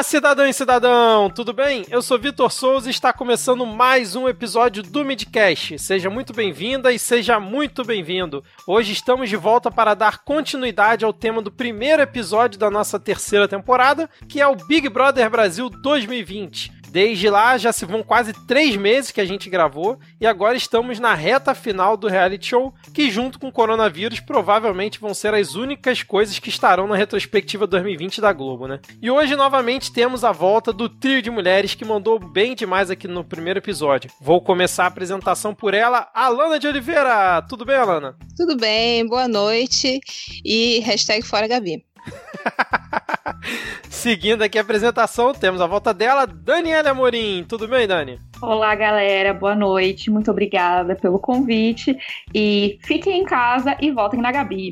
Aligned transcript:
Olá, 0.00 0.04
cidadão 0.04 0.46
e 0.46 0.52
cidadão, 0.54 1.28
tudo 1.28 1.52
bem? 1.52 1.84
Eu 1.90 2.00
sou 2.00 2.18
Vitor 2.18 2.50
Souza 2.50 2.88
e 2.88 2.90
está 2.90 3.12
começando 3.12 3.66
mais 3.66 4.16
um 4.16 4.26
episódio 4.26 4.82
do 4.82 5.04
Midcast. 5.04 5.78
Seja 5.78 6.08
muito 6.08 6.32
bem-vinda 6.32 6.90
e 6.90 6.98
seja 6.98 7.38
muito 7.38 7.84
bem-vindo. 7.84 8.42
Hoje 8.66 8.94
estamos 8.94 9.28
de 9.28 9.36
volta 9.36 9.70
para 9.70 9.92
dar 9.92 10.24
continuidade 10.24 11.04
ao 11.04 11.12
tema 11.12 11.42
do 11.42 11.52
primeiro 11.52 12.00
episódio 12.00 12.58
da 12.58 12.70
nossa 12.70 12.98
terceira 12.98 13.46
temporada, 13.46 14.08
que 14.26 14.40
é 14.40 14.46
o 14.46 14.56
Big 14.56 14.88
Brother 14.88 15.28
Brasil 15.28 15.68
2020. 15.68 16.79
Desde 16.90 17.30
lá 17.30 17.56
já 17.56 17.72
se 17.72 17.84
vão 17.84 18.02
quase 18.02 18.32
três 18.46 18.74
meses 18.74 19.12
que 19.12 19.20
a 19.20 19.24
gente 19.24 19.48
gravou 19.48 19.98
e 20.20 20.26
agora 20.26 20.56
estamos 20.56 20.98
na 20.98 21.14
reta 21.14 21.54
final 21.54 21.96
do 21.96 22.08
reality 22.08 22.48
show, 22.48 22.74
que 22.92 23.08
junto 23.10 23.38
com 23.38 23.46
o 23.46 23.52
coronavírus 23.52 24.18
provavelmente 24.18 24.98
vão 24.98 25.14
ser 25.14 25.32
as 25.32 25.54
únicas 25.54 26.02
coisas 26.02 26.40
que 26.40 26.48
estarão 26.48 26.88
na 26.88 26.96
retrospectiva 26.96 27.64
2020 27.66 28.20
da 28.20 28.32
Globo, 28.32 28.66
né? 28.66 28.80
E 29.00 29.08
hoje 29.08 29.36
novamente 29.36 29.92
temos 29.92 30.24
a 30.24 30.32
volta 30.32 30.72
do 30.72 30.88
trio 30.88 31.22
de 31.22 31.30
mulheres 31.30 31.76
que 31.76 31.84
mandou 31.84 32.18
bem 32.18 32.56
demais 32.56 32.90
aqui 32.90 33.06
no 33.06 33.22
primeiro 33.22 33.60
episódio. 33.60 34.10
Vou 34.20 34.40
começar 34.40 34.84
a 34.84 34.88
apresentação 34.88 35.54
por 35.54 35.74
ela, 35.74 36.10
Alana 36.12 36.58
de 36.58 36.66
Oliveira. 36.66 37.40
Tudo 37.48 37.64
bem, 37.64 37.76
Alana? 37.76 38.16
Tudo 38.36 38.56
bem, 38.56 39.06
boa 39.06 39.28
noite 39.28 40.00
e 40.44 40.80
hashtag 40.80 41.24
fora 41.24 41.46
Gabi. 41.46 41.89
Seguindo 43.88 44.42
aqui 44.42 44.58
a 44.58 44.62
apresentação, 44.62 45.34
temos 45.34 45.60
a 45.60 45.66
volta 45.66 45.92
dela, 45.92 46.26
Daniela 46.26 46.90
Amorim. 46.90 47.44
Tudo 47.48 47.68
bem, 47.68 47.86
Dani? 47.86 48.18
Olá, 48.40 48.74
galera. 48.74 49.34
Boa 49.34 49.54
noite. 49.54 50.10
Muito 50.10 50.30
obrigada 50.30 50.96
pelo 50.96 51.18
convite. 51.18 51.94
E 52.34 52.78
fiquem 52.82 53.20
em 53.20 53.24
casa 53.24 53.76
e 53.78 53.90
voltem 53.90 54.20
na 54.20 54.32
Gabi. 54.32 54.70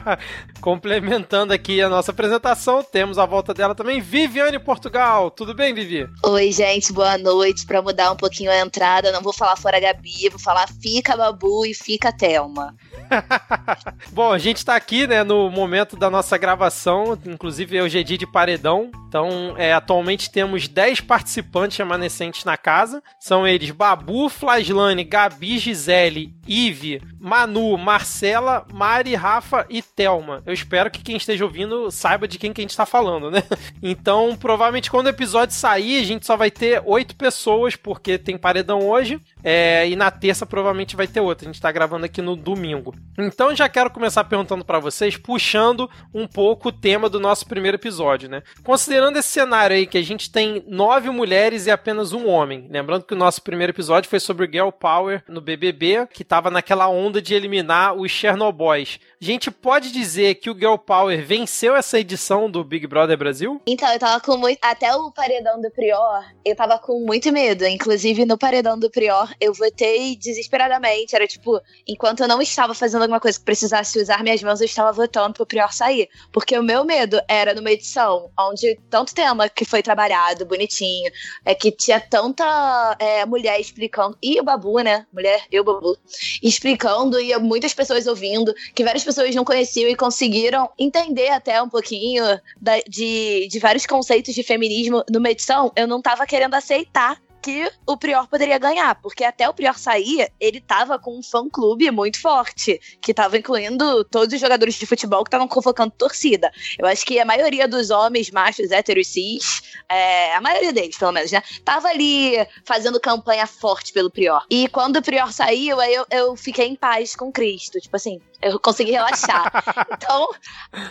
Complementando 0.62 1.52
aqui 1.52 1.82
a 1.82 1.90
nossa 1.90 2.10
apresentação, 2.10 2.82
temos 2.82 3.18
a 3.18 3.26
volta 3.26 3.52
dela 3.52 3.74
também, 3.74 4.00
Viviane 4.00 4.58
Portugal. 4.58 5.30
Tudo 5.30 5.54
bem, 5.54 5.74
Vivi? 5.74 6.08
Oi, 6.24 6.50
gente. 6.50 6.90
Boa 6.90 7.18
noite. 7.18 7.66
Para 7.66 7.82
mudar 7.82 8.10
um 8.12 8.16
pouquinho 8.16 8.50
a 8.50 8.60
entrada, 8.60 9.12
não 9.12 9.20
vou 9.20 9.34
falar 9.34 9.56
fora 9.56 9.78
Gabi, 9.78 10.30
vou 10.30 10.38
falar 10.38 10.66
fica 10.80 11.14
Babu 11.14 11.66
e 11.66 11.74
fica 11.74 12.10
Thelma. 12.10 12.74
Bom, 14.12 14.32
a 14.32 14.38
gente 14.38 14.58
está 14.58 14.76
aqui, 14.76 15.06
né, 15.06 15.22
no 15.22 15.50
momento 15.50 15.96
da 15.96 16.10
nossa 16.10 16.36
gravação, 16.38 17.18
inclusive 17.26 17.76
é 17.76 17.82
o 17.82 17.88
GD 17.88 18.18
de 18.18 18.26
Paredão. 18.26 18.90
Então, 19.08 19.54
é, 19.58 19.74
atualmente 19.74 20.30
temos 20.30 20.66
10 20.66 21.02
participantes 21.02 21.76
remanescentes 21.76 22.44
na 22.44 22.56
casa. 22.56 23.02
São 23.20 23.46
eles 23.46 23.70
Babu, 23.70 24.28
Flaslane, 24.30 25.04
Gabi, 25.04 25.58
Gisele, 25.58 26.34
Ive, 26.46 27.02
Manu, 27.20 27.76
Marcela, 27.76 28.66
Mari, 28.72 29.14
Rafa 29.14 29.66
e 29.68 29.82
Telma. 29.82 30.42
Eu 30.46 30.54
espero 30.54 30.90
que 30.90 31.02
quem 31.02 31.16
esteja 31.16 31.44
ouvindo 31.44 31.90
saiba 31.90 32.26
de 32.26 32.38
quem 32.38 32.52
que 32.52 32.60
a 32.60 32.64
gente 32.64 32.70
está 32.70 32.86
falando, 32.86 33.30
né? 33.30 33.42
Então, 33.82 34.36
provavelmente 34.36 34.90
quando 34.90 35.06
o 35.06 35.10
episódio 35.10 35.54
sair, 35.54 36.00
a 36.00 36.04
gente 36.04 36.24
só 36.24 36.36
vai 36.36 36.50
ter 36.50 36.80
oito 36.84 37.16
pessoas, 37.16 37.74
porque 37.76 38.16
tem 38.16 38.38
paredão 38.38 38.80
hoje. 38.80 39.20
É, 39.42 39.88
e 39.88 39.96
na 39.96 40.10
terça 40.10 40.46
provavelmente 40.46 40.96
vai 40.96 41.06
ter 41.06 41.20
outra. 41.20 41.46
A 41.46 41.48
gente 41.48 41.56
está 41.56 41.70
gravando 41.70 42.06
aqui 42.06 42.22
no 42.22 42.36
domingo. 42.36 42.94
Então 43.18 43.54
já 43.54 43.68
quero 43.68 43.90
começar 43.90 44.24
perguntando 44.24 44.64
para 44.64 44.78
vocês, 44.78 45.16
puxando 45.16 45.88
um 46.14 46.26
pouco 46.26 46.68
o 46.68 46.72
tema 46.72 47.10
do 47.10 47.20
nosso 47.20 47.46
primeiro 47.46 47.76
episódio, 47.76 48.28
né? 48.28 48.42
Considerando 48.64 49.18
esse 49.18 49.28
cenário 49.28 49.76
aí 49.76 49.86
que 49.86 49.98
a 49.98 50.02
gente 50.02 50.30
tem 50.30 50.64
nove 50.66 51.10
mulheres 51.10 51.66
e 51.66 51.70
apenas 51.70 52.12
um 52.12 52.26
homem. 52.26 52.66
Lembrando 52.70 53.04
que 53.04 53.12
o 53.12 53.16
nosso 53.16 53.42
primeiro 53.42 53.72
episódio 53.72 54.08
foi 54.08 54.18
sobre 54.18 54.50
Girl 54.50 54.70
Power 54.70 55.22
no 55.28 55.42
BBB, 55.42 56.06
que 56.06 56.22
estava 56.22 56.50
naquela 56.50 56.88
onda 56.88 57.20
de 57.20 57.34
eliminar 57.34 57.94
os 57.94 58.10
Chernobyls. 58.10 58.98
A 59.20 59.24
gente 59.24 59.50
pode 59.50 59.92
dizer 59.92 60.36
que 60.36 60.50
o 60.50 60.54
Girl 60.54 60.76
Power 60.76 61.24
venceu 61.24 61.76
essa 61.76 61.98
edição 61.98 62.50
do 62.50 62.64
Big 62.64 62.86
Brother 62.86 63.16
Brasil? 63.16 63.60
Então, 63.66 63.92
eu 63.92 63.98
tava 63.98 64.20
com 64.20 64.36
muito. 64.36 64.58
Até 64.62 64.94
o 64.94 65.12
paredão 65.12 65.60
do 65.60 65.70
Prior, 65.70 66.24
eu 66.44 66.56
tava 66.56 66.78
com 66.78 67.04
muito 67.04 67.30
medo. 67.30 67.64
Inclusive, 67.66 68.24
no 68.24 68.38
paredão 68.38 68.78
do 68.78 68.90
Prior, 68.90 69.32
eu 69.40 69.52
votei 69.52 70.16
desesperadamente. 70.16 71.14
Era 71.14 71.26
tipo, 71.26 71.60
enquanto 71.86 72.20
eu 72.20 72.28
não 72.28 72.40
estava 72.40 72.74
fazendo 72.74 72.91
alguma 73.00 73.20
coisa 73.20 73.38
que 73.38 73.44
precisasse 73.44 73.98
usar 73.98 74.22
minhas 74.22 74.42
mãos, 74.42 74.60
eu 74.60 74.66
estava 74.66 74.92
votando 74.92 75.34
pro 75.34 75.46
Prior 75.46 75.72
sair. 75.72 76.08
Porque 76.30 76.58
o 76.58 76.62
meu 76.62 76.84
medo 76.84 77.20
era 77.28 77.54
numa 77.54 77.70
edição 77.70 78.30
onde 78.38 78.78
tanto 78.90 79.14
tema 79.14 79.48
que 79.48 79.64
foi 79.64 79.82
trabalhado, 79.82 80.44
bonitinho, 80.44 81.10
é 81.44 81.54
que 81.54 81.70
tinha 81.70 82.00
tanta 82.00 82.96
é, 82.98 83.24
mulher 83.26 83.60
explicando, 83.60 84.16
e 84.22 84.40
o 84.40 84.44
Babu, 84.44 84.80
né? 84.80 85.06
Mulher, 85.12 85.44
eu, 85.50 85.64
Babu, 85.64 85.96
explicando, 86.42 87.20
e 87.20 87.36
muitas 87.38 87.74
pessoas 87.74 88.06
ouvindo, 88.06 88.54
que 88.74 88.84
várias 88.84 89.04
pessoas 89.04 89.34
não 89.34 89.44
conheciam 89.44 89.88
e 89.88 89.96
conseguiram 89.96 90.70
entender 90.78 91.28
até 91.28 91.62
um 91.62 91.68
pouquinho 91.68 92.24
da, 92.60 92.78
de, 92.88 93.48
de 93.48 93.58
vários 93.58 93.86
conceitos 93.86 94.34
de 94.34 94.42
feminismo 94.42 95.04
numa 95.10 95.30
edição, 95.30 95.72
eu 95.76 95.86
não 95.86 96.00
tava 96.00 96.26
querendo 96.26 96.54
aceitar 96.54 97.20
que 97.42 97.70
o 97.86 97.96
Prior 97.96 98.26
poderia 98.28 98.56
ganhar, 98.58 98.94
porque 99.02 99.24
até 99.24 99.48
o 99.48 99.52
Prior 99.52 99.76
sair, 99.76 100.30
ele 100.38 100.60
tava 100.60 100.98
com 100.98 101.18
um 101.18 101.22
fã-clube 101.22 101.90
muito 101.90 102.20
forte, 102.20 102.80
que 103.00 103.12
tava 103.12 103.36
incluindo 103.36 104.04
todos 104.04 104.32
os 104.32 104.40
jogadores 104.40 104.76
de 104.76 104.86
futebol 104.86 105.24
que 105.24 105.28
estavam 105.28 105.48
convocando 105.48 105.92
torcida. 105.98 106.52
Eu 106.78 106.86
acho 106.86 107.04
que 107.04 107.18
a 107.18 107.24
maioria 107.24 107.66
dos 107.66 107.90
homens 107.90 108.30
machos, 108.30 108.70
héteros, 108.70 109.08
cis, 109.08 109.62
é, 109.88 110.34
a 110.34 110.40
maioria 110.40 110.72
deles, 110.72 110.96
pelo 110.96 111.12
menos, 111.12 111.32
né, 111.32 111.42
tava 111.64 111.88
ali 111.88 112.34
fazendo 112.64 113.00
campanha 113.00 113.46
forte 113.46 113.92
pelo 113.92 114.10
Prior. 114.10 114.44
E 114.48 114.68
quando 114.68 114.96
o 114.96 115.02
Prior 115.02 115.32
saiu, 115.32 115.80
aí 115.80 115.94
eu, 115.94 116.06
eu 116.10 116.36
fiquei 116.36 116.66
em 116.66 116.76
paz 116.76 117.16
com 117.16 117.32
Cristo, 117.32 117.80
tipo 117.80 117.96
assim, 117.96 118.20
eu 118.42 118.58
consegui 118.58 118.92
relaxar. 118.92 119.50
então, 119.92 120.28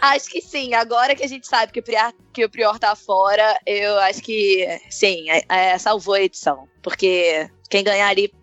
acho 0.01 0.29
que 0.29 0.41
sim, 0.41 0.73
agora 0.73 1.15
que 1.15 1.23
a 1.23 1.27
gente 1.27 1.47
sabe 1.47 1.71
que 1.71 1.79
o 1.79 1.83
Prior, 1.83 2.13
que 2.33 2.45
o 2.45 2.49
Prior 2.49 2.79
tá 2.79 2.95
fora, 2.95 3.59
eu 3.65 3.99
acho 3.99 4.21
que 4.21 4.65
sim, 4.89 5.29
é, 5.29 5.43
é, 5.49 5.77
salvou 5.77 6.15
a 6.15 6.21
edição. 6.21 6.67
Porque 6.81 7.49
quem 7.69 7.83
ganhar 7.83 8.07
ali, 8.07 8.33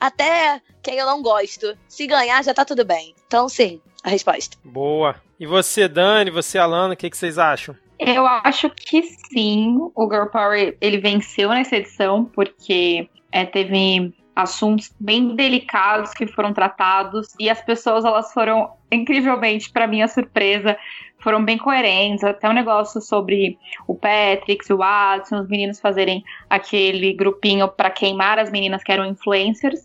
até 0.00 0.60
quem 0.82 0.96
eu 0.96 1.06
não 1.06 1.22
gosto, 1.22 1.76
se 1.88 2.06
ganhar 2.06 2.42
já 2.42 2.54
tá 2.54 2.64
tudo 2.64 2.84
bem. 2.84 3.14
Então, 3.26 3.48
sim, 3.48 3.80
a 4.04 4.10
resposta. 4.10 4.56
Boa. 4.64 5.16
E 5.38 5.46
você, 5.46 5.88
Dani, 5.88 6.30
você, 6.30 6.58
Alana, 6.58 6.94
o 6.94 6.96
que, 6.96 7.10
que 7.10 7.16
vocês 7.16 7.38
acham? 7.38 7.76
Eu 7.98 8.26
acho 8.26 8.68
que 8.70 9.02
sim, 9.02 9.76
o 9.94 10.08
Girl 10.10 10.26
Power 10.26 10.76
ele 10.80 10.98
venceu 10.98 11.50
nessa 11.50 11.76
edição, 11.76 12.24
porque 12.24 13.08
é, 13.30 13.46
teve 13.46 14.12
assuntos 14.34 14.94
bem 14.98 15.34
delicados 15.34 16.12
que 16.12 16.26
foram 16.26 16.52
tratados 16.52 17.34
e 17.38 17.50
as 17.50 17.60
pessoas 17.62 18.04
elas 18.04 18.32
foram 18.32 18.72
incrivelmente 18.90 19.70
para 19.70 19.86
minha 19.86 20.08
surpresa 20.08 20.76
foram 21.22 21.44
bem 21.44 21.56
coerentes. 21.56 22.24
Até 22.24 22.48
o 22.48 22.50
um 22.50 22.54
negócio 22.54 23.00
sobre 23.00 23.58
o 23.86 23.94
Patrick, 23.94 24.70
o 24.72 24.78
Watson, 24.78 25.40
os 25.40 25.48
meninos 25.48 25.80
fazerem 25.80 26.22
aquele 26.50 27.12
grupinho 27.14 27.68
para 27.68 27.90
queimar 27.90 28.38
as 28.38 28.50
meninas 28.50 28.82
que 28.82 28.92
eram 28.92 29.06
influencers. 29.06 29.80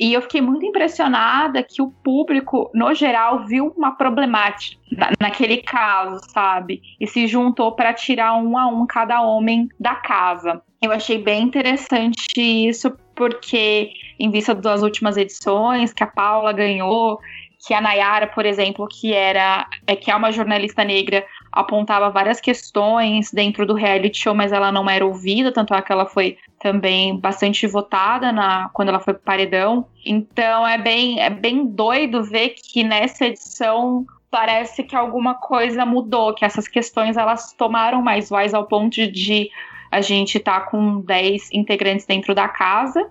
E 0.00 0.12
eu 0.12 0.22
fiquei 0.22 0.40
muito 0.40 0.64
impressionada 0.64 1.62
que 1.62 1.82
o 1.82 1.90
público 1.90 2.70
no 2.72 2.94
geral 2.94 3.44
viu 3.46 3.72
uma 3.76 3.92
problemática 3.92 4.80
na, 4.92 5.10
naquele 5.20 5.58
caso 5.58 6.20
sabe? 6.30 6.80
E 7.00 7.06
se 7.06 7.26
juntou 7.26 7.72
para 7.72 7.92
tirar 7.92 8.34
um 8.36 8.56
a 8.56 8.66
um 8.66 8.86
cada 8.86 9.20
homem 9.20 9.68
da 9.78 9.96
casa. 9.96 10.62
Eu 10.80 10.92
achei 10.92 11.18
bem 11.18 11.42
interessante 11.42 12.24
isso 12.36 12.96
porque, 13.18 13.90
em 14.16 14.30
vista 14.30 14.54
das 14.54 14.80
últimas 14.80 15.16
edições, 15.16 15.92
que 15.92 16.04
a 16.04 16.06
Paula 16.06 16.52
ganhou, 16.52 17.18
que 17.66 17.74
a 17.74 17.80
Nayara, 17.80 18.28
por 18.28 18.46
exemplo, 18.46 18.86
que 18.86 19.12
era 19.12 19.68
é, 19.88 19.96
que 19.96 20.08
é 20.08 20.14
uma 20.14 20.30
jornalista 20.30 20.84
negra, 20.84 21.26
apontava 21.50 22.10
várias 22.10 22.40
questões 22.40 23.32
dentro 23.32 23.66
do 23.66 23.74
reality 23.74 24.22
show, 24.22 24.34
mas 24.36 24.52
ela 24.52 24.70
não 24.70 24.88
era 24.88 25.04
ouvida, 25.04 25.50
tanto 25.50 25.74
é 25.74 25.82
que 25.82 25.90
ela 25.90 26.06
foi 26.06 26.38
também 26.60 27.18
bastante 27.18 27.66
votada 27.66 28.30
na 28.30 28.68
quando 28.72 28.90
ela 28.90 29.00
foi 29.00 29.14
pro 29.14 29.24
paredão. 29.24 29.84
Então 30.06 30.64
é 30.64 30.78
bem 30.78 31.20
é 31.20 31.28
bem 31.28 31.66
doido 31.66 32.22
ver 32.22 32.50
que 32.50 32.84
nessa 32.84 33.26
edição 33.26 34.06
parece 34.30 34.84
que 34.84 34.94
alguma 34.94 35.34
coisa 35.34 35.84
mudou, 35.84 36.34
que 36.34 36.44
essas 36.44 36.68
questões 36.68 37.16
elas 37.16 37.52
tomaram 37.54 38.00
mais 38.00 38.28
voz 38.28 38.54
ao 38.54 38.66
ponto 38.66 39.10
de 39.10 39.50
a 39.90 40.00
gente 40.00 40.38
tá 40.38 40.60
com 40.60 41.00
10 41.00 41.50
integrantes 41.52 42.06
dentro 42.06 42.34
da 42.34 42.48
casa 42.48 43.08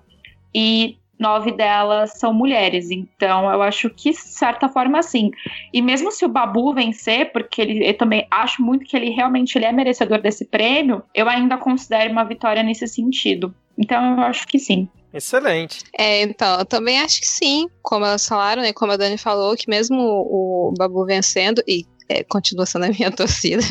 e 0.54 0.98
nove 1.20 1.52
delas 1.52 2.12
são 2.18 2.34
mulheres. 2.34 2.92
Então, 2.92 3.52
eu 3.52 3.62
acho 3.62 3.90
que, 3.90 4.12
de 4.12 4.18
certa 4.18 4.70
forma, 4.70 5.02
sim. 5.02 5.32
E 5.74 5.82
mesmo 5.82 6.12
se 6.12 6.26
o 6.26 6.30
Babu 6.30 6.74
vencer, 6.74 7.32
porque 7.32 7.62
ele, 7.62 7.88
eu 7.88 7.98
também 7.98 8.28
acho 8.30 8.62
muito 8.62 8.86
que 8.86 8.96
ele 8.96 9.10
realmente 9.10 9.58
ele 9.58 9.66
é 9.66 9.72
merecedor 9.72 10.22
desse 10.22 10.46
prêmio, 10.46 11.02
eu 11.14 11.28
ainda 11.28 11.58
considero 11.58 12.12
uma 12.12 12.24
vitória 12.24 12.62
nesse 12.64 12.88
sentido. 12.88 13.54
Então, 13.78 14.18
eu 14.18 14.22
acho 14.22 14.48
que 14.48 14.60
sim. 14.60 14.88
Excelente. 15.14 15.84
É, 15.98 16.22
então, 16.22 16.60
eu 16.60 16.66
também 16.66 17.00
acho 17.00 17.20
que 17.20 17.28
sim. 17.28 17.70
Como 17.82 18.06
elas 18.06 18.28
falaram, 18.28 18.62
né? 18.62 18.74
Como 18.74 18.92
a 18.92 18.98
Dani 18.98 19.18
falou, 19.18 19.56
que 19.56 19.70
mesmo 19.70 19.98
o 20.00 20.74
Babu 20.78 21.06
vencendo, 21.06 21.64
e 21.68 21.86
é, 22.10 22.24
continua 22.24 22.66
sendo 22.66 22.86
a 22.86 22.90
minha 22.90 23.12
torcida, 23.16 23.64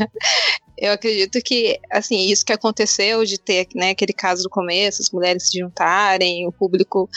eu 0.79 0.93
acredito 0.93 1.41
que, 1.43 1.79
assim, 1.91 2.29
isso 2.29 2.45
que 2.45 2.53
aconteceu 2.53 3.25
de 3.25 3.39
ter 3.39 3.67
né, 3.75 3.91
aquele 3.91 4.13
caso 4.13 4.43
do 4.43 4.51
começo, 4.51 5.01
as 5.01 5.11
mulheres 5.11 5.49
se 5.49 5.59
juntarem, 5.59 6.47
o 6.47 6.53
público 6.53 7.09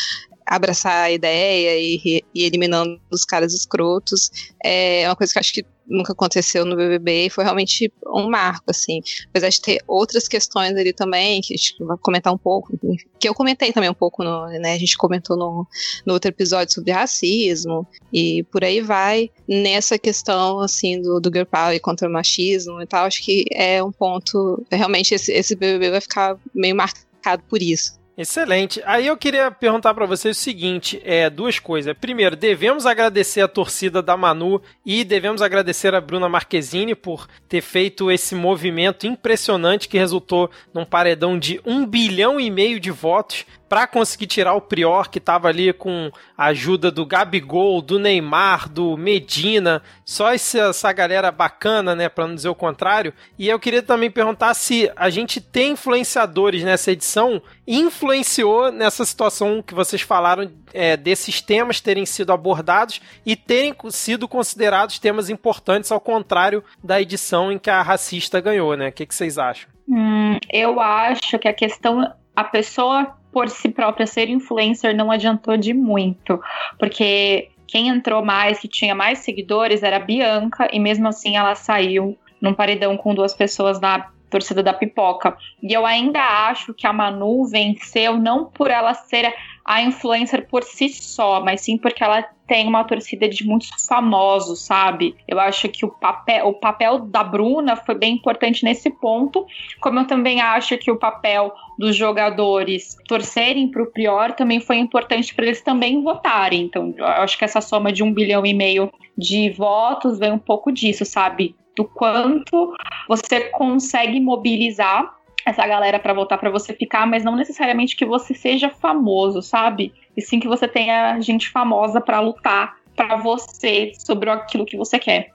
abraçar 0.50 1.04
a 1.04 1.12
ideia 1.12 1.80
e, 1.80 2.24
e 2.34 2.44
eliminando 2.44 3.00
os 3.12 3.24
caras 3.24 3.54
escrotos. 3.54 4.32
É 4.64 5.08
uma 5.08 5.16
coisa 5.16 5.32
que 5.32 5.38
eu 5.38 5.42
acho 5.42 5.54
que 5.54 5.66
nunca 5.88 6.14
aconteceu 6.14 6.66
no 6.66 6.76
BBB 6.76 7.26
e 7.26 7.30
foi 7.30 7.44
realmente 7.44 7.92
um 8.06 8.30
marco, 8.30 8.66
assim. 8.70 9.02
Apesar 9.30 9.50
de 9.50 9.62
ter 9.62 9.84
outras 9.88 10.28
questões 10.28 10.76
ali 10.76 10.92
também, 10.92 11.42
que 11.42 11.54
a 11.54 11.58
gente 11.58 11.76
vai 11.84 11.98
comentar 11.98 12.34
um 12.34 12.38
pouco, 12.38 12.78
que 13.20 13.30
eu 13.30 13.34
comentei 13.34 13.72
também 13.72 13.90
um 13.90 13.94
pouco, 13.94 14.24
no, 14.24 14.48
né, 14.48 14.74
a 14.74 14.78
gente 14.78 14.98
comentou 14.98 15.38
no, 15.38 15.68
no 16.06 16.14
outro 16.14 16.30
episódio 16.30 16.74
sobre 16.74 16.92
racismo 16.92 17.88
e 18.12 18.44
por 18.52 18.64
aí 18.64 18.82
vai. 18.82 19.30
Nessa 19.48 19.98
questão, 19.98 20.60
assim, 20.60 21.02
do, 21.02 21.20
do 21.20 21.32
girl 21.32 21.46
power 21.46 21.80
contra 21.82 22.08
o 22.08 22.12
machismo 22.12 22.82
e 22.82 22.88
tal, 22.88 23.06
acho 23.06 23.24
que 23.24 23.46
é 23.52 23.84
um 23.84 23.92
ponto, 23.92 24.64
realmente 24.72 25.14
esse, 25.14 25.32
esse 25.32 25.56
BBB 25.56 25.92
vai 25.92 26.02
ficar 26.02 26.38
meio 26.54 26.76
marcado 26.76 27.44
por 27.50 27.62
isso. 27.62 28.00
Excelente. 28.20 28.82
Aí 28.86 29.08
eu 29.08 29.16
queria 29.16 29.50
perguntar 29.50 29.94
para 29.94 30.06
vocês 30.06 30.38
o 30.38 30.42
seguinte, 30.42 31.02
é 31.06 31.30
duas 31.30 31.58
coisas. 31.58 31.96
Primeiro, 31.98 32.36
devemos 32.36 32.86
agradecer 32.86 33.40
a 33.40 33.48
torcida 33.48 34.02
da 34.02 34.18
Manu 34.18 34.62
e 34.86 35.06
devemos 35.06 35.42
agradecer 35.42 35.96
a 35.96 36.02
Bruna 36.02 36.28
Marquezine 36.28 36.94
por 36.96 37.30
ter 37.48 37.62
feito 37.62 38.12
esse 38.12 38.36
movimento 38.36 39.08
impressionante 39.08 39.88
que 39.88 39.98
resultou 39.98 40.52
num 40.74 40.84
paredão 40.84 41.40
de 41.40 41.62
um 41.66 41.86
bilhão 41.86 42.42
e 42.42 42.52
meio 42.52 42.78
de 42.78 42.92
votos 42.92 43.46
para 43.70 43.86
conseguir 43.86 44.26
tirar 44.26 44.56
o 44.56 44.62
Prior, 44.62 45.08
que 45.10 45.20
estava 45.20 45.48
ali 45.48 45.72
com 45.72 46.12
a 46.36 46.48
ajuda 46.48 46.90
do 46.90 47.06
Gabigol, 47.06 47.82
do 47.84 48.00
Neymar, 48.00 48.68
do 48.68 48.98
Medina, 48.98 49.84
só 50.04 50.34
essa, 50.34 50.92
galera 50.92 51.32
bacana, 51.32 51.96
né, 51.96 52.10
para 52.10 52.26
não 52.28 52.34
dizer 52.34 52.50
o 52.50 52.56
contrário. 52.56 53.14
E 53.38 53.48
eu 53.48 53.60
queria 53.60 53.84
também 53.84 54.10
perguntar 54.10 54.56
se 54.56 54.92
a 54.96 55.10
gente 55.12 55.40
tem 55.40 55.74
influenciadores 55.74 56.64
nessa 56.64 56.92
edição, 56.92 57.40
influenciou 57.68 58.72
nessa 58.72 59.06
situação 59.06 59.62
que 59.62 59.76
vocês 59.76 60.02
falaram 60.02 60.52
é, 60.74 60.98
desses 60.98 61.40
temas 61.40 61.80
terem 61.80 62.08
sido 62.08 62.34
abordados 62.34 63.00
e 63.24 63.36
terem 63.36 63.76
sido 63.92 64.28
considerados 64.28 64.98
temas 64.98 65.30
importantes, 65.30 65.92
ao 65.92 66.00
contrário 66.00 66.64
da 66.84 67.00
edição 67.00 67.52
em 67.52 67.60
que 67.60 67.70
a 67.70 67.84
racista 67.84 68.42
ganhou, 68.42 68.76
né? 68.76 68.90
O 68.90 68.92
que, 68.92 69.06
que 69.06 69.14
vocês 69.14 69.38
acham? 69.38 69.70
Hum, 69.88 70.38
eu 70.52 70.80
acho 70.80 71.38
que 71.38 71.48
a 71.48 71.54
questão 71.54 72.14
a 72.40 72.44
pessoa 72.46 73.19
por 73.32 73.50
si 73.50 73.70
própria 73.70 74.08
ser 74.08 74.30
influencer 74.30 74.96
não 74.96 75.12
adiantou 75.12 75.58
de 75.58 75.74
muito, 75.74 76.40
porque 76.78 77.50
quem 77.68 77.88
entrou 77.88 78.26
mais, 78.26 78.60
que 78.60 78.68
tinha 78.68 78.96
mais 78.96 79.20
seguidores, 79.20 79.84
era 79.84 79.98
a 79.98 80.00
Bianca, 80.00 80.68
e 80.74 80.80
mesmo 80.80 81.08
assim 81.08 81.38
ela 81.38 81.54
saiu 81.54 82.18
num 82.42 82.54
paredão 82.54 82.98
com 82.98 83.14
duas 83.14 83.34
pessoas 83.34 83.80
da 83.80 84.10
torcida 84.30 84.64
da 84.64 84.74
pipoca. 84.74 85.36
E 85.62 85.74
eu 85.74 85.86
ainda 85.86 86.20
acho 86.20 86.74
que 86.74 86.88
a 86.88 86.94
Manu 86.94 87.46
venceu 87.46 88.18
não 88.18 88.46
por 88.46 88.70
ela 88.70 88.94
ser 88.94 89.34
a 89.70 89.84
influencer 89.84 90.48
por 90.48 90.64
si 90.64 90.90
só, 90.90 91.42
mas 91.42 91.62
sim 91.62 91.78
porque 91.78 92.04
ela 92.04 92.24
tem 92.48 92.68
uma 92.68 92.84
torcida 92.84 93.30
de 93.30 93.46
muitos 93.46 93.70
famosos, 93.86 94.66
sabe? 94.66 95.16
Eu 95.28 95.40
acho 95.40 95.70
que 95.70 95.86
o 95.86 95.90
papel, 95.90 96.48
o 96.48 96.54
papel 96.56 97.02
da 97.02 97.24
Bruna 97.24 97.76
foi 97.76 97.94
bem 97.94 98.16
importante 98.16 98.66
nesse 98.66 98.90
ponto, 98.90 99.46
como 99.80 100.00
eu 100.00 100.08
também 100.08 100.42
acho 100.42 100.76
que 100.80 100.90
o 100.90 100.98
papel 100.98 101.54
dos 101.78 101.96
jogadores 101.96 102.98
torcerem 103.08 103.70
para 103.70 103.84
o 103.84 103.92
Prior 103.92 104.32
também 104.32 104.60
foi 104.60 104.78
importante 104.78 105.36
para 105.36 105.46
eles 105.46 105.62
também 105.62 106.02
votarem. 106.02 106.64
Então, 106.64 106.92
eu 106.98 107.06
acho 107.06 107.38
que 107.38 107.46
essa 107.46 107.62
soma 107.62 107.92
de 107.92 108.02
um 108.02 108.12
bilhão 108.12 108.44
e 108.44 108.56
meio 108.56 108.92
de 109.16 109.52
votos 109.52 110.18
vem 110.18 110.32
um 110.32 110.40
pouco 110.40 110.72
disso, 110.72 111.06
sabe? 111.06 111.56
Do 111.78 111.86
quanto 111.86 112.74
você 113.08 113.42
consegue 113.52 114.20
mobilizar 114.20 115.19
essa 115.50 115.66
galera 115.66 116.00
para 116.00 116.14
voltar 116.14 116.38
para 116.38 116.50
você 116.50 116.74
ficar, 116.74 117.06
mas 117.06 117.24
não 117.24 117.36
necessariamente 117.36 117.96
que 117.96 118.06
você 118.06 118.34
seja 118.34 118.70
famoso, 118.70 119.42
sabe? 119.42 119.94
E 120.16 120.22
sim 120.22 120.40
que 120.40 120.48
você 120.48 120.68
tenha 120.68 121.20
gente 121.22 121.50
famosa 121.50 122.00
para 122.02 122.20
lutar 122.20 122.80
para 122.96 123.16
você 123.16 123.94
sobre 123.98 124.30
aquilo 124.30 124.66
que 124.66 124.76
você 124.76 125.00
quer. 125.00 125.32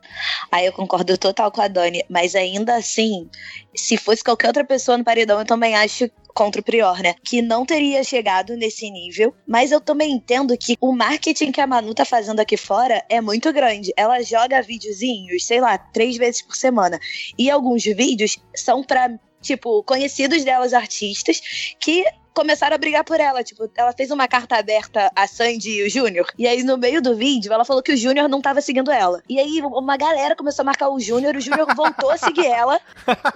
Aí 0.52 0.66
eu 0.66 0.72
concordo 0.72 1.16
total 1.16 1.50
com 1.50 1.62
a 1.62 1.68
Dani, 1.68 2.04
mas 2.10 2.34
ainda 2.34 2.76
assim, 2.76 3.26
se 3.74 3.96
fosse 3.96 4.22
qualquer 4.22 4.48
outra 4.48 4.64
pessoa 4.64 4.98
no 4.98 5.04
paredão, 5.04 5.38
eu 5.38 5.46
também 5.46 5.74
acho 5.74 6.10
contra 6.34 6.60
o 6.60 6.64
Prior, 6.64 6.98
né? 7.00 7.14
Que 7.24 7.40
não 7.40 7.64
teria 7.64 8.04
chegado 8.04 8.56
nesse 8.56 8.90
nível. 8.90 9.34
Mas 9.46 9.72
eu 9.72 9.80
também 9.80 10.12
entendo 10.12 10.58
que 10.58 10.76
o 10.80 10.92
marketing 10.92 11.52
que 11.52 11.60
a 11.60 11.66
Manu 11.66 11.94
tá 11.94 12.04
fazendo 12.04 12.40
aqui 12.40 12.56
fora 12.56 13.02
é 13.08 13.20
muito 13.20 13.50
grande. 13.52 13.92
Ela 13.96 14.20
joga 14.22 14.60
videozinhos, 14.60 15.46
sei 15.46 15.60
lá, 15.60 15.78
três 15.78 16.16
vezes 16.16 16.42
por 16.42 16.56
semana. 16.56 16.98
E 17.38 17.48
alguns 17.48 17.84
vídeos 17.84 18.36
são 18.54 18.82
para 18.82 19.16
tipo, 19.44 19.82
conhecidos 19.84 20.44
delas, 20.44 20.72
artistas, 20.72 21.40
que 21.78 22.04
começaram 22.34 22.74
a 22.74 22.78
brigar 22.78 23.04
por 23.04 23.20
ela. 23.20 23.44
Tipo, 23.44 23.70
ela 23.76 23.92
fez 23.92 24.10
uma 24.10 24.26
carta 24.26 24.56
aberta 24.56 25.10
a 25.14 25.26
Sandy 25.26 25.70
e 25.70 25.86
o 25.86 25.90
Júnior. 25.90 26.26
E 26.36 26.46
aí, 26.46 26.62
no 26.62 26.76
meio 26.76 27.00
do 27.00 27.14
vídeo, 27.14 27.52
ela 27.52 27.64
falou 27.64 27.82
que 27.82 27.92
o 27.92 27.96
Júnior 27.96 28.28
não 28.28 28.42
tava 28.42 28.60
seguindo 28.60 28.90
ela. 28.90 29.22
E 29.28 29.38
aí, 29.38 29.62
uma 29.62 29.96
galera 29.96 30.34
começou 30.34 30.62
a 30.62 30.66
marcar 30.66 30.88
o 30.88 30.98
Júnior, 30.98 31.36
o 31.36 31.40
Júnior 31.40 31.72
voltou 31.76 32.10
a 32.10 32.18
seguir 32.18 32.46
ela. 32.46 32.80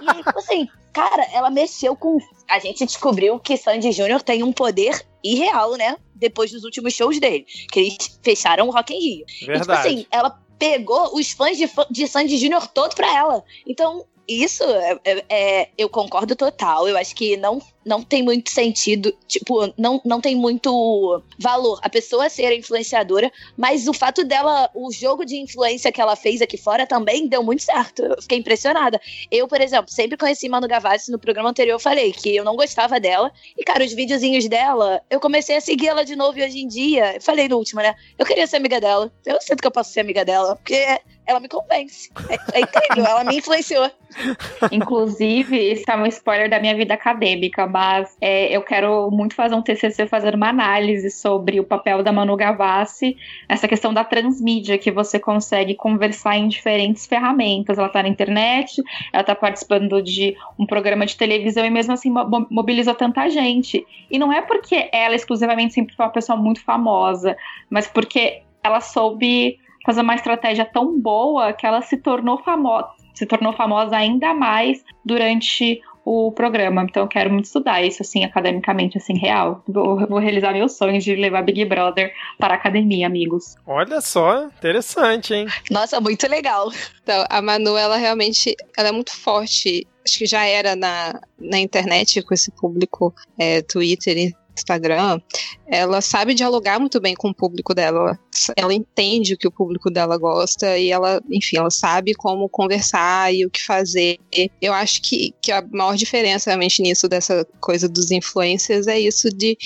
E 0.01 0.09
aí, 0.09 0.23
tipo 0.23 0.37
assim, 0.37 0.67
cara, 0.91 1.25
ela 1.31 1.49
mexeu 1.49 1.95
com. 1.95 2.19
A 2.49 2.59
gente 2.59 2.85
descobriu 2.85 3.39
que 3.39 3.55
Sandy 3.55 3.91
Júnior 3.91 4.21
tem 4.21 4.43
um 4.43 4.51
poder 4.51 5.01
irreal, 5.23 5.75
né? 5.77 5.95
Depois 6.13 6.51
dos 6.51 6.65
últimos 6.65 6.93
shows 6.93 7.19
dele. 7.19 7.45
Que 7.71 7.79
eles 7.79 8.19
fecharam 8.21 8.67
o 8.67 8.71
Rock 8.71 8.93
in 8.93 8.99
Rio. 8.99 9.25
Verdade. 9.45 9.57
E, 9.57 9.61
tipo 9.61 9.71
assim, 9.71 10.05
ela 10.11 10.37
pegou 10.57 11.15
os 11.15 11.31
fãs 11.31 11.57
de, 11.57 11.69
de 11.89 12.07
Sandy 12.07 12.37
Júnior 12.37 12.67
todos 12.67 12.93
pra 12.93 13.15
ela. 13.15 13.43
Então, 13.65 14.05
isso 14.29 14.63
é, 14.63 14.99
é, 15.03 15.25
é, 15.29 15.69
eu 15.77 15.89
concordo 15.89 16.35
total. 16.35 16.87
Eu 16.87 16.97
acho 16.97 17.15
que 17.15 17.35
não 17.35 17.59
não 17.85 18.03
tem 18.03 18.21
muito 18.21 18.49
sentido, 18.49 19.13
tipo, 19.27 19.73
não, 19.77 20.01
não 20.05 20.19
tem 20.19 20.35
muito 20.35 21.21
valor 21.37 21.79
a 21.81 21.89
pessoa 21.89 22.29
ser 22.29 22.55
influenciadora, 22.57 23.31
mas 23.57 23.87
o 23.87 23.93
fato 23.93 24.23
dela, 24.23 24.69
o 24.73 24.91
jogo 24.91 25.25
de 25.25 25.37
influência 25.37 25.91
que 25.91 26.01
ela 26.01 26.15
fez 26.15 26.41
aqui 26.41 26.57
fora 26.57 26.85
também 26.85 27.27
deu 27.27 27.43
muito 27.43 27.63
certo. 27.63 28.03
Eu 28.03 28.21
fiquei 28.21 28.37
impressionada. 28.37 28.99
Eu, 29.31 29.47
por 29.47 29.61
exemplo, 29.61 29.91
sempre 29.91 30.17
conheci 30.17 30.49
Manu 30.49 30.67
Gavassi, 30.67 31.11
no 31.11 31.19
programa 31.19 31.49
anterior 31.49 31.75
eu 31.75 31.79
falei 31.79 32.11
que 32.11 32.35
eu 32.35 32.43
não 32.43 32.55
gostava 32.55 32.99
dela, 32.99 33.31
e 33.57 33.63
cara, 33.63 33.83
os 33.83 33.93
videozinhos 33.93 34.47
dela, 34.47 35.01
eu 35.09 35.19
comecei 35.19 35.57
a 35.57 35.61
seguir 35.61 35.87
ela 35.87 36.03
de 36.03 36.15
novo 36.15 36.37
e 36.37 36.43
hoje 36.43 36.59
em 36.59 36.67
dia, 36.67 37.15
eu 37.15 37.21
falei 37.21 37.47
no 37.47 37.57
último, 37.57 37.81
né? 37.81 37.95
Eu 38.17 38.25
queria 38.25 38.47
ser 38.47 38.57
amiga 38.57 38.79
dela. 38.79 39.11
Eu 39.25 39.39
sinto 39.41 39.61
que 39.61 39.67
eu 39.67 39.71
posso 39.71 39.91
ser 39.91 40.01
amiga 40.01 40.25
dela, 40.25 40.55
porque 40.55 40.99
ela 41.29 41.39
me 41.39 41.47
convence. 41.47 42.09
É, 42.27 42.59
é 42.59 42.61
incrível, 42.61 43.05
ela 43.05 43.23
me 43.23 43.37
influenciou. 43.37 43.89
Inclusive, 44.71 45.73
isso 45.73 45.83
é 45.87 45.95
um 45.95 46.05
spoiler 46.07 46.49
da 46.49 46.59
minha 46.59 46.75
vida 46.75 46.95
acadêmica, 46.95 47.67
mas 47.69 48.17
é, 48.19 48.55
eu 48.55 48.61
quero 48.61 49.09
muito 49.11 49.35
fazer 49.35 49.55
um 49.55 49.61
TCC 49.61 50.07
fazendo 50.07 50.35
uma 50.35 50.49
análise 50.49 51.09
sobre 51.11 51.59
o 51.59 51.63
papel 51.63 52.01
da 52.03 52.11
Manu 52.11 52.35
Gavassi, 52.35 53.15
essa 53.47 53.67
questão 53.67 53.93
da 53.93 54.03
transmídia, 54.03 54.77
que 54.77 54.91
você 54.91 55.19
consegue 55.19 55.75
conversar 55.75 56.35
em 56.37 56.47
diferentes 56.47 57.05
ferramentas. 57.05 57.77
Ela 57.77 57.87
está 57.87 58.01
na 58.01 58.09
internet, 58.09 58.81
ela 59.13 59.21
está 59.21 59.35
participando 59.35 60.01
de 60.01 60.35
um 60.57 60.65
programa 60.65 61.05
de 61.05 61.15
televisão 61.15 61.65
e 61.65 61.69
mesmo 61.69 61.93
assim 61.93 62.11
mobilizou 62.49 62.95
tanta 62.95 63.29
gente. 63.29 63.85
E 64.09 64.17
não 64.17 64.33
é 64.33 64.41
porque 64.41 64.89
ela 64.91 65.15
exclusivamente 65.15 65.73
sempre 65.73 65.95
foi 65.95 66.05
uma 66.05 66.11
pessoa 66.11 66.37
muito 66.37 66.63
famosa, 66.63 67.37
mas 67.69 67.87
porque 67.87 68.41
ela 68.63 68.81
soube 68.81 69.57
fazer 69.85 70.01
uma 70.01 70.15
estratégia 70.15 70.65
tão 70.65 70.99
boa 70.99 71.53
que 71.53 71.65
ela 71.65 71.81
se 71.81 71.97
tornou 71.97 72.37
famosa, 72.39 72.89
se 73.13 73.25
tornou 73.25 73.53
famosa 73.53 73.95
ainda 73.95 74.33
mais 74.33 74.83
durante 75.03 75.81
o 76.03 76.31
programa. 76.31 76.83
Então 76.83 77.03
eu 77.03 77.07
quero 77.07 77.31
muito 77.31 77.45
estudar 77.45 77.83
isso, 77.83 78.01
assim, 78.01 78.23
academicamente, 78.23 78.97
assim, 78.97 79.17
real. 79.17 79.63
Vou, 79.67 80.07
vou, 80.07 80.19
realizar 80.19 80.53
meu 80.53 80.69
sonho 80.69 80.99
de 80.99 81.15
levar 81.15 81.43
Big 81.43 81.65
Brother 81.65 82.13
para 82.37 82.53
a 82.53 82.57
academia, 82.57 83.07
amigos. 83.07 83.55
Olha 83.65 84.01
só, 84.01 84.45
interessante, 84.45 85.33
hein? 85.33 85.47
Nossa, 85.69 85.99
muito 85.99 86.27
legal. 86.27 86.71
Então, 87.03 87.25
a 87.29 87.41
Manu, 87.41 87.77
ela 87.77 87.97
realmente, 87.97 88.55
ela 88.77 88.89
é 88.89 88.91
muito 88.91 89.15
forte. 89.15 89.87
Acho 90.05 90.19
que 90.19 90.25
já 90.25 90.45
era 90.45 90.75
na, 90.75 91.19
na 91.39 91.59
internet 91.59 92.21
com 92.21 92.33
esse 92.33 92.51
público 92.51 93.13
é, 93.37 93.61
Twitter 93.61 94.33
Instagram, 94.55 95.19
ela 95.67 96.01
sabe 96.01 96.33
dialogar 96.33 96.79
muito 96.79 96.99
bem 96.99 97.15
com 97.15 97.29
o 97.29 97.33
público 97.33 97.73
dela. 97.73 98.17
Ela 98.55 98.73
entende 98.73 99.33
o 99.33 99.37
que 99.37 99.47
o 99.47 99.51
público 99.51 99.89
dela 99.89 100.17
gosta 100.17 100.77
e 100.77 100.91
ela, 100.91 101.21
enfim, 101.29 101.57
ela 101.57 101.69
sabe 101.69 102.13
como 102.13 102.49
conversar 102.49 103.33
e 103.33 103.45
o 103.45 103.49
que 103.49 103.63
fazer. 103.63 104.17
Eu 104.61 104.73
acho 104.73 105.01
que, 105.01 105.33
que 105.41 105.51
a 105.51 105.63
maior 105.71 105.95
diferença 105.95 106.49
realmente 106.49 106.81
nisso, 106.81 107.07
dessa 107.07 107.45
coisa 107.59 107.87
dos 107.87 108.11
influencers, 108.11 108.87
é 108.87 108.99
isso 108.99 109.29
de 109.29 109.57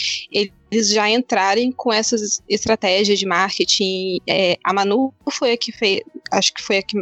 eles 0.74 0.89
já 0.89 1.10
entrarem 1.10 1.72
com 1.72 1.94
essas 1.94 2.42
estratégias 2.50 3.20
de 3.20 3.25
marketing. 3.25 4.20
É, 4.27 4.58
a 4.63 4.74
Manu 4.74 5.13
foi 5.32 5.51
a 5.53 5.58
que 5.58 5.72
fez, 5.72 6.01
acho 6.32 6.53
que 6.53 6.62
foi 6.62 6.77
a 6.77 6.84
que 6.84 6.98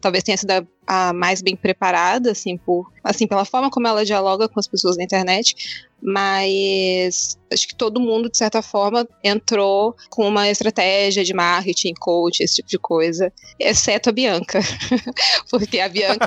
talvez 0.00 0.22
tenha 0.22 0.36
sido 0.36 0.50
a, 0.50 0.64
a 0.86 1.12
mais 1.12 1.40
bem 1.40 1.56
preparada, 1.56 2.32
assim, 2.32 2.56
por, 2.56 2.90
assim, 3.02 3.26
pela 3.26 3.44
forma 3.44 3.70
como 3.70 3.86
ela 3.86 4.04
dialoga 4.04 4.48
com 4.48 4.60
as 4.60 4.68
pessoas 4.68 4.96
na 4.96 5.04
internet, 5.04 5.54
mas 6.02 7.38
acho 7.54 7.68
que 7.68 7.74
todo 7.74 8.00
mundo, 8.00 8.30
de 8.30 8.36
certa 8.36 8.60
forma, 8.60 9.06
entrou 9.22 9.96
com 10.10 10.28
uma 10.28 10.48
estratégia 10.48 11.24
de 11.24 11.32
marketing, 11.32 11.94
coach, 11.94 12.42
esse 12.42 12.56
tipo 12.56 12.68
de 12.68 12.78
coisa, 12.78 13.32
exceto 13.58 14.10
a 14.10 14.12
Bianca. 14.12 14.60
Porque 15.50 15.80
a 15.80 15.88
Bianca, 15.88 16.26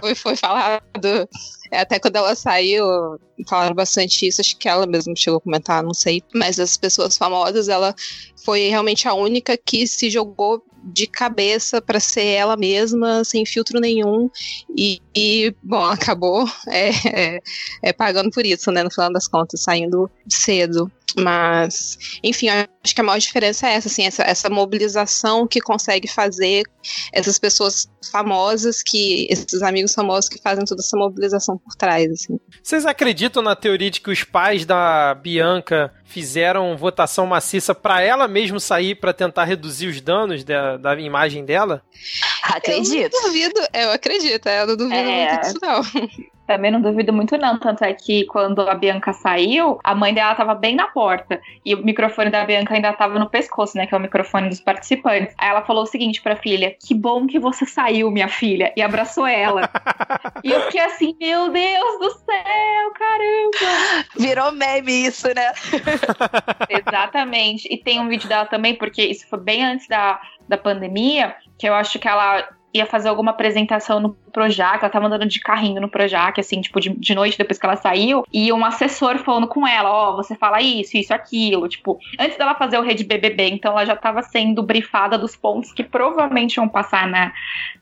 foi, 0.00 0.14
foi 0.14 0.36
falado, 0.36 1.28
até 1.70 1.98
quando 1.98 2.16
ela 2.16 2.34
saiu, 2.34 2.84
falaram 3.48 3.74
bastante 3.74 4.26
isso, 4.26 4.40
acho 4.40 4.56
que 4.56 4.68
ela 4.68 4.86
mesma 4.86 5.14
chegou 5.16 5.38
a 5.38 5.42
comentar, 5.42 5.82
não 5.82 5.94
sei, 5.94 6.22
mas 6.34 6.58
as 6.58 6.76
pessoas 6.76 7.16
famosas, 7.16 7.68
ela 7.68 7.94
foi 8.44 8.68
realmente 8.68 9.06
a 9.06 9.14
única 9.14 9.56
que 9.56 9.86
se 9.86 10.10
jogou 10.10 10.62
de 10.82 11.06
cabeça 11.06 11.80
para 11.80 12.00
ser 12.00 12.24
ela 12.24 12.56
mesma, 12.56 13.24
sem 13.24 13.46
filtro 13.46 13.80
nenhum. 13.80 14.30
E, 14.76 15.00
e 15.14 15.54
bom, 15.62 15.84
acabou 15.86 16.48
é, 16.68 16.90
é, 17.08 17.38
é, 17.82 17.92
pagando 17.92 18.30
por 18.30 18.44
isso, 18.44 18.70
né? 18.70 18.82
No 18.82 18.90
final 18.90 19.12
das 19.12 19.28
contas, 19.28 19.62
saindo 19.62 20.10
cedo. 20.28 20.90
Mas, 21.18 21.98
enfim, 22.22 22.48
acho 22.48 22.94
que 22.94 23.00
a 23.00 23.04
maior 23.04 23.18
diferença 23.18 23.66
é 23.68 23.74
essa, 23.74 23.88
assim, 23.88 24.04
essa, 24.04 24.22
essa 24.22 24.50
mobilização 24.50 25.46
que 25.46 25.60
consegue 25.60 26.08
fazer 26.08 26.64
essas 27.12 27.38
pessoas 27.38 27.88
famosas, 28.10 28.82
que 28.82 29.26
esses 29.30 29.62
amigos 29.62 29.94
famosos 29.94 30.28
que 30.28 30.40
fazem 30.40 30.64
toda 30.64 30.80
essa 30.80 30.96
mobilização 30.96 31.58
por 31.58 31.74
trás. 31.74 32.10
Assim. 32.10 32.38
Vocês 32.62 32.86
acreditam 32.86 33.42
na 33.42 33.54
teoria 33.54 33.90
de 33.90 34.00
que 34.00 34.10
os 34.10 34.24
pais 34.24 34.64
da 34.64 35.14
Bianca 35.14 35.92
fizeram 36.04 36.76
votação 36.76 37.26
maciça 37.26 37.74
para 37.74 38.02
ela 38.02 38.28
mesmo 38.28 38.60
sair 38.60 38.94
para 38.94 39.12
tentar 39.12 39.44
reduzir 39.44 39.86
os 39.86 40.00
danos 40.00 40.44
da, 40.44 40.76
da 40.76 41.00
imagem 41.00 41.44
dela? 41.44 41.82
Acredito. 42.42 43.14
Eu 43.14 43.20
não 43.20 43.28
duvido, 43.28 43.60
eu 43.72 43.92
acredito, 43.92 44.48
eu 44.48 44.66
não 44.66 44.76
duvido 44.76 44.94
é... 44.94 45.28
muito 45.28 45.40
disso, 45.42 45.58
não. 45.62 45.82
Também 46.46 46.72
não 46.72 46.80
duvido 46.80 47.12
muito, 47.12 47.36
não. 47.38 47.58
Tanto 47.58 47.84
é 47.84 47.94
que 47.94 48.26
quando 48.26 48.60
a 48.62 48.74
Bianca 48.74 49.12
saiu, 49.12 49.78
a 49.84 49.94
mãe 49.94 50.12
dela 50.12 50.34
tava 50.34 50.54
bem 50.54 50.74
na 50.74 50.88
porta. 50.88 51.40
E 51.64 51.74
o 51.74 51.84
microfone 51.84 52.30
da 52.30 52.44
Bianca 52.44 52.74
ainda 52.74 52.92
tava 52.92 53.18
no 53.18 53.30
pescoço, 53.30 53.76
né? 53.76 53.86
Que 53.86 53.94
é 53.94 53.98
o 53.98 54.00
microfone 54.00 54.48
dos 54.48 54.60
participantes. 54.60 55.34
Aí 55.38 55.48
ela 55.48 55.62
falou 55.62 55.84
o 55.84 55.86
seguinte 55.86 56.20
pra 56.20 56.34
filha: 56.34 56.76
Que 56.84 56.94
bom 56.94 57.26
que 57.26 57.38
você 57.38 57.64
saiu, 57.64 58.10
minha 58.10 58.28
filha. 58.28 58.72
E 58.76 58.82
abraçou 58.82 59.26
ela. 59.26 59.70
e 60.42 60.50
eu 60.50 60.60
fiquei 60.62 60.80
assim: 60.80 61.16
Meu 61.20 61.48
Deus 61.50 61.98
do 62.00 62.10
céu, 62.10 62.92
caramba. 62.98 64.06
Virou 64.18 64.52
meme 64.52 65.06
isso, 65.06 65.28
né? 65.28 65.52
Exatamente. 66.68 67.72
E 67.72 67.78
tem 67.78 68.00
um 68.00 68.08
vídeo 68.08 68.28
dela 68.28 68.46
também, 68.46 68.74
porque 68.74 69.02
isso 69.02 69.28
foi 69.28 69.38
bem 69.38 69.64
antes 69.64 69.86
da, 69.86 70.20
da 70.48 70.58
pandemia, 70.58 71.34
que 71.62 71.68
eu 71.68 71.74
acho 71.74 71.96
que 72.00 72.08
ela 72.08 72.48
ia 72.74 72.84
fazer 72.86 73.08
alguma 73.08 73.30
apresentação 73.30 74.00
no 74.00 74.14
Projac, 74.32 74.78
ela 74.82 74.90
tava 74.90 75.06
andando 75.06 75.26
de 75.26 75.38
carrinho 75.38 75.80
no 75.80 75.88
Projac, 75.88 76.40
assim, 76.40 76.60
tipo, 76.60 76.80
de, 76.80 76.90
de 76.90 77.14
noite 77.14 77.38
depois 77.38 77.56
que 77.56 77.64
ela 77.64 77.76
saiu, 77.76 78.24
e 78.32 78.52
um 78.52 78.64
assessor 78.64 79.18
falando 79.18 79.46
com 79.46 79.64
ela, 79.64 79.88
ó, 79.88 80.10
oh, 80.10 80.16
você 80.16 80.34
fala 80.34 80.60
isso, 80.60 80.96
isso, 80.96 81.14
aquilo, 81.14 81.68
tipo, 81.68 82.00
antes 82.18 82.36
dela 82.36 82.56
fazer 82.56 82.78
o 82.78 82.82
Rede 82.82 83.04
BBB, 83.04 83.50
então 83.50 83.72
ela 83.72 83.84
já 83.84 83.94
tava 83.94 84.22
sendo 84.24 84.60
brifada 84.60 85.16
dos 85.16 85.36
pontos 85.36 85.70
que 85.72 85.84
provavelmente 85.84 86.56
iam 86.56 86.68
passar 86.68 87.06
na, 87.06 87.32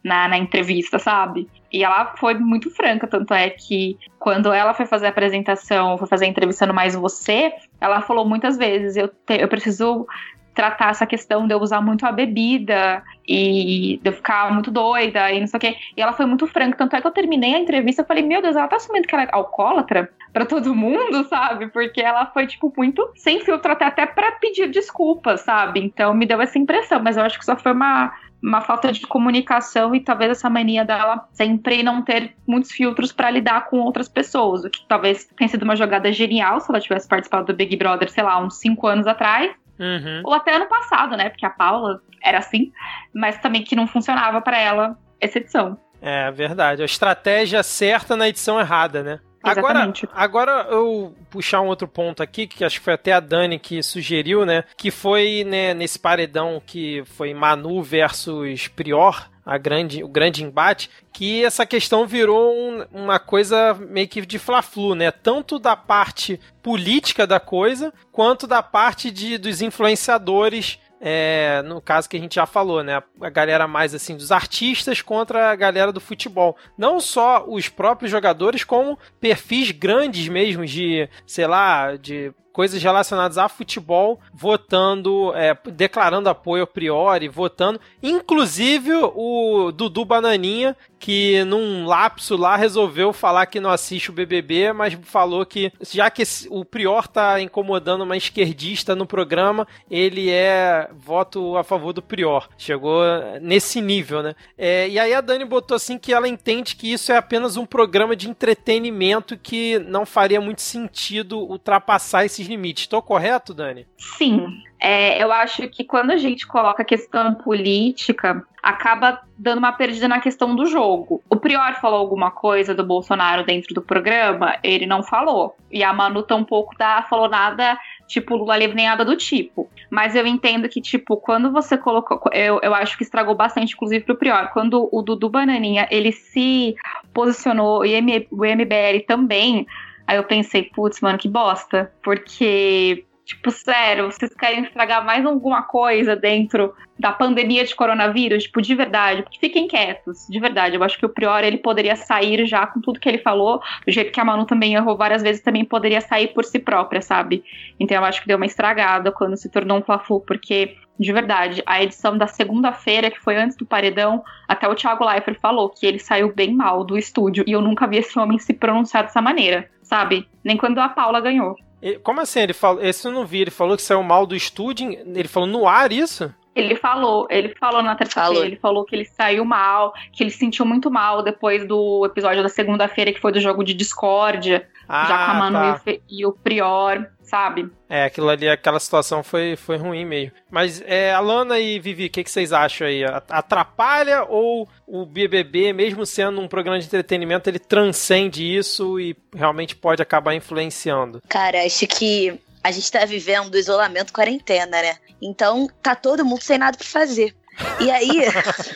na, 0.04 0.28
na 0.28 0.36
entrevista, 0.36 0.98
sabe? 0.98 1.48
E 1.72 1.82
ela 1.82 2.14
foi 2.18 2.34
muito 2.34 2.68
franca, 2.68 3.06
tanto 3.06 3.32
é 3.32 3.48
que 3.48 3.96
quando 4.18 4.52
ela 4.52 4.74
foi 4.74 4.84
fazer 4.84 5.06
a 5.06 5.10
apresentação, 5.10 5.96
foi 5.96 6.06
fazer 6.06 6.26
a 6.26 6.28
entrevista 6.28 6.66
no 6.66 6.74
Mais 6.74 6.94
Você, 6.94 7.50
ela 7.80 8.02
falou 8.02 8.28
muitas 8.28 8.58
vezes, 8.58 8.96
eu, 8.96 9.08
te, 9.08 9.40
eu 9.40 9.48
preciso 9.48 10.06
tratar 10.54 10.90
essa 10.90 11.06
questão 11.06 11.46
de 11.46 11.54
eu 11.54 11.58
usar 11.58 11.80
muito 11.80 12.04
a 12.04 12.12
bebida 12.12 13.02
e 13.26 14.00
de 14.02 14.08
eu 14.08 14.12
ficar 14.12 14.52
muito 14.52 14.70
doida 14.70 15.30
e 15.30 15.40
não 15.40 15.46
sei 15.46 15.58
o 15.58 15.60
quê. 15.60 15.76
E 15.96 16.02
ela 16.02 16.12
foi 16.12 16.26
muito 16.26 16.46
franca, 16.46 16.76
tanto 16.76 16.96
é 16.96 17.00
que 17.00 17.06
eu 17.06 17.12
terminei 17.12 17.54
a 17.54 17.58
entrevista, 17.58 18.02
eu 18.02 18.06
falei, 18.06 18.22
meu 18.22 18.42
Deus, 18.42 18.56
ela 18.56 18.68
tá 18.68 18.76
assumindo 18.76 19.06
que 19.06 19.14
ela 19.14 19.24
é 19.24 19.28
alcoólatra 19.32 20.10
para 20.32 20.44
todo 20.44 20.74
mundo, 20.74 21.24
sabe? 21.28 21.68
Porque 21.68 22.00
ela 22.00 22.26
foi, 22.26 22.46
tipo, 22.46 22.72
muito 22.76 23.08
sem 23.16 23.40
filtro 23.40 23.72
até, 23.72 23.84
até 23.84 24.06
pra 24.06 24.32
pedir 24.32 24.68
desculpas, 24.68 25.42
sabe? 25.42 25.80
Então 25.80 26.14
me 26.14 26.26
deu 26.26 26.40
essa 26.40 26.58
impressão, 26.58 27.00
mas 27.02 27.16
eu 27.16 27.22
acho 27.22 27.38
que 27.38 27.44
só 27.44 27.56
foi 27.56 27.72
uma, 27.72 28.12
uma 28.42 28.60
falta 28.60 28.90
de 28.90 29.06
comunicação 29.06 29.94
e 29.94 30.00
talvez 30.00 30.32
essa 30.32 30.50
mania 30.50 30.84
dela 30.84 31.28
sempre 31.32 31.82
não 31.82 32.02
ter 32.02 32.34
muitos 32.46 32.72
filtros 32.72 33.12
para 33.12 33.30
lidar 33.30 33.66
com 33.68 33.78
outras 33.78 34.08
pessoas, 34.08 34.64
o 34.64 34.70
que 34.70 34.84
talvez 34.88 35.26
tenha 35.36 35.48
sido 35.48 35.62
uma 35.62 35.76
jogada 35.76 36.12
genial 36.12 36.60
se 36.60 36.70
ela 36.70 36.80
tivesse 36.80 37.06
participado 37.06 37.46
do 37.46 37.54
Big 37.54 37.76
Brother, 37.76 38.10
sei 38.10 38.24
lá, 38.24 38.38
uns 38.40 38.58
cinco 38.58 38.86
anos 38.86 39.06
atrás, 39.06 39.52
Uhum. 39.80 40.20
Ou 40.24 40.34
até 40.34 40.54
ano 40.54 40.66
passado, 40.66 41.16
né? 41.16 41.30
Porque 41.30 41.46
a 41.46 41.50
Paula 41.50 42.02
era 42.22 42.38
assim, 42.38 42.70
mas 43.14 43.38
também 43.38 43.64
que 43.64 43.74
não 43.74 43.86
funcionava 43.86 44.40
para 44.42 44.58
ela 44.58 44.98
essa 45.18 45.38
edição. 45.38 45.78
É 46.02 46.30
verdade. 46.30 46.82
A 46.82 46.84
estratégia 46.84 47.62
certa 47.62 48.14
na 48.14 48.28
edição 48.28 48.60
errada, 48.60 49.02
né? 49.02 49.20
Exatamente. 49.44 50.06
Agora, 50.12 50.52
agora 50.52 50.68
eu 50.70 51.14
puxar 51.30 51.62
um 51.62 51.68
outro 51.68 51.88
ponto 51.88 52.22
aqui, 52.22 52.46
que 52.46 52.64
acho 52.64 52.78
que 52.78 52.84
foi 52.84 52.94
até 52.94 53.12
a 53.12 53.20
Dani 53.20 53.58
que 53.58 53.82
sugeriu, 53.82 54.44
né? 54.44 54.64
Que 54.76 54.90
foi 54.90 55.44
né, 55.44 55.72
nesse 55.72 55.98
paredão 55.98 56.62
que 56.64 57.02
foi 57.06 57.32
Manu 57.32 57.82
versus 57.82 58.68
Prior, 58.68 59.30
a 59.44 59.56
grande, 59.56 60.04
o 60.04 60.08
grande 60.08 60.44
embate, 60.44 60.90
que 61.12 61.42
essa 61.44 61.64
questão 61.64 62.06
virou 62.06 62.52
um, 62.52 62.84
uma 62.92 63.18
coisa 63.18 63.74
meio 63.74 64.06
que 64.06 64.24
de 64.24 64.38
fla-flu, 64.38 64.94
né? 64.94 65.10
Tanto 65.10 65.58
da 65.58 65.74
parte 65.74 66.38
política 66.62 67.26
da 67.26 67.40
coisa, 67.40 67.92
quanto 68.12 68.46
da 68.46 68.62
parte 68.62 69.10
de, 69.10 69.38
dos 69.38 69.62
influenciadores 69.62 70.78
é, 71.00 71.62
no 71.64 71.80
caso 71.80 72.08
que 72.08 72.16
a 72.16 72.20
gente 72.20 72.34
já 72.34 72.44
falou, 72.44 72.84
né? 72.84 73.02
A 73.20 73.30
galera 73.30 73.66
mais 73.66 73.94
assim 73.94 74.14
dos 74.14 74.30
artistas 74.30 75.00
contra 75.00 75.50
a 75.50 75.56
galera 75.56 75.90
do 75.90 76.00
futebol. 76.00 76.56
Não 76.76 77.00
só 77.00 77.44
os 77.48 77.68
próprios 77.68 78.10
jogadores, 78.10 78.64
como 78.64 78.98
perfis 79.18 79.70
grandes 79.70 80.28
mesmo 80.28 80.66
de, 80.66 81.08
sei 81.26 81.46
lá, 81.46 81.96
de 81.96 82.32
coisas 82.52 82.82
relacionadas 82.82 83.38
a 83.38 83.48
futebol, 83.48 84.20
votando, 84.32 85.32
é, 85.34 85.56
declarando 85.72 86.28
apoio 86.28 86.64
a 86.64 86.66
priori, 86.66 87.28
votando. 87.28 87.80
Inclusive 88.02 88.92
o 89.14 89.72
Dudu 89.72 90.04
Bananinha, 90.04 90.76
que 90.98 91.42
num 91.44 91.86
lapso 91.86 92.36
lá 92.36 92.56
resolveu 92.56 93.12
falar 93.12 93.46
que 93.46 93.58
não 93.58 93.70
assiste 93.70 94.10
o 94.10 94.12
BBB, 94.12 94.72
mas 94.72 94.94
falou 95.02 95.46
que 95.46 95.72
já 95.80 96.10
que 96.10 96.22
o 96.50 96.64
Prior 96.64 97.08
tá 97.08 97.40
incomodando 97.40 98.02
uma 98.02 98.16
esquerdista 98.16 98.94
no 98.94 99.06
programa, 99.06 99.66
ele 99.90 100.28
é 100.30 100.88
voto 100.92 101.56
a 101.56 101.64
favor 101.64 101.92
do 101.92 102.02
Prior. 102.02 102.48
Chegou 102.58 103.02
nesse 103.40 103.80
nível, 103.80 104.22
né? 104.22 104.34
É, 104.58 104.88
e 104.88 104.98
aí 104.98 105.14
a 105.14 105.20
Dani 105.20 105.44
botou 105.44 105.74
assim 105.74 105.98
que 105.98 106.12
ela 106.12 106.28
entende 106.28 106.76
que 106.76 106.92
isso 106.92 107.10
é 107.10 107.16
apenas 107.16 107.56
um 107.56 107.64
programa 107.64 108.14
de 108.14 108.28
entretenimento 108.28 109.38
que 109.38 109.78
não 109.78 110.04
faria 110.04 110.40
muito 110.40 110.60
sentido 110.60 111.38
ultrapassar 111.38 112.24
esses 112.40 112.48
limites. 112.48 112.84
Estou 112.84 113.02
correto, 113.02 113.52
Dani? 113.52 113.86
Sim. 113.96 114.62
É, 114.80 115.22
eu 115.22 115.30
acho 115.30 115.68
que 115.68 115.84
quando 115.84 116.10
a 116.10 116.16
gente 116.16 116.46
coloca 116.46 116.82
a 116.82 116.84
questão 116.84 117.34
política, 117.34 118.42
acaba 118.62 119.20
dando 119.36 119.58
uma 119.58 119.72
perdida 119.72 120.08
na 120.08 120.20
questão 120.20 120.56
do 120.56 120.64
jogo. 120.64 121.22
O 121.28 121.36
Prior 121.36 121.74
falou 121.80 121.98
alguma 122.00 122.30
coisa 122.30 122.74
do 122.74 122.84
Bolsonaro 122.84 123.44
dentro 123.44 123.74
do 123.74 123.82
programa, 123.82 124.56
ele 124.62 124.86
não 124.86 125.02
falou. 125.02 125.54
E 125.70 125.84
a 125.84 125.92
Manu 125.92 126.22
tampouco 126.22 126.74
tá, 126.76 127.02
falou 127.02 127.28
nada, 127.28 127.78
tipo, 128.06 128.36
Lula 128.36 128.56
livre 128.56 128.74
nem 128.74 128.86
nada 128.86 129.04
do 129.04 129.16
tipo. 129.16 129.68
Mas 129.90 130.14
eu 130.14 130.26
entendo 130.26 130.68
que, 130.68 130.80
tipo, 130.80 131.16
quando 131.18 131.52
você 131.52 131.76
colocou. 131.76 132.18
Eu, 132.32 132.58
eu 132.62 132.74
acho 132.74 132.96
que 132.96 133.04
estragou 133.04 133.34
bastante, 133.34 133.74
inclusive, 133.74 134.04
pro 134.04 134.16
Prior. 134.16 134.48
Quando 134.52 134.88
o 134.90 135.02
Dudu 135.02 135.28
Bananinha 135.28 135.86
ele 135.90 136.12
se 136.12 136.74
posicionou, 137.12 137.84
e 137.84 137.98
o 138.30 138.44
MBL 138.44 139.04
também. 139.06 139.66
Aí 140.10 140.16
eu 140.16 140.24
pensei, 140.24 140.64
putz, 140.64 141.00
mano, 141.00 141.16
que 141.16 141.28
bosta. 141.28 141.92
Porque 142.02 143.06
Tipo, 143.30 143.52
sério, 143.52 144.10
vocês 144.10 144.34
querem 144.34 144.64
estragar 144.64 145.04
mais 145.04 145.24
alguma 145.24 145.62
coisa 145.62 146.16
dentro 146.16 146.74
da 146.98 147.12
pandemia 147.12 147.64
de 147.64 147.76
coronavírus? 147.76 148.42
Tipo, 148.42 148.60
de 148.60 148.74
verdade, 148.74 149.24
fiquem 149.40 149.68
quietos, 149.68 150.26
de 150.28 150.40
verdade. 150.40 150.74
Eu 150.74 150.82
acho 150.82 150.98
que 150.98 151.06
o 151.06 151.08
Prior, 151.08 151.44
ele 151.44 151.58
poderia 151.58 151.94
sair 151.94 152.44
já 152.44 152.66
com 152.66 152.80
tudo 152.80 152.98
que 152.98 153.08
ele 153.08 153.18
falou, 153.18 153.62
do 153.86 153.92
jeito 153.92 154.10
que 154.10 154.18
a 154.18 154.24
Manu 154.24 154.46
também 154.46 154.74
errou 154.74 154.96
várias 154.96 155.22
vezes, 155.22 155.44
também 155.44 155.64
poderia 155.64 156.00
sair 156.00 156.34
por 156.34 156.44
si 156.44 156.58
própria, 156.58 157.00
sabe? 157.00 157.44
Então 157.78 157.98
eu 157.98 158.04
acho 158.04 158.20
que 158.20 158.26
deu 158.26 158.36
uma 158.36 158.46
estragada 158.46 159.12
quando 159.12 159.36
se 159.36 159.48
tornou 159.48 159.78
um 159.78 159.82
fla 159.82 160.02
porque 160.26 160.76
de 160.98 161.12
verdade, 161.12 161.62
a 161.66 161.80
edição 161.80 162.18
da 162.18 162.26
segunda-feira, 162.26 163.12
que 163.12 163.20
foi 163.20 163.36
antes 163.36 163.56
do 163.56 163.64
paredão, 163.64 164.24
até 164.48 164.68
o 164.68 164.74
Thiago 164.74 165.04
Leifert 165.04 165.38
falou 165.40 165.70
que 165.70 165.86
ele 165.86 166.00
saiu 166.00 166.34
bem 166.34 166.52
mal 166.52 166.82
do 166.82 166.98
estúdio. 166.98 167.44
E 167.46 167.52
eu 167.52 167.62
nunca 167.62 167.86
vi 167.86 167.98
esse 167.98 168.18
homem 168.18 168.38
se 168.38 168.52
pronunciar 168.52 169.04
dessa 169.04 169.22
maneira, 169.22 169.70
sabe? 169.82 170.28
Nem 170.42 170.56
quando 170.56 170.78
a 170.78 170.88
Paula 170.88 171.20
ganhou. 171.20 171.54
Como 172.02 172.20
assim? 172.20 172.40
Ele 172.40 172.52
falou. 172.52 172.82
Esse 172.82 173.06
eu 173.06 173.12
não 173.12 173.26
vi. 173.26 173.40
Ele 173.40 173.50
falou 173.50 173.76
que 173.76 173.82
saiu 173.82 174.02
mal 174.02 174.26
do 174.26 174.36
estúdio. 174.36 174.90
Ele 174.90 175.28
falou 175.28 175.48
no 175.48 175.66
ar 175.66 175.92
isso? 175.92 176.32
Ele 176.60 176.76
falou, 176.76 177.26
ele 177.30 177.54
falou 177.58 177.82
na 177.82 177.94
terça-feira, 177.94 178.46
ele 178.46 178.56
falou 178.56 178.84
que 178.84 178.94
ele 178.94 179.04
saiu 179.04 179.44
mal, 179.44 179.92
que 180.12 180.22
ele 180.22 180.30
se 180.30 180.38
sentiu 180.38 180.64
muito 180.64 180.90
mal 180.90 181.22
depois 181.22 181.66
do 181.66 182.04
episódio 182.06 182.42
da 182.42 182.48
segunda-feira, 182.48 183.12
que 183.12 183.20
foi 183.20 183.32
do 183.32 183.40
jogo 183.40 183.64
de 183.64 183.74
discórdia, 183.74 184.68
Ah, 184.88 185.06
já 185.06 185.26
com 185.26 185.30
a 185.32 185.34
Manu 185.34 185.58
tá. 185.58 185.82
e 185.86 185.92
o 185.94 186.00
e 186.20 186.26
o 186.26 186.32
Prior, 186.32 187.06
sabe? 187.22 187.70
É, 187.88 188.04
aquilo 188.04 188.28
ali, 188.28 188.48
aquela 188.48 188.78
situação 188.80 189.22
foi, 189.22 189.56
foi 189.56 189.76
ruim 189.76 190.04
mesmo. 190.04 190.32
Mas, 190.50 190.82
é, 190.86 191.12
Alana 191.14 191.58
e 191.58 191.78
Vivi, 191.78 192.06
o 192.06 192.10
que, 192.10 192.24
que 192.24 192.30
vocês 192.30 192.52
acham 192.52 192.86
aí? 192.86 193.04
Atrapalha 193.28 194.24
ou 194.28 194.68
o 194.86 195.06
BBB, 195.06 195.72
mesmo 195.72 196.04
sendo 196.04 196.40
um 196.40 196.48
programa 196.48 196.78
de 196.78 196.86
entretenimento, 196.86 197.48
ele 197.48 197.58
transcende 197.58 198.44
isso 198.44 198.98
e 199.00 199.16
realmente 199.34 199.74
pode 199.76 200.02
acabar 200.02 200.34
influenciando? 200.34 201.22
Cara, 201.28 201.64
acho 201.64 201.86
que 201.86 202.38
a 202.62 202.70
gente 202.70 202.90
tá 202.90 203.04
vivendo 203.04 203.56
isolamento 203.56 204.12
quarentena, 204.12 204.82
né? 204.82 204.96
Então 205.20 205.68
tá 205.82 205.94
todo 205.94 206.24
mundo 206.24 206.42
sem 206.42 206.58
nada 206.58 206.76
pra 206.76 206.86
fazer. 206.86 207.34
E 207.80 207.90
aí, 207.90 208.22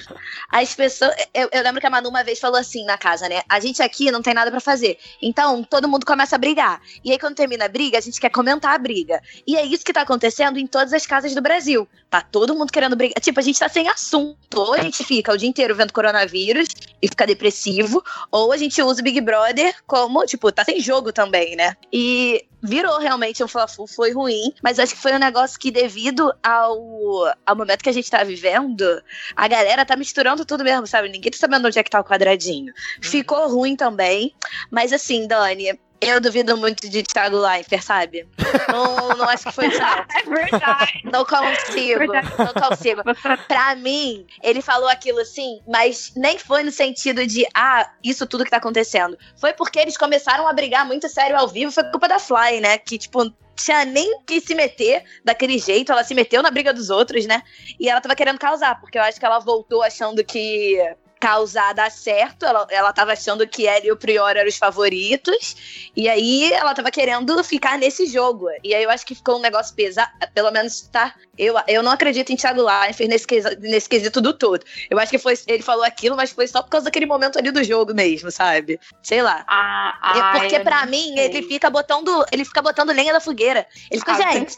as 0.50 0.74
pessoas. 0.74 1.14
Eu, 1.32 1.48
eu 1.52 1.62
lembro 1.62 1.80
que 1.80 1.86
a 1.86 1.90
Manu 1.90 2.08
uma 2.08 2.24
vez 2.24 2.38
falou 2.38 2.58
assim 2.58 2.84
na 2.84 2.98
casa, 2.98 3.28
né? 3.28 3.42
A 3.48 3.60
gente 3.60 3.82
aqui 3.82 4.10
não 4.10 4.22
tem 4.22 4.34
nada 4.34 4.50
pra 4.50 4.60
fazer. 4.60 4.98
Então 5.22 5.62
todo 5.62 5.88
mundo 5.88 6.04
começa 6.04 6.36
a 6.36 6.38
brigar. 6.38 6.80
E 7.04 7.10
aí, 7.10 7.18
quando 7.18 7.34
termina 7.34 7.64
a 7.64 7.68
briga, 7.68 7.98
a 7.98 8.00
gente 8.00 8.20
quer 8.20 8.30
comentar 8.30 8.74
a 8.74 8.78
briga. 8.78 9.20
E 9.46 9.56
é 9.56 9.64
isso 9.64 9.84
que 9.84 9.92
tá 9.92 10.02
acontecendo 10.02 10.58
em 10.58 10.66
todas 10.66 10.92
as 10.92 11.06
casas 11.06 11.34
do 11.34 11.40
Brasil. 11.40 11.88
Tá 12.10 12.20
todo 12.20 12.54
mundo 12.54 12.72
querendo 12.72 12.96
brigar. 12.96 13.20
Tipo, 13.20 13.40
a 13.40 13.42
gente 13.42 13.58
tá 13.58 13.68
sem 13.68 13.88
assunto. 13.88 14.36
Ou 14.54 14.74
a 14.74 14.82
gente 14.82 15.04
fica 15.04 15.32
o 15.32 15.36
dia 15.36 15.48
inteiro 15.48 15.74
vendo 15.74 15.92
coronavírus 15.92 16.68
e 17.00 17.08
fica 17.08 17.26
depressivo, 17.26 18.02
ou 18.30 18.50
a 18.50 18.56
gente 18.56 18.80
usa 18.82 19.00
o 19.00 19.04
Big 19.04 19.20
Brother 19.20 19.74
como, 19.86 20.24
tipo, 20.24 20.50
tá 20.50 20.64
sem 20.64 20.80
jogo 20.80 21.12
também, 21.12 21.54
né? 21.54 21.76
E 21.92 22.46
virou 22.64 22.98
realmente 22.98 23.44
um 23.44 23.48
fla 23.48 23.66
foi 23.68 24.12
ruim, 24.12 24.52
mas 24.62 24.78
acho 24.78 24.94
que 24.94 25.00
foi 25.00 25.12
um 25.12 25.18
negócio 25.18 25.58
que 25.58 25.70
devido 25.70 26.32
ao, 26.42 27.34
ao 27.44 27.54
momento 27.54 27.82
que 27.82 27.90
a 27.90 27.92
gente 27.92 28.10
tá 28.10 28.24
vivendo, 28.24 29.02
a 29.36 29.46
galera 29.46 29.84
tá 29.84 29.94
misturando 29.94 30.44
tudo 30.44 30.64
mesmo, 30.64 30.86
sabe? 30.86 31.10
Ninguém 31.10 31.30
tá 31.30 31.38
sabendo 31.38 31.66
onde 31.66 31.78
é 31.78 31.82
que 31.82 31.90
tá 31.90 32.00
o 32.00 32.04
quadradinho. 32.04 32.72
Ficou 33.02 33.48
ruim 33.48 33.76
também, 33.76 34.34
mas 34.70 34.92
assim, 34.92 35.28
Dani, 35.28 35.78
eu 36.00 36.20
duvido 36.20 36.56
muito 36.56 36.88
de 36.88 37.02
Thiago 37.02 37.38
Leifert, 37.38 37.82
sabe? 37.82 38.28
Não, 38.68 39.16
não 39.16 39.28
acho 39.28 39.44
que 39.44 39.52
foi 39.52 39.68
isso, 39.68 39.80
não. 39.80 40.04
É 40.14 40.22
verdade. 40.22 41.00
Não 41.04 41.24
consigo, 41.24 41.98
Verdade. 41.98 42.28
não 42.38 42.68
consigo. 42.68 43.02
Pra 43.46 43.74
mim, 43.76 44.26
ele 44.42 44.60
falou 44.60 44.88
aquilo 44.88 45.20
assim, 45.20 45.60
mas 45.66 46.12
nem 46.16 46.38
foi 46.38 46.62
no 46.62 46.70
sentido 46.70 47.26
de, 47.26 47.46
ah, 47.54 47.90
isso 48.02 48.26
tudo 48.26 48.44
que 48.44 48.50
tá 48.50 48.58
acontecendo. 48.58 49.16
Foi 49.36 49.52
porque 49.52 49.78
eles 49.78 49.96
começaram 49.96 50.46
a 50.46 50.52
brigar 50.52 50.84
muito 50.86 51.08
sério 51.08 51.36
ao 51.36 51.48
vivo, 51.48 51.72
foi 51.72 51.84
culpa 51.84 52.08
da 52.08 52.18
Fly, 52.18 52.60
né? 52.60 52.78
Que, 52.78 52.98
tipo, 52.98 53.32
tinha 53.54 53.84
nem 53.84 54.20
que 54.26 54.40
se 54.40 54.54
meter 54.54 55.04
daquele 55.24 55.58
jeito, 55.58 55.92
ela 55.92 56.04
se 56.04 56.14
meteu 56.14 56.42
na 56.42 56.50
briga 56.50 56.72
dos 56.72 56.90
outros, 56.90 57.26
né? 57.26 57.42
E 57.78 57.88
ela 57.88 58.00
tava 58.00 58.14
querendo 58.14 58.38
causar, 58.38 58.80
porque 58.80 58.98
eu 58.98 59.02
acho 59.02 59.18
que 59.18 59.26
ela 59.26 59.38
voltou 59.38 59.82
achando 59.82 60.24
que 60.24 60.78
causar 61.24 61.72
dá 61.72 61.88
certo, 61.88 62.44
ela, 62.44 62.66
ela 62.68 62.92
tava 62.92 63.12
achando 63.12 63.48
que 63.48 63.66
ela 63.66 63.86
e 63.86 63.90
o 63.90 63.96
Prior 63.96 64.36
eram 64.36 64.46
os 64.46 64.58
favoritos, 64.58 65.90
e 65.96 66.06
aí 66.06 66.52
ela 66.52 66.74
tava 66.74 66.90
querendo 66.90 67.42
ficar 67.42 67.78
nesse 67.78 68.06
jogo. 68.06 68.46
E 68.62 68.74
aí 68.74 68.84
eu 68.84 68.90
acho 68.90 69.06
que 69.06 69.14
ficou 69.14 69.38
um 69.38 69.40
negócio 69.40 69.74
pesado, 69.74 70.10
pelo 70.34 70.50
menos 70.50 70.82
tá. 70.82 71.14
Eu, 71.38 71.54
eu 71.66 71.82
não 71.82 71.90
acredito 71.90 72.30
em 72.30 72.36
Thiago 72.36 72.62
Leifert 72.62 73.08
nesse, 73.08 73.26
nesse 73.60 73.88
quesito 73.88 74.20
do 74.20 74.34
todo. 74.34 74.62
Eu 74.90 74.98
acho 74.98 75.10
que 75.10 75.18
foi, 75.18 75.34
ele 75.48 75.62
falou 75.62 75.82
aquilo, 75.84 76.14
mas 76.14 76.30
foi 76.30 76.46
só 76.46 76.62
por 76.62 76.68
causa 76.68 76.84
daquele 76.84 77.06
momento 77.06 77.38
ali 77.38 77.50
do 77.50 77.64
jogo 77.64 77.94
mesmo, 77.94 78.30
sabe? 78.30 78.78
Sei 79.02 79.22
lá. 79.22 79.44
Ah, 79.48 80.12
É 80.16 80.20
ai, 80.20 80.40
porque 80.40 80.58
não 80.58 80.86
mim, 80.86 81.14
sei. 81.16 81.24
ele 81.24 81.42
fica 81.42 81.70
botando. 81.70 82.24
Ele 82.30 82.44
fica 82.44 82.60
botando 82.62 82.92
lenha 82.92 83.12
na 83.12 83.20
fogueira. 83.20 83.66
Ele 83.90 83.98
fica, 84.00 84.12
Ah, 84.12 84.32
gente, 84.32 84.54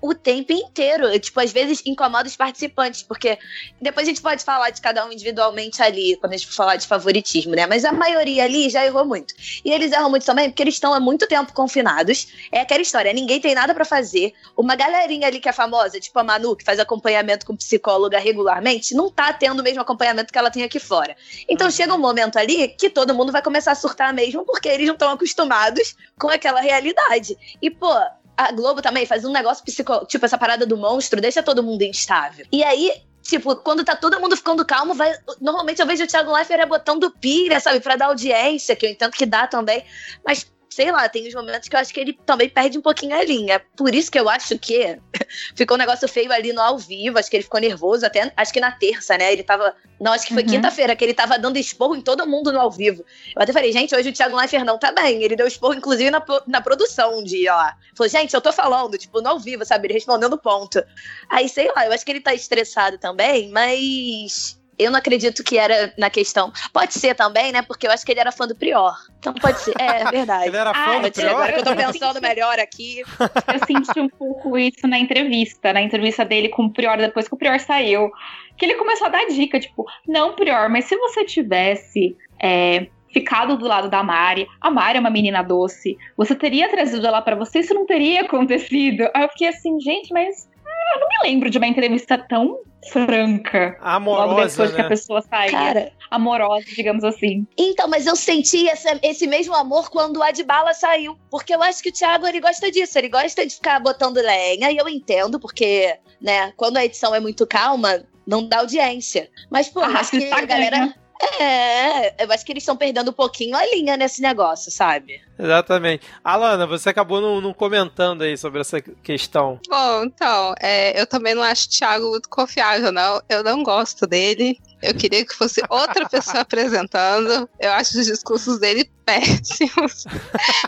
o 0.00 0.14
tempo 0.14 0.52
inteiro. 0.52 1.18
Tipo, 1.18 1.40
às 1.40 1.52
vezes 1.52 1.82
incomoda 1.84 2.28
os 2.28 2.36
participantes, 2.36 3.02
porque 3.02 3.38
depois 3.80 4.06
a 4.06 4.10
gente 4.10 4.22
pode 4.22 4.44
falar 4.44 4.70
de 4.70 4.80
cada 4.80 5.04
um 5.06 5.12
individualmente 5.12 5.82
ali, 5.82 6.16
quando 6.16 6.32
a 6.32 6.36
gente 6.36 6.46
for 6.46 6.54
falar 6.54 6.76
de 6.76 6.86
favoritismo, 6.86 7.54
né? 7.54 7.66
Mas 7.66 7.84
a 7.84 7.92
maioria 7.92 8.44
ali 8.44 8.68
já 8.68 8.84
errou 8.84 9.04
muito. 9.04 9.34
E 9.64 9.70
eles 9.70 9.92
erram 9.92 10.10
muito 10.10 10.24
também 10.24 10.50
porque 10.50 10.62
eles 10.62 10.74
estão 10.74 10.94
há 10.94 11.00
muito 11.00 11.26
tempo 11.26 11.52
confinados. 11.52 12.28
É 12.52 12.60
aquela 12.60 12.82
história, 12.82 13.12
ninguém 13.12 13.40
tem 13.40 13.54
nada 13.54 13.74
pra 13.74 13.84
fazer. 13.84 14.32
Uma 14.56 14.76
galerinha 14.76 15.26
ali 15.26 15.40
que 15.40 15.48
é 15.48 15.52
famosa, 15.52 15.98
tipo 16.00 16.18
a 16.18 16.24
Manu, 16.24 16.56
que 16.56 16.64
faz 16.64 16.78
acompanhamento 16.78 17.44
com 17.44 17.56
psicóloga 17.56 18.18
regularmente, 18.18 18.94
não 18.94 19.10
tá 19.10 19.32
tendo 19.32 19.60
o 19.60 19.62
mesmo 19.62 19.80
acompanhamento 19.80 20.32
que 20.32 20.38
ela 20.38 20.50
tem 20.50 20.62
aqui 20.62 20.78
fora. 20.78 21.16
Então 21.48 21.70
chega 21.70 21.94
um 21.94 21.98
momento 21.98 22.38
ali 22.38 22.68
que 22.68 22.90
todo 22.90 23.14
mundo 23.14 23.32
vai 23.32 23.42
começar 23.42 23.72
a 23.72 23.74
surtar 23.74 24.12
mesmo, 24.14 24.44
porque 24.44 24.68
eles 24.68 24.86
não 24.86 24.94
estão 24.94 25.10
acostumados 25.10 25.96
com 26.18 26.28
aquela 26.28 26.60
realidade. 26.60 27.36
E, 27.60 27.70
pô, 27.70 27.92
a 28.38 28.52
Globo 28.52 28.80
também 28.80 29.04
faz 29.04 29.24
um 29.24 29.32
negócio 29.32 29.64
psicológico, 29.64 30.08
tipo 30.08 30.24
essa 30.24 30.38
parada 30.38 30.64
do 30.64 30.76
monstro, 30.76 31.20
deixa 31.20 31.42
todo 31.42 31.60
mundo 31.60 31.82
instável. 31.82 32.46
E 32.52 32.62
aí, 32.62 32.92
tipo, 33.20 33.56
quando 33.56 33.84
tá 33.84 33.96
todo 33.96 34.20
mundo 34.20 34.36
ficando 34.36 34.64
calmo, 34.64 34.94
vai. 34.94 35.12
Normalmente 35.40 35.80
eu 35.80 35.86
vejo 35.86 36.04
o 36.04 36.06
Thiago 36.06 36.32
Leifert 36.32 36.60
é 36.60 36.66
botando 36.66 37.10
pilha, 37.10 37.58
sabe, 37.58 37.80
pra 37.80 37.96
dar 37.96 38.06
audiência, 38.06 38.76
que 38.76 38.86
eu 38.86 38.90
entendo 38.90 39.10
que 39.10 39.26
dá 39.26 39.48
também. 39.48 39.84
Mas. 40.24 40.46
Sei 40.78 40.92
lá, 40.92 41.08
tem 41.08 41.26
uns 41.26 41.34
momentos 41.34 41.68
que 41.68 41.74
eu 41.74 41.80
acho 41.80 41.92
que 41.92 41.98
ele 41.98 42.16
também 42.24 42.48
perde 42.48 42.78
um 42.78 42.80
pouquinho 42.80 43.16
a 43.16 43.24
linha. 43.24 43.60
Por 43.76 43.92
isso 43.92 44.12
que 44.12 44.20
eu 44.20 44.28
acho 44.28 44.56
que 44.56 44.96
ficou 45.56 45.76
um 45.76 45.78
negócio 45.78 46.06
feio 46.06 46.30
ali 46.30 46.52
no 46.52 46.60
ao 46.60 46.78
vivo. 46.78 47.18
Acho 47.18 47.28
que 47.28 47.34
ele 47.34 47.42
ficou 47.42 47.58
nervoso, 47.58 48.06
até 48.06 48.32
acho 48.36 48.52
que 48.52 48.60
na 48.60 48.70
terça, 48.70 49.18
né? 49.18 49.32
Ele 49.32 49.42
tava. 49.42 49.74
Não, 50.00 50.12
acho 50.12 50.24
que 50.24 50.32
foi 50.32 50.44
Uhum. 50.44 50.50
quinta-feira 50.50 50.94
que 50.94 51.04
ele 51.04 51.14
tava 51.14 51.36
dando 51.36 51.56
esporro 51.56 51.96
em 51.96 52.00
todo 52.00 52.24
mundo 52.28 52.52
no 52.52 52.60
ao 52.60 52.70
vivo. 52.70 53.04
Eu 53.34 53.42
até 53.42 53.52
falei, 53.52 53.72
gente, 53.72 53.92
hoje 53.92 54.10
o 54.10 54.12
Thiago 54.12 54.36
Leifert 54.36 54.64
não 54.64 54.78
tá 54.78 54.92
bem. 54.92 55.20
Ele 55.20 55.34
deu 55.34 55.48
esporro, 55.48 55.74
inclusive, 55.74 56.12
na, 56.12 56.24
na 56.46 56.60
produção 56.60 57.18
um 57.18 57.24
dia 57.24 57.56
lá. 57.56 57.76
Falou, 57.96 58.08
gente, 58.08 58.32
eu 58.32 58.40
tô 58.40 58.52
falando, 58.52 58.96
tipo, 58.96 59.20
no 59.20 59.30
ao 59.30 59.40
vivo, 59.40 59.64
sabe? 59.64 59.88
Ele 59.88 59.94
respondendo 59.94 60.38
ponto. 60.38 60.80
Aí, 61.28 61.48
sei 61.48 61.72
lá, 61.74 61.86
eu 61.86 61.92
acho 61.92 62.04
que 62.04 62.12
ele 62.12 62.20
tá 62.20 62.32
estressado 62.32 62.98
também, 62.98 63.50
mas. 63.50 64.57
Eu 64.78 64.90
não 64.90 64.98
acredito 64.98 65.42
que 65.42 65.58
era 65.58 65.92
na 65.98 66.08
questão. 66.08 66.52
Pode 66.72 66.94
ser 66.94 67.14
também, 67.14 67.50
né? 67.52 67.62
Porque 67.62 67.86
eu 67.86 67.90
acho 67.90 68.04
que 68.06 68.12
ele 68.12 68.20
era 68.20 68.30
fã 68.32 68.46
do 68.46 68.54
Prior. 68.54 68.94
Então 69.18 69.34
pode 69.34 69.58
ser. 69.60 69.74
É, 69.78 70.02
é 70.02 70.04
verdade. 70.10 70.48
Ele 70.48 70.56
era 70.56 70.70
Ah, 70.70 70.74
fã 70.74 70.94
do 70.96 71.00
Pode 71.02 71.16
ser, 71.16 71.22
Prior? 71.22 71.34
agora 71.34 71.52
que 71.52 71.58
eu 71.58 71.64
tô 71.64 71.74
pensando 71.92 72.20
melhor 72.22 72.58
aqui. 72.58 73.02
Eu 73.18 73.66
senti 73.66 74.00
um 74.00 74.08
pouco 74.08 74.56
isso 74.56 74.86
na 74.86 74.98
entrevista, 74.98 75.72
na 75.72 75.82
entrevista 75.82 76.24
dele 76.24 76.48
com 76.48 76.66
o 76.66 76.72
Prior, 76.72 76.96
depois 76.96 77.26
que 77.28 77.34
o 77.34 77.38
Prior 77.38 77.58
saiu. 77.60 78.10
Que 78.56 78.64
ele 78.66 78.74
começou 78.74 79.06
a 79.06 79.10
dar 79.10 79.26
dica, 79.26 79.58
tipo, 79.60 79.84
não, 80.06 80.34
Prior, 80.34 80.68
mas 80.68 80.84
se 80.86 80.96
você 80.96 81.24
tivesse 81.24 82.16
é, 82.42 82.88
ficado 83.12 83.56
do 83.56 83.66
lado 83.66 83.88
da 83.88 84.02
Mari, 84.02 84.46
a 84.60 84.70
Mari 84.70 84.96
é 84.98 85.00
uma 85.00 85.10
menina 85.10 85.42
doce, 85.42 85.96
você 86.16 86.34
teria 86.34 86.68
trazido 86.68 87.06
ela 87.06 87.22
pra 87.22 87.36
você, 87.36 87.60
isso 87.60 87.72
não 87.74 87.86
teria 87.86 88.22
acontecido. 88.22 89.08
Aí 89.14 89.22
eu 89.22 89.28
fiquei 89.28 89.48
assim, 89.48 89.80
gente, 89.80 90.12
mas 90.12 90.47
ah, 90.47 90.47
eu 90.94 91.00
não 91.00 91.08
me 91.08 91.18
lembro 91.28 91.50
de 91.50 91.58
uma 91.58 91.66
entrevista 91.66 92.16
tão 92.18 92.58
franca. 92.92 93.76
Logo 93.80 93.86
Amorosa, 93.88 94.48
depois 94.50 94.74
que 94.74 94.80
a 94.80 94.82
né? 94.84 94.88
pessoa 94.88 95.22
saía. 95.22 95.50
Cara, 95.50 95.92
Amorosa, 96.10 96.64
digamos 96.74 97.04
assim. 97.04 97.46
Então, 97.56 97.88
mas 97.88 98.06
eu 98.06 98.16
senti 98.16 98.68
essa- 98.68 98.98
esse 99.02 99.26
mesmo 99.26 99.54
amor 99.54 99.90
quando 99.90 100.18
o 100.18 100.22
Adbala 100.22 100.72
saiu. 100.74 101.18
Porque 101.30 101.54
eu 101.54 101.62
acho 101.62 101.82
que 101.82 101.90
o 101.90 101.92
Thiago, 101.92 102.26
ele 102.26 102.40
gosta 102.40 102.70
disso. 102.70 102.98
Ele 102.98 103.08
gosta 103.08 103.44
de 103.46 103.54
ficar 103.54 103.80
botando 103.80 104.16
lenha. 104.16 104.70
E 104.70 104.76
eu 104.76 104.88
entendo, 104.88 105.38
porque, 105.38 105.96
né, 106.20 106.52
quando 106.56 106.76
a 106.78 106.84
edição 106.84 107.14
é 107.14 107.20
muito 107.20 107.46
calma, 107.46 108.02
não 108.26 108.46
dá 108.46 108.58
audiência. 108.60 109.28
Mas, 109.50 109.68
pô, 109.68 109.80
Ah, 109.80 109.98
acho 110.00 110.12
que 110.12 110.26
tá 110.26 110.38
a 110.38 110.44
galera... 110.44 110.76
ganha. 110.78 110.94
É, 111.20 112.24
eu 112.24 112.30
acho 112.32 112.44
que 112.44 112.52
eles 112.52 112.62
estão 112.62 112.76
perdendo 112.76 113.10
um 113.10 113.14
pouquinho 113.14 113.56
a 113.56 113.64
linha 113.66 113.96
nesse 113.96 114.22
negócio, 114.22 114.70
sabe? 114.70 115.20
Exatamente. 115.38 116.06
Alana, 116.22 116.66
você 116.66 116.90
acabou 116.90 117.20
não, 117.20 117.40
não 117.40 117.52
comentando 117.52 118.22
aí 118.22 118.36
sobre 118.36 118.60
essa 118.60 118.80
questão. 118.80 119.60
Bom, 119.68 120.04
então, 120.04 120.54
é, 120.60 121.00
eu 121.00 121.06
também 121.06 121.34
não 121.34 121.42
acho 121.42 121.66
o 121.66 121.70
Thiago 121.70 122.10
muito 122.10 122.28
confiável, 122.28 122.92
não. 122.92 123.20
Eu 123.28 123.42
não 123.42 123.62
gosto 123.62 124.06
dele. 124.06 124.58
Eu 124.80 124.94
queria 124.94 125.24
que 125.26 125.34
fosse 125.34 125.60
outra 125.68 126.06
pessoa 126.10 126.40
apresentando. 126.40 127.48
Eu 127.58 127.72
acho 127.72 127.98
os 127.98 128.06
discursos 128.06 128.60
dele 128.60 128.88
péssimos. 129.04 130.04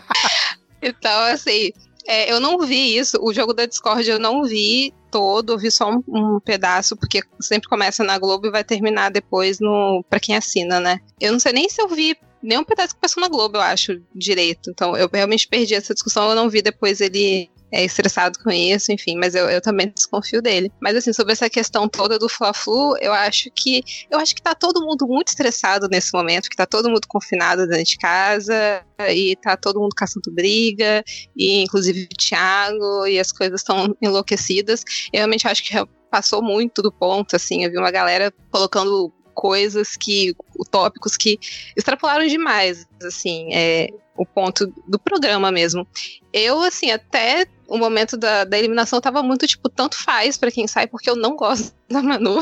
então, 0.81 1.23
assim, 1.23 1.71
é, 2.11 2.29
eu 2.29 2.41
não 2.41 2.59
vi 2.59 2.97
isso. 2.97 3.17
O 3.21 3.33
jogo 3.33 3.53
da 3.53 3.65
Discord 3.65 4.09
eu 4.09 4.19
não 4.19 4.43
vi 4.43 4.93
todo, 5.09 5.53
eu 5.53 5.57
vi 5.57 5.71
só 5.71 5.89
um, 5.89 6.03
um 6.09 6.39
pedaço, 6.41 6.97
porque 6.97 7.23
sempre 7.39 7.69
começa 7.69 8.03
na 8.03 8.19
Globo 8.19 8.47
e 8.47 8.51
vai 8.51 8.65
terminar 8.65 9.09
depois 9.09 9.61
no 9.61 10.03
para 10.09 10.19
quem 10.19 10.35
assina, 10.35 10.81
né? 10.81 10.99
Eu 11.21 11.31
não 11.31 11.39
sei 11.39 11.53
nem 11.53 11.69
se 11.69 11.81
eu 11.81 11.87
vi 11.87 12.17
nenhum 12.43 12.65
pedaço 12.65 12.95
que 12.95 12.99
passou 12.99 13.21
na 13.21 13.29
Globo, 13.29 13.55
eu 13.55 13.61
acho, 13.61 14.01
direito. 14.13 14.69
Então, 14.69 14.97
eu 14.97 15.09
realmente 15.11 15.47
perdi 15.47 15.73
essa 15.73 15.93
discussão, 15.93 16.29
eu 16.29 16.35
não 16.35 16.49
vi 16.49 16.61
depois 16.61 16.99
ele 16.99 17.49
é 17.71 17.83
estressado 17.83 18.37
com 18.43 18.51
isso, 18.51 18.91
enfim, 18.91 19.17
mas 19.17 19.35
eu, 19.35 19.49
eu 19.49 19.61
também 19.61 19.89
desconfio 19.89 20.41
dele. 20.41 20.71
Mas 20.81 20.95
assim, 20.95 21.13
sobre 21.13 21.33
essa 21.33 21.49
questão 21.49 21.87
toda 21.87 22.19
do 22.19 22.27
Fla-Flu, 22.27 22.97
eu 22.99 23.13
acho 23.13 23.49
que 23.55 23.83
eu 24.09 24.19
acho 24.19 24.35
que 24.35 24.41
tá 24.41 24.53
todo 24.53 24.85
mundo 24.85 25.07
muito 25.07 25.29
estressado 25.29 25.87
nesse 25.89 26.13
momento, 26.13 26.49
que 26.49 26.55
tá 26.55 26.65
todo 26.65 26.89
mundo 26.89 27.07
confinado 27.07 27.67
dentro 27.67 27.85
de 27.85 27.97
casa 27.97 28.83
e 29.09 29.35
tá 29.37 29.55
todo 29.55 29.79
mundo 29.79 29.95
caçando 29.95 30.31
briga, 30.31 31.03
e 31.35 31.61
inclusive 31.61 32.03
o 32.03 32.17
Thiago, 32.17 33.07
e 33.07 33.19
as 33.19 33.31
coisas 33.31 33.61
estão 33.61 33.95
enlouquecidas. 34.01 34.83
Eu 35.13 35.19
realmente 35.19 35.47
acho 35.47 35.63
que 35.63 35.73
passou 36.11 36.43
muito 36.43 36.81
do 36.81 36.91
ponto, 36.91 37.35
assim, 37.35 37.63
eu 37.63 37.71
vi 37.71 37.77
uma 37.77 37.89
galera 37.89 38.33
colocando 38.51 39.13
coisas 39.33 39.95
que, 39.95 40.35
tópicos 40.69 41.17
que 41.17 41.39
extrapolaram 41.75 42.27
demais, 42.27 42.87
assim, 43.03 43.49
é, 43.53 43.89
o 44.15 44.25
ponto 44.25 44.71
do 44.87 44.99
programa 44.99 45.51
mesmo. 45.51 45.87
Eu, 46.31 46.61
assim, 46.61 46.91
até 46.91 47.45
o 47.67 47.77
momento 47.77 48.17
da, 48.17 48.43
da 48.43 48.57
eliminação 48.57 49.01
tava 49.01 49.23
muito, 49.23 49.47
tipo, 49.47 49.69
tanto 49.69 50.01
faz 50.01 50.37
para 50.37 50.51
quem 50.51 50.67
sai, 50.67 50.87
porque 50.87 51.09
eu 51.09 51.15
não 51.15 51.35
gosto 51.35 51.73
da 51.89 52.01
Manu. 52.01 52.39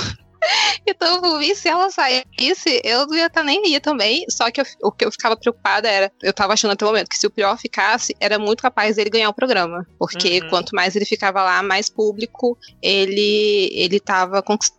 Então, 0.87 1.21
por 1.21 1.39
mim, 1.39 1.53
se 1.53 1.67
ela 1.67 1.89
saísse, 1.91 2.81
eu 2.83 3.05
não 3.05 3.15
ia 3.15 3.27
estar 3.27 3.41
tá 3.41 3.45
nem 3.45 3.65
aí 3.65 3.79
também. 3.79 4.25
Só 4.29 4.49
que 4.49 4.61
eu, 4.61 4.65
o 4.81 4.91
que 4.91 5.05
eu 5.05 5.11
ficava 5.11 5.35
preocupada 5.35 5.87
era, 5.87 6.11
eu 6.23 6.33
tava 6.33 6.53
achando 6.53 6.71
até 6.71 6.85
o 6.85 6.87
momento 6.87 7.09
que 7.09 7.17
se 7.17 7.27
o 7.27 7.29
pior 7.29 7.57
ficasse, 7.57 8.15
era 8.19 8.39
muito 8.39 8.61
capaz 8.61 8.95
dele 8.95 9.09
ganhar 9.09 9.29
o 9.29 9.33
programa. 9.33 9.85
Porque 9.97 10.39
uhum. 10.41 10.49
quanto 10.49 10.75
mais 10.75 10.95
ele 10.95 11.05
ficava 11.05 11.43
lá, 11.43 11.61
mais 11.61 11.89
público 11.89 12.57
ele, 12.81 13.69
ele 13.73 13.99
tava 13.99 14.41
conquistando. 14.41 14.78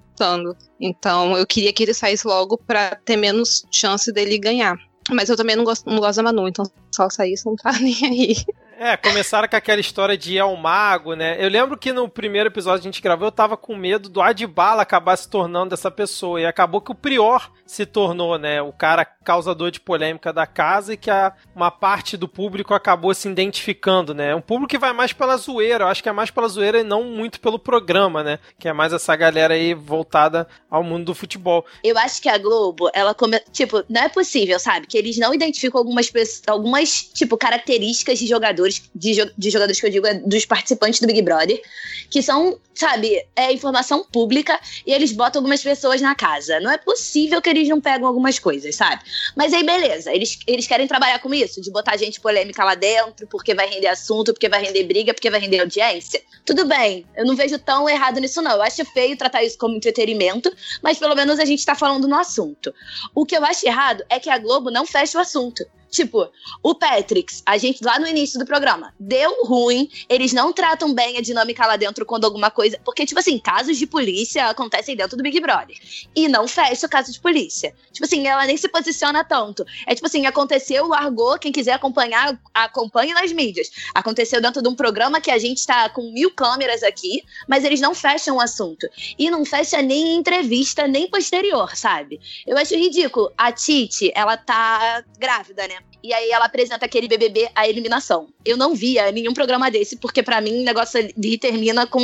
Então, 0.80 1.37
eu 1.37 1.46
queria 1.46 1.72
que 1.72 1.83
ele 1.83 1.94
saísse 1.94 2.26
logo 2.26 2.59
para 2.59 2.96
ter 2.96 3.16
menos 3.16 3.64
chance 3.70 4.12
dele 4.12 4.38
ganhar. 4.38 4.76
Mas 5.11 5.28
eu 5.28 5.37
também 5.37 5.56
não 5.56 5.64
gosto, 5.64 5.88
não 5.88 5.98
gosto 5.98 6.16
da 6.16 6.22
Manu, 6.24 6.48
então 6.48 6.64
se 6.64 7.00
ela 7.00 7.11
saísse, 7.11 7.46
não 7.46 7.56
tá 7.56 7.72
nem 7.80 8.04
aí. 8.04 8.37
É, 8.83 8.97
começaram 8.97 9.47
com 9.47 9.57
aquela 9.57 9.79
história 9.79 10.16
de 10.16 10.37
ir 10.37 10.38
ao 10.38 10.57
mago, 10.57 11.12
né? 11.12 11.37
Eu 11.38 11.51
lembro 11.51 11.77
que 11.77 11.93
no 11.93 12.09
primeiro 12.09 12.49
episódio 12.49 12.81
que 12.81 12.88
a 12.88 12.90
gente 12.90 13.03
gravou, 13.03 13.29
eu 13.29 13.33
tava 13.33 13.55
com 13.55 13.77
medo 13.77 14.09
do 14.09 14.23
Adbala 14.23 14.81
acabar 14.81 15.14
se 15.19 15.29
tornando 15.29 15.75
essa 15.75 15.90
pessoa. 15.90 16.40
E 16.40 16.47
acabou 16.47 16.81
que 16.81 16.90
o 16.90 16.95
Prior 16.95 17.53
se 17.66 17.85
tornou, 17.85 18.38
né? 18.38 18.62
O 18.62 18.73
cara 18.73 19.05
causador 19.05 19.71
de 19.71 19.81
polêmica 19.81 20.33
da 20.33 20.47
casa 20.47 20.95
e 20.95 20.97
que 20.97 21.11
a, 21.11 21.35
uma 21.55 21.71
parte 21.71 22.16
do 22.16 22.27
público 22.27 22.73
acabou 22.73 23.12
se 23.12 23.29
identificando, 23.29 24.14
né? 24.14 24.35
Um 24.35 24.40
público 24.40 24.71
que 24.71 24.79
vai 24.79 24.95
mais 24.95 25.12
pela 25.12 25.37
zoeira. 25.37 25.85
Eu 25.85 25.88
acho 25.88 26.03
que 26.03 26.09
é 26.09 26.12
mais 26.12 26.31
pela 26.31 26.49
zoeira 26.49 26.81
e 26.81 26.83
não 26.83 27.05
muito 27.05 27.38
pelo 27.38 27.59
programa, 27.59 28.25
né? 28.25 28.38
Que 28.59 28.66
é 28.66 28.73
mais 28.73 28.95
essa 28.95 29.14
galera 29.14 29.53
aí 29.53 29.75
voltada 29.75 30.49
ao 30.71 30.83
mundo 30.83 31.05
do 31.05 31.14
futebol. 31.14 31.66
Eu 31.85 31.99
acho 31.99 32.23
que 32.23 32.31
a 32.31 32.38
Globo, 32.38 32.90
ela 32.95 33.12
come... 33.12 33.38
Tipo, 33.53 33.85
não 33.90 34.01
é 34.01 34.09
possível, 34.09 34.59
sabe? 34.59 34.87
Que 34.87 34.97
eles 34.97 35.19
não 35.19 35.35
identificam 35.35 35.79
algumas, 35.79 36.11
algumas 36.47 37.03
tipo, 37.12 37.37
características 37.37 38.19
de 38.19 38.27
jogadores 38.27 38.69
jogadores, 38.70 38.90
de, 38.94 39.33
de 39.37 39.50
jogadores 39.50 39.80
que 39.80 39.87
eu 39.87 39.90
digo, 39.90 40.06
é 40.06 40.14
dos 40.14 40.44
participantes 40.46 41.00
do 41.00 41.06
Big 41.06 41.22
Brother, 41.22 41.61
que 42.09 42.22
são, 42.22 42.59
sabe, 42.74 43.24
é 43.35 43.52
informação 43.52 44.04
pública 44.04 44.59
e 44.87 44.92
eles 44.92 45.12
botam 45.12 45.40
algumas 45.40 45.62
pessoas 45.62 46.00
na 46.00 46.14
casa. 46.14 46.61
Não 46.61 46.70
é 46.70 46.78
possível 46.78 47.42
que 47.42 47.50
eles 47.50 47.68
não 47.68 47.80
pegam 47.80 48.06
algumas 48.06 48.38
coisas, 48.38 48.74
sabe? 48.76 49.02
Mas 49.37 49.52
aí, 49.52 49.64
beleza, 49.64 50.12
eles, 50.12 50.38
eles 50.46 50.66
querem 50.66 50.87
trabalhar 50.87 51.18
com 51.18 51.33
isso, 51.35 51.61
de 51.61 51.70
botar 51.70 51.96
gente 51.96 52.20
polêmica 52.20 52.64
lá 52.64 52.74
dentro, 52.74 53.26
porque 53.26 53.54
vai 53.54 53.68
render 53.68 53.88
assunto, 53.88 54.33
porque 54.33 54.48
vai 54.48 54.62
render 54.62 54.85
briga, 54.85 55.12
porque 55.12 55.30
vai 55.30 55.40
render 55.40 55.61
audiência. 55.61 56.22
Tudo 56.44 56.64
bem, 56.64 57.06
eu 57.16 57.24
não 57.24 57.37
vejo 57.37 57.59
tão 57.59 57.88
errado 57.88 58.20
nisso, 58.20 58.40
não. 58.42 58.52
Eu 58.52 58.62
acho 58.62 58.85
feio 58.87 59.16
tratar 59.16 59.42
isso 59.42 59.59
como 59.59 59.76
entretenimento, 59.76 60.52
mas 60.83 60.98
pelo 60.98 61.14
menos 61.14 61.38
a 61.38 61.44
gente 61.44 61.64
tá 61.64 61.74
falando 61.74 62.09
no 62.09 62.16
assunto. 62.16 62.72
O 63.14 63.24
que 63.24 63.37
eu 63.37 63.44
acho 63.44 63.66
errado 63.66 64.04
é 64.09 64.18
que 64.18 64.30
a 64.30 64.38
Globo 64.38 64.70
não 64.70 64.87
fecha 64.87 65.18
o 65.18 65.20
assunto. 65.20 65.64
Tipo, 65.90 66.31
o 66.62 66.74
Patrix, 66.74 67.42
a 67.44 67.59
gente 67.59 67.83
lá 67.85 67.98
no 67.98 68.07
início 68.07 68.38
do 68.38 68.46
programa, 68.46 68.94
deu 68.98 69.44
ruim, 69.44 69.90
eles 70.09 70.33
não 70.33 70.53
tratam 70.53 70.94
bem 70.94 71.18
a 71.18 71.20
dinâmica 71.20 71.66
lá 71.66 71.76
dentro 71.76 72.07
quando 72.07 72.24
alguma 72.24 72.50
coisa. 72.50 72.79
Porque, 72.85 73.05
tipo 73.05 73.18
assim, 73.18 73.38
casos 73.38 73.76
de 73.76 73.87
polícia 73.87 74.46
acontecem 74.46 74.94
dentro 74.94 75.16
do 75.16 75.22
Big 75.22 75.40
Brother. 75.40 75.76
E 76.14 76.29
não 76.29 76.46
fecha 76.46 76.87
o 76.87 76.90
caso 76.90 77.12
de 77.12 77.20
polícia. 77.20 77.74
Tipo 77.92 78.05
assim, 78.05 78.26
ela 78.26 78.46
nem 78.46 78.57
se 78.57 78.68
posiciona 78.68 79.24
tanto. 79.24 79.64
É 79.87 79.94
tipo 79.94 80.07
assim, 80.07 80.26
aconteceu, 80.26 80.87
largou, 80.87 81.38
quem 81.38 81.50
quiser 81.50 81.72
acompanhar, 81.72 82.40
acompanhe 82.55 83.12
nas 83.12 83.33
mídias. 83.33 83.70
Aconteceu 83.94 84.40
dentro 84.40 84.62
de 84.62 84.68
um 84.68 84.74
programa 84.74 85.20
que 85.20 85.31
a 85.31 85.38
gente 85.38 85.66
tá 85.66 85.88
com 85.88 86.12
mil 86.12 86.31
câmeras 86.31 86.83
aqui, 86.83 87.24
mas 87.48 87.64
eles 87.64 87.81
não 87.81 87.94
fecham 87.94 88.37
o 88.37 88.40
assunto. 88.40 88.88
E 89.18 89.29
não 89.29 89.44
fecha 89.44 89.83
nem 89.83 90.16
entrevista, 90.16 90.87
nem 90.87 91.09
posterior, 91.11 91.76
sabe? 91.76 92.20
Eu 92.46 92.57
acho 92.57 92.74
ridículo. 92.74 93.33
A 93.37 93.50
Titi, 93.50 94.12
ela 94.14 94.37
tá 94.37 95.05
grávida, 95.18 95.66
né? 95.66 95.80
E 96.03 96.13
aí 96.13 96.31
ela 96.31 96.47
apresenta 96.47 96.87
aquele 96.87 97.09
BBB 97.09 97.51
a 97.55 97.69
eliminação. 97.69 98.29
Eu 98.45 98.57
não 98.57 98.75
via 98.75 99.11
nenhum 99.13 99.35
programa 99.35 99.71
desse, 99.71 99.97
porque 99.97 100.23
para 100.23 100.41
mim 100.41 100.63
o 100.63 100.65
negócio 100.65 101.01
termina 101.39 101.87
com 101.87 102.01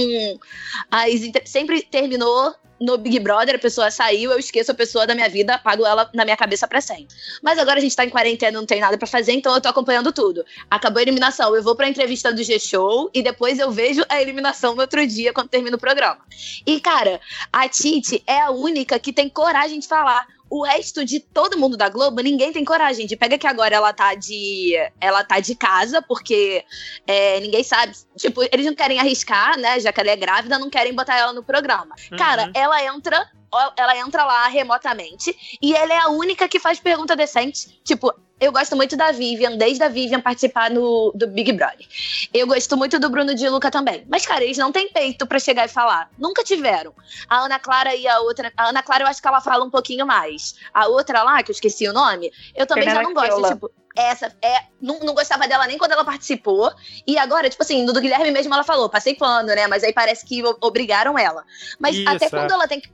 as 0.91 1.11
sempre 1.45 1.83
terminou 1.83 2.55
no 2.81 2.99
Big 2.99 3.19
Brother, 3.21 3.55
a 3.55 3.59
pessoa 3.59 3.91
saiu, 3.91 4.31
eu 4.31 4.39
esqueço 4.39 4.71
a 4.71 4.75
pessoa 4.75 5.07
da 5.07 5.15
minha 5.15 5.29
vida, 5.29 5.55
apago 5.55 5.85
ela 5.85 6.11
na 6.15 6.25
minha 6.25 6.37
cabeça 6.37 6.69
pra 6.69 6.81
sempre. 6.81 7.15
Mas 7.43 7.59
agora 7.59 7.79
a 7.79 7.83
gente 7.83 7.97
tá 7.97 8.05
em 8.05 8.11
quarentena, 8.11 8.59
não 8.59 8.67
tem 8.67 8.81
nada 8.81 8.99
para 8.99 9.07
fazer, 9.07 9.33
então 9.33 9.55
eu 9.55 9.61
tô 9.61 9.69
acompanhando 9.69 10.13
tudo. 10.13 10.45
Acabou 10.71 10.99
a 10.99 11.03
eliminação, 11.03 11.55
eu 11.55 11.63
vou 11.63 11.75
pra 11.75 11.89
entrevista 11.89 12.33
do 12.33 12.43
G-Show 12.43 13.11
e 13.15 13.23
depois 13.23 13.59
eu 13.59 13.71
vejo 13.71 14.05
a 14.09 14.21
eliminação 14.21 14.75
no 14.75 14.83
outro 14.83 15.07
dia, 15.07 15.33
quando 15.33 15.49
termina 15.49 15.77
o 15.77 15.81
programa. 15.81 16.19
E, 16.67 16.81
cara, 16.81 17.21
a 17.53 17.69
Titi 17.69 18.23
é 18.27 18.41
a 18.41 18.51
única 18.51 18.99
que 18.99 19.13
tem 19.13 19.29
coragem 19.29 19.79
de 19.79 19.89
falar 19.89 20.27
o 20.49 20.65
resto 20.65 21.05
de 21.05 21.21
todo 21.21 21.59
mundo 21.59 21.77
da 21.77 21.89
Globo, 21.89 22.21
ninguém 22.21 22.53
tem 22.53 22.65
coragem 22.65 23.07
de. 23.07 23.17
Pega 23.17 23.39
que 23.39 23.47
agora 23.47 23.75
ela 23.75 23.93
tá 23.93 24.15
de. 24.15 24.75
Ela 25.01 25.25
tá 25.25 25.41
de 25.41 25.55
casa, 25.55 26.01
porque 26.01 26.65
é, 27.07 27.41
ninguém 27.41 27.65
sabe. 27.65 27.95
Tipo, 28.17 28.43
eles 28.53 28.67
não 28.67 28.75
querem 28.75 28.99
arriscar, 28.99 29.59
né? 29.59 29.81
Já 29.81 29.93
que 29.93 30.01
ela 30.01 30.11
é 30.11 30.17
grávida, 30.17 30.59
não 30.59 30.71
querem 30.71 30.95
botar 30.95 31.17
ela 31.17 31.33
no 31.33 31.43
programa. 31.43 31.95
Uhum. 32.11 32.19
Cara, 32.19 32.51
ela 32.55 32.83
entra. 32.85 33.31
Ela 33.77 33.97
entra 33.97 34.25
lá 34.25 34.49
remotamente 34.49 35.35
e 35.63 35.75
ela 35.75 35.95
é 35.95 35.99
a 35.99 36.09
única 36.09 36.47
que 36.47 36.61
faz 36.61 36.79
pergunta 36.79 37.17
decente. 37.17 37.81
Tipo, 37.83 38.13
eu 38.39 38.53
gosto 38.53 38.77
muito 38.77 38.97
da 38.97 39.13
Vivian, 39.13 39.57
desde 39.57 39.83
a 39.83 39.89
Vivian 39.89 40.21
participar 40.21 40.71
no, 40.71 41.11
do 41.15 41.27
Big 41.27 41.53
Brother. 41.53 41.87
Eu 42.35 42.47
gosto 42.47 42.77
muito 42.77 42.99
do 42.99 43.09
Bruno 43.09 43.35
de 43.35 43.49
Luca 43.49 43.71
também. 43.71 44.05
Mas, 44.09 44.27
cara, 44.27 44.45
eles 44.45 44.59
não 44.59 44.71
têm 44.71 44.93
peito 44.93 45.27
para 45.27 45.39
chegar 45.39 45.65
e 45.65 45.69
falar. 45.69 46.11
Nunca 46.19 46.45
tiveram. 46.45 46.93
A 47.29 47.39
Ana 47.39 47.59
Clara 47.59 47.95
e 47.95 48.07
a 48.07 48.21
outra. 48.21 48.53
A 48.57 48.69
Ana 48.69 48.83
Clara, 48.83 49.05
eu 49.05 49.09
acho 49.09 49.23
que 49.23 49.29
ela 49.29 49.41
fala 49.41 49.65
um 49.65 49.71
pouquinho 49.71 50.07
mais. 50.07 50.55
A 50.75 50.87
outra 50.87 51.23
lá, 51.23 51.43
que 51.43 51.51
eu 51.51 51.55
esqueci 51.55 51.89
o 51.89 51.95
nome, 51.95 52.31
eu 52.55 52.67
também 52.67 52.85
já 52.85 53.03
não 53.03 53.15
gosto. 53.15 53.43
Tipo, 53.49 53.71
essa 53.97 54.27
é. 54.43 54.65
Não, 54.83 55.01
não 55.01 55.15
gostava 55.15 55.49
dela 55.49 55.67
nem 55.67 55.79
quando 55.79 55.93
ela 55.93 56.05
participou. 56.05 56.71
E 57.07 57.17
agora, 57.17 57.49
tipo 57.49 57.63
assim, 57.63 57.85
no 57.85 57.93
do 57.95 58.01
Guilherme 58.03 58.31
mesmo 58.31 58.53
ela 58.53 58.65
falou, 58.65 58.91
passei 58.91 59.15
pano, 59.15 59.49
né? 59.49 59.67
Mas 59.67 59.83
aí 59.83 59.95
parece 59.95 60.27
que 60.27 60.43
obrigaram 60.61 61.19
ela. 61.19 61.43
Mas 61.81 61.97
Isso, 61.97 62.09
até 62.09 62.29
quando 62.29 62.51
é. 62.51 62.55
ela 62.55 62.69
tem 62.69 62.81
que. 62.81 62.91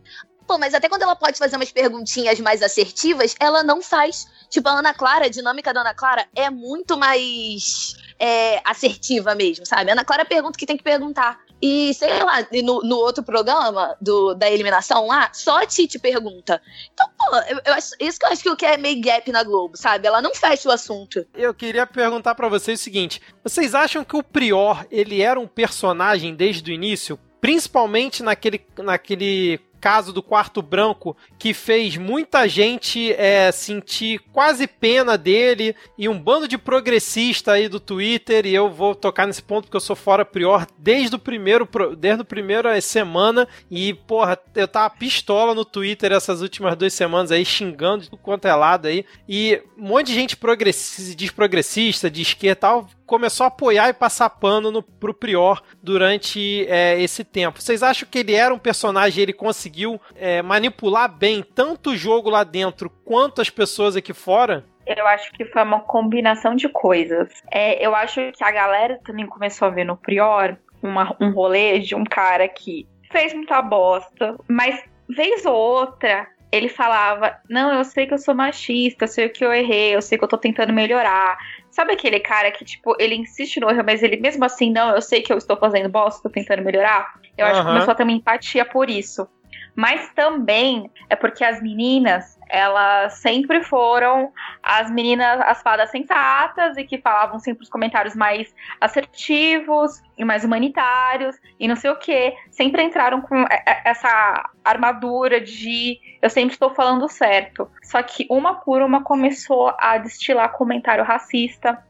Pô, 0.47 0.59
mas 0.59 0.75
até 0.75 0.89
quando 0.89 1.03
ela 1.03 1.17
pode 1.17 1.39
fazer 1.39 1.57
umas 1.57 1.73
perguntinhas 1.73 2.39
mais 2.41 2.63
assertivas, 2.63 3.35
ela 3.39 3.63
não 3.63 3.83
faz. 3.83 4.27
Tipo, 4.49 4.69
a 4.69 4.79
Ana 4.79 4.93
Clara, 4.93 5.27
a 5.27 5.29
dinâmica 5.29 5.73
da 5.73 5.81
Ana 5.81 5.95
Clara 5.95 6.27
é 6.35 6.51
muito 6.51 6.99
mais 6.99 7.97
é, 8.19 8.61
assertiva 8.65 9.35
mesmo, 9.35 9.65
sabe? 9.67 9.91
A 9.91 9.95
Ana 9.95 10.05
Clara 10.05 10.25
pergunta 10.25 10.57
o 10.57 10.59
que 10.59 10.67
tem 10.67 10.77
que 10.77 10.83
perguntar. 10.85 11.41
E, 11.63 11.95
sei 11.95 12.23
lá, 12.25 12.45
no, 12.65 12.83
no 12.83 12.97
outro 12.97 13.23
programa 13.23 13.97
do, 14.01 14.35
da 14.35 14.51
eliminação 14.51 15.07
lá, 15.07 15.31
só 15.33 15.63
a 15.63 15.67
Titi 15.67 15.97
pergunta. 15.97 16.61
Então, 16.93 17.09
pô, 17.17 17.37
eu, 17.49 17.61
eu 17.65 17.75
acho, 17.75 17.95
isso 18.01 18.19
que 18.19 18.27
eu 18.27 18.31
acho 18.31 18.57
que 18.57 18.67
é 18.67 18.77
meio 18.77 19.01
gap 19.01 19.31
na 19.31 19.45
Globo, 19.45 19.77
sabe? 19.77 20.09
Ela 20.09 20.21
não 20.21 20.35
fecha 20.35 20.69
o 20.69 20.73
assunto. 20.73 21.25
Eu 21.33 21.55
queria 21.55 21.87
perguntar 21.87 22.35
para 22.35 22.49
vocês 22.49 22.81
o 22.81 22.83
seguinte: 22.83 23.23
vocês 23.45 23.77
acham 23.77 24.05
que 24.05 24.17
o 24.17 24.25
Prior, 24.25 24.85
ele 24.91 25.23
era 25.23 25.39
um 25.39 25.47
personagem 25.47 26.35
desde 26.35 26.73
o 26.73 26.75
início? 26.75 27.17
Principalmente 27.41 28.25
naquele, 28.25 28.67
naquele 28.79 29.61
caso 29.83 30.13
do 30.13 30.23
quarto 30.23 30.63
branco 30.63 31.17
que 31.37 31.53
fez 31.53 31.97
muita 31.97 32.49
gente 32.49 33.13
é, 33.15 33.51
sentir 33.51 34.21
quase 34.33 34.69
pena 34.69 35.19
dele 35.19 35.75
e 35.99 36.09
um 36.09 36.17
bando 36.17 36.47
de 36.47 36.57
progressista 36.57 37.53
aí 37.53 37.69
do 37.69 37.81
Twitter 37.81 38.47
e 38.47 38.55
eu 38.55 38.71
vou 38.71 38.95
tocar 38.95 39.27
nesse 39.27 39.43
ponto 39.43 39.65
porque 39.65 39.77
eu 39.77 39.81
sou 39.81 39.97
fora 39.97 40.25
prior 40.25 40.69
desde 40.79 41.17
o 41.17 41.19
primeiro 41.19 41.69
desde 41.99 42.23
a 42.23 42.25
primeira 42.25 42.81
semana 42.81 43.49
e 43.69 43.93
porra 43.93 44.39
eu 44.55 44.69
tava 44.69 44.89
pistola 44.91 45.53
no 45.53 45.65
Twitter 45.65 46.13
essas 46.13 46.43
últimas 46.43 46.77
duas 46.77 46.93
semanas 46.93 47.33
aí 47.33 47.45
xingando 47.45 48.05
de 48.05 48.17
quanto 48.17 48.47
é 48.47 48.55
lado 48.55 48.87
aí. 48.87 49.05
E 49.29 49.61
um 49.77 49.89
monte 49.89 50.09
de 50.09 50.15
gente 50.15 50.37
progressista, 50.37 51.17
diz 51.17 51.31
progressista 51.31 52.09
de 52.09 52.23
esquerda 52.23 52.57
tal 52.57 52.89
começou 53.13 53.45
a 53.45 53.49
apoiar 53.49 53.91
e 53.91 53.93
passar 53.93 54.31
pano 54.31 54.71
no, 54.71 54.83
pro 54.83 55.13
Prior 55.13 55.63
durante 55.83 56.67
é, 56.67 56.99
esse 56.99 57.23
tempo. 57.23 57.61
Vocês 57.61 57.83
acham 57.83 58.09
que 58.11 58.21
ele 58.21 58.33
era 58.33 58.55
um 58.55 58.59
personagem, 58.59 59.23
ele 59.23 59.35
conseguiu 59.35 60.01
é, 60.17 60.41
manipular 60.41 61.15
bem 61.15 61.43
tanto 61.43 61.91
o 61.91 61.97
jogo 61.97 62.31
lá 62.31 62.43
dentro 62.43 62.89
quanto 63.05 63.43
as 63.43 63.51
pessoas 63.51 63.97
aqui 63.97 64.15
fora? 64.15 64.65
Eu 64.87 65.07
acho 65.07 65.31
que 65.33 65.45
foi 65.45 65.63
uma 65.63 65.81
combinação 65.81 66.57
de 66.57 66.71
coisas. 66.71 67.29
É, 67.51 67.87
eu 67.87 67.95
acho 67.95 68.33
que 68.33 68.43
a 68.43 68.51
galera 68.51 68.99
também 69.05 69.27
começou 69.27 69.69
a 69.69 69.71
ver 69.71 69.85
no 69.85 69.95
Prior 69.95 70.57
uma, 70.83 71.15
um 71.21 71.33
rolê 71.33 71.81
de 71.81 71.95
um 71.95 72.05
cara 72.05 72.49
que 72.49 72.89
fez 73.11 73.35
muita 73.35 73.61
bosta, 73.61 74.37
mas 74.49 74.83
vez 75.07 75.45
ou 75.45 75.55
outra 75.55 76.27
ele 76.53 76.69
falava: 76.69 77.39
Não, 77.49 77.73
eu 77.73 77.83
sei 77.83 78.07
que 78.07 78.13
eu 78.13 78.19
sou 78.19 78.35
machista, 78.35 79.05
eu 79.05 79.09
sei 79.09 79.29
que 79.31 79.45
eu 79.45 79.53
errei, 79.53 79.97
eu 79.97 80.03
sei 80.03 80.19
que 80.19 80.25
eu 80.25 80.29
tô 80.29 80.37
tentando 80.37 80.73
melhorar. 80.73 81.39
Sabe 81.73 81.95
aquele 81.95 82.21
cara 82.21 82.53
que, 82.53 82.67
tipo, 82.67 82.95
ele 82.99 83.15
insiste 83.15 83.59
no 83.59 83.71
erro, 83.71 83.83
mas 83.85 84.03
ele 84.03 84.19
mesmo 84.19 84.45
assim, 84.45 84.71
não, 84.71 84.95
eu 84.95 85.01
sei 85.01 85.23
que 85.23 85.33
eu 85.33 85.39
estou 85.39 85.57
fazendo 85.57 85.89
bosta, 85.89 86.19
estou 86.19 86.31
tentando 86.31 86.63
melhorar? 86.63 87.19
Eu 87.37 87.47
acho 87.47 87.61
uhum. 87.61 87.65
que 87.65 87.73
começou 87.73 87.93
a 87.93 87.95
ter 87.95 88.03
uma 88.03 88.13
empatia 88.13 88.65
por 88.65 88.91
isso. 88.91 89.27
Mas 89.75 90.11
também 90.15 90.91
é 91.09 91.17
porque 91.17 91.43
as 91.43 91.63
meninas, 91.63 92.39
elas 92.49 93.15
sempre 93.15 93.63
foram 93.63 94.31
as 94.63 94.91
meninas, 94.91 95.41
as 95.41 95.63
fadas 95.63 95.91
sensatas 95.91 96.77
e 96.77 96.85
que 96.85 96.99
falavam 96.99 97.39
sempre 97.39 97.65
os 97.65 97.71
comentários 97.71 98.15
mais 98.15 98.55
assertivos 98.81 100.03
e 100.19 100.25
mais 100.25 100.45
humanitários 100.45 101.37
e 101.59 101.67
não 101.67 101.77
sei 101.77 101.91
o 101.91 101.97
que. 101.97 102.35
Sempre 102.51 102.83
entraram 102.83 103.23
com 103.23 103.45
essa 103.85 104.51
armadura 104.63 105.41
de 105.41 105.99
eu 106.21 106.29
sempre 106.29 106.53
estou 106.53 106.75
falando 106.75 107.09
certo. 107.09 107.71
Só 107.83 108.03
que 108.03 108.27
uma 108.29 108.57
por 108.57 108.83
uma 108.83 109.03
começou 109.03 109.75
a 109.79 109.97
destilar 109.97 110.53
comentário 110.53 111.03
racista, 111.03 111.83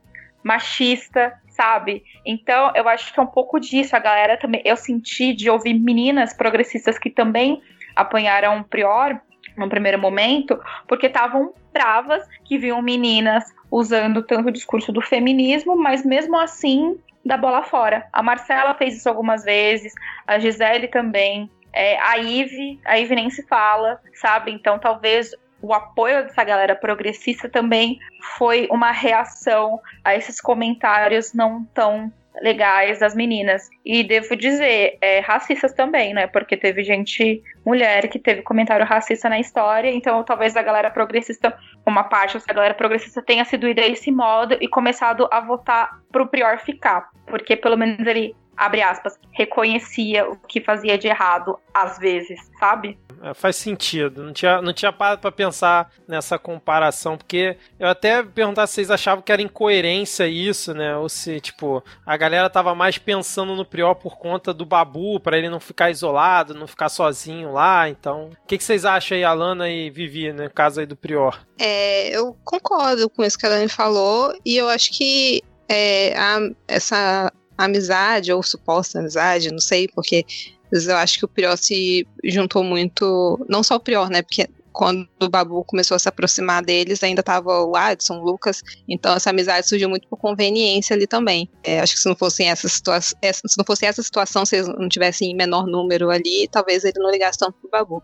machista, 0.42 1.41
sabe? 1.52 2.02
Então, 2.24 2.72
eu 2.74 2.88
acho 2.88 3.12
que 3.12 3.20
é 3.20 3.22
um 3.22 3.26
pouco 3.26 3.60
disso. 3.60 3.94
A 3.94 3.98
galera 3.98 4.36
também. 4.36 4.62
Eu 4.64 4.76
senti 4.76 5.32
de 5.32 5.48
ouvir 5.48 5.74
meninas 5.74 6.34
progressistas 6.34 6.98
que 6.98 7.10
também 7.10 7.62
apanharam 7.94 8.62
Prior 8.62 9.20
no 9.56 9.68
primeiro 9.68 9.98
momento, 9.98 10.58
porque 10.88 11.06
estavam 11.06 11.52
bravas 11.72 12.26
que 12.44 12.58
viam 12.58 12.80
meninas 12.80 13.44
usando 13.70 14.22
tanto 14.22 14.48
o 14.48 14.52
discurso 14.52 14.92
do 14.92 15.00
feminismo, 15.00 15.76
mas 15.76 16.04
mesmo 16.04 16.38
assim 16.38 16.98
da 17.24 17.36
bola 17.36 17.62
fora. 17.62 18.06
A 18.12 18.22
Marcela 18.22 18.74
fez 18.74 18.96
isso 18.96 19.08
algumas 19.08 19.44
vezes, 19.44 19.92
a 20.26 20.38
Gisele 20.38 20.88
também. 20.88 21.50
É, 21.74 21.98
a 22.00 22.16
Ive, 22.18 22.78
a 22.84 22.98
Ive 22.98 23.14
nem 23.14 23.30
se 23.30 23.46
fala, 23.46 23.98
sabe? 24.14 24.52
Então 24.52 24.78
talvez 24.78 25.34
o 25.62 25.72
apoio 25.72 26.24
dessa 26.24 26.42
galera 26.42 26.74
progressista 26.74 27.48
também 27.48 27.98
foi 28.36 28.68
uma 28.70 28.90
reação 28.90 29.80
a 30.04 30.14
esses 30.16 30.40
comentários 30.40 31.32
não 31.32 31.64
tão 31.72 32.12
legais 32.40 32.98
das 32.98 33.14
meninas. 33.14 33.68
E 33.84 34.02
devo 34.02 34.34
dizer, 34.36 34.96
é, 35.00 35.20
racistas 35.20 35.72
também, 35.72 36.14
né? 36.14 36.26
Porque 36.26 36.56
teve 36.56 36.82
gente, 36.82 37.42
mulher, 37.64 38.08
que 38.08 38.18
teve 38.18 38.42
comentário 38.42 38.86
racista 38.86 39.28
na 39.28 39.38
história. 39.38 39.90
Então, 39.90 40.24
talvez 40.24 40.56
a 40.56 40.62
galera 40.62 40.90
progressista, 40.90 41.56
uma 41.86 42.04
parte 42.04 42.38
da 42.46 42.54
galera 42.54 42.74
progressista 42.74 43.22
tenha 43.22 43.44
sido 43.44 43.68
ida 43.68 43.82
desse 43.82 44.10
modo 44.10 44.56
e 44.60 44.66
começado 44.66 45.28
a 45.30 45.40
votar 45.40 46.00
pro 46.10 46.26
Prior 46.26 46.58
ficar. 46.58 47.10
Porque 47.26 47.54
pelo 47.54 47.76
menos 47.76 48.06
ele 48.06 48.34
abre 48.56 48.82
aspas, 48.82 49.18
reconhecia 49.32 50.28
o 50.28 50.36
que 50.36 50.60
fazia 50.60 50.98
de 50.98 51.08
errado 51.08 51.58
às 51.72 51.98
vezes, 51.98 52.38
sabe? 52.58 52.98
É, 53.22 53.32
faz 53.32 53.54
sentido. 53.54 54.24
Não 54.24 54.32
tinha, 54.32 54.60
não 54.60 54.72
tinha 54.72 54.92
parado 54.92 55.20
pra 55.20 55.30
pensar 55.30 55.92
nessa 56.08 56.38
comparação, 56.38 57.16
porque 57.16 57.56
eu 57.78 57.88
até 57.88 58.20
perguntar 58.22 58.66
se 58.66 58.74
vocês 58.74 58.90
achavam 58.90 59.22
que 59.22 59.30
era 59.30 59.40
incoerência 59.40 60.26
isso, 60.26 60.74
né? 60.74 60.96
Ou 60.96 61.08
se, 61.08 61.40
tipo, 61.40 61.82
a 62.04 62.16
galera 62.16 62.50
tava 62.50 62.74
mais 62.74 62.98
pensando 62.98 63.54
no 63.54 63.64
Prior 63.64 63.94
por 63.94 64.18
conta 64.18 64.52
do 64.52 64.66
Babu, 64.66 65.20
para 65.20 65.38
ele 65.38 65.48
não 65.48 65.60
ficar 65.60 65.90
isolado, 65.90 66.52
não 66.52 66.66
ficar 66.66 66.88
sozinho 66.88 67.52
lá. 67.52 67.88
Então, 67.88 68.30
o 68.30 68.46
que, 68.46 68.58
que 68.58 68.64
vocês 68.64 68.84
acham 68.84 69.16
aí, 69.16 69.22
Alana 69.22 69.70
e 69.70 69.88
Vivi, 69.88 70.32
no 70.32 70.50
caso 70.50 70.80
aí 70.80 70.86
do 70.86 70.96
Prior? 70.96 71.38
É, 71.60 72.08
eu 72.08 72.36
concordo 72.44 73.08
com 73.08 73.22
isso 73.22 73.38
que 73.38 73.46
a 73.46 73.50
Dani 73.50 73.68
falou, 73.68 74.34
e 74.44 74.56
eu 74.56 74.68
acho 74.68 74.90
que 74.96 75.42
é, 75.68 76.18
a, 76.18 76.38
essa 76.66 77.32
amizade 77.56 78.32
ou 78.32 78.42
suposta 78.42 78.98
amizade, 78.98 79.50
não 79.50 79.60
sei, 79.60 79.88
porque 79.88 80.24
eu 80.72 80.96
acho 80.96 81.18
que 81.18 81.24
o 81.24 81.28
Prior 81.28 81.56
se 81.56 82.06
juntou 82.24 82.64
muito, 82.64 83.44
não 83.48 83.62
só 83.62 83.76
o 83.76 83.80
Prior, 83.80 84.08
né, 84.08 84.22
porque 84.22 84.48
quando 84.72 85.06
o 85.22 85.28
Babu 85.28 85.62
começou 85.64 85.94
a 85.94 85.98
se 85.98 86.08
aproximar 86.08 86.64
deles, 86.64 87.02
ainda 87.02 87.22
tava 87.22 87.62
o 87.62 87.76
Adson, 87.76 88.18
o 88.18 88.24
Lucas, 88.24 88.62
então 88.88 89.14
essa 89.14 89.30
amizade 89.30 89.68
surgiu 89.68 89.88
muito 89.88 90.08
por 90.08 90.16
conveniência 90.16 90.96
ali 90.96 91.06
também. 91.06 91.48
É, 91.62 91.80
acho 91.80 91.94
que 91.94 92.00
se 92.00 92.08
não 92.08 92.16
fosse 92.16 92.42
essa 92.42 92.68
situação, 92.68 93.18
se 93.22 93.58
não 93.58 93.64
fosse 93.64 93.84
essa 93.84 94.02
situação, 94.02 94.46
se 94.46 94.56
eles 94.56 94.68
não 94.68 94.88
tivessem 94.88 95.36
menor 95.36 95.66
número 95.66 96.10
ali, 96.10 96.48
talvez 96.50 96.84
ele 96.84 96.98
não 96.98 97.10
ligasse 97.10 97.38
tanto 97.38 97.58
pro 97.60 97.70
Babu. 97.70 98.02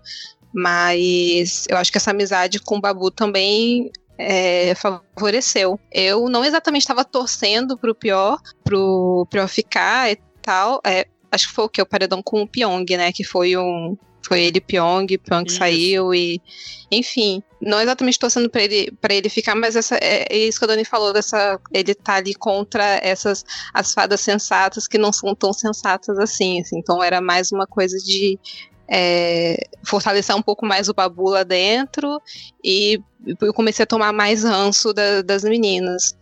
Mas 0.54 1.64
eu 1.68 1.76
acho 1.76 1.90
que 1.90 1.98
essa 1.98 2.10
amizade 2.10 2.60
com 2.60 2.76
o 2.76 2.80
Babu 2.80 3.10
também 3.10 3.90
é, 4.18 4.74
favoreceu. 4.74 5.78
Eu 5.92 6.28
não 6.28 6.44
exatamente 6.44 6.82
estava 6.82 7.04
torcendo 7.04 7.78
pro 7.78 7.94
pior, 7.94 8.40
pro 8.64 9.26
pior 9.30 9.48
ficar 9.48 10.10
e 10.10 10.18
tal. 10.42 10.80
É, 10.84 11.06
acho 11.30 11.48
que 11.48 11.54
foi 11.54 11.64
o 11.64 11.68
que? 11.68 11.80
O 11.80 11.86
paredão 11.86 12.20
com 12.22 12.42
o 12.42 12.48
Pyong, 12.48 12.84
né? 12.96 13.12
Que 13.12 13.22
foi 13.22 13.56
um. 13.56 13.96
Foi 14.26 14.42
ele 14.42 14.60
Pyong, 14.60 15.06
Pyong 15.06 15.44
isso. 15.46 15.58
saiu 15.58 16.12
e. 16.12 16.42
Enfim, 16.90 17.42
não 17.60 17.80
exatamente 17.80 18.18
torcendo 18.18 18.50
pra 18.50 18.62
ele, 18.62 18.90
pra 19.00 19.14
ele 19.14 19.28
ficar, 19.28 19.54
mas 19.54 19.76
essa, 19.76 19.96
é, 19.96 20.26
é 20.28 20.36
isso 20.36 20.58
que 20.58 20.64
a 20.64 20.68
Dani 20.68 20.84
falou, 20.84 21.12
dessa, 21.12 21.60
ele 21.72 21.94
tá 21.94 22.14
ali 22.14 22.34
contra 22.34 22.98
essas 23.02 23.44
as 23.72 23.92
fadas 23.92 24.20
sensatas 24.20 24.88
que 24.88 24.98
não 24.98 25.12
são 25.12 25.34
tão 25.34 25.52
sensatas 25.52 26.18
assim, 26.18 26.60
assim. 26.60 26.78
Então 26.78 27.02
era 27.02 27.20
mais 27.20 27.52
uma 27.52 27.66
coisa 27.66 27.96
de 27.98 28.38
é, 28.88 29.68
fortalecer 29.84 30.34
um 30.34 30.42
pouco 30.42 30.64
mais 30.64 30.88
o 30.88 30.94
babu 30.94 31.28
lá 31.28 31.42
dentro 31.42 32.20
e 32.64 33.00
eu 33.26 33.52
comecei 33.52 33.82
a 33.82 33.86
tomar 33.86 34.12
mais 34.12 34.44
ranço 34.44 34.92
da, 34.92 35.22
das 35.22 35.44
meninas. 35.44 36.14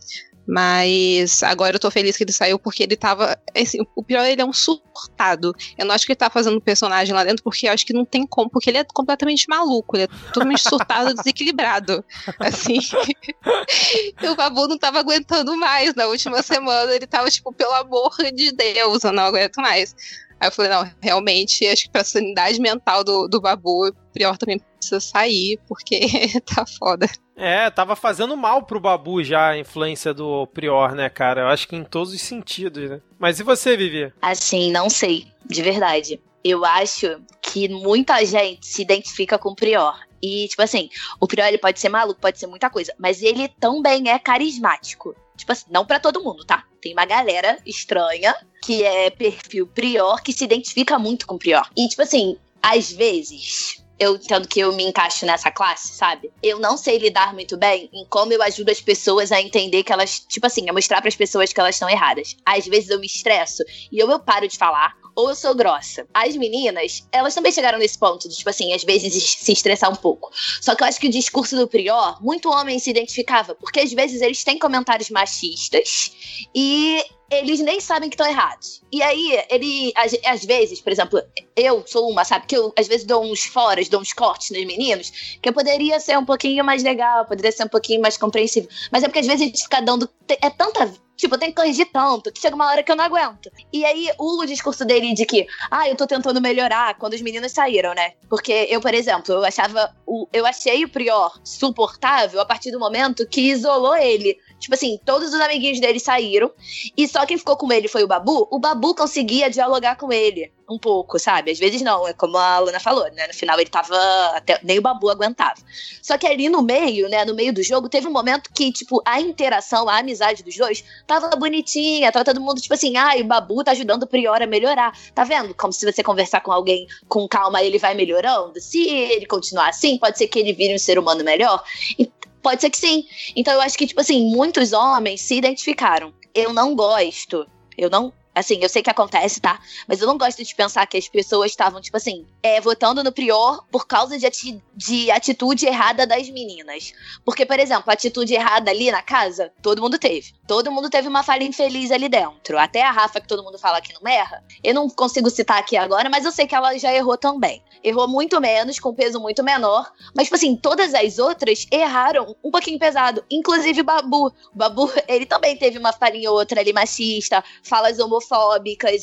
Mas 0.48 1.42
agora 1.42 1.74
eu 1.74 1.80
tô 1.80 1.90
feliz 1.90 2.16
que 2.16 2.22
ele 2.22 2.32
saiu 2.32 2.56
porque 2.56 2.84
ele 2.84 2.94
tava. 2.94 3.36
Assim, 3.56 3.78
o 3.96 4.02
pior 4.02 4.24
ele 4.24 4.40
é 4.40 4.44
um 4.44 4.52
surtado. 4.52 5.52
Eu 5.76 5.84
não 5.84 5.92
acho 5.92 6.06
que 6.06 6.12
ele 6.12 6.18
tá 6.18 6.30
fazendo 6.30 6.60
personagem 6.60 7.12
lá 7.12 7.24
dentro 7.24 7.42
porque 7.42 7.66
eu 7.66 7.72
acho 7.72 7.84
que 7.84 7.92
não 7.92 8.04
tem 8.04 8.24
como, 8.24 8.48
porque 8.48 8.70
ele 8.70 8.78
é 8.78 8.84
completamente 8.84 9.46
maluco, 9.48 9.96
ele 9.96 10.04
é 10.04 10.08
totalmente 10.32 10.62
surtado, 10.68 11.14
desequilibrado. 11.14 12.04
Assim. 12.38 12.78
o 14.22 14.36
Babu 14.36 14.68
não 14.68 14.78
tava 14.78 15.00
aguentando 15.00 15.56
mais 15.56 15.96
na 15.96 16.06
última 16.06 16.40
semana. 16.44 16.94
Ele 16.94 17.08
tava 17.08 17.28
tipo, 17.28 17.52
pelo 17.52 17.72
amor 17.72 18.14
de 18.32 18.52
Deus, 18.52 19.02
eu 19.02 19.12
não 19.12 19.24
aguento 19.24 19.56
mais. 19.56 19.96
Aí 20.40 20.48
eu 20.48 20.52
falei, 20.52 20.70
não, 20.70 20.90
realmente, 21.00 21.66
acho 21.66 21.84
que 21.84 21.90
pra 21.90 22.04
sanidade 22.04 22.60
mental 22.60 23.02
do, 23.02 23.26
do 23.26 23.40
Babu, 23.40 23.88
o 23.88 23.92
Prior 24.12 24.36
também 24.36 24.58
precisa 24.58 25.00
sair, 25.00 25.58
porque 25.66 26.00
tá 26.54 26.64
foda. 26.66 27.08
É, 27.34 27.68
tava 27.70 27.96
fazendo 27.96 28.36
mal 28.36 28.62
pro 28.62 28.80
Babu 28.80 29.22
já 29.22 29.50
a 29.50 29.58
influência 29.58 30.12
do 30.14 30.46
Prior, 30.48 30.94
né, 30.94 31.08
cara? 31.08 31.42
Eu 31.42 31.48
acho 31.48 31.68
que 31.68 31.76
em 31.76 31.84
todos 31.84 32.12
os 32.12 32.20
sentidos, 32.20 32.88
né? 32.88 33.00
Mas 33.18 33.40
e 33.40 33.42
você, 33.42 33.76
Vivi? 33.76 34.12
Assim, 34.22 34.70
não 34.70 34.88
sei, 34.88 35.26
de 35.44 35.62
verdade. 35.62 36.20
Eu 36.42 36.64
acho 36.64 37.20
que 37.42 37.68
muita 37.68 38.24
gente 38.24 38.66
se 38.66 38.82
identifica 38.82 39.38
com 39.38 39.50
o 39.50 39.56
Prior. 39.56 39.94
E, 40.22 40.48
tipo 40.48 40.62
assim, 40.62 40.88
o 41.20 41.26
Prior 41.26 41.46
ele 41.46 41.58
pode 41.58 41.78
ser 41.78 41.88
maluco, 41.88 42.20
pode 42.20 42.38
ser 42.38 42.46
muita 42.46 42.70
coisa, 42.70 42.94
mas 42.98 43.22
ele 43.22 43.48
também 43.48 44.08
é 44.10 44.18
carismático. 44.18 45.14
Tipo 45.36 45.52
assim, 45.52 45.66
não 45.70 45.84
para 45.84 46.00
todo 46.00 46.22
mundo, 46.22 46.44
tá? 46.44 46.64
Tem 46.86 46.92
uma 46.92 47.04
galera 47.04 47.58
estranha 47.66 48.32
que 48.62 48.84
é 48.84 49.10
perfil 49.10 49.66
Prior 49.66 50.22
que 50.22 50.32
se 50.32 50.44
identifica 50.44 50.96
muito 51.00 51.26
com 51.26 51.36
Prior. 51.36 51.68
E, 51.76 51.88
tipo 51.88 52.00
assim, 52.00 52.36
às 52.62 52.92
vezes 52.92 53.84
eu 53.98 54.16
entendo 54.16 54.46
que 54.46 54.60
eu 54.60 54.72
me 54.72 54.84
encaixo 54.84 55.24
nessa 55.24 55.50
classe, 55.50 55.88
sabe? 55.88 56.30
Eu 56.42 56.58
não 56.58 56.76
sei 56.76 56.98
lidar 56.98 57.32
muito 57.32 57.56
bem 57.56 57.88
em 57.92 58.04
como 58.06 58.32
eu 58.32 58.42
ajudo 58.42 58.70
as 58.70 58.80
pessoas 58.80 59.32
a 59.32 59.40
entender 59.40 59.82
que 59.82 59.92
elas, 59.92 60.20
tipo 60.20 60.46
assim, 60.46 60.68
a 60.68 60.72
mostrar 60.72 61.00
para 61.00 61.08
as 61.08 61.16
pessoas 61.16 61.52
que 61.52 61.60
elas 61.60 61.76
estão 61.76 61.88
erradas. 61.88 62.36
Às 62.44 62.66
vezes 62.66 62.90
eu 62.90 63.00
me 63.00 63.06
estresso 63.06 63.62
e 63.90 64.02
ou 64.02 64.10
eu 64.10 64.18
paro 64.18 64.46
de 64.46 64.56
falar, 64.56 64.94
ou 65.14 65.30
eu 65.30 65.34
sou 65.34 65.54
grossa. 65.54 66.06
As 66.12 66.36
meninas, 66.36 67.06
elas 67.10 67.34
também 67.34 67.50
chegaram 67.50 67.78
nesse 67.78 67.98
ponto 67.98 68.28
de, 68.28 68.36
tipo 68.36 68.50
assim, 68.50 68.74
às 68.74 68.84
vezes 68.84 69.36
se 69.38 69.52
estressar 69.52 69.90
um 69.90 69.96
pouco. 69.96 70.30
Só 70.60 70.74
que 70.74 70.82
eu 70.82 70.86
acho 70.86 71.00
que 71.00 71.08
o 71.08 71.10
discurso 71.10 71.56
do 71.56 71.66
Prior, 71.66 72.22
muito 72.22 72.50
homem 72.50 72.78
se 72.78 72.90
identificava, 72.90 73.54
porque 73.54 73.80
às 73.80 73.92
vezes 73.92 74.20
eles 74.20 74.44
têm 74.44 74.58
comentários 74.58 75.08
machistas 75.08 76.12
e 76.54 77.02
eles 77.30 77.60
nem 77.60 77.80
sabem 77.80 78.08
que 78.08 78.14
estão 78.14 78.26
errados. 78.26 78.82
E 78.92 79.02
aí, 79.02 79.44
ele, 79.50 79.92
às, 79.96 80.16
às, 80.24 80.44
vezes, 80.44 80.80
por 80.80 80.92
exemplo, 80.92 81.20
eu 81.56 81.84
sou 81.86 82.08
uma, 82.08 82.24
sabe, 82.24 82.46
que 82.46 82.56
eu 82.56 82.72
às 82.78 82.86
vezes 82.86 83.06
dou 83.06 83.24
uns 83.24 83.44
foras, 83.44 83.88
dou 83.88 84.00
uns 84.00 84.12
cortes 84.12 84.50
nos 84.50 84.64
meninos, 84.64 85.38
que 85.42 85.48
eu 85.48 85.52
poderia 85.52 85.98
ser 86.00 86.18
um 86.18 86.24
pouquinho 86.24 86.64
mais 86.64 86.82
legal, 86.82 87.24
poderia 87.26 87.52
ser 87.52 87.64
um 87.64 87.68
pouquinho 87.68 88.00
mais 88.00 88.16
compreensível. 88.16 88.68
Mas 88.90 89.02
é 89.02 89.08
porque 89.08 89.20
às 89.20 89.26
vezes 89.26 89.42
a 89.42 89.44
gente 89.44 89.62
fica 89.62 89.80
dando. 89.80 90.08
É 90.28 90.50
tanta 90.50 90.92
Tipo, 91.16 91.34
eu 91.34 91.38
tenho 91.38 91.52
que 91.52 91.60
corrigir 91.60 91.88
tanto 91.90 92.30
que 92.30 92.40
chega 92.40 92.54
uma 92.54 92.66
hora 92.66 92.82
que 92.82 92.92
eu 92.92 92.96
não 92.96 93.04
aguento. 93.04 93.50
E 93.72 93.84
aí, 93.84 94.10
o 94.18 94.44
discurso 94.44 94.84
dele 94.84 95.14
de 95.14 95.24
que, 95.24 95.46
ah, 95.70 95.88
eu 95.88 95.96
tô 95.96 96.06
tentando 96.06 96.40
melhorar 96.40 96.96
quando 96.98 97.14
os 97.14 97.22
meninos 97.22 97.52
saíram, 97.52 97.94
né? 97.94 98.12
Porque 98.28 98.52
eu, 98.68 98.80
por 98.80 98.92
exemplo, 98.92 99.34
eu 99.34 99.44
achava. 99.44 99.94
O, 100.06 100.28
eu 100.32 100.44
achei 100.44 100.84
o 100.84 100.88
Prior 100.88 101.32
suportável 101.42 102.40
a 102.40 102.44
partir 102.44 102.70
do 102.70 102.78
momento 102.78 103.26
que 103.26 103.40
isolou 103.40 103.96
ele 103.96 104.38
Tipo 104.58 104.74
assim, 104.74 104.98
todos 105.04 105.32
os 105.32 105.40
amiguinhos 105.40 105.80
dele 105.80 106.00
saíram. 106.00 106.50
E 106.96 107.06
só 107.06 107.24
quem 107.26 107.38
ficou 107.38 107.56
com 107.56 107.72
ele 107.72 107.88
foi 107.88 108.02
o 108.04 108.08
Babu. 108.08 108.48
O 108.50 108.58
Babu 108.58 108.94
conseguia 108.94 109.50
dialogar 109.50 109.96
com 109.96 110.12
ele 110.12 110.50
um 110.68 110.78
pouco, 110.78 111.18
sabe? 111.18 111.50
Às 111.50 111.58
vezes 111.58 111.80
não, 111.82 112.06
é 112.08 112.12
como 112.12 112.36
a 112.36 112.58
Luna 112.58 112.80
falou, 112.80 113.04
né? 113.12 113.26
No 113.26 113.34
final 113.34 113.58
ele 113.58 113.70
tava. 113.70 113.96
Até, 114.34 114.58
nem 114.62 114.78
o 114.78 114.82
Babu 114.82 115.08
aguentava. 115.08 115.54
Só 116.02 116.18
que 116.18 116.26
ali 116.26 116.48
no 116.48 116.62
meio, 116.62 117.08
né? 117.08 117.24
No 117.24 117.34
meio 117.34 117.52
do 117.52 117.62
jogo, 117.62 117.88
teve 117.88 118.08
um 118.08 118.12
momento 118.12 118.50
que, 118.52 118.72
tipo, 118.72 119.00
a 119.04 119.20
interação, 119.20 119.88
a 119.88 119.98
amizade 119.98 120.42
dos 120.42 120.56
dois 120.56 120.84
tava 121.06 121.28
bonitinha. 121.36 122.10
Tava 122.10 122.24
todo 122.24 122.40
mundo, 122.40 122.60
tipo 122.60 122.74
assim, 122.74 122.96
ah, 122.96 123.14
o 123.18 123.24
Babu 123.24 123.62
tá 123.62 123.70
ajudando 123.72 124.02
o 124.02 124.06
Prior 124.06 124.42
a 124.42 124.46
melhorar. 124.46 124.92
Tá 125.14 125.24
vendo? 125.24 125.54
Como 125.54 125.72
se 125.72 125.90
você 125.90 126.02
conversar 126.02 126.40
com 126.40 126.50
alguém 126.50 126.86
com 127.08 127.28
calma, 127.28 127.62
ele 127.62 127.78
vai 127.78 127.94
melhorando. 127.94 128.60
Se 128.60 128.88
ele 128.88 129.26
continuar 129.26 129.68
assim, 129.68 129.98
pode 129.98 130.18
ser 130.18 130.26
que 130.26 130.38
ele 130.38 130.52
vire 130.52 130.74
um 130.74 130.78
ser 130.78 130.98
humano 130.98 131.22
melhor. 131.22 131.62
E 131.98 132.10
Pode 132.46 132.60
ser 132.60 132.70
que 132.70 132.78
sim. 132.78 133.04
Então 133.34 133.52
eu 133.54 133.60
acho 133.60 133.76
que, 133.76 133.88
tipo 133.88 134.00
assim, 134.00 134.30
muitos 134.30 134.72
homens 134.72 135.20
se 135.20 135.34
identificaram. 135.34 136.14
Eu 136.32 136.52
não 136.52 136.76
gosto. 136.76 137.44
Eu 137.76 137.90
não 137.90 138.12
Assim, 138.36 138.58
eu 138.60 138.68
sei 138.68 138.82
que 138.82 138.90
acontece, 138.90 139.40
tá? 139.40 139.58
Mas 139.88 140.02
eu 140.02 140.06
não 140.06 140.18
gosto 140.18 140.44
de 140.44 140.54
pensar 140.54 140.86
que 140.86 140.98
as 140.98 141.08
pessoas 141.08 141.52
estavam, 141.52 141.80
tipo 141.80 141.96
assim, 141.96 142.26
é, 142.42 142.60
votando 142.60 143.02
no 143.02 143.10
Prior 143.10 143.64
por 143.72 143.86
causa 143.86 144.18
de, 144.18 144.26
ati 144.26 144.62
de 144.74 145.10
atitude 145.10 145.64
errada 145.64 146.06
das 146.06 146.28
meninas. 146.28 146.92
Porque, 147.24 147.46
por 147.46 147.58
exemplo, 147.58 147.84
a 147.86 147.94
atitude 147.94 148.34
errada 148.34 148.70
ali 148.70 148.90
na 148.90 149.00
casa, 149.00 149.50
todo 149.62 149.80
mundo 149.80 149.98
teve. 149.98 150.34
Todo 150.46 150.70
mundo 150.70 150.90
teve 150.90 151.08
uma 151.08 151.22
falha 151.22 151.44
infeliz 151.44 151.90
ali 151.90 152.10
dentro. 152.10 152.58
Até 152.58 152.82
a 152.82 152.90
Rafa, 152.90 153.22
que 153.22 153.26
todo 153.26 153.42
mundo 153.42 153.58
fala 153.58 153.80
que 153.80 153.94
não 153.94 154.06
erra. 154.06 154.44
Eu 154.62 154.74
não 154.74 154.90
consigo 154.90 155.30
citar 155.30 155.58
aqui 155.58 155.74
agora, 155.74 156.10
mas 156.10 156.26
eu 156.26 156.30
sei 156.30 156.46
que 156.46 156.54
ela 156.54 156.76
já 156.76 156.92
errou 156.92 157.16
também. 157.16 157.62
Errou 157.82 158.06
muito 158.06 158.38
menos, 158.38 158.78
com 158.78 158.94
peso 158.94 159.18
muito 159.18 159.42
menor. 159.42 159.90
Mas, 160.14 160.24
tipo 160.24 160.36
assim, 160.36 160.54
todas 160.56 160.92
as 160.92 161.18
outras 161.18 161.66
erraram 161.70 162.36
um 162.44 162.50
pouquinho 162.50 162.78
pesado. 162.78 163.24
Inclusive 163.30 163.82
Babu. 163.82 164.26
O 164.26 164.32
Babu, 164.54 164.92
ele 165.08 165.24
também 165.24 165.56
teve 165.56 165.78
uma 165.78 165.92
falinha 165.92 166.30
ou 166.30 166.38
outra 166.38 166.60
ali 166.60 166.72
machista, 166.72 167.42
falas 167.62 167.98
homofóbicas, 167.98 168.25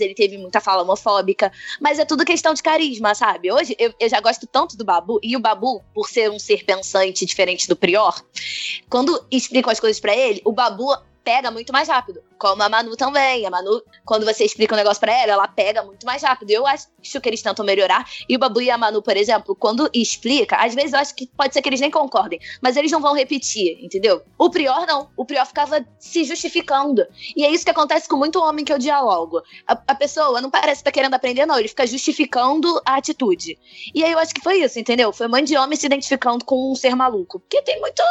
ele 0.01 0.13
teve 0.13 0.37
muita 0.37 0.59
fala 0.59 0.83
homofóbica. 0.83 1.51
Mas 1.79 1.99
é 1.99 2.05
tudo 2.05 2.25
questão 2.25 2.53
de 2.53 2.61
carisma, 2.61 3.15
sabe? 3.15 3.51
Hoje 3.51 3.75
eu, 3.79 3.93
eu 3.99 4.09
já 4.09 4.19
gosto 4.19 4.47
tanto 4.47 4.77
do 4.77 4.83
Babu, 4.83 5.19
e 5.23 5.35
o 5.35 5.39
Babu, 5.39 5.81
por 5.93 6.09
ser 6.09 6.29
um 6.29 6.39
ser 6.39 6.63
pensante 6.65 7.25
diferente 7.25 7.67
do 7.67 7.75
Prior, 7.75 8.21
quando 8.89 9.25
explicam 9.31 9.71
as 9.71 9.79
coisas 9.79 9.99
para 9.99 10.15
ele, 10.15 10.41
o 10.45 10.51
Babu 10.51 10.95
pega 11.23 11.49
muito 11.49 11.71
mais 11.71 11.87
rápido. 11.87 12.21
Como 12.43 12.61
a 12.61 12.67
Manu 12.67 12.97
também. 12.97 13.45
A 13.45 13.49
Manu, 13.49 13.81
quando 14.03 14.25
você 14.25 14.43
explica 14.43 14.75
um 14.75 14.77
negócio 14.77 14.99
pra 14.99 15.13
ela, 15.13 15.31
ela 15.31 15.47
pega 15.47 15.81
muito 15.81 16.05
mais 16.05 16.21
rápido. 16.21 16.51
Eu 16.51 16.67
acho 16.67 16.89
que 17.21 17.29
eles 17.29 17.41
tentam 17.41 17.63
melhorar. 17.63 18.05
E 18.27 18.35
o 18.35 18.39
Babu 18.39 18.61
e 18.61 18.69
a 18.69 18.77
Manu, 18.77 19.01
por 19.01 19.15
exemplo, 19.15 19.55
quando 19.55 19.89
explica, 19.93 20.57
às 20.57 20.75
vezes 20.75 20.91
eu 20.91 20.99
acho 20.99 21.15
que 21.15 21.25
pode 21.25 21.53
ser 21.53 21.61
que 21.61 21.69
eles 21.69 21.79
nem 21.79 21.89
concordem, 21.89 22.37
mas 22.61 22.75
eles 22.75 22.91
não 22.91 22.99
vão 22.99 23.15
repetir, 23.15 23.81
entendeu? 23.81 24.23
O 24.37 24.49
Prior 24.49 24.85
não. 24.85 25.09
O 25.15 25.23
Prior 25.23 25.45
ficava 25.45 25.85
se 25.97 26.25
justificando. 26.25 27.07
E 27.33 27.45
é 27.45 27.49
isso 27.49 27.63
que 27.63 27.71
acontece 27.71 28.09
com 28.09 28.17
muito 28.17 28.41
homem 28.41 28.65
que 28.65 28.73
eu 28.73 28.77
dialogo. 28.77 29.41
A, 29.65 29.81
a 29.87 29.95
pessoa 29.95 30.41
não 30.41 30.51
parece 30.51 30.81
estar 30.81 30.91
tá 30.91 30.93
querendo 30.93 31.13
aprender, 31.13 31.45
não. 31.45 31.57
Ele 31.57 31.69
fica 31.69 31.87
justificando 31.87 32.77
a 32.85 32.97
atitude. 32.97 33.57
E 33.95 34.03
aí 34.03 34.11
eu 34.11 34.19
acho 34.19 34.33
que 34.33 34.41
foi 34.41 34.57
isso, 34.57 34.77
entendeu? 34.77 35.13
Foi 35.13 35.27
um 35.27 35.31
monte 35.31 35.45
de 35.45 35.55
homem 35.55 35.77
se 35.79 35.85
identificando 35.85 36.43
com 36.43 36.73
um 36.73 36.75
ser 36.75 36.93
maluco. 36.93 37.39
Porque 37.39 37.61
tem 37.61 37.79
muito. 37.79 38.03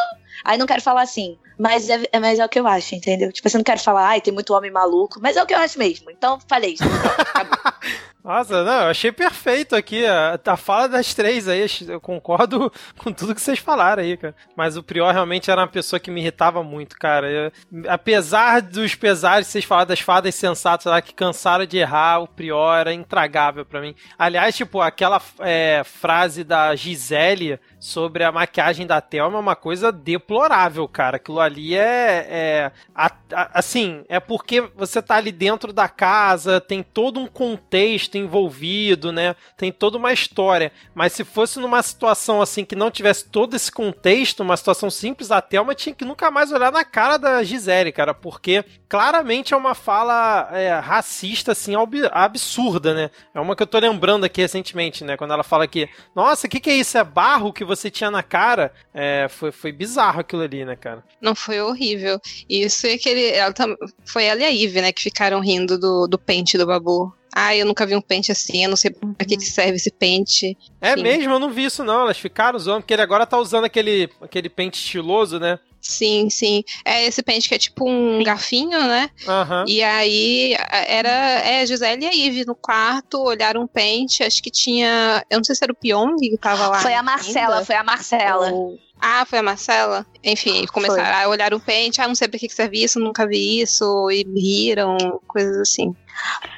Aí 0.42 0.56
não 0.56 0.66
quero 0.66 0.80
falar 0.80 1.02
assim, 1.02 1.36
mas 1.58 1.88
é, 1.88 2.00
mas 2.18 2.38
é 2.38 2.44
o 2.44 2.48
que 2.48 2.58
eu 2.58 2.66
acho, 2.66 2.94
entendeu? 2.94 3.30
Tipo, 3.30 3.48
você 3.48 3.56
não 3.56 3.64
quero 3.64 3.80
falar, 3.80 4.08
ai, 4.08 4.20
tem 4.22 4.32
muito 4.32 4.54
homem 4.54 4.70
maluco, 4.70 5.20
mas 5.20 5.36
é 5.36 5.42
o 5.42 5.46
que 5.46 5.54
eu 5.54 5.58
acho 5.58 5.78
mesmo. 5.78 6.10
Então, 6.10 6.40
falei 6.48 6.74
isso. 6.74 6.84
Nossa, 8.24 8.62
não, 8.62 8.82
eu 8.84 8.90
achei 8.90 9.10
perfeito 9.10 9.74
aqui 9.74 10.06
a, 10.06 10.38
a 10.46 10.56
fala 10.56 10.88
das 10.88 11.12
três 11.12 11.48
aí. 11.48 11.66
Eu 11.88 12.00
concordo 12.00 12.72
com 12.96 13.12
tudo 13.12 13.34
que 13.34 13.40
vocês 13.40 13.58
falaram 13.58 14.00
aí, 14.00 14.16
cara. 14.16 14.34
Mas 14.54 14.76
o 14.76 14.82
Prior 14.82 15.12
realmente 15.12 15.50
era 15.50 15.60
uma 15.60 15.66
pessoa 15.66 15.98
que 15.98 16.10
me 16.10 16.20
irritava 16.20 16.62
muito, 16.62 16.96
cara. 16.96 17.28
Eu, 17.28 17.52
apesar 17.88 18.62
dos 18.62 18.94
pesares, 18.94 19.48
vocês 19.48 19.64
falaram 19.64 19.88
das 19.88 19.98
fadas 19.98 20.36
sensatas 20.36 20.86
lá 20.86 21.02
que 21.02 21.12
cansaram 21.12 21.66
de 21.66 21.78
errar, 21.78 22.20
o 22.20 22.28
Prior 22.28 22.78
era 22.78 22.94
intragável 22.94 23.66
para 23.66 23.80
mim. 23.80 23.92
Aliás, 24.16 24.56
tipo, 24.56 24.80
aquela 24.80 25.20
é, 25.40 25.82
frase 25.84 26.44
da 26.44 26.76
Gisele 26.76 27.58
sobre 27.80 28.22
a 28.22 28.30
maquiagem 28.30 28.86
da 28.86 29.00
Thelma 29.00 29.38
é 29.38 29.40
uma 29.40 29.56
coisa 29.56 29.90
deplorável, 29.90 30.86
cara. 30.86 31.16
Aquilo 31.16 31.40
ali 31.40 31.74
é. 31.74 32.26
é 32.30 32.72
a, 32.94 33.10
a, 33.32 33.58
assim, 33.58 34.04
é 34.08 34.20
porque 34.20 34.60
você 34.60 35.02
tá 35.02 35.16
ali 35.16 35.32
dentro 35.32 35.72
da 35.72 35.88
casa, 35.88 36.60
tem 36.60 36.84
todo 36.84 37.18
um 37.18 37.26
contexto 37.26 38.11
envolvido, 38.18 39.12
né? 39.12 39.34
Tem 39.56 39.72
toda 39.72 39.98
uma 39.98 40.12
história. 40.12 40.72
Mas 40.94 41.12
se 41.12 41.24
fosse 41.24 41.58
numa 41.58 41.82
situação 41.82 42.40
assim 42.42 42.64
que 42.64 42.76
não 42.76 42.90
tivesse 42.90 43.28
todo 43.28 43.54
esse 43.54 43.70
contexto, 43.70 44.40
uma 44.40 44.56
situação 44.56 44.90
simples, 44.90 45.30
a 45.30 45.40
Thelma 45.40 45.74
tinha 45.74 45.94
que 45.94 46.04
nunca 46.04 46.30
mais 46.30 46.52
olhar 46.52 46.72
na 46.72 46.84
cara 46.84 47.16
da 47.16 47.42
Gisele, 47.42 47.92
cara, 47.92 48.14
porque 48.14 48.64
claramente 48.88 49.54
é 49.54 49.56
uma 49.56 49.74
fala 49.74 50.48
é, 50.52 50.78
racista, 50.78 51.52
assim, 51.52 51.72
absurda, 52.10 52.94
né? 52.94 53.10
É 53.34 53.40
uma 53.40 53.56
que 53.56 53.62
eu 53.62 53.66
tô 53.66 53.78
lembrando 53.78 54.24
aqui 54.24 54.40
recentemente, 54.40 55.04
né? 55.04 55.16
Quando 55.16 55.32
ela 55.32 55.42
fala 55.42 55.66
que, 55.66 55.88
nossa, 56.14 56.46
o 56.46 56.50
que, 56.50 56.60
que 56.60 56.70
é 56.70 56.74
isso? 56.74 56.98
É 56.98 57.04
barro 57.04 57.52
que 57.52 57.64
você 57.64 57.90
tinha 57.90 58.10
na 58.10 58.22
cara, 58.22 58.72
é, 58.92 59.26
foi, 59.28 59.50
foi 59.50 59.72
bizarro 59.72 60.20
aquilo 60.20 60.42
ali, 60.42 60.64
né, 60.64 60.76
cara? 60.76 61.02
Não, 61.20 61.34
foi 61.34 61.60
horrível. 61.60 62.20
Isso 62.48 62.86
e 62.86 62.92
aquele. 62.92 63.26
Ela 63.30 63.52
tam, 63.52 63.76
foi 64.04 64.24
ela 64.24 64.40
e 64.40 64.44
a 64.44 64.48
Ivy, 64.48 64.80
né, 64.80 64.92
que 64.92 65.02
ficaram 65.02 65.40
rindo 65.40 65.78
do, 65.78 66.06
do 66.06 66.18
pente 66.18 66.58
do 66.58 66.66
Babu. 66.66 67.12
Ah, 67.34 67.56
eu 67.56 67.64
nunca 67.64 67.86
vi 67.86 67.96
um 67.96 68.00
pente 68.00 68.30
assim, 68.30 68.64
eu 68.64 68.68
não 68.68 68.76
sei 68.76 68.90
pra 68.90 69.26
que, 69.26 69.36
que 69.36 69.44
serve 69.44 69.76
esse 69.76 69.90
pente. 69.90 70.56
É 70.80 70.94
Sim. 70.94 71.02
mesmo, 71.02 71.32
eu 71.32 71.38
não 71.38 71.50
vi 71.50 71.64
isso 71.64 71.82
não. 71.82 72.02
Elas 72.02 72.18
ficaram 72.18 72.56
usando, 72.56 72.82
porque 72.82 72.92
ele 72.92 73.02
agora 73.02 73.26
tá 73.26 73.38
usando 73.38 73.64
aquele, 73.64 74.10
aquele 74.20 74.48
pente 74.48 74.78
estiloso, 74.78 75.38
né? 75.40 75.58
Sim, 75.82 76.30
sim. 76.30 76.62
É 76.84 77.04
esse 77.06 77.22
pente 77.24 77.48
que 77.48 77.54
é 77.56 77.58
tipo 77.58 77.90
um 77.90 78.22
garfinho, 78.22 78.80
né? 78.86 79.10
Uhum. 79.26 79.64
E 79.66 79.82
aí 79.82 80.54
era 80.86 81.10
é, 81.10 81.66
Gisele 81.66 82.04
e 82.04 82.06
a 82.06 82.14
Ive 82.14 82.46
no 82.46 82.54
quarto, 82.54 83.20
olharam 83.20 83.62
um 83.62 83.66
pente, 83.66 84.22
acho 84.22 84.40
que 84.40 84.50
tinha. 84.50 85.24
Eu 85.28 85.38
não 85.38 85.44
sei 85.44 85.56
se 85.56 85.64
era 85.64 85.72
o 85.72 85.76
Pyong 85.76 86.16
que 86.20 86.38
tava 86.38 86.68
lá. 86.68 86.78
Foi 86.78 86.94
a 86.94 87.02
Marcela, 87.02 87.54
ainda. 87.54 87.66
foi 87.66 87.74
a 87.74 87.82
Marcela. 87.82 88.52
Ou... 88.52 88.78
Ah, 89.04 89.26
foi 89.26 89.40
a 89.40 89.42
Marcela? 89.42 90.06
Enfim, 90.22 90.64
começaram 90.66 91.04
foi. 91.04 91.24
a 91.24 91.28
olhar 91.28 91.52
o 91.52 91.58
pente, 91.58 92.00
ah, 92.00 92.06
não 92.06 92.14
sei 92.14 92.28
pra 92.28 92.38
que 92.38 92.48
serve 92.48 92.84
isso, 92.84 93.00
nunca 93.00 93.26
vi 93.26 93.60
isso, 93.60 94.08
e 94.12 94.22
riram, 94.22 94.96
coisas 95.26 95.56
assim. 95.58 95.92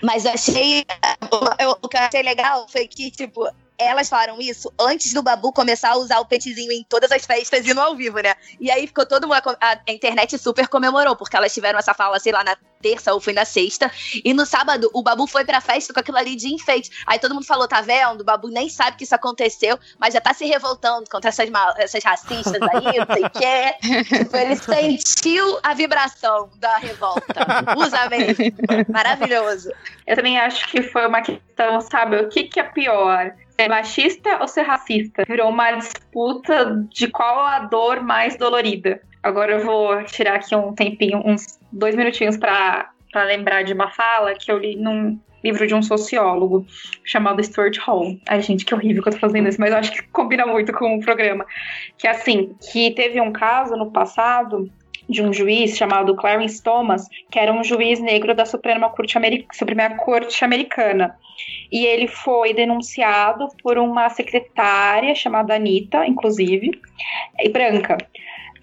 Mas 0.03 0.27
achei. 0.27 0.85
O 1.83 1.89
que 1.89 1.97
eu 1.97 2.01
achei 2.01 2.23
legal 2.23 2.69
foi 2.69 2.87
que, 2.87 3.11
tipo, 3.11 3.49
elas 3.79 4.09
falaram 4.09 4.41
isso 4.41 4.73
antes 4.79 5.13
do 5.13 5.23
Babu 5.23 5.53
começar 5.53 5.91
a 5.91 5.97
usar 5.97 6.21
o 6.21 6.27
pentezinho 6.27 6.71
em 6.71 6.85
todas 6.85 7.11
as 7.11 7.25
festas 7.25 7.67
e 7.67 7.75
no 7.75 7.81
ao 7.81 7.97
vivo, 7.97 8.21
né? 8.21 8.35
E 8.61 8.71
aí 8.71 8.87
ficou 8.87 9.05
todo 9.05 9.27
mundo. 9.27 9.35
A, 9.61 9.79
internet 9.89 10.39
super 10.39 10.69
comemorou, 10.69 11.17
porque 11.17 11.37
elas 11.37 11.53
tiveram 11.53 11.79
essa 11.79 11.93
fala, 11.95 12.19
sei 12.19 12.33
lá, 12.33 12.45
na 12.45 12.57
terça 12.81 13.13
ou 13.15 13.21
foi 13.21 13.33
na 13.33 13.45
sexta. 13.45 13.91
E 14.25 14.33
no 14.35 14.45
sábado, 14.45 14.91
o 14.93 15.03
Babu 15.03 15.27
foi 15.27 15.45
pra 15.45 15.61
festa 15.61 15.93
com 15.93 16.01
aquilo 16.01 16.19
ali 16.19 16.37
de 16.37 16.53
enfeite. 16.53 16.91
Aí 17.07 17.19
todo 17.19 17.35
mundo 17.35 17.47
falou: 17.47 17.67
tá 17.67 17.81
vendo? 17.81 18.21
O 18.21 18.25
Babu 18.25 18.49
nem 18.49 18.69
sabe 18.69 18.97
que 18.97 19.05
isso 19.05 19.15
aconteceu, 19.15 19.79
mas 19.99 20.15
já 20.15 20.21
tá 20.21 20.33
se 20.33 20.45
revoltando 20.45 21.09
contra 21.11 21.31
essas, 21.31 21.49
essas 21.79 22.05
racistas 22.05 22.61
aí, 22.63 22.99
não 22.99 23.15
sei 23.15 23.25
o 23.25 23.31
quê. 23.31 23.75
Tipo, 24.05 24.37
ele 24.37 24.57
sentiu 24.57 25.59
a 25.63 25.75
vibração 25.75 26.51
da 26.57 26.77
revolta. 26.77 27.47
Usa 27.77 28.09
mesmo. 28.09 28.45
Maravilhoso. 28.89 29.71
Eu 30.07 30.17
também 30.17 30.39
acho 30.39 30.69
que 30.69 30.83
foi 30.83 31.07
uma 31.07 31.23
questão, 31.23 31.81
sabe? 31.81 32.17
O 32.17 32.29
que, 32.29 32.45
que 32.45 32.61
é 32.61 32.65
pior? 32.65 33.35
Ser 33.57 33.69
machista 33.69 34.39
ou 34.41 34.49
ser 34.49 34.63
racista. 34.63 35.25
Virou 35.27 35.49
uma 35.49 35.73
disputa 35.73 36.87
de 36.91 37.09
qual 37.09 37.47
a 37.47 37.61
dor 37.61 38.03
mais 38.03 38.37
dolorida. 38.37 39.01
Agora 39.23 39.53
eu 39.53 39.65
vou 39.65 40.03
tirar 40.05 40.37
aqui 40.37 40.55
um 40.55 40.75
tempinho, 40.75 41.23
uns 41.25 41.59
dois 41.73 41.95
minutinhos 41.95 42.37
para 42.37 42.91
lembrar 43.27 43.63
de 43.63 43.73
uma 43.73 43.91
fala 43.91 44.35
que 44.35 44.51
eu 44.51 44.59
li 44.59 44.77
num 44.77 45.19
livro 45.43 45.67
de 45.67 45.75
um 45.75 45.83
sociólogo 45.83 46.67
chamado 47.05 47.43
Stuart 47.43 47.79
Hall. 47.79 48.19
Ai, 48.27 48.41
gente, 48.41 48.65
que 48.65 48.75
horrível 48.75 49.03
que 49.03 49.11
eu 49.11 49.13
tô 49.13 49.19
fazendo 49.19 49.49
isso, 49.49 49.61
mas 49.61 49.73
eu 49.73 49.79
acho 49.79 49.93
que 49.93 50.03
combina 50.05 50.47
muito 50.47 50.73
com 50.73 50.97
o 50.97 51.01
programa. 51.01 51.45
Que 51.99 52.07
é 52.07 52.11
assim, 52.11 52.55
que 52.73 52.91
teve 52.93 53.21
um 53.21 53.31
caso 53.31 53.77
no 53.77 53.91
passado 53.91 54.71
de 55.09 55.23
um 55.23 55.33
juiz 55.33 55.77
chamado 55.77 56.15
Clarence 56.15 56.63
Thomas, 56.63 57.09
que 57.31 57.39
era 57.39 57.53
um 57.53 57.63
juiz 57.63 58.01
negro 58.01 58.35
da 58.35 58.45
Suprema 58.45 58.91
Corte, 58.91 59.15
Suprema 59.53 59.97
Corte 59.97 60.45
Americana. 60.45 61.17
E 61.71 61.85
ele 61.85 62.07
foi 62.07 62.55
denunciado 62.55 63.49
por 63.63 63.79
uma 63.79 64.09
secretária 64.09 65.15
chamada 65.15 65.55
Anitta, 65.55 66.07
inclusive, 66.07 66.71
e 67.39 67.49
branca 67.49 67.99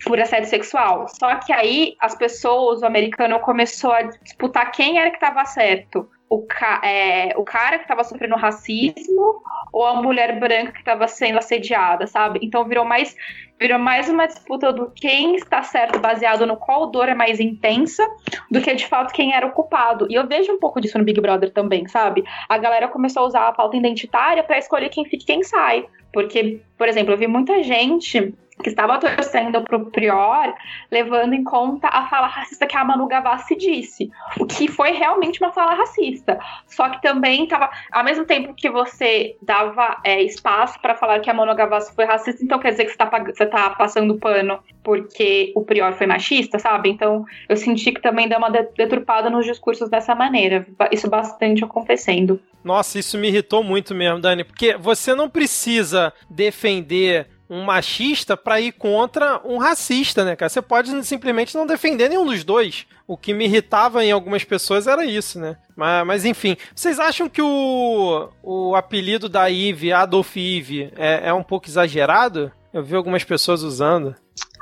por 0.05 0.19
assédio 0.19 0.49
sexual. 0.49 1.07
Só 1.07 1.35
que 1.35 1.53
aí 1.53 1.95
as 1.99 2.15
pessoas, 2.15 2.81
o 2.81 2.85
americano 2.85 3.39
começou 3.39 3.91
a 3.91 4.03
disputar 4.03 4.71
quem 4.71 4.99
era 4.99 5.09
que 5.09 5.17
estava 5.17 5.45
certo. 5.45 6.09
O, 6.33 6.43
ca 6.43 6.79
é, 6.81 7.33
o 7.35 7.43
cara 7.43 7.77
que 7.77 7.83
estava 7.83 8.05
sofrendo 8.05 8.37
racismo 8.37 9.43
ou 9.73 9.85
a 9.85 10.01
mulher 10.01 10.39
branca 10.39 10.71
que 10.71 10.79
estava 10.79 11.05
sendo 11.05 11.37
assediada, 11.37 12.07
sabe? 12.07 12.39
Então 12.41 12.63
virou 12.63 12.85
mais 12.85 13.13
virou 13.59 13.77
mais 13.77 14.09
uma 14.09 14.25
disputa 14.25 14.71
do 14.71 14.89
quem 14.89 15.35
está 15.35 15.61
certo, 15.61 15.99
baseado 15.99 16.47
no 16.47 16.55
qual 16.55 16.87
dor 16.87 17.09
é 17.09 17.13
mais 17.13 17.39
intensa, 17.39 18.03
do 18.49 18.61
que 18.61 18.73
de 18.73 18.87
fato 18.87 19.13
quem 19.13 19.35
era 19.35 19.45
o 19.45 19.51
culpado. 19.51 20.07
E 20.09 20.15
eu 20.15 20.25
vejo 20.25 20.53
um 20.53 20.57
pouco 20.57 20.79
disso 20.79 20.97
no 20.97 21.03
Big 21.03 21.19
Brother 21.19 21.51
também, 21.51 21.85
sabe? 21.87 22.23
A 22.49 22.57
galera 22.57 22.87
começou 22.87 23.23
a 23.23 23.27
usar 23.27 23.47
a 23.49 23.51
pauta 23.51 23.75
identitária 23.75 24.41
para 24.41 24.57
escolher 24.57 24.89
quem 24.89 25.03
fica 25.03 25.23
e 25.23 25.27
quem 25.27 25.43
sai. 25.43 25.85
Porque, 26.13 26.61
por 26.77 26.87
exemplo, 26.87 27.13
eu 27.13 27.17
vi 27.17 27.27
muita 27.27 27.61
gente 27.61 28.33
que 28.61 28.69
estava 28.69 28.97
torcendo 28.99 29.61
para 29.61 29.77
o 29.77 29.91
Prior, 29.91 30.53
levando 30.89 31.33
em 31.33 31.43
conta 31.43 31.87
a 31.87 32.07
fala 32.07 32.27
racista 32.27 32.65
que 32.65 32.77
a 32.77 32.83
Manu 32.83 33.07
Gavassi 33.07 33.55
disse, 33.55 34.09
o 34.39 34.45
que 34.45 34.67
foi 34.67 34.91
realmente 34.91 35.41
uma 35.41 35.51
fala 35.51 35.73
racista. 35.73 36.39
Só 36.67 36.89
que 36.89 37.01
também 37.01 37.43
estava, 37.43 37.69
ao 37.91 38.03
mesmo 38.03 38.25
tempo 38.25 38.53
que 38.53 38.69
você 38.69 39.35
dava 39.41 39.97
é, 40.03 40.21
espaço 40.21 40.79
para 40.81 40.95
falar 40.95 41.19
que 41.19 41.29
a 41.29 41.33
Manu 41.33 41.55
Gavassi 41.55 41.93
foi 41.93 42.05
racista, 42.05 42.43
então 42.43 42.59
quer 42.59 42.71
dizer 42.71 42.85
que 42.85 42.91
você 42.91 43.43
está 43.43 43.47
tá 43.47 43.69
passando 43.71 44.17
pano 44.17 44.59
porque 44.83 45.51
o 45.55 45.63
Prior 45.63 45.93
foi 45.93 46.07
machista, 46.07 46.59
sabe? 46.59 46.89
Então 46.89 47.25
eu 47.47 47.57
senti 47.57 47.91
que 47.91 48.01
também 48.01 48.27
dá 48.27 48.37
uma 48.37 48.49
deturpada 48.49 49.29
nos 49.29 49.45
discursos 49.45 49.89
dessa 49.89 50.15
maneira. 50.15 50.65
Isso 50.91 51.09
bastante 51.09 51.63
acontecendo. 51.63 52.39
Nossa, 52.63 52.99
isso 52.99 53.17
me 53.17 53.27
irritou 53.27 53.63
muito 53.63 53.95
mesmo, 53.95 54.19
Dani, 54.19 54.43
porque 54.43 54.77
você 54.77 55.15
não 55.15 55.29
precisa 55.29 56.13
defender 56.29 57.27
um 57.51 57.65
machista 57.65 58.37
para 58.37 58.61
ir 58.61 58.71
contra 58.71 59.41
um 59.43 59.57
racista, 59.57 60.23
né, 60.23 60.37
cara? 60.37 60.47
Você 60.47 60.61
pode 60.61 61.03
simplesmente 61.05 61.53
não 61.53 61.67
defender 61.67 62.07
nenhum 62.07 62.25
dos 62.25 62.45
dois. 62.45 62.87
O 63.05 63.17
que 63.17 63.33
me 63.33 63.43
irritava 63.43 64.05
em 64.05 64.11
algumas 64.11 64.45
pessoas 64.45 64.87
era 64.87 65.03
isso, 65.03 65.37
né? 65.37 65.57
Mas, 65.75 66.07
mas 66.07 66.25
enfim, 66.25 66.55
vocês 66.73 66.97
acham 66.97 67.27
que 67.27 67.41
o, 67.41 68.29
o 68.41 68.73
apelido 68.73 69.27
da 69.27 69.51
Eve, 69.51 69.91
Adolf 69.91 70.37
Eve, 70.37 70.93
é, 70.95 71.27
é 71.27 71.33
um 71.33 71.43
pouco 71.43 71.67
exagerado? 71.67 72.49
Eu 72.73 72.85
vi 72.85 72.95
algumas 72.95 73.25
pessoas 73.25 73.63
usando. 73.63 74.15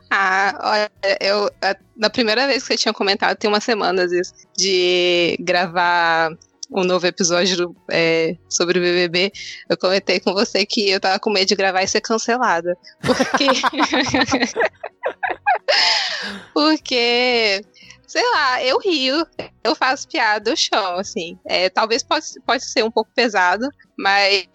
Ah, 0.10 0.60
olha, 0.63 0.91
eu. 1.21 1.47
Na 1.95 2.10
primeira 2.10 2.47
vez 2.47 2.63
que 2.63 2.69
você 2.69 2.78
tinha 2.78 2.93
comentado, 2.93 3.38
tem 3.38 3.47
umas 3.47 3.63
semanas 3.63 4.12
isso, 4.12 4.34
de 4.58 5.38
gravar 5.39 6.32
um 6.71 6.84
novo 6.84 7.08
episódio 7.08 7.75
é, 7.89 8.38
sobre 8.47 8.79
o 8.79 8.82
BBB, 8.82 9.32
eu 9.67 9.77
comentei 9.77 10.19
com 10.19 10.34
você 10.34 10.65
que 10.65 10.89
eu 10.89 10.99
tava 10.99 11.19
com 11.19 11.32
medo 11.32 11.47
de 11.47 11.55
gravar 11.55 11.82
e 11.82 11.88
ser 11.88 12.01
cancelada. 12.01 12.77
Porque. 13.01 13.47
porque. 16.54 17.65
Sei 18.08 18.23
lá, 18.31 18.63
eu 18.63 18.79
rio, 18.79 19.25
eu 19.63 19.75
faço 19.75 20.08
piada, 20.08 20.50
eu 20.50 20.56
chamo, 20.56 20.98
assim. 20.98 21.37
É, 21.46 21.69
talvez 21.69 22.02
pode, 22.02 22.25
pode 22.43 22.65
ser 22.65 22.83
um 22.83 22.89
pouco 22.89 23.12
pesado, 23.13 23.69
mas, 23.96 24.48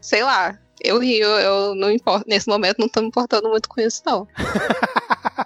sei 0.00 0.22
lá, 0.22 0.56
eu 0.80 1.00
rio, 1.00 1.26
eu 1.26 1.74
não 1.74 1.90
importo, 1.90 2.24
nesse 2.28 2.46
momento 2.46 2.78
não 2.78 2.88
tô 2.88 3.00
me 3.00 3.08
importando 3.08 3.48
muito 3.48 3.68
com 3.68 3.80
isso, 3.80 4.00
não. 4.06 4.28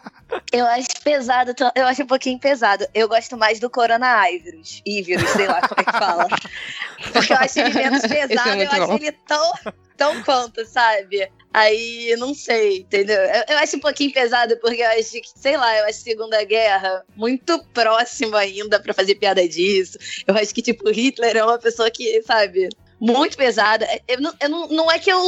Eu 0.51 0.65
acho 0.67 0.89
pesado, 1.05 1.55
eu 1.75 1.87
acho 1.87 2.03
um 2.03 2.07
pouquinho 2.07 2.39
pesado. 2.39 2.87
Eu 2.95 3.07
gosto 3.07 3.37
mais 3.37 3.61
do 3.61 3.69
coronavírus. 3.69 4.81
Ívírus, 4.85 5.29
sei 5.31 5.47
lá 5.47 5.61
como 5.67 5.81
é 5.81 5.85
que 5.85 5.93
fala. 5.93 6.27
Porque 7.13 7.33
eu 7.33 7.37
acho 7.37 7.61
ele 7.61 7.75
menos 7.75 8.05
é 8.05 8.27
pesado, 8.27 8.51
é 8.51 8.65
eu 8.65 8.71
acho 8.71 8.93
ele 8.95 9.13
tão, 9.13 9.53
tão 9.97 10.23
quanto, 10.23 10.65
sabe? 10.65 11.31
Aí, 11.53 12.15
não 12.19 12.35
sei, 12.35 12.79
entendeu? 12.79 13.21
Eu, 13.21 13.45
eu, 13.49 13.59
acho 13.59 13.77
um 13.77 13.81
pouquinho 13.81 14.13
pesado, 14.13 14.57
porque 14.59 14.83
eu 14.83 14.89
acho 14.91 15.13
que, 15.13 15.31
sei 15.35 15.57
lá, 15.57 15.77
eu 15.79 15.87
acho 15.87 16.01
Segunda 16.01 16.43
Guerra 16.45 17.05
muito 17.17 17.63
próximo 17.73 18.37
ainda 18.37 18.81
para 18.81 18.95
fazer 18.95 19.17
piada 19.17 19.47
disso. 19.47 19.99
Eu 20.27 20.35
acho 20.37 20.55
que, 20.55 20.63
tipo, 20.63 20.91
Hitler 20.91 21.37
é 21.37 21.45
uma 21.45 21.59
pessoa 21.59 21.91
que, 21.91 22.23
sabe, 22.23 22.69
muito 23.01 23.37
pesada. 23.37 23.87
Eu 24.07 24.21
não, 24.21 24.33
eu 24.41 24.49
não, 24.49 24.69
não 24.69 24.91
é 24.91 24.99
que 24.99 25.11
eu 25.11 25.21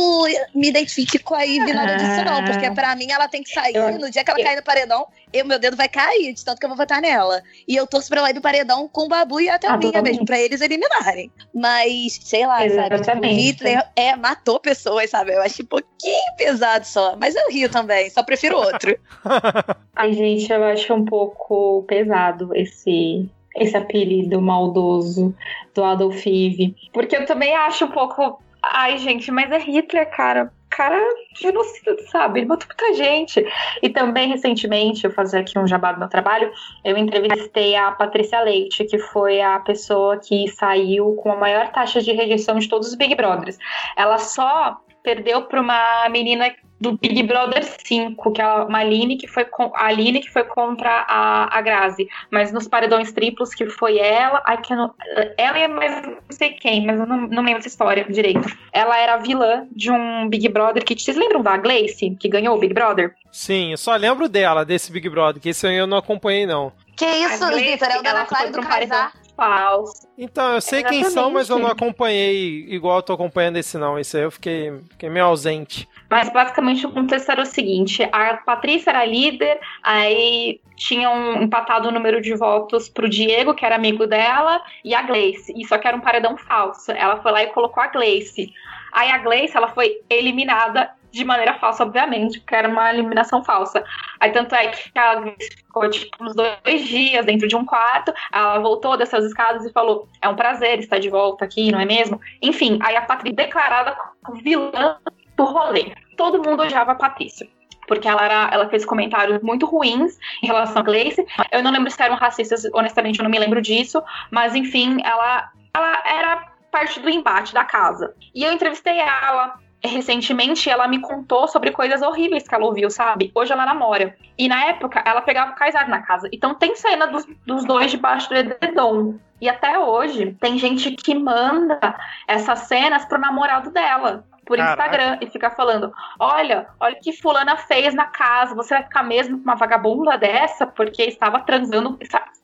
me 0.54 0.68
identifique 0.68 1.18
com 1.18 1.34
a 1.34 1.42
Ivy 1.42 1.72
nada 1.72 1.96
disso, 1.96 2.24
não. 2.24 2.44
Porque 2.44 2.66
ah. 2.66 2.74
pra 2.74 2.96
mim 2.96 3.10
ela 3.10 3.28
tem 3.28 3.42
que 3.42 3.50
sair. 3.50 3.74
Eu, 3.74 3.98
no 3.98 4.10
dia 4.10 4.24
que 4.24 4.30
ela 4.30 4.42
cair 4.42 4.56
no 4.56 4.62
paredão, 4.62 5.06
eu, 5.32 5.44
meu 5.44 5.58
dedo 5.58 5.76
vai 5.76 5.88
cair, 5.88 6.32
de 6.32 6.44
tanto 6.44 6.58
que 6.58 6.64
eu 6.64 6.68
vou 6.68 6.76
votar 6.76 7.00
nela. 7.00 7.42
E 7.66 7.76
eu 7.76 7.86
torço 7.86 8.08
pra 8.08 8.20
ela 8.20 8.30
ir 8.30 8.34
do 8.34 8.40
paredão 8.40 8.88
com 8.88 9.02
o 9.02 9.08
Babu 9.08 9.40
e 9.40 9.48
até 9.48 9.68
a 9.68 9.76
minha 9.76 10.02
mesmo, 10.02 10.24
pra 10.24 10.40
eles 10.40 10.60
eliminarem. 10.60 11.30
Mas, 11.54 12.18
sei 12.22 12.46
lá, 12.46 12.64
Exatamente. 12.64 13.04
sabe? 13.04 13.26
O 13.26 13.30
Hitler 13.30 13.86
é, 13.94 14.16
matou 14.16 14.58
pessoas, 14.58 15.10
sabe? 15.10 15.32
Eu 15.32 15.42
acho 15.42 15.62
um 15.62 15.66
pouquinho 15.66 16.34
pesado 16.36 16.86
só. 16.86 17.16
Mas 17.16 17.34
eu 17.34 17.50
rio 17.50 17.68
também, 17.68 18.10
só 18.10 18.22
prefiro 18.22 18.56
outro. 18.56 18.98
Ai, 19.94 20.12
gente, 20.12 20.50
eu 20.50 20.64
acho 20.64 20.92
um 20.94 21.04
pouco 21.04 21.84
pesado 21.86 22.54
esse 22.54 23.28
esse 23.56 23.76
apelido 23.76 24.40
maldoso 24.40 25.34
do 25.74 25.84
Adolf 25.84 26.26
Eve. 26.26 26.74
Porque 26.92 27.16
eu 27.16 27.26
também 27.26 27.54
acho 27.54 27.84
um 27.84 27.90
pouco. 27.90 28.42
Ai, 28.62 28.98
gente, 28.98 29.30
mas 29.30 29.50
é 29.50 29.58
Hitler, 29.58 30.10
cara. 30.10 30.52
Cara, 30.68 31.00
genocida, 31.34 31.96
sabe? 32.10 32.40
Ele 32.40 32.46
matou 32.46 32.68
muita 32.68 32.94
gente. 32.94 33.44
E 33.82 33.88
também, 33.88 34.28
recentemente, 34.28 35.04
eu 35.04 35.10
fazer 35.10 35.40
aqui 35.40 35.58
um 35.58 35.66
jabá 35.66 35.92
do 35.92 35.98
meu 35.98 36.08
trabalho, 36.08 36.50
eu 36.84 36.96
entrevistei 36.96 37.74
a 37.74 37.90
Patrícia 37.90 38.40
Leite, 38.40 38.84
que 38.84 38.98
foi 38.98 39.40
a 39.40 39.58
pessoa 39.58 40.18
que 40.18 40.46
saiu 40.48 41.16
com 41.16 41.32
a 41.32 41.36
maior 41.36 41.72
taxa 41.72 42.00
de 42.00 42.12
rejeição 42.12 42.58
de 42.58 42.68
todos 42.68 42.88
os 42.88 42.94
Big 42.94 43.16
Brothers. 43.16 43.58
Ela 43.96 44.18
só 44.18 44.78
perdeu 45.02 45.42
para 45.42 45.60
uma 45.60 46.08
menina 46.08 46.54
do 46.80 46.96
Big 46.96 47.22
Brother 47.24 47.62
5, 47.62 48.32
que 48.32 48.40
é 48.40 48.44
a 48.44 48.66
Aline 48.72 49.16
que 49.16 49.26
foi 49.26 49.44
com, 49.44 49.70
a 49.74 49.86
Aline 49.86 50.20
que 50.20 50.30
foi 50.30 50.44
contra 50.44 51.04
a, 51.06 51.58
a 51.58 51.60
Grazi, 51.60 52.08
mas 52.30 52.52
nos 52.52 52.66
paredões 52.66 53.12
triplos 53.12 53.54
que 53.54 53.66
foi 53.66 53.98
ela, 53.98 54.42
ai, 54.46 54.60
que 54.60 54.74
não, 54.74 54.94
ela 55.36 55.58
é 55.58 55.68
mais 55.68 56.06
não 56.06 56.16
sei 56.30 56.52
quem, 56.52 56.86
mas 56.86 56.98
eu 56.98 57.06
não, 57.06 57.28
não 57.28 57.42
lembro 57.42 57.58
essa 57.58 57.68
história 57.68 58.04
direito. 58.04 58.48
Ela 58.72 58.98
era 58.98 59.18
vilã 59.18 59.66
de 59.70 59.90
um 59.90 60.28
Big 60.28 60.48
Brother 60.48 60.84
que 60.84 60.98
vocês 60.98 61.16
lembram 61.16 61.42
da 61.42 61.56
Gleice, 61.56 62.16
que 62.18 62.28
ganhou 62.28 62.56
o 62.56 62.60
Big 62.60 62.72
Brother? 62.72 63.14
Sim, 63.30 63.72
eu 63.72 63.78
só 63.78 63.94
lembro 63.96 64.28
dela, 64.28 64.64
desse 64.64 64.90
Big 64.90 65.08
Brother, 65.08 65.40
que 65.40 65.50
esse 65.50 65.66
eu 65.66 65.86
não 65.86 65.98
acompanhei 65.98 66.46
não. 66.46 66.72
Que 66.96 67.04
isso, 67.04 67.46
Vitor, 67.54 67.88
é 67.88 67.98
o 67.98 68.02
da 68.02 68.24
Clara 68.24 68.50
do 68.50 68.60
Casar. 68.60 69.12
Falso. 69.36 70.06
Então, 70.18 70.52
eu 70.52 70.60
sei 70.60 70.80
Exatamente. 70.80 71.02
quem 71.02 71.10
são, 71.10 71.30
mas 71.30 71.48
eu 71.48 71.58
não 71.58 71.68
acompanhei 71.68 72.66
igual 72.68 72.96
eu 72.98 73.02
tô 73.02 73.14
acompanhando 73.14 73.56
esse 73.56 73.78
não. 73.78 73.98
Esse 73.98 74.18
aí 74.18 74.24
eu 74.24 74.30
fiquei, 74.30 74.70
fiquei 74.90 75.08
meio 75.08 75.24
ausente. 75.24 75.88
Mas 76.10 76.28
basicamente 76.28 76.84
o 76.84 76.90
contexto 76.90 77.30
era 77.30 77.42
o 77.42 77.46
seguinte: 77.46 78.02
a 78.10 78.34
Patrícia 78.38 78.90
era 78.90 79.04
líder, 79.04 79.60
aí 79.82 80.60
tinham 80.74 81.40
empatado 81.40 81.88
o 81.88 81.92
número 81.92 82.20
de 82.20 82.34
votos 82.34 82.88
pro 82.88 83.08
Diego, 83.08 83.54
que 83.54 83.64
era 83.64 83.76
amigo 83.76 84.06
dela, 84.06 84.60
e 84.84 84.92
a 84.92 85.02
Gleice. 85.02 85.54
E 85.56 85.64
só 85.66 85.78
que 85.78 85.86
era 85.86 85.96
um 85.96 86.00
paredão 86.00 86.36
falso. 86.36 86.90
Ela 86.90 87.22
foi 87.22 87.30
lá 87.30 87.42
e 87.44 87.48
colocou 87.48 87.80
a 87.80 87.86
Gleice. 87.86 88.52
Aí 88.92 89.10
a 89.10 89.18
Gleice, 89.18 89.56
ela 89.56 89.68
foi 89.68 90.00
eliminada 90.10 90.90
de 91.12 91.24
maneira 91.24 91.54
falsa, 91.54 91.84
obviamente, 91.84 92.40
porque 92.40 92.54
era 92.54 92.68
uma 92.68 92.92
eliminação 92.92 93.44
falsa. 93.44 93.84
Aí 94.18 94.30
tanto 94.32 94.54
é 94.54 94.68
que 94.68 94.90
ela 94.94 95.32
ficou 95.38 95.90
tipo 95.90 96.24
uns 96.24 96.34
dois 96.34 96.88
dias 96.88 97.26
dentro 97.26 97.46
de 97.46 97.54
um 97.54 97.64
quarto, 97.64 98.12
ela 98.32 98.58
voltou 98.58 98.96
dessas 98.96 99.24
escadas 99.24 99.64
e 99.64 99.72
falou: 99.72 100.08
é 100.20 100.28
um 100.28 100.34
prazer 100.34 100.80
estar 100.80 100.98
de 100.98 101.08
volta 101.08 101.44
aqui, 101.44 101.70
não 101.70 101.78
é 101.78 101.84
mesmo? 101.84 102.20
Enfim, 102.42 102.78
aí 102.82 102.96
a 102.96 103.02
Patrícia 103.02 103.36
declarada 103.36 103.96
vilã 104.42 104.96
do 105.40 105.44
rolê. 105.44 105.92
Todo 106.16 106.42
mundo 106.42 106.62
odiava 106.62 106.92
a 106.92 106.94
Patrícia 106.94 107.48
porque 107.86 108.06
ela, 108.06 108.24
era, 108.24 108.50
ela 108.52 108.68
fez 108.68 108.84
comentários 108.84 109.42
muito 109.42 109.66
ruins 109.66 110.16
em 110.40 110.46
relação 110.46 110.78
a 110.78 110.84
Gleice. 110.84 111.26
Eu 111.50 111.60
não 111.60 111.72
lembro 111.72 111.90
se 111.90 112.00
eram 112.00 112.14
racistas, 112.14 112.64
honestamente, 112.72 113.18
eu 113.18 113.24
não 113.24 113.30
me 113.30 113.38
lembro 113.38 113.60
disso, 113.60 114.00
mas 114.30 114.54
enfim, 114.54 114.98
ela, 115.02 115.50
ela 115.74 116.02
era 116.06 116.52
parte 116.70 117.00
do 117.00 117.10
embate 117.10 117.52
da 117.52 117.64
casa. 117.64 118.14
E 118.32 118.44
eu 118.44 118.52
entrevistei 118.52 118.96
ela. 118.96 119.58
Recentemente, 119.82 120.70
ela 120.70 120.86
me 120.86 121.00
contou 121.00 121.48
sobre 121.48 121.72
coisas 121.72 122.00
horríveis 122.00 122.46
que 122.46 122.54
ela 122.54 122.66
ouviu, 122.66 122.90
sabe? 122.90 123.32
Hoje 123.34 123.52
ela 123.52 123.66
namora. 123.66 124.14
E 124.38 124.46
na 124.46 124.66
época, 124.66 125.02
ela 125.04 125.22
pegava 125.22 125.50
o 125.50 125.54
Kaysar 125.56 125.88
na 125.88 126.00
casa. 126.02 126.28
Então 126.32 126.54
tem 126.54 126.76
cena 126.76 127.06
dos, 127.06 127.26
dos 127.44 127.64
dois 127.64 127.90
debaixo 127.90 128.28
do 128.28 128.36
edredom. 128.36 129.18
E 129.40 129.48
até 129.48 129.76
hoje, 129.78 130.36
tem 130.38 130.58
gente 130.58 130.92
que 130.92 131.14
manda 131.14 131.98
essas 132.28 132.60
cenas 132.60 133.04
pro 133.06 133.18
namorado 133.18 133.72
dela 133.72 134.24
por 134.50 134.56
Caraca. 134.56 134.82
Instagram 134.82 135.18
e 135.20 135.26
ficar 135.28 135.50
falando: 135.50 135.92
olha, 136.18 136.66
olha 136.80 136.96
o 136.96 137.00
que 137.00 137.12
fulana 137.12 137.56
fez 137.56 137.94
na 137.94 138.06
casa, 138.06 138.52
você 138.52 138.74
vai 138.74 138.82
ficar 138.82 139.04
mesmo 139.04 139.38
com 139.38 139.44
uma 139.44 139.54
vagabunda 139.54 140.18
dessa 140.18 140.66
porque 140.66 141.04
estava 141.04 141.38
transando. 141.38 141.96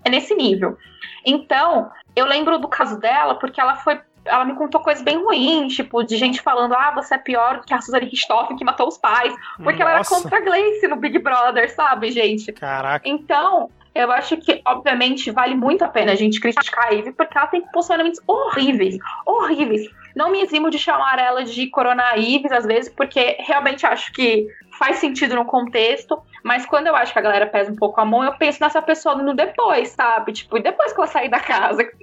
É 0.05 0.09
nesse 0.09 0.37
nível. 0.37 0.79
Então, 1.25 1.91
eu 2.15 2.25
lembro 2.27 2.61
do 2.61 2.69
caso 2.69 3.01
dela 3.01 3.35
porque 3.35 3.61
ela 3.61 3.75
foi. 3.75 4.01
Ela 4.25 4.45
me 4.45 4.55
contou 4.55 4.81
coisas 4.81 5.05
bem 5.05 5.23
ruins, 5.23 5.75
tipo, 5.75 6.03
de 6.03 6.17
gente 6.17 6.41
falando, 6.41 6.75
ah, 6.75 6.91
você 6.93 7.15
é 7.15 7.19
pior 7.19 7.59
do 7.59 7.65
que 7.65 7.73
a 7.73 7.81
Suzane 7.81 8.07
Richthofen 8.07 8.57
que 8.57 8.65
matou 8.65 8.89
os 8.89 8.99
pais. 8.99 9.33
Porque 9.57 9.79
Nossa. 9.79 9.83
ela 9.83 9.93
era 9.93 10.05
contra 10.05 10.39
a 10.39 10.41
Gleice 10.41 10.89
no 10.89 10.97
Big 10.97 11.19
Brother, 11.21 11.73
sabe, 11.73 12.11
gente? 12.11 12.53
Caraca. 12.53 13.09
Então, 13.09 13.71
eu 13.95 14.11
acho 14.11 14.37
que, 14.37 14.61
obviamente, 14.67 15.31
vale 15.31 15.55
muito 15.55 15.83
a 15.83 15.89
pena 15.89 16.11
a 16.13 16.17
gente 16.17 16.41
criticar 16.41 16.89
a 16.89 16.91
Ivy, 16.91 17.13
porque 17.13 17.39
ela 17.39 17.47
tem 17.47 17.63
posicionamentos 17.73 18.21
horríveis, 18.27 18.99
horríveis. 19.25 19.89
Não 20.17 20.31
me 20.31 20.41
eximo 20.41 20.71
de 20.71 20.79
chamar 20.79 21.19
ela 21.19 21.45
de 21.45 21.67
Corona 21.67 22.17
Ives, 22.17 22.51
às 22.51 22.65
vezes, 22.65 22.91
porque 22.91 23.37
realmente 23.39 23.85
acho 23.85 24.11
que 24.15 24.47
faz 24.79 24.97
sentido 24.97 25.35
no 25.35 25.45
contexto, 25.45 26.23
mas 26.43 26.65
quando 26.65 26.87
eu 26.87 26.97
acho 26.97 27.13
que 27.13 27.19
a 27.19 27.23
galera 27.23 27.47
pesa 27.47 27.71
um 27.71 27.77
pouco 27.77 28.01
a 28.01 28.05
mão, 28.05 28.25
eu 28.25 28.33
penso 28.33 28.59
nessa 28.63 28.81
pessoa 28.81 29.15
no 29.17 29.35
depois, 29.35 29.89
sabe? 29.91 30.33
Tipo, 30.33 30.59
depois 30.59 30.93
que 30.95 30.99
ela 30.99 31.07
sair 31.07 31.29
da 31.29 31.39
casa 31.39 31.87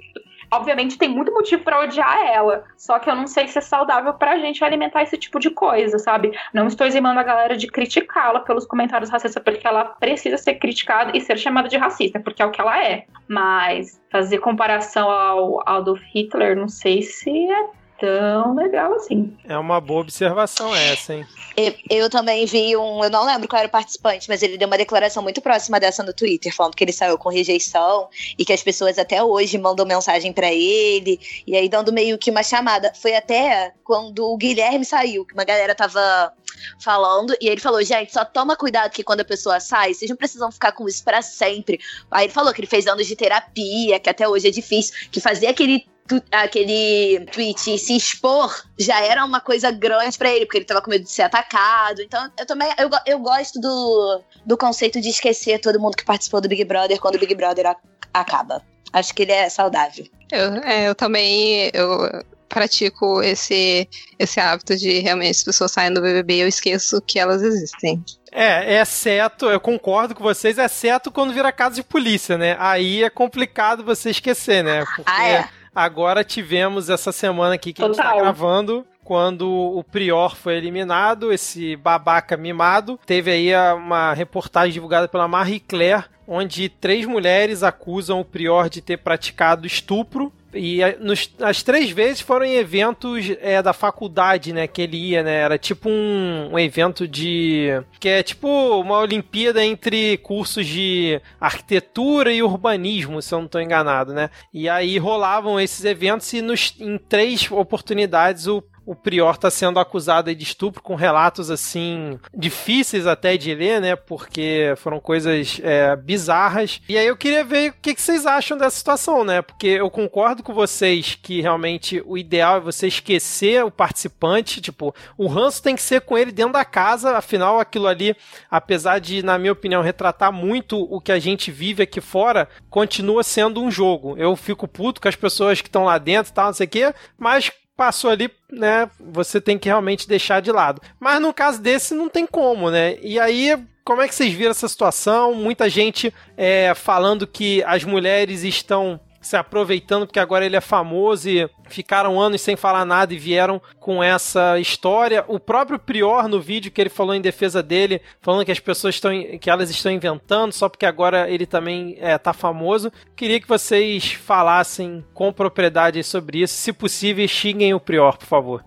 obviamente 0.52 0.96
tem 0.96 1.08
muito 1.08 1.32
motivo 1.32 1.64
para 1.64 1.80
odiar 1.80 2.18
ela. 2.26 2.64
Só 2.76 2.98
que 2.98 3.10
eu 3.10 3.16
não 3.16 3.26
sei 3.26 3.48
se 3.48 3.58
é 3.58 3.60
saudável 3.60 4.14
pra 4.14 4.38
gente 4.38 4.64
alimentar 4.64 5.02
esse 5.02 5.16
tipo 5.18 5.40
de 5.40 5.50
coisa, 5.50 5.98
sabe? 5.98 6.32
Não 6.52 6.66
estou 6.66 6.86
eximando 6.86 7.18
a 7.18 7.24
galera 7.24 7.56
de 7.56 7.66
criticá-la 7.66 8.40
pelos 8.40 8.66
comentários 8.66 9.10
racistas, 9.10 9.42
porque 9.42 9.66
ela 9.66 9.84
precisa 9.84 10.36
ser 10.36 10.54
criticada 10.54 11.16
e 11.16 11.20
ser 11.20 11.38
chamada 11.38 11.68
de 11.68 11.76
racista, 11.76 12.20
porque 12.20 12.42
é 12.42 12.46
o 12.46 12.50
que 12.50 12.60
ela 12.60 12.82
é. 12.82 13.06
Mas 13.28 14.00
fazer 14.10 14.38
comparação 14.38 15.10
ao 15.10 15.68
Adolf 15.68 16.00
Hitler, 16.14 16.56
não 16.56 16.68
sei 16.68 17.02
se 17.02 17.50
é 17.50 17.83
tão 17.98 18.54
legal 18.54 18.94
assim. 18.94 19.36
É 19.44 19.56
uma 19.56 19.80
boa 19.80 20.00
observação 20.00 20.74
essa, 20.74 21.14
hein? 21.14 21.26
Eu, 21.56 21.74
eu, 21.88 22.10
também 22.10 22.44
vi 22.46 22.76
um, 22.76 23.04
eu 23.04 23.10
não 23.10 23.24
lembro 23.24 23.48
qual 23.48 23.60
era 23.60 23.68
o 23.68 23.70
participante, 23.70 24.28
mas 24.28 24.42
ele 24.42 24.58
deu 24.58 24.66
uma 24.66 24.76
declaração 24.76 25.22
muito 25.22 25.40
próxima 25.40 25.78
dessa 25.78 26.02
no 26.02 26.12
Twitter, 26.12 26.54
falando 26.54 26.74
que 26.74 26.82
ele 26.82 26.92
saiu 26.92 27.16
com 27.16 27.28
rejeição 27.28 28.08
e 28.36 28.44
que 28.44 28.52
as 28.52 28.62
pessoas 28.62 28.98
até 28.98 29.22
hoje 29.22 29.56
mandam 29.56 29.86
mensagem 29.86 30.32
para 30.32 30.52
ele, 30.52 31.20
e 31.46 31.56
aí 31.56 31.68
dando 31.68 31.92
meio 31.92 32.18
que 32.18 32.30
uma 32.30 32.42
chamada. 32.42 32.92
Foi 32.94 33.14
até 33.14 33.72
quando 33.84 34.24
o 34.24 34.36
Guilherme 34.36 34.84
saiu, 34.84 35.24
que 35.24 35.34
uma 35.34 35.44
galera 35.44 35.74
tava 35.74 36.32
falando, 36.80 37.34
e 37.40 37.48
ele 37.48 37.60
falou: 37.60 37.82
gente, 37.82 38.12
só 38.12 38.24
toma 38.24 38.56
cuidado 38.56 38.90
que 38.90 39.04
quando 39.04 39.20
a 39.20 39.24
pessoa 39.24 39.60
sai, 39.60 39.94
vocês 39.94 40.10
não 40.10 40.16
precisam 40.16 40.50
ficar 40.50 40.72
com 40.72 40.88
isso 40.88 41.04
pra 41.04 41.22
sempre. 41.22 41.78
Aí 42.10 42.26
ele 42.26 42.32
falou 42.32 42.52
que 42.52 42.60
ele 42.60 42.66
fez 42.66 42.86
anos 42.86 43.06
de 43.06 43.14
terapia, 43.14 44.00
que 44.00 44.10
até 44.10 44.28
hoje 44.28 44.48
é 44.48 44.50
difícil, 44.50 44.94
que 45.10 45.20
fazer 45.20 45.46
aquele 45.46 45.86
aquele 46.30 47.26
tweet 47.32 47.78
se 47.78 47.96
expor 47.96 48.62
já 48.78 49.00
era 49.00 49.24
uma 49.24 49.40
coisa 49.40 49.70
grande 49.70 50.18
para 50.18 50.30
ele, 50.30 50.44
porque 50.44 50.58
ele 50.58 50.64
tava 50.64 50.82
com 50.82 50.90
medo 50.90 51.04
de 51.04 51.10
ser 51.10 51.22
atacado. 51.22 52.02
Então, 52.02 52.30
eu 52.38 52.46
também 52.46 52.68
eu, 52.78 52.90
eu 53.06 53.18
gosto 53.18 53.60
do, 53.60 54.22
do 54.44 54.56
conceito 54.56 55.00
de 55.00 55.08
esquecer 55.08 55.60
todo 55.60 55.80
mundo 55.80 55.96
que 55.96 56.04
participou 56.04 56.40
do 56.40 56.48
Big 56.48 56.64
Brother 56.64 57.00
quando 57.00 57.16
o 57.16 57.18
Big 57.18 57.34
Brother 57.34 57.66
a, 57.66 57.76
acaba. 58.12 58.62
Acho 58.92 59.14
que 59.14 59.22
ele 59.22 59.32
é 59.32 59.48
saudável. 59.48 60.06
Eu, 60.30 60.54
é, 60.62 60.88
eu 60.88 60.94
também 60.94 61.70
eu 61.72 62.24
pratico 62.48 63.20
esse, 63.20 63.88
esse 64.16 64.38
hábito 64.38 64.76
de 64.76 65.00
realmente 65.00 65.38
as 65.38 65.42
pessoas 65.42 65.72
saem 65.72 65.92
do 65.92 66.00
BBB 66.00 66.36
e 66.36 66.40
eu 66.42 66.48
esqueço 66.48 67.02
que 67.02 67.18
elas 67.18 67.42
existem. 67.42 68.04
É, 68.30 68.80
exceto, 68.80 69.46
eu 69.46 69.58
concordo 69.58 70.14
com 70.14 70.22
vocês, 70.22 70.58
exceto 70.58 71.10
quando 71.10 71.34
vira 71.34 71.50
caso 71.50 71.76
de 71.76 71.82
polícia, 71.82 72.38
né? 72.38 72.56
Aí 72.60 73.02
é 73.02 73.10
complicado 73.10 73.84
você 73.84 74.10
esquecer, 74.10 74.62
né? 74.62 74.84
Porque 74.84 75.02
ah, 75.06 75.28
é? 75.28 75.48
Agora 75.74 76.24
tivemos 76.24 76.88
essa 76.88 77.12
semana 77.12 77.54
aqui 77.54 77.72
que 77.72 77.82
Total. 77.82 78.06
a 78.06 78.10
gente 78.10 78.14
tá 78.14 78.20
gravando 78.20 78.86
quando 79.02 79.48
o 79.50 79.84
Prior 79.84 80.34
foi 80.34 80.56
eliminado, 80.56 81.32
esse 81.32 81.76
babaca 81.76 82.36
mimado. 82.36 82.98
Teve 83.04 83.30
aí 83.30 83.74
uma 83.74 84.14
reportagem 84.14 84.72
divulgada 84.72 85.06
pela 85.06 85.28
Marie 85.28 85.60
Claire, 85.60 86.04
onde 86.26 86.68
três 86.70 87.04
mulheres 87.04 87.62
acusam 87.62 88.20
o 88.20 88.24
Prior 88.24 88.70
de 88.70 88.80
ter 88.80 88.96
praticado 88.96 89.66
estupro 89.66 90.32
e 90.54 90.80
nos, 91.00 91.30
as 91.40 91.62
três 91.62 91.90
vezes 91.90 92.20
foram 92.20 92.44
em 92.44 92.54
eventos 92.54 93.30
é, 93.40 93.60
da 93.62 93.72
faculdade, 93.72 94.52
né? 94.52 94.66
Que 94.66 94.82
ele 94.82 94.96
ia, 94.96 95.22
né? 95.22 95.34
Era 95.36 95.58
tipo 95.58 95.88
um, 95.88 96.50
um 96.52 96.58
evento 96.58 97.06
de. 97.06 97.68
que 97.98 98.08
é 98.08 98.22
tipo 98.22 98.48
uma 98.80 98.98
Olimpíada 98.98 99.64
entre 99.64 100.16
cursos 100.18 100.66
de 100.66 101.20
arquitetura 101.40 102.32
e 102.32 102.42
urbanismo, 102.42 103.20
se 103.20 103.34
eu 103.34 103.38
não 103.38 103.46
estou 103.46 103.60
enganado, 103.60 104.12
né? 104.12 104.30
E 104.52 104.68
aí 104.68 104.98
rolavam 104.98 105.60
esses 105.60 105.84
eventos 105.84 106.32
e 106.32 106.40
nos, 106.40 106.74
em 106.78 106.98
três 106.98 107.50
oportunidades 107.50 108.46
o 108.46 108.62
o 108.86 108.94
Prior 108.94 109.34
está 109.34 109.50
sendo 109.50 109.78
acusado 109.78 110.34
de 110.34 110.42
estupro 110.42 110.82
com 110.82 110.94
relatos 110.94 111.50
assim 111.50 112.18
difíceis 112.34 113.06
até 113.06 113.36
de 113.36 113.54
ler, 113.54 113.80
né? 113.80 113.96
Porque 113.96 114.74
foram 114.76 115.00
coisas 115.00 115.60
é, 115.62 115.96
bizarras. 115.96 116.80
E 116.88 116.96
aí 116.98 117.06
eu 117.06 117.16
queria 117.16 117.44
ver 117.44 117.70
o 117.70 117.74
que, 117.80 117.94
que, 117.94 118.02
vocês 118.02 118.26
acham 118.26 118.56
dessa 118.56 118.76
situação, 118.76 119.24
né? 119.24 119.42
Porque 119.42 119.66
eu 119.66 119.90
concordo 119.90 120.42
com 120.42 120.52
vocês 120.52 121.18
que 121.20 121.40
realmente 121.40 122.02
o 122.04 122.18
ideal 122.18 122.58
é 122.58 122.60
você 122.60 122.86
esquecer 122.86 123.64
o 123.64 123.70
participante. 123.70 124.60
Tipo, 124.60 124.94
o 125.16 125.26
ranço 125.26 125.62
tem 125.62 125.74
que 125.74 125.82
ser 125.82 126.02
com 126.02 126.16
ele 126.18 126.32
dentro 126.32 126.52
da 126.52 126.64
casa. 126.64 127.16
Afinal, 127.16 127.58
aquilo 127.58 127.86
ali, 127.86 128.14
apesar 128.50 128.98
de, 128.98 129.22
na 129.22 129.38
minha 129.38 129.52
opinião, 129.52 129.82
retratar 129.82 130.32
muito 130.32 130.78
o 130.78 131.00
que 131.00 131.12
a 131.12 131.18
gente 131.18 131.50
vive 131.50 131.82
aqui 131.82 132.00
fora, 132.00 132.48
continua 132.68 133.22
sendo 133.22 133.62
um 133.62 133.70
jogo. 133.70 134.16
Eu 134.18 134.36
fico 134.36 134.68
puto 134.68 135.00
com 135.00 135.08
as 135.08 135.16
pessoas 135.16 135.60
que 135.60 135.68
estão 135.68 135.84
lá 135.84 135.98
dentro 135.98 136.32
e 136.32 136.34
tal, 136.34 136.46
não 136.46 136.52
sei 136.54 136.66
o 136.66 136.70
quê, 136.70 136.94
mas 137.18 137.50
passou 137.76 138.10
ali, 138.10 138.30
né? 138.50 138.88
Você 139.00 139.40
tem 139.40 139.58
que 139.58 139.68
realmente 139.68 140.08
deixar 140.08 140.40
de 140.40 140.52
lado. 140.52 140.80
Mas 140.98 141.20
no 141.20 141.32
caso 141.32 141.60
desse, 141.60 141.94
não 141.94 142.08
tem 142.08 142.26
como, 142.26 142.70
né? 142.70 142.96
E 143.02 143.18
aí, 143.18 143.58
como 143.84 144.00
é 144.00 144.08
que 144.08 144.14
vocês 144.14 144.32
viram 144.32 144.50
essa 144.50 144.68
situação? 144.68 145.34
Muita 145.34 145.68
gente 145.68 146.12
é, 146.36 146.72
falando 146.74 147.26
que 147.26 147.62
as 147.64 147.84
mulheres 147.84 148.42
estão 148.42 149.00
se 149.26 149.36
aproveitando 149.36 150.06
porque 150.06 150.18
agora 150.18 150.44
ele 150.44 150.56
é 150.56 150.60
famoso 150.60 151.28
e 151.28 151.48
ficaram 151.68 152.20
anos 152.20 152.40
sem 152.40 152.56
falar 152.56 152.84
nada 152.84 153.14
e 153.14 153.18
vieram 153.18 153.60
com 153.80 154.02
essa 154.02 154.58
história. 154.58 155.24
O 155.28 155.40
próprio 155.40 155.78
Prior 155.78 156.28
no 156.28 156.40
vídeo 156.40 156.70
que 156.70 156.80
ele 156.80 156.90
falou 156.90 157.14
em 157.14 157.20
defesa 157.20 157.62
dele, 157.62 158.00
falando 158.20 158.44
que 158.44 158.52
as 158.52 158.60
pessoas 158.60 158.96
estão 158.96 159.12
que 159.40 159.50
elas 159.50 159.70
estão 159.70 159.90
inventando 159.92 160.52
só 160.52 160.68
porque 160.68 160.86
agora 160.86 161.28
ele 161.30 161.46
também 161.46 161.96
é, 162.00 162.16
tá 162.18 162.32
famoso. 162.32 162.92
Queria 163.16 163.40
que 163.40 163.48
vocês 163.48 164.12
falassem 164.12 165.04
com 165.14 165.32
propriedade 165.32 166.02
sobre 166.02 166.42
isso, 166.42 166.54
se 166.54 166.72
possível, 166.72 167.26
xinguem 167.26 167.74
o 167.74 167.80
Prior, 167.80 168.16
por 168.16 168.26
favor. 168.26 168.64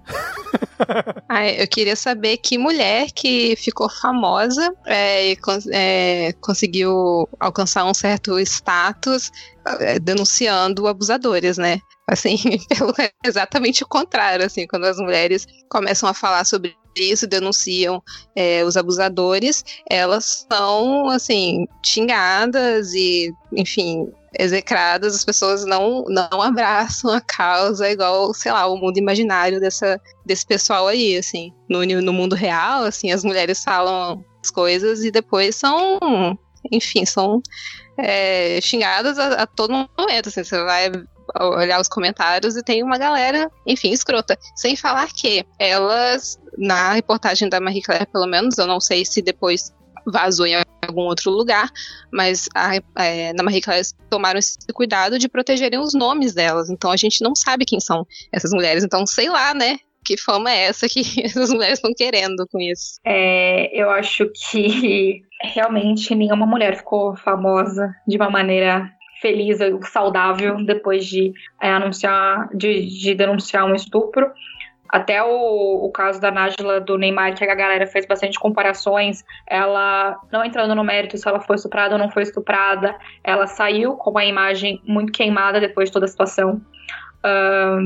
ah, 1.28 1.48
eu 1.48 1.68
queria 1.68 1.96
saber 1.96 2.38
que 2.38 2.58
mulher 2.58 3.12
que 3.12 3.56
ficou 3.58 3.90
famosa 3.90 4.74
é, 4.86 5.32
e 5.32 5.38
é, 5.72 6.34
conseguiu 6.40 7.28
alcançar 7.40 7.86
um 7.86 7.94
certo 7.94 8.40
status 8.40 9.32
é, 9.80 10.00
denunciando 10.00 10.47
abusadores, 10.48 11.58
né? 11.58 11.80
Assim, 12.10 12.38
pelo, 12.70 12.94
exatamente 13.26 13.84
o 13.84 13.88
contrário, 13.88 14.46
assim, 14.46 14.66
quando 14.68 14.86
as 14.86 14.98
mulheres 14.98 15.46
começam 15.70 16.08
a 16.08 16.14
falar 16.14 16.46
sobre 16.46 16.76
isso, 16.96 17.28
denunciam 17.28 18.02
é, 18.36 18.64
os 18.64 18.76
abusadores, 18.76 19.64
elas 19.90 20.46
são, 20.52 21.10
assim, 21.10 21.66
xingadas 21.86 22.94
e, 22.94 23.32
enfim, 23.54 24.12
execradas, 24.38 25.16
as 25.16 25.26
pessoas 25.26 25.66
não, 25.66 26.04
não 26.08 26.42
abraçam 26.42 27.12
a 27.12 27.22
causa 27.22 27.90
igual, 27.90 28.34
sei 28.34 28.52
lá, 28.52 28.68
o 28.68 28.78
mundo 28.78 28.98
imaginário 28.98 29.60
dessa, 29.60 30.00
desse 30.26 30.46
pessoal 30.46 30.88
aí, 30.88 31.18
assim. 31.18 31.52
No, 31.70 31.84
no 31.86 32.14
mundo 32.14 32.36
real, 32.36 32.84
assim, 32.84 33.12
as 33.12 33.24
mulheres 33.24 33.64
falam 33.64 34.24
as 34.44 34.52
coisas 34.52 35.04
e 35.04 35.12
depois 35.12 35.56
são, 35.56 36.00
enfim, 36.72 37.06
são 37.06 37.42
é, 37.98 38.60
xingadas 38.62 39.18
a, 39.18 39.44
a, 39.44 39.48
todo 39.48 39.88
momento, 39.98 40.30
assim, 40.30 40.44
você 40.44 40.64
vai 40.64 40.92
olhar 41.40 41.82
os 41.82 41.88
comentários 41.88 42.56
e 42.56 42.64
tem 42.64 42.84
uma 42.84 42.98
galera, 42.98 43.52
enfim, 43.66 43.92
escrota. 43.92 44.38
Sem 44.56 44.76
falar 44.76 45.08
que 45.14 45.46
elas, 45.60 46.40
na 46.58 46.94
reportagem 46.94 47.50
da 47.50 47.60
Marie 47.60 47.82
Claire, 47.82 48.06
pelo 48.06 48.28
menos, 48.28 48.58
eu 48.58 48.68
não 48.68 48.80
sei 48.80 49.06
se 49.06 49.22
depois 49.22 49.74
vazou 50.06 50.46
em 50.46 50.56
algum 50.88 51.02
outro 51.02 51.30
lugar, 51.32 51.70
mas 52.12 52.48
a, 52.56 52.76
é, 53.04 53.34
na 53.34 53.44
Marie 53.44 53.62
Claire 53.62 53.86
tomaram 54.10 54.40
esse 54.40 54.58
cuidado 54.74 55.20
de 55.20 55.28
protegerem 55.28 55.80
os 55.80 55.94
nomes 55.94 56.34
delas. 56.34 56.70
Então 56.70 56.92
a 56.92 56.98
gente 56.98 57.22
não 57.22 57.36
sabe 57.36 57.66
quem 57.66 57.80
são 57.80 58.08
essas 58.32 58.52
mulheres. 58.52 58.84
Então, 58.84 59.06
sei 59.06 59.30
lá, 59.30 59.54
né? 59.54 59.78
Que 60.06 60.16
fama 60.16 60.50
é 60.50 60.64
essa 60.68 60.88
que 60.88 61.02
essas 61.24 61.50
mulheres 61.50 61.80
estão 61.80 61.94
querendo 61.94 62.48
com 62.48 62.60
isso? 62.62 63.00
É, 63.06 63.70
eu 63.78 63.90
acho 63.90 64.32
que 64.50 65.24
realmente 65.42 66.16
nenhuma 66.16 66.46
mulher 66.46 66.76
ficou 66.76 67.16
famosa 67.16 67.94
de 68.08 68.18
uma 68.18 68.30
maneira 68.30 68.92
feliz 69.22 69.60
e 69.60 69.80
saudável 69.84 70.64
depois 70.64 71.06
de 71.06 71.34
é, 71.62 71.72
anunciar, 71.72 72.50
de, 72.54 72.86
de 72.86 73.16
denunciar 73.16 73.66
um 73.66 73.76
estupro. 73.76 74.32
Até 74.90 75.22
o, 75.22 75.86
o 75.86 75.92
caso 75.92 76.22
da 76.22 76.32
Nájila 76.32 76.80
do 76.80 76.98
Neymar, 76.98 77.36
que 77.36 77.44
a 77.44 77.56
galera 77.56 77.86
fez 77.86 78.06
bastante 78.06 78.40
comparações, 78.40 79.24
ela, 79.46 80.18
não 80.32 80.46
entrando 80.46 80.74
no 80.74 80.84
mérito 80.84 81.18
se 81.18 81.28
ela 81.28 81.42
foi 81.42 81.58
estuprada 81.58 81.96
ou 81.96 82.00
não 82.00 82.10
foi 82.10 82.24
estuprada, 82.24 82.96
ela 83.22 83.48
saiu 83.48 83.98
com 83.98 84.12
uma 84.12 84.24
imagem 84.24 84.82
muito 84.86 85.12
queimada 85.12 85.60
depois 85.60 85.90
de 85.90 85.94
toda 85.94 86.06
a 86.06 86.10
situação. 86.10 86.62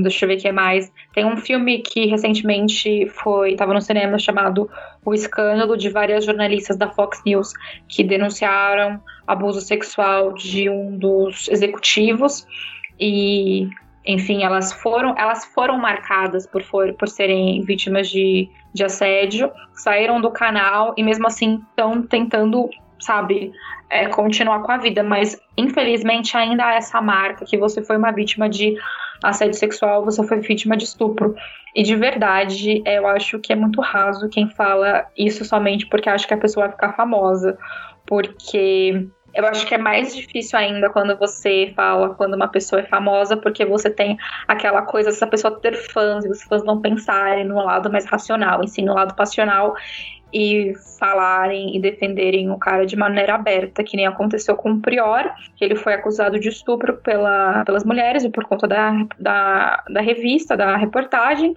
Deixa 0.04 0.26
eu 0.26 0.30
ver 0.30 0.38
o 0.38 0.40
que 0.40 0.52
mais. 0.52 0.92
Tem 1.14 1.26
um 1.26 1.38
filme 1.38 1.80
que 1.80 2.06
recentemente 2.06 3.08
foi 3.10 3.54
estava 3.54 3.74
no 3.74 3.82
cinema 3.82 4.20
chamado 4.20 4.70
O 5.04 5.14
Escândalo 5.14 5.76
de 5.76 5.90
várias 5.90 6.26
jornalistas 6.26 6.78
da 6.78 6.90
Fox 6.90 7.22
News 7.26 7.54
que 7.88 8.04
denunciaram 8.04 9.02
abuso 9.26 9.62
sexual 9.62 10.34
de 10.34 10.70
um 10.70 10.98
dos 10.98 11.48
executivos 11.50 12.46
e 13.00 13.70
enfim, 14.06 14.44
elas 14.44 14.74
foram, 14.74 15.16
elas 15.18 15.46
foram 15.46 15.78
marcadas 15.78 16.48
por, 16.48 16.64
for, 16.64 16.94
por 16.94 17.08
serem 17.08 17.62
vítimas 17.62 18.10
de, 18.10 18.50
de 18.74 18.84
assédio, 18.84 19.52
saíram 19.74 20.20
do 20.20 20.32
canal 20.32 20.94
e 20.98 21.04
mesmo 21.04 21.28
assim 21.28 21.64
estão 21.70 22.02
tentando, 22.02 22.70
sabe, 23.00 23.52
é, 23.90 24.08
continuar 24.08 24.64
com 24.64 24.72
a 24.72 24.78
vida. 24.78 25.04
Mas 25.04 25.40
infelizmente 25.56 26.36
ainda 26.36 26.66
há 26.66 26.74
essa 26.76 27.00
marca 27.00 27.46
que 27.46 27.58
você 27.58 27.84
foi 27.84 27.98
uma 27.98 28.12
vítima 28.12 28.50
de 28.50 28.76
assédio 29.24 29.56
sexual, 29.56 30.04
você 30.04 30.26
foi 30.26 30.40
vítima 30.40 30.76
de 30.76 30.86
estupro. 30.86 31.36
E 31.76 31.84
de 31.84 31.96
verdade, 31.96 32.82
eu 32.86 33.08
acho 33.08 33.40
que 33.40 33.54
é 33.54 33.56
muito 33.56 33.80
raso 33.82 34.30
quem 34.30 34.50
fala 34.50 35.08
isso 35.18 35.46
somente 35.46 35.88
porque 35.88 36.10
acha 36.10 36.28
que 36.28 36.34
a 36.34 36.38
pessoa 36.38 36.66
vai 36.66 36.76
ficar 36.76 36.94
famosa. 36.94 37.58
Porque 38.06 39.08
eu 39.34 39.46
acho 39.46 39.66
que 39.66 39.74
é 39.74 39.78
mais 39.78 40.16
difícil 40.16 40.60
ainda 40.60 40.90
quando 40.90 41.18
você 41.18 41.72
fala 41.76 42.14
quando 42.16 42.34
uma 42.34 42.48
pessoa 42.48 42.82
é 42.82 42.86
famosa, 42.86 43.38
porque 43.38 43.66
você 43.66 43.90
tem 43.90 44.18
aquela 44.48 44.82
coisa 44.82 45.10
dessa 45.10 45.28
pessoa 45.28 45.60
ter 45.60 45.76
fãs 45.76 46.26
e 46.26 46.30
os 46.30 46.44
fãs 46.44 46.64
não 46.64 46.82
pensarem 46.82 47.46
no 47.46 47.56
lado 47.64 47.92
mais 47.92 48.06
racional, 48.06 48.64
e 48.64 48.68
sim 48.68 48.84
no 48.84 48.94
lado 48.94 49.16
passional 49.16 49.76
e 50.34 50.74
falarem 51.00 51.76
e 51.76 51.80
defenderem 51.80 52.50
o 52.50 52.58
cara 52.58 52.86
de 52.86 52.96
maneira 52.96 53.36
aberta, 53.36 53.84
que 53.84 53.98
nem 53.98 54.06
aconteceu 54.06 54.56
com 54.56 54.72
o 54.72 54.80
Prior, 54.80 55.34
que 55.56 55.64
ele 55.66 55.76
foi 55.76 55.94
acusado 55.94 56.40
de 56.40 56.50
estupro 56.50 56.98
pela, 56.98 57.64
pelas 57.66 57.84
mulheres 57.84 58.24
e 58.24 58.30
por 58.30 58.46
conta 58.46 58.68
da, 58.68 59.06
da, 59.20 59.84
da 59.90 60.02
revista, 60.02 60.56
da 60.56 60.78
reportagem, 60.78 61.56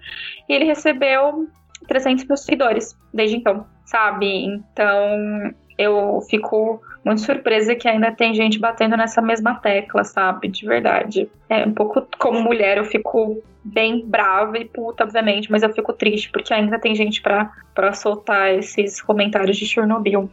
e 0.48 0.52
ele 0.52 0.64
recebeu 0.64 1.48
300 1.86 2.24
mil 2.24 2.36
seguidores 2.36 2.96
desde 3.12 3.36
então, 3.36 3.66
sabe? 3.84 4.46
Então 4.46 5.54
eu 5.78 6.20
fico 6.28 6.80
muito 7.04 7.20
surpresa 7.20 7.74
que 7.74 7.88
ainda 7.88 8.12
tem 8.12 8.34
gente 8.34 8.58
batendo 8.58 8.96
nessa 8.96 9.20
mesma 9.20 9.54
tecla, 9.56 10.04
sabe? 10.04 10.48
De 10.48 10.66
verdade. 10.66 11.28
É 11.48 11.66
um 11.66 11.72
pouco 11.72 12.06
como 12.18 12.40
mulher, 12.40 12.78
eu 12.78 12.84
fico 12.84 13.42
bem 13.64 14.04
brava 14.06 14.58
e 14.58 14.64
puta, 14.66 15.04
obviamente, 15.04 15.50
mas 15.50 15.62
eu 15.62 15.72
fico 15.72 15.92
triste 15.92 16.30
porque 16.30 16.52
ainda 16.52 16.78
tem 16.78 16.94
gente 16.94 17.22
para 17.22 17.92
soltar 17.94 18.52
esses 18.54 19.00
comentários 19.00 19.56
de 19.56 19.66
Chernobyl. 19.66 20.30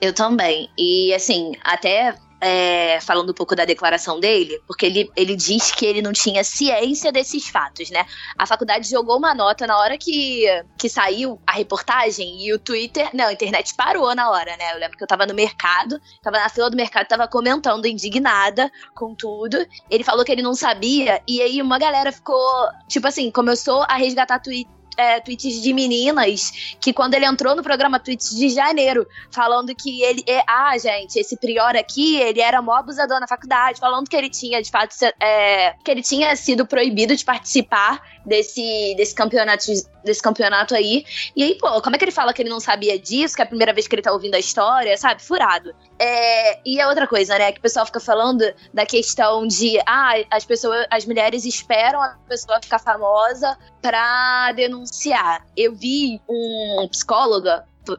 Eu 0.00 0.14
também. 0.14 0.68
E 0.78 1.12
assim, 1.14 1.52
até 1.62 2.14
é, 2.42 2.98
falando 3.00 3.30
um 3.30 3.34
pouco 3.34 3.54
da 3.54 3.64
declaração 3.64 4.18
dele, 4.18 4.60
porque 4.66 4.84
ele, 4.84 5.08
ele 5.14 5.36
diz 5.36 5.70
que 5.70 5.86
ele 5.86 6.02
não 6.02 6.12
tinha 6.12 6.42
ciência 6.42 7.12
desses 7.12 7.46
fatos, 7.46 7.88
né? 7.90 8.04
A 8.36 8.44
faculdade 8.44 8.90
jogou 8.90 9.16
uma 9.16 9.32
nota 9.32 9.64
na 9.64 9.78
hora 9.78 9.96
que, 9.96 10.44
que 10.76 10.88
saiu 10.88 11.40
a 11.46 11.52
reportagem 11.52 12.44
e 12.44 12.52
o 12.52 12.58
Twitter. 12.58 13.08
Não, 13.14 13.26
a 13.26 13.32
internet 13.32 13.72
parou 13.76 14.12
na 14.12 14.28
hora, 14.28 14.56
né? 14.56 14.72
Eu 14.74 14.80
lembro 14.80 14.98
que 14.98 15.04
eu 15.04 15.08
tava 15.08 15.24
no 15.24 15.34
mercado, 15.34 16.00
tava 16.20 16.38
na 16.38 16.48
fila 16.48 16.68
do 16.68 16.76
mercado, 16.76 17.06
tava 17.06 17.28
comentando, 17.28 17.86
indignada 17.86 18.68
com 18.92 19.14
tudo. 19.14 19.64
Ele 19.88 20.02
falou 20.02 20.24
que 20.24 20.32
ele 20.32 20.42
não 20.42 20.54
sabia, 20.54 21.22
e 21.28 21.40
aí 21.40 21.62
uma 21.62 21.78
galera 21.78 22.10
ficou, 22.10 22.68
tipo 22.88 23.06
assim, 23.06 23.30
começou 23.30 23.82
a 23.82 23.94
resgatar 23.94 24.40
Twitter 24.40 24.81
é, 24.96 25.20
tweets 25.20 25.60
de 25.60 25.72
meninas 25.72 26.52
que 26.80 26.92
quando 26.92 27.14
ele 27.14 27.24
entrou 27.24 27.54
no 27.54 27.62
programa 27.62 27.98
Tweets 27.98 28.34
de 28.34 28.48
Janeiro, 28.48 29.06
falando 29.30 29.74
que 29.74 30.02
ele. 30.02 30.22
É, 30.26 30.42
ah, 30.46 30.76
gente, 30.78 31.18
esse 31.18 31.36
prior 31.36 31.76
aqui, 31.76 32.16
ele 32.16 32.40
era 32.40 32.60
mó 32.60 32.74
abusador 32.74 33.20
na 33.20 33.26
faculdade, 33.26 33.80
falando 33.80 34.08
que 34.08 34.16
ele 34.16 34.30
tinha, 34.30 34.62
de 34.62 34.70
fato, 34.70 34.94
é, 35.20 35.74
que 35.84 35.90
ele 35.90 36.02
tinha 36.02 36.34
sido 36.36 36.66
proibido 36.66 37.14
de 37.16 37.24
participar 37.24 38.02
desse, 38.24 38.94
desse 38.96 39.14
campeonato 39.14 39.64
desse 40.04 40.22
campeonato 40.22 40.74
aí. 40.74 41.04
E 41.34 41.42
aí, 41.42 41.54
pô, 41.56 41.80
como 41.80 41.96
é 41.96 41.98
que 41.98 42.04
ele 42.04 42.12
fala 42.12 42.32
que 42.32 42.42
ele 42.42 42.50
não 42.50 42.60
sabia 42.60 42.98
disso, 42.98 43.34
que 43.34 43.42
é 43.42 43.44
a 43.44 43.48
primeira 43.48 43.72
vez 43.72 43.86
que 43.86 43.94
ele 43.94 44.02
tá 44.02 44.12
ouvindo 44.12 44.34
a 44.34 44.38
história, 44.38 44.96
sabe? 44.96 45.22
Furado. 45.22 45.74
É, 46.04 46.58
e 46.66 46.80
a 46.80 46.88
outra 46.88 47.06
coisa, 47.06 47.38
né, 47.38 47.52
que 47.52 47.60
o 47.60 47.62
pessoal 47.62 47.86
fica 47.86 48.00
falando 48.00 48.42
da 48.74 48.84
questão 48.84 49.46
de, 49.46 49.78
ah, 49.86 50.14
as 50.32 50.44
pessoas, 50.44 50.84
as 50.90 51.06
mulheres 51.06 51.44
esperam 51.44 52.02
a 52.02 52.18
pessoa 52.28 52.58
ficar 52.60 52.80
famosa 52.80 53.56
pra 53.80 54.50
denunciar. 54.50 55.46
Eu 55.56 55.72
vi 55.72 56.20
um 56.28 56.88
psicólogo 56.90 57.48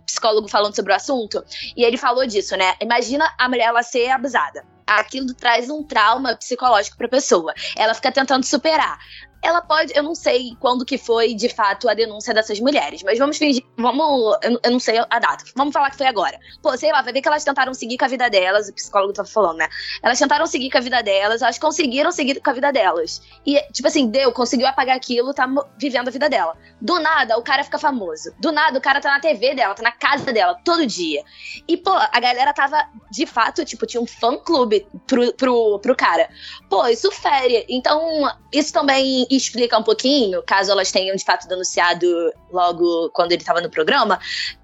psicólogo 0.05 0.49
falando 0.49 0.75
sobre 0.75 0.91
o 0.91 0.95
assunto, 0.95 1.43
e 1.77 1.83
ele 1.83 1.97
falou 1.97 2.25
disso, 2.25 2.57
né? 2.57 2.73
Imagina 2.81 3.33
a 3.37 3.47
mulher 3.47 3.65
ela 3.65 3.83
ser 3.83 4.09
abusada 4.09 4.65
aquilo 4.85 5.33
traz 5.33 5.69
um 5.69 5.81
trauma 5.81 6.35
psicológico 6.35 6.97
para 6.97 7.07
a 7.07 7.09
pessoa. 7.09 7.53
Ela 7.75 7.93
fica 7.93 8.11
tentando 8.11 8.45
superar 8.45 8.99
ela 9.43 9.61
pode, 9.61 9.91
eu 9.95 10.01
não 10.01 10.15
sei 10.15 10.55
quando 10.59 10.85
que 10.85 10.97
foi 10.97 11.35
de 11.35 11.49
fato 11.49 11.89
a 11.89 11.93
denúncia 11.93 12.33
dessas 12.33 12.59
mulheres, 12.61 13.03
mas 13.03 13.19
vamos 13.19 13.37
fingir, 13.37 13.63
vamos, 13.77 14.37
eu, 14.41 14.71
não 14.71 14.79
sei 14.79 14.97
a 14.97 15.19
data, 15.19 15.43
vamos 15.53 15.73
falar 15.73 15.91
que 15.91 15.97
foi 15.97 16.07
agora. 16.07 16.39
Pô, 16.61 16.75
sei 16.77 16.91
lá, 16.93 17.01
vai 17.01 17.11
ver 17.11 17.21
que 17.21 17.27
elas 17.27 17.43
tentaram 17.43 17.73
seguir 17.73 17.97
com 17.97 18.05
a 18.05 18.07
vida 18.07 18.29
delas, 18.29 18.69
o 18.69 18.73
psicólogo 18.73 19.11
tava 19.11 19.27
falando, 19.27 19.57
né? 19.57 19.67
Elas 20.01 20.17
tentaram 20.17 20.47
seguir 20.47 20.71
com 20.71 20.77
a 20.77 20.81
vida 20.81 21.03
delas, 21.03 21.41
elas 21.41 21.59
conseguiram 21.59 22.11
seguir 22.11 22.39
com 22.39 22.49
a 22.49 22.53
vida 22.53 22.71
delas. 22.71 23.21
E, 23.45 23.61
tipo 23.73 23.87
assim, 23.87 24.09
deu, 24.09 24.31
conseguiu 24.31 24.65
apagar 24.65 24.95
aquilo, 24.95 25.33
tá 25.33 25.45
vivendo 25.77 26.07
a 26.07 26.11
vida 26.11 26.29
dela. 26.29 26.55
Do 26.79 26.99
nada, 26.99 27.37
o 27.37 27.43
cara 27.43 27.65
fica 27.65 27.77
famoso. 27.77 28.33
Do 28.39 28.51
nada, 28.51 28.77
o 28.77 28.81
cara 28.81 29.01
tá 29.01 29.09
na 29.09 29.19
TV 29.19 29.55
dela, 29.55 29.75
tá 29.75 29.83
na 29.83 29.91
casa 29.91 30.31
dela, 30.31 30.57
todo 30.63 30.85
dia. 30.85 31.21
E, 31.67 31.75
pô, 31.75 31.91
a 31.91 32.19
galera 32.19 32.53
tava, 32.53 32.81
de 33.11 33.25
fato, 33.25 33.65
tipo, 33.65 33.85
tinha 33.85 34.01
um 34.01 34.07
fã-clube 34.07 34.87
pro, 35.05 35.33
pro, 35.33 35.79
pro 35.79 35.95
cara. 35.95 36.29
Pô, 36.69 36.87
isso 36.87 37.11
fere. 37.11 37.65
Então, 37.67 38.31
isso 38.53 38.71
também 38.71 39.27
explica 39.35 39.77
um 39.77 39.83
pouquinho, 39.83 40.43
caso 40.43 40.71
elas 40.71 40.91
tenham 40.91 41.15
de 41.15 41.23
fato 41.23 41.47
denunciado 41.47 42.07
logo 42.51 43.09
quando 43.11 43.31
ele 43.31 43.43
tava 43.43 43.61
no 43.61 43.69
programa, 43.69 44.19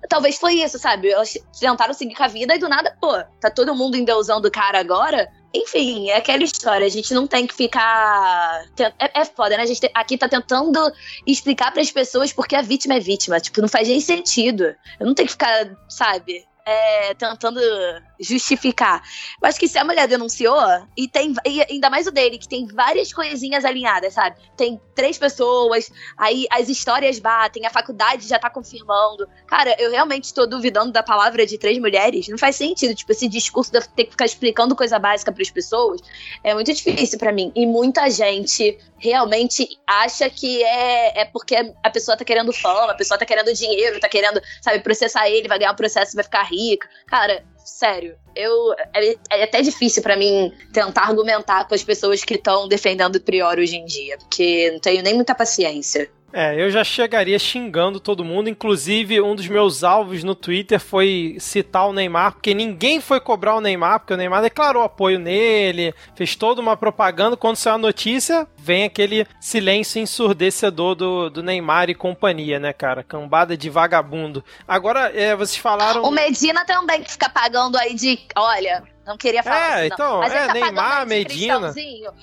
talvez 0.07 0.37
foi 0.37 0.55
isso, 0.55 0.77
sabe? 0.79 1.09
Elas 1.09 1.37
tentaram 1.59 1.93
seguir 1.93 2.15
com 2.15 2.23
a 2.23 2.27
vida 2.27 2.55
e 2.55 2.59
do 2.59 2.69
nada, 2.69 2.95
pô, 3.01 3.13
tá 3.39 3.49
todo 3.49 3.75
mundo 3.75 3.95
endeusando 3.95 4.47
o 4.47 4.51
cara 4.51 4.79
agora. 4.79 5.29
Enfim, 5.53 6.09
é 6.09 6.17
aquela 6.17 6.43
história. 6.43 6.85
A 6.85 6.89
gente 6.89 7.11
não 7.11 7.25
tem 7.25 7.47
que 7.47 7.55
ficar. 7.55 8.63
É, 8.99 9.21
é 9.21 9.25
foda, 9.25 9.57
né? 9.57 9.63
A 9.63 9.65
gente 9.65 9.89
aqui 9.95 10.15
tá 10.15 10.29
tentando 10.29 10.79
explicar 11.25 11.71
para 11.71 11.81
as 11.81 11.89
pessoas 11.89 12.31
porque 12.31 12.55
a 12.55 12.61
vítima 12.61 12.93
é 12.93 12.99
vítima. 12.99 13.39
Tipo, 13.39 13.59
não 13.59 13.67
faz 13.67 13.87
nem 13.87 13.99
sentido. 13.99 14.75
Eu 14.99 15.07
não 15.07 15.15
tenho 15.15 15.25
que 15.25 15.31
ficar, 15.31 15.75
sabe? 15.87 16.47
é, 16.69 17.13
tentando 17.15 17.59
justificar. 18.19 19.01
Eu 19.41 19.47
acho 19.47 19.59
que 19.59 19.67
se 19.67 19.77
a 19.77 19.83
mulher 19.83 20.07
denunciou, 20.07 20.59
e 20.97 21.07
tem 21.07 21.33
e 21.45 21.61
ainda 21.69 21.89
mais 21.89 22.07
o 22.07 22.11
dele, 22.11 22.37
que 22.37 22.47
tem 22.47 22.67
várias 22.67 23.13
coisinhas 23.13 23.63
alinhadas, 23.63 24.13
sabe? 24.13 24.35
Tem 24.57 24.79
três 24.93 25.17
pessoas, 25.17 25.89
aí 26.17 26.45
as 26.51 26.67
histórias 26.67 27.19
batem, 27.19 27.65
a 27.65 27.69
faculdade 27.69 28.27
já 28.27 28.37
tá 28.37 28.49
confirmando. 28.49 29.27
Cara, 29.47 29.75
eu 29.79 29.91
realmente 29.91 30.33
tô 30.33 30.45
duvidando 30.45 30.91
da 30.91 31.01
palavra 31.01 31.45
de 31.45 31.57
três 31.57 31.77
mulheres. 31.79 32.27
Não 32.27 32.37
faz 32.37 32.55
sentido, 32.55 32.93
tipo, 32.93 33.11
esse 33.11 33.27
discurso 33.27 33.71
de 33.71 33.79
ter 33.89 34.05
que 34.05 34.11
ficar 34.11 34.25
explicando 34.25 34.75
coisa 34.75 34.99
básica 34.99 35.31
para 35.31 35.41
as 35.41 35.49
pessoas 35.49 36.01
é 36.43 36.53
muito 36.53 36.73
difícil 36.73 37.17
para 37.17 37.31
mim. 37.31 37.51
E 37.55 37.65
muita 37.65 38.09
gente 38.09 38.77
realmente 38.97 39.79
acha 39.87 40.29
que 40.29 40.63
é, 40.63 41.21
é 41.21 41.25
porque 41.25 41.55
a 41.55 41.89
pessoa 41.89 42.17
tá 42.17 42.25
querendo 42.25 42.51
fama, 42.51 42.91
a 42.91 42.95
pessoa 42.95 43.17
tá 43.17 43.25
querendo 43.25 43.53
dinheiro, 43.53 43.99
tá 43.99 44.09
querendo, 44.09 44.41
sabe, 44.61 44.79
processar 44.81 45.29
ele, 45.29 45.47
vai 45.47 45.57
ganhar 45.57 45.71
um 45.71 45.75
processo 45.75 46.15
vai 46.15 46.23
ficar 46.23 46.43
rica. 46.43 46.89
Cara, 47.07 47.43
sério, 47.69 48.15
eu 48.35 48.73
é, 48.93 49.15
é 49.31 49.43
até 49.43 49.61
difícil 49.61 50.01
para 50.01 50.17
mim 50.17 50.51
tentar 50.73 51.03
argumentar 51.03 51.67
com 51.67 51.75
as 51.75 51.83
pessoas 51.83 52.23
que 52.23 52.35
estão 52.35 52.67
defendendo 52.67 53.15
o 53.15 53.21
Prior 53.21 53.57
hoje 53.57 53.75
em 53.75 53.85
dia, 53.85 54.17
porque 54.17 54.71
não 54.71 54.79
tenho 54.79 55.03
nem 55.03 55.13
muita 55.13 55.35
paciência. 55.35 56.09
É, 56.31 56.61
eu 56.61 56.69
já 56.69 56.83
chegaria 56.83 57.39
xingando 57.39 57.99
todo 57.99 58.23
mundo. 58.23 58.49
Inclusive, 58.49 59.21
um 59.21 59.35
dos 59.35 59.47
meus 59.47 59.83
alvos 59.83 60.23
no 60.23 60.35
Twitter 60.35 60.79
foi 60.79 61.37
citar 61.39 61.87
o 61.87 61.93
Neymar, 61.93 62.33
porque 62.33 62.53
ninguém 62.53 63.01
foi 63.01 63.19
cobrar 63.19 63.55
o 63.55 63.61
Neymar, 63.61 63.99
porque 63.99 64.13
o 64.13 64.17
Neymar 64.17 64.41
declarou 64.41 64.83
apoio 64.83 65.19
nele, 65.19 65.93
fez 66.15 66.35
toda 66.35 66.61
uma 66.61 66.77
propaganda. 66.77 67.35
Quando 67.35 67.55
saiu 67.55 67.75
a 67.75 67.79
notícia, 67.79 68.47
vem 68.57 68.83
aquele 68.83 69.25
silêncio 69.39 70.01
ensurdecedor 70.01 70.95
do, 70.95 71.29
do 71.29 71.43
Neymar 71.43 71.89
e 71.89 71.95
companhia, 71.95 72.59
né, 72.59 72.73
cara? 72.73 73.03
Cambada 73.03 73.57
de 73.57 73.69
vagabundo. 73.69 74.43
Agora, 74.67 75.11
é, 75.15 75.35
vocês 75.35 75.57
falaram. 75.57 76.03
O 76.03 76.11
Medina 76.11 76.65
também 76.65 77.01
que 77.01 77.11
fica 77.11 77.29
pagando 77.29 77.77
aí 77.77 77.95
de. 77.95 78.19
Olha, 78.35 78.83
não 79.09 79.17
queria 79.17 79.41
falar 79.41 79.79
é, 79.79 79.87
isso, 79.87 79.95
então, 79.95 80.19
Mas 80.19 80.31
é, 80.31 80.45
tá 80.45 80.53
Neymar, 80.53 81.07
Medina. 81.07 81.73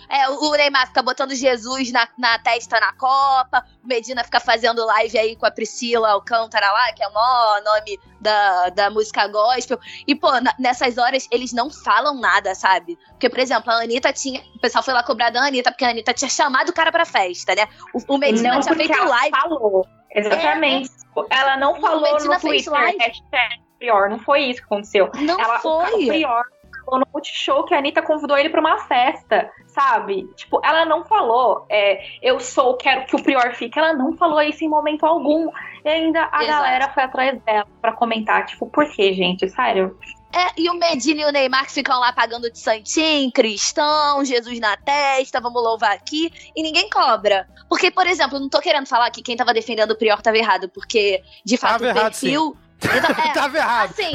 É, 0.08 0.28
o 0.28 0.52
Neymar 0.52 0.86
fica 0.86 1.02
botando 1.02 1.34
Jesus 1.34 1.90
na, 1.90 2.06
na 2.16 2.38
testa 2.38 2.78
na 2.78 2.92
Copa, 2.92 3.66
o 3.82 3.88
Medina 3.88 4.22
fica 4.22 4.38
fazendo 4.38 4.86
live 4.86 5.18
aí 5.18 5.34
com 5.34 5.44
a 5.46 5.50
Priscila 5.50 6.10
Alcântara 6.10 6.70
lá, 6.70 6.92
que 6.92 7.02
é 7.02 7.08
o 7.08 7.12
maior 7.12 7.60
nome 7.64 7.98
da, 8.20 8.68
da 8.68 8.88
música 8.88 9.26
gospel. 9.26 9.80
E, 10.06 10.14
pô, 10.14 10.28
nessas 10.60 10.96
horas 10.96 11.26
eles 11.32 11.52
não 11.52 11.68
falam 11.70 12.20
nada, 12.20 12.54
sabe? 12.54 12.96
Porque, 13.10 13.28
por 13.28 13.40
exemplo, 13.40 13.72
a 13.72 13.82
Anitta 13.82 14.12
tinha. 14.12 14.40
O 14.54 14.60
pessoal 14.60 14.84
foi 14.84 14.94
lá 14.94 15.02
cobrar 15.02 15.30
da 15.30 15.44
Anitta, 15.44 15.72
porque 15.72 15.84
a 15.84 15.90
Anitta 15.90 16.14
tinha 16.14 16.30
chamado 16.30 16.68
o 16.68 16.72
cara 16.72 16.92
pra 16.92 17.04
festa, 17.04 17.52
né? 17.56 17.66
O, 17.92 18.14
o 18.14 18.18
Medina 18.18 18.54
não, 18.54 18.60
tinha 18.60 18.76
feito 18.76 18.96
live. 18.96 19.36
Falou. 19.36 19.84
Exatamente. 20.14 20.90
É, 21.30 21.36
ela 21.36 21.56
não 21.56 21.80
falou 21.80 22.12
no 22.12 22.40
Twitter, 22.40 22.72
hashtag 22.72 23.66
pior. 23.78 24.08
Não 24.08 24.18
foi 24.18 24.44
isso 24.44 24.60
que 24.60 24.66
aconteceu. 24.66 25.10
Não 25.14 25.40
ela, 25.40 25.58
foi. 25.58 26.04
O 26.04 26.08
pior 26.08 26.44
falou 26.86 27.00
no 27.00 27.06
Multishow 27.12 27.64
que 27.64 27.74
a 27.74 27.78
Anitta 27.78 28.00
convidou 28.00 28.38
ele 28.38 28.48
pra 28.48 28.60
uma 28.60 28.78
festa, 28.78 29.50
sabe? 29.66 30.24
Tipo, 30.36 30.60
ela 30.64 30.86
não 30.86 31.04
falou, 31.04 31.66
é, 31.68 32.00
eu 32.22 32.40
sou, 32.40 32.76
quero 32.76 33.04
que 33.06 33.16
o 33.16 33.22
Prior 33.22 33.52
fique. 33.54 33.78
Ela 33.78 33.92
não 33.92 34.16
falou 34.16 34.40
isso 34.40 34.64
em 34.64 34.68
momento 34.68 35.04
algum. 35.04 35.50
E 35.84 35.88
ainda 35.88 36.28
a 36.32 36.44
Exato. 36.44 36.46
galera 36.46 36.88
foi 36.94 37.02
atrás 37.02 37.42
dela 37.42 37.66
pra 37.82 37.92
comentar, 37.92 38.46
tipo, 38.46 38.66
por 38.68 38.88
que, 38.90 39.12
gente? 39.12 39.48
Sério? 39.48 39.98
É, 40.32 40.60
e 40.60 40.68
o 40.68 40.74
Medina 40.74 41.22
e 41.22 41.24
o 41.24 41.32
Neymar 41.32 41.66
que 41.66 41.72
ficam 41.72 41.98
lá 41.98 42.12
pagando 42.12 42.50
de 42.50 42.58
santinho, 42.58 43.32
cristão, 43.32 44.24
Jesus 44.24 44.60
na 44.60 44.76
testa, 44.76 45.40
vamos 45.40 45.62
louvar 45.62 45.92
aqui, 45.92 46.30
e 46.54 46.62
ninguém 46.62 46.90
cobra. 46.90 47.48
Porque, 47.68 47.90
por 47.90 48.06
exemplo, 48.06 48.36
eu 48.36 48.40
não 48.40 48.48
tô 48.48 48.60
querendo 48.60 48.86
falar 48.86 49.10
que 49.10 49.22
quem 49.22 49.36
tava 49.36 49.54
defendendo 49.54 49.92
o 49.92 49.96
Prior 49.96 50.20
tava 50.20 50.36
errado, 50.36 50.68
porque, 50.68 51.22
de 51.44 51.56
fato, 51.56 51.84
tava 51.84 51.98
o 51.98 52.02
perfil. 52.02 52.42
Errado, 52.42 52.65
é, 53.28 53.32
tava 53.32 53.56
errado. 53.56 53.90
Assim, 53.90 54.12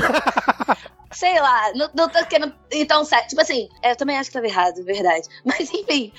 sei 1.12 1.39
lá, 1.39 1.72
não, 1.76 1.89
não 1.93 2.09
tô 2.09 2.26
querendo. 2.26 2.53
Então, 2.72 3.03
tipo 3.28 3.41
assim, 3.41 3.70
eu 3.84 3.95
também 3.95 4.18
acho 4.18 4.30
que 4.30 4.34
tava 4.34 4.47
errado, 4.47 4.84
verdade. 4.84 5.28
Mas 5.45 5.72
enfim, 5.74 6.12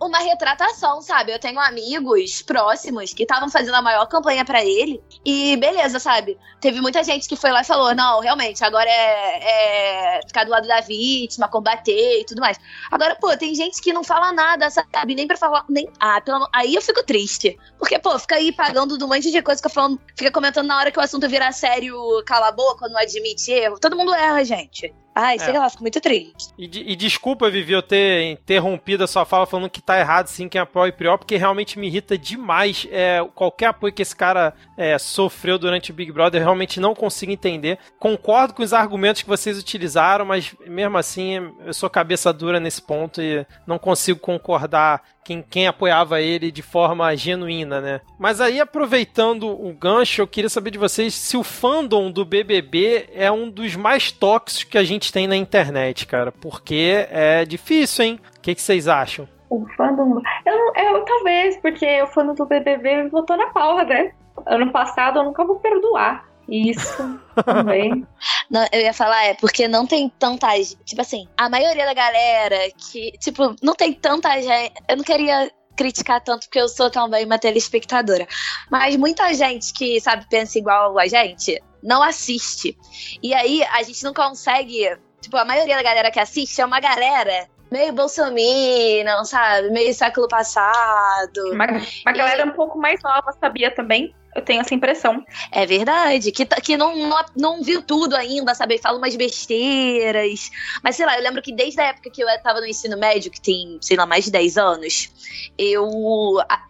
uma 0.00 0.18
retratação, 0.18 1.00
sabe? 1.02 1.32
Eu 1.32 1.38
tenho 1.38 1.58
amigos 1.60 2.42
próximos 2.42 3.12
que 3.12 3.22
estavam 3.22 3.50
fazendo 3.50 3.74
a 3.74 3.82
maior 3.82 4.06
campanha 4.06 4.44
para 4.44 4.64
ele 4.64 5.02
e 5.24 5.56
beleza, 5.56 5.98
sabe? 5.98 6.38
Teve 6.60 6.80
muita 6.80 7.02
gente 7.02 7.28
que 7.28 7.36
foi 7.36 7.50
lá 7.50 7.60
e 7.62 7.64
falou: 7.64 7.94
não, 7.94 8.20
realmente, 8.20 8.64
agora 8.64 8.88
é, 8.88 10.16
é, 10.16 10.20
ficar 10.26 10.44
do 10.44 10.50
lado 10.50 10.66
da 10.66 10.80
vítima, 10.80 11.48
combater 11.48 12.20
e 12.20 12.24
tudo 12.24 12.40
mais. 12.40 12.58
Agora, 12.90 13.16
pô, 13.16 13.36
tem 13.36 13.54
gente 13.54 13.80
que 13.80 13.92
não 13.92 14.04
fala 14.04 14.32
nada, 14.32 14.70
sabe? 14.70 15.14
Nem 15.14 15.26
pra 15.26 15.36
falar. 15.36 15.64
Nem, 15.68 15.88
ah, 16.00 16.20
pelo, 16.20 16.48
aí 16.52 16.74
eu 16.74 16.82
fico 16.82 17.02
triste. 17.02 17.58
Porque, 17.78 17.98
pô, 17.98 18.18
fica 18.18 18.36
aí 18.36 18.52
pagando 18.52 19.02
um 19.02 19.08
monte 19.08 19.30
de 19.30 19.42
coisa, 19.42 19.62
fica, 19.62 19.88
fica 20.16 20.30
comentando 20.30 20.66
na 20.66 20.78
hora 20.78 20.90
que 20.90 20.98
o 20.98 21.02
assunto 21.02 21.28
virar 21.28 21.52
sério, 21.52 21.96
cala 22.26 22.48
a 22.48 22.52
boca, 22.52 22.88
não 22.88 22.98
admite 22.98 23.50
erro. 23.50 23.78
Todo 23.78 23.96
mundo 23.96 24.14
erra, 24.14 24.44
gente. 24.44 24.94
Ai, 25.20 25.36
sei 25.36 25.52
é. 25.52 25.58
lá, 25.58 25.68
fico 25.68 25.82
muito 25.82 26.00
triste. 26.00 26.54
E, 26.56 26.92
e, 26.92 26.94
desculpa, 26.94 27.50
Vivi, 27.50 27.72
eu 27.72 27.82
ter 27.82 28.30
interrompido 28.30 29.02
a 29.02 29.06
sua 29.08 29.24
fala 29.24 29.46
falando 29.46 29.68
que 29.68 29.82
tá 29.82 29.98
errado 29.98 30.28
sim 30.28 30.48
quem 30.48 30.60
apoia 30.60 30.90
o 30.90 30.92
Prior, 30.92 31.18
porque 31.18 31.36
realmente 31.36 31.76
me 31.76 31.88
irrita 31.88 32.16
demais 32.16 32.86
é, 32.88 33.18
qualquer 33.34 33.66
apoio 33.66 33.92
que 33.92 34.00
esse 34.00 34.14
cara 34.14 34.54
é, 34.76 34.96
sofreu 34.96 35.58
durante 35.58 35.90
o 35.90 35.94
Big 35.94 36.12
Brother, 36.12 36.40
eu 36.40 36.44
realmente 36.44 36.78
não 36.78 36.94
consigo 36.94 37.32
entender. 37.32 37.80
Concordo 37.98 38.54
com 38.54 38.62
os 38.62 38.72
argumentos 38.72 39.22
que 39.22 39.28
vocês 39.28 39.58
utilizaram, 39.58 40.24
mas 40.24 40.54
mesmo 40.64 40.96
assim 40.96 41.52
eu 41.66 41.74
sou 41.74 41.90
cabeça 41.90 42.32
dura 42.32 42.60
nesse 42.60 42.80
ponto 42.80 43.20
e 43.20 43.44
não 43.66 43.76
consigo 43.76 44.20
concordar 44.20 45.02
quem, 45.28 45.42
quem 45.42 45.66
apoiava 45.66 46.22
ele 46.22 46.50
de 46.50 46.62
forma 46.62 47.14
genuína, 47.14 47.82
né? 47.82 48.00
Mas 48.18 48.40
aí, 48.40 48.58
aproveitando 48.58 49.46
o 49.46 49.70
gancho, 49.74 50.22
eu 50.22 50.26
queria 50.26 50.48
saber 50.48 50.70
de 50.70 50.78
vocês 50.78 51.12
se 51.12 51.36
o 51.36 51.44
fandom 51.44 52.10
do 52.10 52.24
BBB 52.24 53.10
é 53.12 53.30
um 53.30 53.50
dos 53.50 53.76
mais 53.76 54.10
tóxicos 54.10 54.64
que 54.64 54.78
a 54.78 54.84
gente 54.84 55.12
tem 55.12 55.26
na 55.26 55.36
internet, 55.36 56.06
cara. 56.06 56.32
Porque 56.32 57.06
é 57.10 57.44
difícil, 57.44 58.06
hein? 58.06 58.20
O 58.38 58.40
que, 58.40 58.54
que 58.54 58.62
vocês 58.62 58.88
acham? 58.88 59.28
O 59.50 59.66
fandom. 59.76 60.22
Eu, 60.46 60.72
eu 60.74 61.04
talvez, 61.04 61.58
porque 61.58 62.02
o 62.02 62.06
fandom 62.06 62.34
do 62.34 62.46
BBB 62.46 63.08
votou 63.08 63.36
na 63.36 63.48
pau, 63.48 63.76
né? 63.84 64.12
Ano 64.46 64.72
passado 64.72 65.18
eu 65.18 65.24
nunca 65.24 65.44
vou 65.44 65.56
perdoar. 65.56 66.26
Isso 66.48 67.20
também. 67.44 68.06
Não, 68.50 68.66
eu 68.72 68.80
ia 68.80 68.94
falar, 68.94 69.24
é 69.24 69.34
porque 69.34 69.68
não 69.68 69.86
tem 69.86 70.08
tantas. 70.18 70.76
Tipo 70.84 71.02
assim, 71.02 71.28
a 71.36 71.50
maioria 71.50 71.84
da 71.84 71.92
galera 71.92 72.56
que. 72.76 73.12
Tipo, 73.18 73.54
não 73.62 73.74
tem 73.74 73.92
tanta 73.92 74.40
gente. 74.40 74.72
Eu 74.88 74.96
não 74.96 75.04
queria 75.04 75.50
criticar 75.76 76.22
tanto 76.22 76.46
porque 76.46 76.60
eu 76.60 76.68
sou 76.68 76.90
também 76.90 77.26
uma 77.26 77.38
telespectadora. 77.38 78.26
Mas 78.70 78.96
muita 78.96 79.32
gente 79.34 79.72
que, 79.74 80.00
sabe, 80.00 80.26
pensa 80.30 80.58
igual 80.58 80.98
a 80.98 81.06
gente, 81.06 81.62
não 81.82 82.02
assiste. 82.02 82.76
E 83.22 83.34
aí 83.34 83.62
a 83.64 83.82
gente 83.82 84.02
não 84.02 84.14
consegue. 84.14 84.96
Tipo, 85.20 85.36
a 85.36 85.44
maioria 85.44 85.76
da 85.76 85.82
galera 85.82 86.10
que 86.10 86.20
assiste 86.20 86.60
é 86.60 86.64
uma 86.64 86.80
galera 86.80 87.46
meio 87.70 87.92
bolsominion, 87.92 89.24
sabe? 89.24 89.70
Meio 89.70 89.92
século 89.94 90.26
passado. 90.28 91.52
Uma, 91.52 91.66
uma 91.66 92.12
galera 92.12 92.46
um 92.46 92.52
pouco 92.52 92.78
mais 92.78 93.02
nova, 93.02 93.32
sabia 93.40 93.70
também? 93.70 94.14
Eu 94.38 94.44
tenho 94.44 94.60
essa 94.60 94.74
impressão. 94.74 95.24
É 95.50 95.66
verdade, 95.66 96.30
que, 96.30 96.46
tá, 96.46 96.60
que 96.60 96.76
não, 96.76 96.96
não, 96.96 97.24
não 97.36 97.62
viu 97.62 97.82
tudo 97.82 98.14
ainda, 98.14 98.54
sabe? 98.54 98.78
Fala 98.78 98.96
umas 98.96 99.16
besteiras. 99.16 100.50
Mas 100.82 100.94
sei 100.94 101.04
lá, 101.04 101.16
eu 101.16 101.22
lembro 101.22 101.42
que 101.42 101.52
desde 101.52 101.80
a 101.80 101.86
época 101.86 102.08
que 102.08 102.22
eu 102.22 102.28
tava 102.42 102.60
no 102.60 102.66
ensino 102.66 102.96
médio, 102.96 103.30
que 103.30 103.40
tem, 103.40 103.78
sei 103.80 103.96
lá, 103.96 104.06
mais 104.06 104.26
de 104.26 104.30
10 104.30 104.56
anos, 104.56 105.10
eu, 105.58 105.90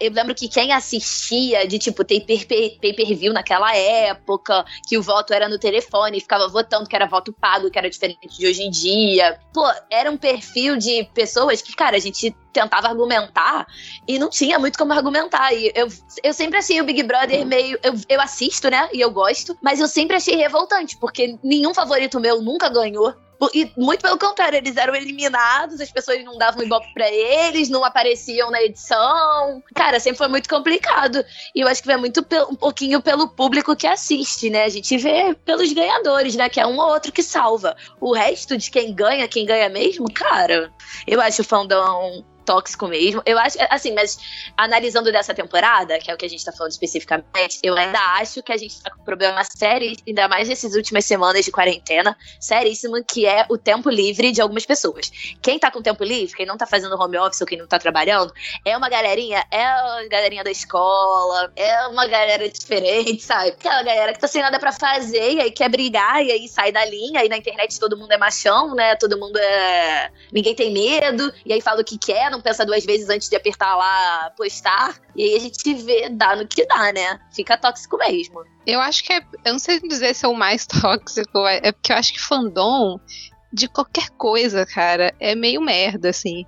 eu 0.00 0.12
lembro 0.12 0.34
que 0.34 0.48
quem 0.48 0.72
assistia 0.72 1.68
de 1.68 1.78
tipo 1.78 2.02
ter 2.04 2.20
pay-per-view 2.20 3.34
naquela 3.34 3.74
época, 3.76 4.64
que 4.88 4.96
o 4.96 5.02
voto 5.02 5.34
era 5.34 5.48
no 5.48 5.58
telefone, 5.58 6.20
ficava 6.20 6.48
votando 6.48 6.88
que 6.88 6.96
era 6.96 7.06
voto 7.06 7.34
pago, 7.34 7.70
que 7.70 7.78
era 7.78 7.90
diferente 7.90 8.38
de 8.38 8.46
hoje 8.46 8.62
em 8.62 8.70
dia. 8.70 9.38
Pô, 9.52 9.66
era 9.90 10.10
um 10.10 10.16
perfil 10.16 10.78
de 10.78 11.04
pessoas 11.12 11.60
que, 11.60 11.76
cara, 11.76 11.96
a 11.96 12.00
gente 12.00 12.34
tentava 12.58 12.88
argumentar 12.88 13.66
e 14.06 14.18
não 14.18 14.28
tinha 14.28 14.58
muito 14.58 14.78
como 14.78 14.92
argumentar. 14.92 15.52
E 15.52 15.72
eu, 15.74 15.88
eu 16.22 16.34
sempre 16.34 16.58
achei 16.58 16.80
o 16.80 16.84
Big 16.84 17.02
Brother 17.02 17.46
meio. 17.46 17.78
Eu, 17.82 17.94
eu 18.08 18.20
assisto, 18.20 18.68
né? 18.70 18.88
E 18.92 19.00
eu 19.00 19.10
gosto, 19.10 19.56
mas 19.62 19.78
eu 19.78 19.86
sempre 19.86 20.16
achei 20.16 20.34
revoltante, 20.34 20.96
porque 20.98 21.38
nenhum 21.42 21.72
favorito 21.72 22.18
meu 22.18 22.42
nunca 22.42 22.68
ganhou. 22.68 23.14
E 23.54 23.70
muito 23.76 24.02
pelo 24.02 24.18
contrário, 24.18 24.56
eles 24.56 24.76
eram 24.76 24.96
eliminados, 24.96 25.80
as 25.80 25.92
pessoas 25.92 26.24
não 26.24 26.36
davam 26.36 26.60
ibope 26.64 26.92
pra 26.92 27.08
eles, 27.08 27.68
não 27.68 27.84
apareciam 27.84 28.50
na 28.50 28.60
edição. 28.60 29.62
Cara, 29.76 30.00
sempre 30.00 30.18
foi 30.18 30.26
muito 30.26 30.48
complicado. 30.48 31.24
E 31.54 31.60
eu 31.60 31.68
acho 31.68 31.80
que 31.80 31.86
vai 31.86 31.96
muito 31.96 32.26
um 32.50 32.56
pouquinho 32.56 33.00
pelo 33.00 33.28
público 33.28 33.76
que 33.76 33.86
assiste, 33.86 34.50
né? 34.50 34.64
A 34.64 34.68
gente 34.68 34.96
vê 34.98 35.34
pelos 35.44 35.72
ganhadores, 35.72 36.34
né? 36.34 36.48
Que 36.48 36.58
é 36.58 36.66
um 36.66 36.78
ou 36.78 36.88
outro 36.88 37.12
que 37.12 37.22
salva. 37.22 37.76
O 38.00 38.12
resto 38.12 38.56
de 38.56 38.72
quem 38.72 38.92
ganha, 38.92 39.28
quem 39.28 39.46
ganha 39.46 39.68
mesmo, 39.68 40.12
cara, 40.12 40.72
eu 41.06 41.20
acho 41.20 41.42
o 41.42 41.44
fandom 41.44 42.24
tóxico 42.48 42.88
mesmo. 42.88 43.20
Eu 43.26 43.38
acho, 43.38 43.58
assim, 43.68 43.92
mas 43.92 44.18
analisando 44.56 45.12
dessa 45.12 45.34
temporada, 45.34 45.98
que 45.98 46.10
é 46.10 46.14
o 46.14 46.16
que 46.16 46.24
a 46.24 46.28
gente 46.28 46.42
tá 46.42 46.50
falando 46.50 46.72
especificamente, 46.72 47.58
eu 47.62 47.76
ainda 47.76 47.98
acho 48.18 48.42
que 48.42 48.50
a 48.50 48.56
gente 48.56 48.82
tá 48.82 48.90
com 48.90 49.02
um 49.02 49.04
problema 49.04 49.44
sério, 49.44 49.94
ainda 50.06 50.26
mais 50.28 50.48
nessas 50.48 50.74
últimas 50.74 51.04
semanas 51.04 51.44
de 51.44 51.50
quarentena, 51.50 52.16
seríssimo, 52.40 53.04
que 53.04 53.26
é 53.26 53.44
o 53.50 53.58
tempo 53.58 53.90
livre 53.90 54.32
de 54.32 54.40
algumas 54.40 54.64
pessoas. 54.64 55.10
Quem 55.42 55.58
tá 55.58 55.70
com 55.70 55.82
tempo 55.82 56.02
livre, 56.02 56.34
quem 56.34 56.46
não 56.46 56.56
tá 56.56 56.66
fazendo 56.66 56.98
home 56.98 57.18
office 57.18 57.42
ou 57.42 57.46
quem 57.46 57.58
não 57.58 57.66
tá 57.66 57.78
trabalhando, 57.78 58.32
é 58.64 58.74
uma 58.74 58.88
galerinha, 58.88 59.44
é 59.50 59.66
a 59.66 60.08
galerinha 60.10 60.42
da 60.42 60.50
escola, 60.50 61.52
é 61.54 61.86
uma 61.88 62.06
galera 62.06 62.48
diferente, 62.48 63.22
sabe? 63.22 63.48
Aquela 63.48 63.82
galera 63.82 64.14
que 64.14 64.20
tá 64.20 64.26
sem 64.26 64.40
nada 64.40 64.58
pra 64.58 64.72
fazer 64.72 65.34
e 65.34 65.40
aí 65.42 65.50
quer 65.50 65.68
brigar 65.68 66.24
e 66.24 66.32
aí 66.32 66.48
sai 66.48 66.72
da 66.72 66.82
linha, 66.86 67.22
e 67.22 67.28
na 67.28 67.36
internet 67.36 67.78
todo 67.78 67.94
mundo 67.94 68.12
é 68.12 68.16
machão, 68.16 68.74
né? 68.74 68.96
Todo 68.96 69.18
mundo 69.18 69.38
é. 69.38 70.10
Ninguém 70.32 70.54
tem 70.54 70.72
medo, 70.72 71.30
e 71.44 71.52
aí 71.52 71.60
fala 71.60 71.82
o 71.82 71.84
que 71.84 71.98
quer, 71.98 72.30
não 72.30 72.37
não 72.38 72.42
pensa 72.42 72.64
duas 72.64 72.84
vezes 72.84 73.08
antes 73.10 73.28
de 73.28 73.36
apertar 73.36 73.76
lá 73.76 74.30
postar. 74.36 74.98
E 75.14 75.22
aí 75.22 75.36
a 75.36 75.40
gente 75.40 75.74
vê, 75.74 76.08
dá 76.08 76.36
no 76.36 76.46
que 76.46 76.64
dá, 76.66 76.92
né? 76.92 77.20
Fica 77.34 77.58
tóxico 77.58 77.98
mesmo. 77.98 78.44
Eu 78.66 78.80
acho 78.80 79.04
que 79.04 79.12
é. 79.12 79.20
Eu 79.44 79.52
não 79.52 79.58
sei 79.58 79.80
dizer 79.80 80.14
se 80.14 80.24
é 80.24 80.28
o 80.28 80.34
mais 80.34 80.66
tóxico, 80.66 81.46
é, 81.46 81.60
é 81.62 81.72
porque 81.72 81.92
eu 81.92 81.96
acho 81.96 82.12
que 82.12 82.20
fandom 82.20 82.98
de 83.52 83.66
qualquer 83.66 84.10
coisa, 84.10 84.66
cara, 84.66 85.14
é 85.18 85.34
meio 85.34 85.60
merda, 85.60 86.10
assim. 86.10 86.44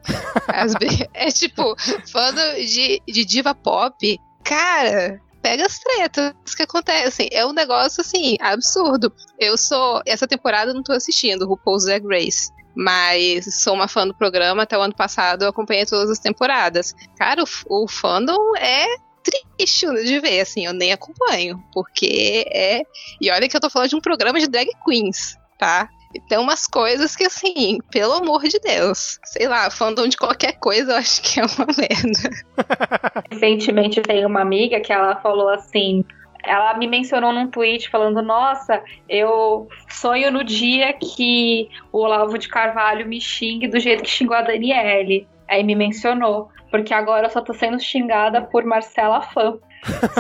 é 1.15 1.31
tipo, 1.31 1.75
fandom 2.11 2.55
de, 2.57 3.03
de 3.09 3.25
diva 3.25 3.55
pop, 3.55 4.19
cara, 4.45 5.21
pega 5.43 5.67
as 5.67 5.79
tretas 5.79 6.55
que 6.55 6.63
acontecem. 6.63 7.29
É 7.33 7.45
um 7.45 7.53
negócio, 7.53 8.01
assim, 8.01 8.37
absurdo. 8.41 9.13
Eu 9.39 9.57
sou. 9.57 10.03
Essa 10.07 10.29
temporada 10.29 10.71
eu 10.71 10.75
não 10.75 10.83
tô 10.83 10.93
assistindo, 10.93 11.47
RuPaul's 11.47 11.85
Drag 11.85 12.07
Race. 12.07 12.51
Mas 12.75 13.63
sou 13.63 13.75
uma 13.75 13.89
fã 13.89 14.07
do 14.07 14.15
programa, 14.15 14.63
até 14.63 14.79
o 14.79 14.83
ano 14.83 14.95
passado 14.95 15.43
eu 15.43 15.49
acompanhei 15.49 15.85
todas 15.87 16.11
as 16.11 16.19
temporadas. 16.19 16.95
Cara, 17.17 17.43
o, 17.43 17.85
o 17.85 17.89
fandom 17.89 18.57
é 18.57 18.87
triste 19.23 19.87
de 20.05 20.21
ver, 20.21 20.41
assim, 20.41 20.67
eu 20.67 20.73
nem 20.73 20.93
acompanho, 20.93 21.63
porque 21.73 22.45
é. 22.49 22.83
E 23.21 23.31
olha 23.31 23.49
que 23.49 23.57
eu 23.57 23.61
tô 23.61 23.71
falando 23.71 23.91
de 23.91 23.97
um 23.97 24.01
programa 24.01 24.39
de 24.41 24.47
drag 24.47 24.69
queens, 24.85 25.37
tá? 25.59 25.89
E 26.13 26.21
tem 26.21 26.39
umas 26.39 26.67
coisas 26.67 27.15
que, 27.15 27.25
assim, 27.25 27.79
pelo 27.91 28.15
amor 28.15 28.43
de 28.43 28.59
Deus, 28.59 29.21
sei 29.25 29.47
lá, 29.47 29.71
fandom 29.71 30.09
de 30.09 30.17
qualquer 30.17 30.59
coisa 30.59 30.93
eu 30.93 30.97
acho 30.97 31.23
que 31.23 31.39
é 31.39 31.45
uma 31.45 31.67
merda. 31.79 33.25
Recentemente 33.31 34.01
tem 34.03 34.27
uma 34.27 34.41
amiga 34.41 34.81
que 34.81 34.93
ela 34.93 35.17
falou 35.21 35.49
assim: 35.49 36.05
ela 36.45 36.75
me 36.75 36.87
mencionou 36.87 37.33
num 37.33 37.49
tweet 37.49 37.89
falando: 37.89 38.23
Nossa, 38.23 38.83
eu 39.09 39.69
sonho 39.89 40.31
no 40.31 40.45
dia 40.45 40.93
que 40.93 41.69
o 41.93 41.99
Olavo 41.99 42.39
de 42.39 42.49
Carvalho 42.49 43.07
me 43.07 43.21
xingue 43.21 43.69
do 43.69 43.79
jeito 43.79 44.03
que 44.03 44.11
xingou 44.11 44.37
a 44.37 44.43
Daniele. 44.43 45.29
Aí 45.49 45.65
me 45.65 45.75
mencionou, 45.75 46.49
porque 46.71 46.95
agora 46.95 47.27
eu 47.27 47.31
só 47.31 47.41
tô 47.41 47.53
sendo 47.53 47.81
xingada 47.81 48.41
por 48.41 48.65
Marcela 48.65 49.21
Fã. 49.21 49.59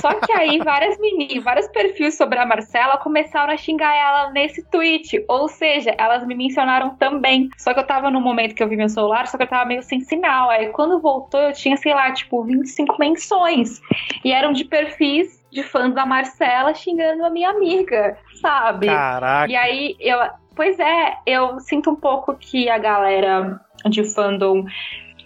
Só 0.01 0.15
que 0.15 0.33
aí 0.33 0.59
várias 0.59 0.99
meninas, 0.99 1.45
vários 1.45 1.69
perfis 1.69 2.17
sobre 2.17 2.39
a 2.39 2.47
Marcela 2.47 2.97
começaram 2.97 3.53
a 3.53 3.57
xingar 3.57 3.95
ela 3.95 4.31
nesse 4.31 4.65
tweet. 4.71 5.25
Ou 5.29 5.49
seja, 5.49 5.95
elas 5.99 6.27
me 6.27 6.35
mencionaram 6.35 6.97
também. 6.97 7.49
Só 7.59 7.75
que 7.75 7.81
eu 7.81 7.87
tava 7.87 8.11
no 8.11 8.21
momento 8.21 8.55
que 8.55 8.63
eu 8.63 8.69
vi 8.69 8.77
meu 8.77 8.89
celular, 8.89 9.27
só 9.27 9.37
que 9.37 9.45
eu 9.45 9.49
tava 9.49 9.67
meio 9.67 9.83
sem 9.83 10.01
sinal. 10.01 10.51
Aí 10.51 10.69
quando 10.71 11.01
voltou, 11.01 11.41
eu 11.41 11.53
tinha, 11.53 11.77
sei 11.77 11.95
lá, 11.95 12.13
tipo, 12.13 12.43
25 12.43 12.97
menções. 12.99 13.81
E 14.25 14.33
eram 14.33 14.53
de 14.53 14.65
perfis 14.65 15.40
de 15.51 15.63
fãs 15.63 15.95
da 15.95 16.07
Marcela 16.07 16.75
xingando 16.75 17.25
a 17.25 17.31
minha 17.31 17.51
amiga, 17.51 18.19
sabe? 18.41 18.87
Caraca. 18.87 19.51
E 19.51 19.57
aí 19.57 19.97
eu. 19.99 20.19
Pois 20.55 20.79
é, 20.79 21.17
eu 21.25 21.59
sinto 21.61 21.91
um 21.91 21.97
pouco 21.97 22.35
que 22.35 22.69
a 22.69 22.77
galera 22.77 23.61
de 23.89 24.05
fandom 24.05 24.65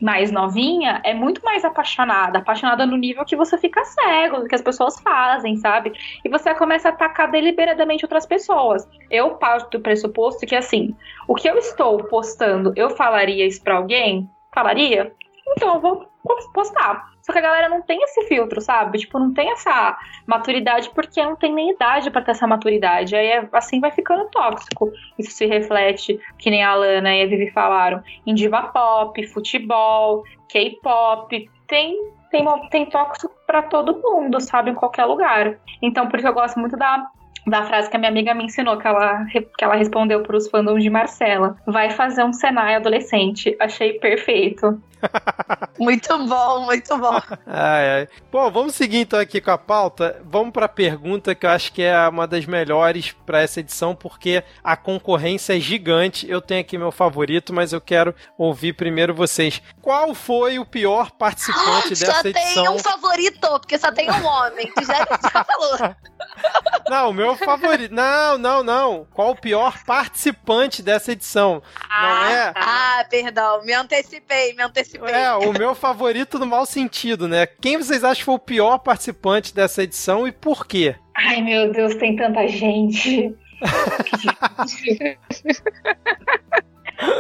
mais 0.01 0.31
novinha 0.31 1.01
é 1.03 1.15
muito 1.15 1.43
mais 1.45 1.65
apaixonada, 1.65 2.39
apaixonada 2.39 2.85
no 2.85 2.97
nível 2.97 3.25
que 3.25 3.35
você 3.35 3.57
fica 3.57 3.85
cego 3.85 4.41
do 4.41 4.47
que 4.47 4.55
as 4.55 4.63
pessoas 4.63 5.01
fazem, 5.01 5.57
sabe? 5.57 5.93
E 6.25 6.29
você 6.29 6.55
começa 6.55 6.89
a 6.89 6.93
atacar 6.93 7.31
deliberadamente 7.31 8.05
outras 8.05 8.27
pessoas. 8.27 8.87
Eu 9.11 9.31
parto 9.37 9.79
do 9.79 9.83
pressuposto 9.83 10.47
que 10.47 10.55
assim, 10.55 10.95
o 11.27 11.35
que 11.35 11.49
eu 11.49 11.57
estou 11.57 12.05
postando, 12.05 12.73
eu 12.77 12.91
falaria 12.91 13.47
isso 13.47 13.63
pra 13.63 13.77
alguém? 13.77 14.29
Falaria? 14.55 15.13
Então 15.49 15.75
eu 15.75 15.81
vou 15.81 16.07
postar. 16.53 17.14
Só 17.25 17.33
que 17.33 17.39
a 17.39 17.43
galera 17.43 17.71
não 17.71 17.81
tem 17.81 18.03
esse 18.03 18.27
filtro, 18.27 18.61
sabe? 18.61 18.99
Tipo, 18.99 19.19
não 19.19 19.33
tem 19.33 19.51
essa 19.51 19.99
maturidade 20.27 20.91
porque 20.91 21.25
não 21.25 21.35
tem 21.35 21.55
nem 21.55 21.71
idade 21.71 22.11
para 22.11 22.21
ter 22.21 22.33
essa 22.33 22.47
maturidade. 22.47 23.17
Aí 23.17 23.27
é, 23.27 23.49
assim 23.51 23.81
vai 23.81 23.91
ficando 23.91 24.29
tóxico. 24.29 24.93
Isso 25.19 25.31
se 25.31 25.47
reflete, 25.47 26.21
que 26.39 26.51
nem 26.51 26.63
a 26.63 26.73
Alana 26.73 27.15
e 27.15 27.23
a 27.23 27.27
Vivi 27.27 27.51
falaram, 27.51 28.03
em 28.27 28.35
diva 28.35 28.65
pop, 28.65 29.27
futebol, 29.29 30.23
K-pop. 30.51 31.51
Tem 31.67 31.97
tem, 32.31 32.45
tem 32.69 32.87
tóxico 32.87 33.33
para 33.47 33.63
todo 33.63 34.03
mundo, 34.03 34.41
sabe? 34.41 34.71
Em 34.71 34.75
qualquer 34.75 35.05
lugar. 35.05 35.57
Então, 35.81 36.09
por 36.09 36.19
eu 36.19 36.35
gosto 36.35 36.59
muito 36.59 36.77
da 36.77 37.07
da 37.47 37.65
frase 37.65 37.91
que 37.91 37.97
a 37.97 37.99
minha 37.99 38.11
amiga 38.11 38.35
me 38.35 38.45
ensinou, 38.45 38.79
que 38.79 38.87
ela, 38.87 39.25
que 39.27 39.65
ela 39.65 39.75
respondeu 39.75 40.23
para 40.23 40.37
os 40.37 40.49
fandoms 40.49 40.83
de 40.83 40.91
Marcela. 40.91 41.57
Vai 41.67 41.91
fazer 41.91 42.25
um 42.25 42.33
Senai 42.33 42.77
adolescente. 42.77 43.57
Achei 43.61 43.95
perfeito. 43.95 44.81
muito 45.79 46.19
bom, 46.27 46.65
muito 46.65 46.97
bom. 46.97 47.21
Ai, 47.47 47.91
ai. 47.91 48.09
Bom, 48.31 48.51
vamos 48.51 48.75
seguir 48.75 48.99
então 48.99 49.19
aqui 49.19 49.41
com 49.41 49.51
a 49.51 49.59
pauta. 49.59 50.21
Vamos 50.25 50.53
para 50.53 50.67
a 50.67 50.69
pergunta 50.69 51.35
que 51.35 51.47
eu 51.47 51.51
acho 51.51 51.73
que 51.73 51.83
é 51.83 52.09
uma 52.09 52.27
das 52.27 52.47
melhores 52.47 53.13
para 53.27 53.43
essa 53.43 53.61
edição, 53.61 53.95
porque 53.95 54.43
a 54.63 54.77
concorrência 54.77 55.57
é 55.57 55.61
gigante. 55.61 56.29
Eu 56.29 56.41
tenho 56.41 56.61
aqui 56.61 56.79
meu 56.79 56.93
favorito, 56.93 57.53
mas 57.53 57.73
eu 57.73 57.81
quero 57.81 58.15
ouvir 58.39 58.73
primeiro 58.73 59.15
vocês. 59.15 59.61
Qual 59.81 60.15
foi 60.15 60.59
o 60.59 60.65
pior 60.65 61.11
participante 61.13 61.91
dessa 61.91 62.29
edição? 62.29 62.55
Só 62.55 62.63
tem 62.63 62.69
um 62.71 62.79
favorito, 62.79 63.49
porque 63.61 63.79
só 63.79 63.93
tem 63.93 64.11
um 64.11 64.25
homem. 64.25 64.71
Tu 64.75 64.85
já, 64.85 64.99
já 64.99 65.45
falou. 65.45 65.95
Não, 66.89 67.11
o 67.11 67.13
meu 67.13 67.34
favorito. 67.37 67.95
Não, 67.95 68.39
não, 68.39 68.63
não. 68.63 69.07
Qual 69.13 69.31
o 69.31 69.37
pior 69.37 69.83
participante 69.85 70.83
dessa 70.83 71.13
edição? 71.13 71.63
não 71.91 72.27
é? 72.27 72.53
Ah, 72.57 73.07
perdão, 73.09 73.65
me 73.65 73.73
antecipei, 73.73 74.55
me 74.55 74.63
antecipei. 74.63 75.13
É, 75.13 75.33
o 75.35 75.53
meu 75.53 75.75
favorito 75.75 76.39
no 76.39 76.47
mau 76.47 76.67
sentido, 76.67 77.29
né? 77.29 77.47
Quem 77.47 77.77
vocês 77.77 78.05
acham 78.05 78.17
que 78.17 78.25
foi 78.25 78.35
o 78.35 78.39
pior 78.39 78.79
participante 78.79 79.55
dessa 79.55 79.83
edição 79.83 80.27
e 80.27 80.33
por 80.33 80.67
quê? 80.67 80.95
Ai, 81.17 81.41
meu 81.43 81.73
Deus, 81.73 81.95
tem 81.97 82.17
tanta 82.17 82.47
gente. 82.49 83.35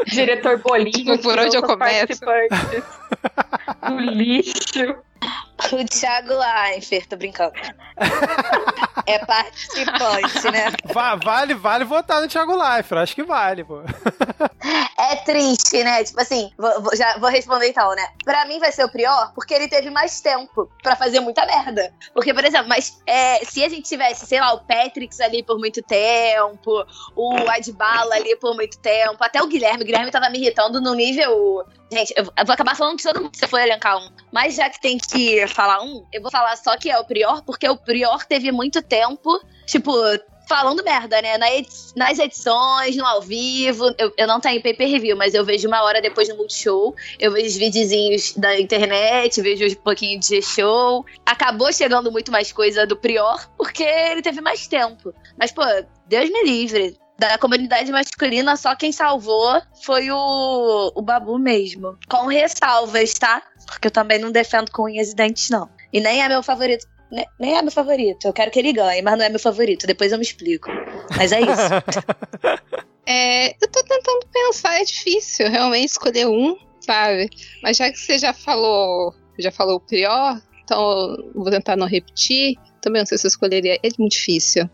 Diretor 0.07 0.59
Bolinho. 0.59 1.19
Por 1.21 1.39
onde 1.39 1.57
eu 1.57 1.63
começo? 1.63 2.21
Do 3.89 3.99
lixo. 3.99 4.97
O 5.73 5.85
Thiago 5.87 6.35
Leifert, 6.35 7.07
tô 7.09 7.17
brincando. 7.17 7.53
é 9.07 9.19
participante, 9.21 10.51
né? 10.51 10.73
Va- 10.93 11.15
vale, 11.17 11.55
vale 11.55 11.85
votar 11.85 12.21
no 12.21 12.29
Thiago 12.29 12.55
Leifert. 12.57 13.01
Acho 13.03 13.15
que 13.15 13.23
vale, 13.23 13.65
pô. 13.65 13.81
É 14.99 15.17
triste, 15.17 15.83
né? 15.85 16.05
Tipo 16.05 16.21
assim, 16.21 16.51
vou, 16.59 16.83
vou- 16.83 16.97
já 16.97 17.19
vou 17.19 17.31
responder 17.31 17.69
então, 17.69 17.95
né? 17.95 18.07
Pra 18.25 18.45
mim 18.47 18.59
vai 18.59 18.73
ser 18.73 18.85
o 18.85 18.91
Prior 18.91 19.33
porque 19.35 19.55
ele 19.55 19.69
teve 19.69 19.91
mais 19.91 20.21
tempo 20.21 20.69
pra 20.83 20.97
fazer 20.97 21.21
muita 21.21 21.47
merda. 21.47 21.93
Porque, 22.13 22.33
por 22.35 22.45
exemplo, 22.45 22.69
mas 22.69 23.01
é, 23.07 23.45
se 23.45 23.65
a 23.65 23.69
gente 23.69 23.89
tivesse, 23.89 24.27
sei 24.27 24.41
lá, 24.41 24.53
o 24.55 24.61
Patrix 24.65 25.21
ali 25.21 25.43
por 25.43 25.59
muito 25.59 25.83
tempo, 25.83 26.85
o 27.17 27.37
Adbala 27.49 28.15
ali 28.17 28.37
por 28.37 28.55
muito 28.55 28.79
tempo, 28.79 29.17
até 29.23 29.43
o 29.43 29.47
Guilherme, 29.47 29.83
o 29.83 29.87
Guilherme 29.87 30.11
tava 30.11 30.29
me 30.29 30.39
irritando 30.39 30.81
no 30.81 30.95
nível. 30.95 31.65
Gente, 31.95 32.13
eu 32.17 32.25
vou 32.25 32.53
acabar 32.53 32.77
falando 32.77 32.97
de 32.97 33.05
todo 33.05 33.23
mundo 33.23 33.37
se 33.37 33.45
eu 33.45 33.49
for 33.49 33.61
elencar 33.61 33.97
um. 33.97 34.11
Mas 34.33 34.57
já 34.57 34.69
que 34.69 34.81
tem 34.81 34.99
que 34.99 35.47
falar 35.47 35.81
um, 35.81 36.05
eu 36.13 36.21
vou 36.21 36.29
falar 36.29 36.57
só 36.57 36.77
que 36.77 36.91
é 36.91 36.99
o 36.99 37.05
Prior, 37.05 37.41
porque 37.45 37.69
o 37.69 37.77
Prior 37.77 38.25
teve 38.25 38.51
muito 38.51 38.83
tempo, 38.83 39.41
tipo, 39.65 39.93
falando 40.49 40.83
merda, 40.83 41.23
né? 41.23 41.39
Nas 41.95 42.19
edições, 42.19 42.97
no 42.97 43.07
ao 43.07 43.23
vivo. 43.23 43.95
Eu, 43.97 44.13
eu 44.19 44.27
não 44.27 44.41
tenho 44.41 44.61
pay 44.61 44.75
per 44.75 44.89
review, 44.89 45.17
mas 45.17 45.35
eu 45.35 45.45
vejo 45.45 45.69
uma 45.69 45.85
hora 45.85 46.03
depois 46.03 46.29
no 46.29 46.37
Multishow. 46.37 46.97
Eu 47.17 47.31
vejo 47.31 47.47
os 47.47 47.57
videozinhos 47.57 48.33
da 48.33 48.59
internet, 48.59 49.41
vejo 49.41 49.65
um 49.65 49.83
pouquinho 49.83 50.19
de 50.19 50.27
G-Show. 50.27 51.07
Acabou 51.25 51.73
chegando 51.73 52.11
muito 52.11 52.33
mais 52.33 52.51
coisa 52.51 52.85
do 52.85 52.97
Prior, 52.97 53.49
porque 53.57 53.85
ele 53.85 54.21
teve 54.21 54.41
mais 54.41 54.67
tempo. 54.67 55.15
Mas, 55.39 55.53
pô, 55.53 55.63
Deus 56.09 56.29
me 56.29 56.43
livre. 56.43 56.99
Da 57.19 57.39
comunidade 57.39 57.91
masculina, 57.93 58.57
só 58.57 58.75
quem 58.75 58.91
salvou 58.91 59.63
foi 59.85 60.11
o, 60.11 60.93
o 60.95 61.01
Babu 61.03 61.39
mesmo. 61.39 61.97
Com 62.09 62.27
ressalvas, 62.27 63.15
tá? 63.15 63.41
Porque 63.67 63.87
eu 63.87 63.91
também 63.93 64.19
não 64.19 64.33
defendo 64.33 64.71
com 64.73 64.85
unhas 64.85 65.13
e 65.13 65.15
dentes, 65.15 65.49
não. 65.49 65.69
E 65.93 66.01
nem 66.01 66.23
é 66.23 66.29
meu 66.29 66.43
favorito. 66.43 66.87
Ne- 67.13 67.27
Nem 67.39 67.57
é 67.57 67.63
meu 67.63 67.71
favorito. 67.71 68.27
Eu 68.27 68.33
quero 68.33 68.51
que 68.51 68.59
ele 68.59 68.73
ganhe, 68.73 69.01
mas 69.01 69.17
não 69.17 69.25
é 69.25 69.29
meu 69.29 69.39
favorito. 69.39 69.87
Depois 69.87 70.11
eu 70.11 70.19
me 70.19 70.25
explico. 70.25 70.69
Mas 71.17 71.31
é 71.33 71.41
isso. 71.41 71.51
É, 73.07 73.51
eu 73.51 73.71
tô 73.71 73.83
tentando 73.85 74.27
pensar, 74.33 74.81
é 74.81 74.85
difícil 74.85 75.51
realmente 75.51 75.91
escolher 75.91 76.27
um, 76.27 76.57
sabe? 76.81 77.29
Mas 77.63 77.77
já 77.77 77.91
que 77.93 77.99
você 77.99 78.17
já 78.19 78.33
falou, 78.33 79.13
já 79.39 79.53
falou 79.53 79.77
o 79.77 79.81
Prior, 79.81 80.41
então 80.63 81.15
vou 81.35 81.51
tentar 81.51 81.77
não 81.77 81.87
repetir. 81.87 82.57
Também 82.81 83.03
não 83.03 83.07
sei 83.07 83.19
se 83.19 83.27
eu 83.27 83.29
escolheria, 83.29 83.75
é 83.75 83.89
muito 83.99 84.13
difícil. 84.13 84.69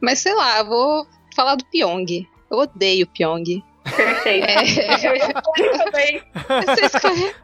Mas 0.00 0.18
sei 0.18 0.34
lá, 0.34 0.64
vou 0.64 1.06
falar 1.36 1.54
do 1.56 1.64
Pyong. 1.66 2.26
Eu 2.50 2.58
odeio 2.58 3.04
o 3.06 3.08
Pyong. 3.10 3.62
Perfeito. 3.84 4.46
É. 4.46 5.08
Eu 5.08 5.14
escolhi 5.14 5.78
também. 5.78 6.22
Você 6.64 6.86
escolheu- 6.86 7.34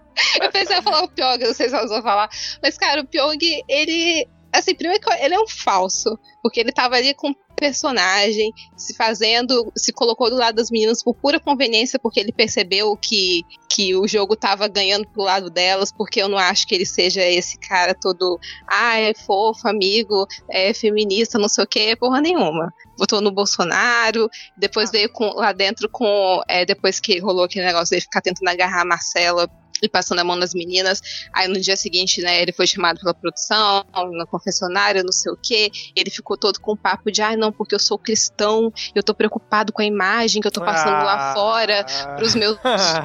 Eu 0.42 0.50
pensei 0.50 0.76
em 0.78 0.82
falar 0.82 1.04
o 1.04 1.08
Pyong, 1.08 1.38
não 1.38 1.54
sei 1.54 1.68
se 1.68 1.74
elas 1.74 1.90
vão 1.90 2.02
falar. 2.02 2.28
Mas, 2.62 2.76
cara, 2.76 3.00
o 3.00 3.06
Pyong, 3.06 3.38
ele. 3.68 4.26
Assim, 4.52 4.74
primeiro 4.74 5.02
que 5.02 5.12
ele 5.14 5.34
é 5.34 5.40
um 5.40 5.48
falso. 5.48 6.18
Porque 6.42 6.60
ele 6.60 6.72
tava 6.72 6.96
ali 6.96 7.14
com 7.14 7.34
personagem, 7.62 8.52
se 8.76 8.92
fazendo, 8.92 9.72
se 9.76 9.92
colocou 9.92 10.28
do 10.28 10.34
lado 10.34 10.56
das 10.56 10.68
meninas 10.68 11.00
por 11.00 11.14
pura 11.14 11.38
conveniência, 11.38 11.96
porque 11.96 12.18
ele 12.18 12.32
percebeu 12.32 12.96
que, 12.96 13.42
que 13.70 13.94
o 13.94 14.08
jogo 14.08 14.34
tava 14.34 14.66
ganhando 14.66 15.06
pro 15.06 15.22
lado 15.22 15.48
delas, 15.48 15.92
porque 15.92 16.20
eu 16.20 16.28
não 16.28 16.38
acho 16.38 16.66
que 16.66 16.74
ele 16.74 16.84
seja 16.84 17.22
esse 17.22 17.56
cara 17.58 17.94
todo, 17.94 18.40
ah, 18.66 18.98
é 18.98 19.14
fofo, 19.14 19.68
amigo, 19.68 20.26
é 20.50 20.74
feminista, 20.74 21.38
não 21.38 21.48
sei 21.48 21.62
o 21.62 21.66
que, 21.66 21.94
porra 21.94 22.20
nenhuma. 22.20 22.74
Votou 22.98 23.20
no 23.20 23.30
Bolsonaro, 23.30 24.28
depois 24.56 24.90
veio 24.90 25.08
com, 25.12 25.26
lá 25.26 25.52
dentro 25.52 25.88
com, 25.88 26.42
é, 26.48 26.64
depois 26.64 26.98
que 26.98 27.20
rolou 27.20 27.44
aquele 27.44 27.66
negócio 27.66 27.96
de 27.96 28.02
ficar 28.02 28.20
tentando 28.20 28.48
agarrar 28.48 28.82
a 28.82 28.86
Marcela 28.86 29.48
e 29.82 29.88
passando 29.88 30.20
a 30.20 30.24
mão 30.24 30.36
nas 30.36 30.54
meninas. 30.54 31.02
Aí 31.32 31.48
no 31.48 31.60
dia 31.60 31.76
seguinte, 31.76 32.22
né, 32.22 32.40
ele 32.40 32.52
foi 32.52 32.66
chamado 32.66 33.00
pela 33.00 33.12
produção, 33.12 33.84
no 34.12 34.26
confessionário, 34.26 35.02
não 35.02 35.12
sei 35.12 35.32
o 35.32 35.36
quê. 35.36 35.70
Ele 35.96 36.10
ficou 36.10 36.36
todo 36.36 36.60
com 36.60 36.72
o 36.72 36.76
papo 36.76 37.10
de, 37.10 37.20
ai, 37.20 37.36
não, 37.36 37.50
porque 37.52 37.74
eu 37.74 37.78
sou 37.78 37.98
cristão, 37.98 38.72
eu 38.94 39.02
tô 39.02 39.14
preocupado 39.14 39.72
com 39.72 39.82
a 39.82 39.84
imagem 39.84 40.40
que 40.40 40.46
eu 40.46 40.52
tô 40.52 40.60
passando 40.60 41.04
lá 41.04 41.30
Ah. 41.30 41.34
fora 41.34 41.84
pros 42.16 42.34
meus 42.34 42.56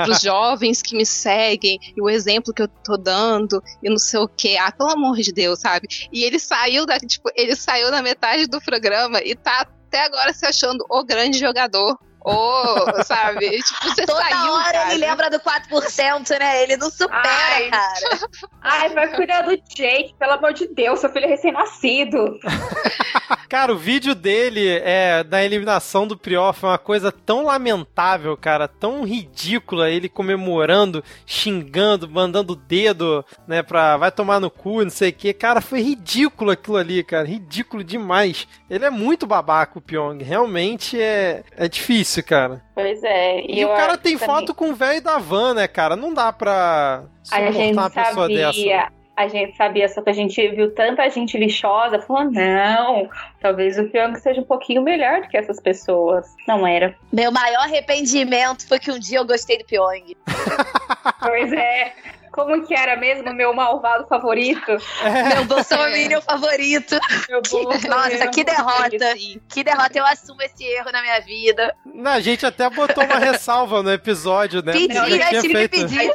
pros 0.04 0.22
jovens 0.22 0.82
que 0.82 0.96
me 0.96 1.06
seguem 1.06 1.80
e 1.96 2.02
o 2.02 2.10
exemplo 2.10 2.54
que 2.54 2.62
eu 2.62 2.68
tô 2.68 2.96
dando 2.98 3.62
e 3.82 3.90
não 3.90 3.98
sei 3.98 4.20
o 4.20 4.28
que. 4.28 4.58
Ah, 4.58 4.72
pelo 4.72 4.92
amor 4.92 5.18
de 5.18 5.32
Deus, 5.32 5.60
sabe? 5.60 5.88
E 6.12 6.24
ele 6.24 6.40
saiu 6.40 6.86
da, 6.86 7.00
tipo, 7.00 7.30
ele 7.36 7.56
saiu 7.56 7.90
na 7.90 8.02
metade 8.02 8.46
do 8.48 8.62
programa 8.62 9.22
e 9.24 9.36
tá 9.36 9.68
até 9.88 10.06
agora 10.06 10.34
se 10.34 10.46
achando 10.46 10.86
o 10.90 11.04
grande 11.04 11.40
jogador. 11.40 11.98
Ou, 12.30 13.04
sabe? 13.06 13.50
Tipo, 13.64 13.84
você 13.86 14.06
Toda 14.06 14.22
saiu, 14.22 14.52
hora 14.54 14.72
cara. 14.74 14.92
ele 14.94 15.06
lembra 15.06 15.30
do 15.30 15.40
4%, 15.40 16.40
né? 16.40 16.64
Ele 16.64 16.76
não 16.78 16.90
supera, 16.90 17.22
Ai. 17.24 17.70
cara. 17.70 18.30
Ai, 18.62 18.90
vai 18.90 19.08
cuidar 19.16 19.42
do 19.44 19.56
Jake, 19.76 20.14
pelo 20.20 20.34
amor 20.34 20.54
de 20.54 20.68
Deus, 20.68 21.00
seu 21.00 21.10
filho 21.10 21.26
é 21.26 21.30
recém-nascido. 21.30 22.38
Cara, 23.50 23.72
o 23.74 23.78
vídeo 23.78 24.14
dele 24.14 24.68
é, 24.84 25.24
da 25.24 25.44
eliminação 25.44 26.06
do 26.06 26.18
Prior 26.18 26.54
foi 26.54 26.70
uma 26.70 26.78
coisa 26.78 27.12
tão 27.12 27.46
lamentável, 27.46 28.36
cara, 28.36 28.68
tão 28.68 29.04
ridícula, 29.04 29.90
ele 29.90 30.10
comemorando, 30.10 31.04
xingando, 31.26 32.10
mandando 32.10 32.54
o 32.54 32.56
dedo, 32.56 33.24
né, 33.48 33.64
pra 33.64 33.96
vai 33.98 34.12
tomar 34.12 34.40
no 34.40 34.50
cu, 34.52 34.84
não 34.84 34.90
sei 34.90 35.10
o 35.10 35.14
que. 35.14 35.34
Cara, 35.34 35.62
foi 35.62 35.82
ridículo 35.82 36.52
aquilo 36.52 36.78
ali, 36.78 37.04
cara, 37.04 37.26
ridículo 37.28 37.84
demais. 37.84 38.48
Ele 38.70 38.84
é 38.86 38.90
muito 38.90 39.26
babaca, 39.26 39.78
o 39.78 39.82
Pyong, 39.82 40.22
realmente 40.24 41.00
é, 41.00 41.44
é 41.56 41.68
difícil, 41.70 42.24
cara. 42.24 42.62
Pois 42.76 43.02
é. 43.04 43.42
E, 43.46 43.62
eu 43.62 43.70
o 43.70 43.76
cara 43.76 43.98
tem 43.98 44.18
também- 44.18 44.36
foto 44.36 44.54
com 44.54 44.72
o 44.72 44.76
velho 44.76 45.02
da 45.02 45.18
van, 45.18 45.54
né, 45.54 45.68
cara, 45.68 45.96
não 45.96 46.14
dá 46.14 46.34
pra 46.34 47.04
A 47.32 47.36
suportar 47.38 47.54
gente 47.54 47.74
uma 47.78 47.90
pessoa 47.90 48.28
dessa. 48.28 48.97
A 49.18 49.28
gente 49.28 49.58
sabia, 49.58 49.90
só 49.90 50.02
que 50.04 50.12
a 50.12 50.14
gente 50.14 50.48
viu 50.50 50.74
tanta 50.76 51.10
gente 51.10 51.38
lixosa, 51.40 52.00
falou, 52.00 52.32
não, 52.32 53.10
talvez 53.42 53.78
o 53.80 53.86
Pyong 53.90 54.16
seja 54.20 54.42
um 54.42 54.46
pouquinho 54.46 54.84
melhor 54.84 55.22
do 55.22 55.28
que 55.28 55.36
essas 55.36 55.60
pessoas. 55.60 56.28
Não 56.48 56.66
era. 56.68 56.96
Meu 57.12 57.32
maior 57.32 57.64
arrependimento 57.64 58.68
foi 58.68 58.78
que 58.78 58.92
um 58.92 59.00
dia 59.00 59.18
eu 59.18 59.26
gostei 59.26 59.58
do 59.58 59.66
Pyong. 59.66 60.16
Pois 61.20 61.52
é. 61.54 61.94
Como 62.32 62.62
que 62.68 62.74
era 62.76 62.96
mesmo 62.96 63.34
meu 63.34 63.52
malvado 63.54 64.06
favorito? 64.08 64.68
Meu 64.68 65.46
Bolsonaro 65.46 66.22
favorito. 66.22 66.96
Meu 67.28 67.42
Nossa, 67.90 68.28
que 68.28 68.44
derrota. 68.44 69.16
Que 69.50 69.64
derrota. 69.64 69.98
Eu 69.98 70.06
assumo 70.06 70.42
esse 70.44 70.64
erro 70.64 70.92
na 70.92 71.02
minha 71.02 71.20
vida. 71.22 71.74
Não, 71.84 72.12
a 72.12 72.20
gente 72.20 72.46
até 72.46 72.70
botou 72.70 73.04
uma 73.04 73.18
ressalva 73.18 73.82
no 73.82 73.92
episódio, 73.92 74.62
né? 74.62 74.74
Pedi, 74.74 74.94
né? 74.94 75.30
tinha 75.30 75.42
Tive 75.42 75.54
feito- 75.56 75.72
que 75.72 75.82
pedir. 75.82 76.12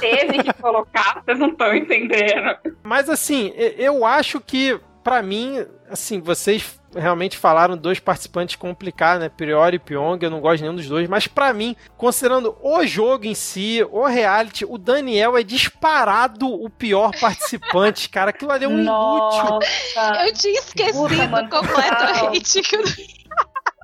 Teve 0.00 0.42
que 0.42 0.52
colocar, 0.54 1.22
vocês 1.24 1.38
não 1.38 1.48
estão 1.48 1.74
entendendo. 1.74 2.56
Mas 2.82 3.08
assim, 3.08 3.52
eu 3.56 4.04
acho 4.04 4.40
que, 4.40 4.78
pra 5.04 5.22
mim, 5.22 5.64
assim, 5.90 6.20
vocês 6.20 6.78
realmente 6.96 7.36
falaram 7.36 7.76
dois 7.76 8.00
participantes 8.00 8.56
complicados, 8.56 9.22
né? 9.22 9.28
Priori 9.28 9.76
e 9.76 9.78
Pyong, 9.78 10.18
eu 10.22 10.30
não 10.30 10.40
gosto 10.40 10.56
de 10.56 10.62
nenhum 10.62 10.74
dos 10.74 10.88
dois, 10.88 11.06
mas 11.06 11.26
pra 11.26 11.52
mim, 11.52 11.76
considerando 11.98 12.56
o 12.62 12.86
jogo 12.86 13.26
em 13.26 13.34
si, 13.34 13.86
o 13.90 14.06
reality, 14.06 14.64
o 14.64 14.78
Daniel 14.78 15.36
é 15.36 15.42
disparado 15.42 16.48
o 16.48 16.70
pior 16.70 17.10
participante, 17.20 18.08
cara. 18.08 18.30
Aquilo 18.30 18.52
ali 18.52 18.64
é 18.64 18.68
um 18.68 18.72
inútil. 18.80 18.88
Nossa. 19.44 20.26
Eu 20.26 20.32
tinha 20.32 20.58
esquecido 20.58 21.08
Puta, 21.08 21.48
completamente. 21.50 22.62
que 22.62 22.74
eu- 22.76 22.84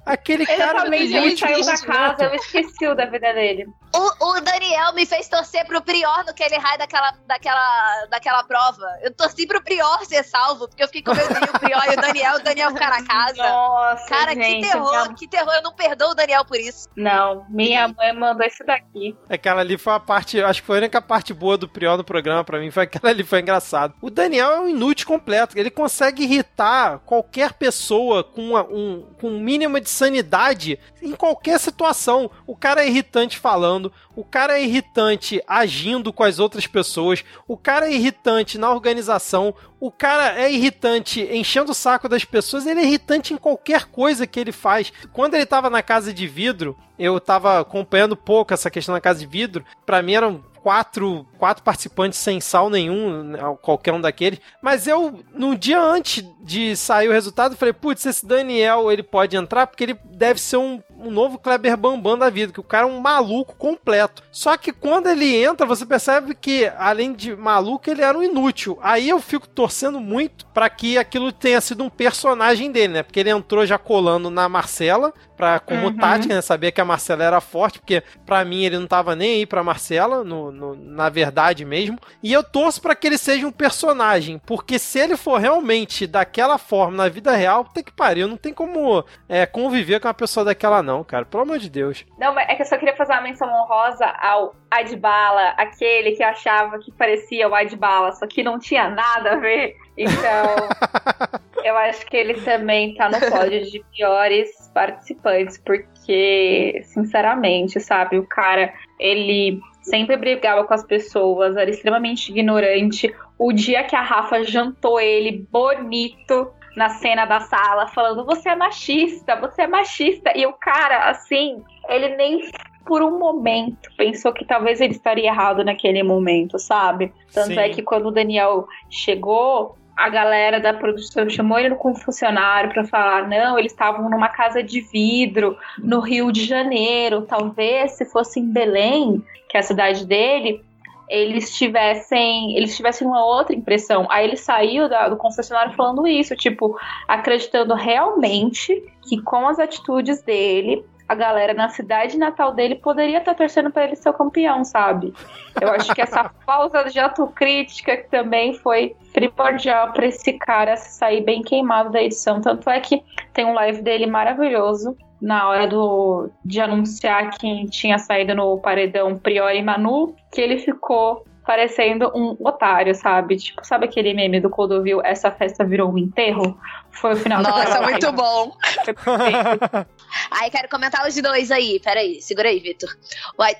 Aquele 0.06 0.44
cara 0.46 0.62
Exatamente, 0.86 1.14
ele 1.14 1.36
saiu 1.36 1.64
da 1.64 1.78
casa, 1.78 2.24
eu 2.24 2.34
esqueci 2.34 2.86
o 2.86 2.94
da 2.94 3.06
vida 3.06 3.32
dele. 3.32 3.66
O, 3.94 4.26
o 4.36 4.40
Daniel 4.40 4.92
me 4.92 5.06
fez 5.06 5.28
torcer 5.28 5.64
pro 5.66 5.80
Prior 5.80 6.24
no 6.26 6.34
que 6.34 6.42
ele 6.42 6.56
raio 6.56 6.78
daquela, 6.78 7.12
daquela, 7.26 8.06
daquela 8.10 8.42
prova. 8.44 8.84
Eu 9.02 9.14
torci 9.14 9.46
pro 9.46 9.62
Prior 9.62 10.04
ser 10.04 10.24
salvo, 10.24 10.66
porque 10.68 10.82
eu 10.82 10.88
fiquei 10.88 11.02
com 11.02 11.14
medo 11.14 11.32
de 11.32 11.48
o 11.50 11.60
Prior 11.60 11.82
e 11.90 11.96
o 11.96 12.00
Daniel, 12.00 12.34
o 12.36 12.40
Daniel 12.42 12.70
ficar 12.72 12.90
na 12.90 13.06
casa. 13.06 13.36
Nossa, 13.42 14.08
Cara, 14.08 14.34
gente, 14.34 14.62
que 14.64 14.70
terror, 14.72 14.90
minha- 15.02 15.14
que 15.14 15.28
terror. 15.28 15.52
Eu 15.54 15.62
não 15.62 15.72
perdoo 15.74 16.10
o 16.10 16.14
Daniel 16.14 16.44
por 16.44 16.56
isso. 16.58 16.88
Não, 16.96 17.46
minha 17.48 17.86
mãe 17.88 18.12
mandou 18.12 18.44
isso 18.46 18.64
daqui. 18.66 19.16
Aquela 19.30 19.60
ali 19.60 19.78
foi 19.78 19.92
a 19.92 20.00
parte, 20.00 20.42
acho 20.42 20.60
que 20.60 20.66
foi 20.66 20.78
a 20.78 20.80
única 20.80 21.00
parte 21.00 21.32
boa 21.32 21.56
do 21.56 21.68
Prior 21.68 21.96
no 21.96 22.02
programa 22.04 22.42
pra 22.44 22.58
mim, 22.58 22.70
foi 22.72 22.82
aquela 22.82 23.10
ali, 23.10 23.22
foi 23.22 23.40
engraçado. 23.40 23.94
O 24.02 24.10
Daniel 24.10 24.50
é 24.50 24.60
um 24.60 24.68
inútil 24.68 25.06
completo, 25.06 25.56
ele 25.56 25.70
consegue 25.70 26.24
irritar 26.24 26.98
qualquer 27.06 27.52
pessoa 27.52 28.24
com 28.24 28.42
uma- 28.50 28.64
um, 28.64 29.06
com 29.20 29.28
um 29.28 29.38
mínimo 29.40 29.78
de 29.80 29.88
sanidade 29.94 30.78
em 31.00 31.12
qualquer 31.12 31.58
situação. 31.58 32.30
O 32.46 32.54
cara 32.54 32.84
é 32.84 32.88
irritante 32.88 33.38
falando, 33.38 33.92
o 34.14 34.24
cara 34.24 34.58
é 34.58 34.64
irritante 34.64 35.42
agindo 35.46 36.12
com 36.12 36.22
as 36.22 36.38
outras 36.38 36.66
pessoas, 36.66 37.24
o 37.48 37.56
cara 37.56 37.86
é 37.86 37.94
irritante 37.94 38.58
na 38.58 38.70
organização, 38.70 39.54
o 39.80 39.90
cara 39.90 40.38
é 40.40 40.52
irritante 40.52 41.22
enchendo 41.22 41.72
o 41.72 41.74
saco 41.74 42.08
das 42.08 42.24
pessoas, 42.24 42.66
ele 42.66 42.80
é 42.80 42.84
irritante 42.84 43.32
em 43.32 43.36
qualquer 43.36 43.86
coisa 43.86 44.26
que 44.26 44.38
ele 44.38 44.52
faz. 44.52 44.92
Quando 45.12 45.34
ele 45.34 45.46
tava 45.46 45.70
na 45.70 45.82
casa 45.82 46.12
de 46.12 46.26
vidro, 46.26 46.76
eu 46.98 47.20
tava 47.20 47.60
acompanhando 47.60 48.16
pouco 48.16 48.52
essa 48.52 48.70
questão 48.70 48.94
da 48.94 49.00
casa 49.00 49.20
de 49.20 49.26
vidro, 49.26 49.64
para 49.86 50.02
mim 50.02 50.14
eram 50.14 50.44
quatro, 50.64 51.26
quatro 51.36 51.62
participantes 51.62 52.18
sem 52.18 52.40
sal 52.40 52.70
nenhum, 52.70 53.22
né, 53.22 53.38
qualquer 53.60 53.92
um 53.92 54.00
daqueles. 54.00 54.40
Mas 54.62 54.86
eu, 54.86 55.22
no 55.34 55.54
dia 55.54 55.78
antes 55.78 56.24
de 56.40 56.74
sair 56.74 57.06
o 57.06 57.12
resultado, 57.12 57.54
falei, 57.54 57.74
putz, 57.74 58.06
esse 58.06 58.24
Daniel, 58.24 58.90
ele 58.90 59.02
pode 59.02 59.36
entrar 59.36 59.66
porque 59.66 59.84
ele 59.84 59.98
deve 60.06 60.40
ser 60.40 60.56
um, 60.56 60.80
um 60.98 61.10
novo 61.10 61.38
Kleber 61.38 61.76
Bambam 61.76 62.16
da 62.16 62.30
vida, 62.30 62.50
que 62.50 62.60
o 62.60 62.64
cara 62.64 62.86
é 62.86 62.90
um 62.90 62.98
maluco 62.98 63.54
completo. 63.56 64.22
Só 64.32 64.56
que 64.56 64.72
quando 64.72 65.06
ele 65.06 65.36
entra, 65.36 65.66
você 65.66 65.84
percebe 65.84 66.34
que, 66.34 66.72
além 66.78 67.12
de 67.12 67.36
maluco, 67.36 67.90
ele 67.90 68.00
era 68.00 68.16
um 68.16 68.22
inútil. 68.22 68.78
Aí 68.80 69.10
eu 69.10 69.20
fico 69.20 69.46
torcendo 69.46 70.00
muito 70.00 70.46
para 70.46 70.70
que 70.70 70.96
aquilo 70.96 71.30
tenha 71.30 71.60
sido 71.60 71.84
um 71.84 71.90
personagem 71.90 72.72
dele, 72.72 72.94
né? 72.94 73.02
Porque 73.02 73.20
ele 73.20 73.28
entrou 73.28 73.66
já 73.66 73.76
colando 73.76 74.30
na 74.30 74.48
Marcela, 74.48 75.12
pra, 75.36 75.58
como 75.58 75.86
uhum. 75.86 75.96
tática, 75.96 76.34
né? 76.34 76.40
Sabia 76.40 76.72
que 76.72 76.80
a 76.80 76.84
Marcela 76.84 77.24
era 77.24 77.40
forte, 77.40 77.78
porque 77.78 78.02
para 78.24 78.44
mim 78.44 78.64
ele 78.64 78.78
não 78.78 78.86
tava 78.86 79.14
nem 79.14 79.36
aí 79.36 79.46
pra 79.46 79.62
Marcela, 79.62 80.24
no, 80.24 80.50
no, 80.50 80.74
na 80.74 81.08
verdade 81.08 81.64
mesmo. 81.64 81.98
E 82.22 82.32
eu 82.32 82.42
torço 82.42 82.80
para 82.80 82.94
que 82.94 83.06
ele 83.06 83.18
seja 83.18 83.46
um 83.46 83.52
personagem, 83.52 84.40
porque 84.46 84.78
se 84.78 84.98
ele 84.98 85.16
for 85.16 85.40
realmente 85.40 86.06
daquela 86.06 86.58
forma 86.58 86.96
na 86.96 87.08
vida 87.08 87.32
real, 87.32 87.64
tem 87.64 87.82
que 87.82 87.92
pariu, 87.92 88.28
não 88.28 88.36
tem 88.36 88.52
como 88.52 89.04
é, 89.28 89.46
conviver 89.46 90.00
com 90.00 90.08
uma 90.08 90.14
pessoa 90.14 90.44
daquela 90.44 90.82
não, 90.82 91.04
cara, 91.04 91.24
pelo 91.24 91.42
amor 91.42 91.58
de 91.58 91.70
Deus. 91.70 92.04
Não, 92.18 92.38
é 92.38 92.54
que 92.54 92.62
eu 92.62 92.66
só 92.66 92.76
queria 92.76 92.96
fazer 92.96 93.12
uma 93.12 93.22
menção 93.22 93.48
honrosa 93.48 94.06
ao 94.06 94.54
Adbala, 94.70 95.50
aquele 95.56 96.12
que 96.12 96.22
achava 96.22 96.78
que 96.78 96.90
parecia 96.92 97.48
o 97.48 97.54
Adbala, 97.54 98.12
só 98.12 98.26
que 98.26 98.42
não 98.42 98.58
tinha 98.58 98.88
nada 98.88 99.32
a 99.32 99.36
ver. 99.36 99.76
Então, 99.96 100.68
eu 101.64 101.76
acho 101.78 102.04
que 102.06 102.16
ele 102.16 102.34
também 102.34 102.94
tá 102.94 103.08
no 103.08 103.18
pódio 103.18 103.64
de 103.64 103.82
piores 103.96 104.70
participantes, 104.74 105.56
porque, 105.64 106.82
sinceramente, 106.84 107.80
sabe, 107.80 108.18
o 108.18 108.26
cara, 108.26 108.72
ele 109.00 109.58
sempre 109.82 110.14
brigava 110.18 110.62
com 110.64 110.74
as 110.74 110.84
pessoas, 110.84 111.56
era 111.56 111.70
extremamente 111.70 112.30
ignorante. 112.30 113.12
O 113.38 113.50
dia 113.50 113.82
que 113.82 113.96
a 113.96 114.02
Rafa 114.02 114.44
jantou 114.44 115.00
ele 115.00 115.46
bonito 115.50 116.52
na 116.76 116.90
cena 116.90 117.24
da 117.24 117.40
sala, 117.40 117.88
falando: 117.88 118.26
Você 118.26 118.50
é 118.50 118.56
machista, 118.56 119.34
você 119.36 119.62
é 119.62 119.66
machista. 119.66 120.36
E 120.36 120.44
o 120.44 120.52
cara, 120.52 121.08
assim, 121.08 121.62
ele 121.88 122.14
nem 122.16 122.42
por 122.84 123.02
um 123.02 123.18
momento 123.18 123.88
pensou 123.96 124.34
que 124.34 124.44
talvez 124.44 124.82
ele 124.82 124.92
estaria 124.92 125.28
errado 125.28 125.64
naquele 125.64 126.02
momento, 126.02 126.58
sabe? 126.58 127.10
Tanto 127.32 127.52
é 127.52 127.54
Sim. 127.54 127.60
é 127.60 127.68
que 127.70 127.80
quando 127.80 128.08
o 128.08 128.10
Daniel 128.10 128.66
chegou, 128.90 129.78
a 129.96 130.08
galera 130.08 130.60
da 130.60 130.72
produção 130.72 131.28
chamou 131.28 131.58
ele 131.58 131.74
como 131.76 131.94
funcionário 131.94 132.72
para 132.72 132.84
falar: 132.84 133.28
não, 133.28 133.58
eles 133.58 133.72
estavam 133.72 134.08
numa 134.10 134.28
casa 134.28 134.62
de 134.62 134.80
vidro 134.80 135.56
no 135.78 136.00
Rio 136.00 136.32
de 136.32 136.44
Janeiro. 136.44 137.22
Talvez 137.22 137.92
se 137.92 138.04
fosse 138.04 138.40
em 138.40 138.52
Belém, 138.52 139.22
que 139.48 139.56
é 139.56 139.60
a 139.60 139.62
cidade 139.62 140.04
dele, 140.04 140.62
eles 141.08 141.54
tivessem 141.54 142.56
eles 142.56 142.76
tivessem 142.76 143.06
uma 143.06 143.24
outra 143.24 143.54
impressão. 143.54 144.06
Aí 144.10 144.26
ele 144.26 144.36
saiu 144.36 144.88
da, 144.88 145.08
do 145.08 145.16
confessionário 145.16 145.74
falando 145.74 146.06
isso, 146.06 146.34
tipo, 146.34 146.78
acreditando 147.06 147.74
realmente 147.74 148.82
que 149.08 149.20
com 149.22 149.46
as 149.46 149.58
atitudes 149.58 150.22
dele 150.22 150.84
a 151.14 151.16
galera 151.16 151.54
na 151.54 151.68
cidade 151.68 152.18
natal 152.18 152.52
dele 152.52 152.74
poderia 152.74 153.18
estar 153.18 153.32
tá 153.32 153.38
torcendo 153.38 153.70
para 153.70 153.84
ele 153.84 153.96
ser 153.96 154.08
o 154.08 154.12
campeão, 154.14 154.64
sabe? 154.64 155.14
Eu 155.60 155.70
acho 155.70 155.94
que 155.94 156.02
essa 156.02 156.28
falta 156.44 156.84
de 156.90 156.98
autocrítica 156.98 158.04
também 158.10 158.54
foi 158.54 158.94
primordial 159.12 159.92
para 159.92 160.06
esse 160.06 160.32
cara 160.34 160.76
sair 160.76 161.22
bem 161.22 161.42
queimado 161.42 161.90
da 161.90 162.02
edição. 162.02 162.40
Tanto 162.40 162.68
é 162.68 162.80
que 162.80 163.02
tem 163.32 163.46
um 163.46 163.54
live 163.54 163.80
dele 163.80 164.06
maravilhoso 164.06 164.96
na 165.20 165.48
hora 165.48 165.66
do, 165.66 166.28
de 166.44 166.60
anunciar 166.60 167.30
quem 167.38 167.64
tinha 167.66 167.98
saído 167.98 168.34
no 168.34 168.58
paredão 168.58 169.16
Priori 169.16 169.62
Manu, 169.62 170.14
que 170.30 170.40
ele 170.40 170.58
ficou 170.58 171.24
parecendo 171.44 172.10
um 172.14 172.36
otário, 172.40 172.94
sabe? 172.94 173.36
Tipo, 173.36 173.64
sabe 173.64 173.84
aquele 173.84 174.14
meme 174.14 174.40
do 174.40 174.50
Clodovil, 174.50 175.00
essa 175.04 175.30
festa 175.30 175.64
virou 175.64 175.92
um 175.92 175.98
enterro? 175.98 176.58
Foi 176.90 177.12
o 177.12 177.16
final 177.16 177.42
Nossa, 177.42 177.82
muito 177.82 178.10
bom! 178.12 178.56
Aí 180.30 180.50
quero 180.50 180.68
comentar 180.68 181.06
os 181.06 181.14
dois 181.20 181.50
aí. 181.50 181.80
Peraí, 181.80 182.22
segura 182.22 182.48
aí, 182.48 182.60
Vitor. 182.60 182.88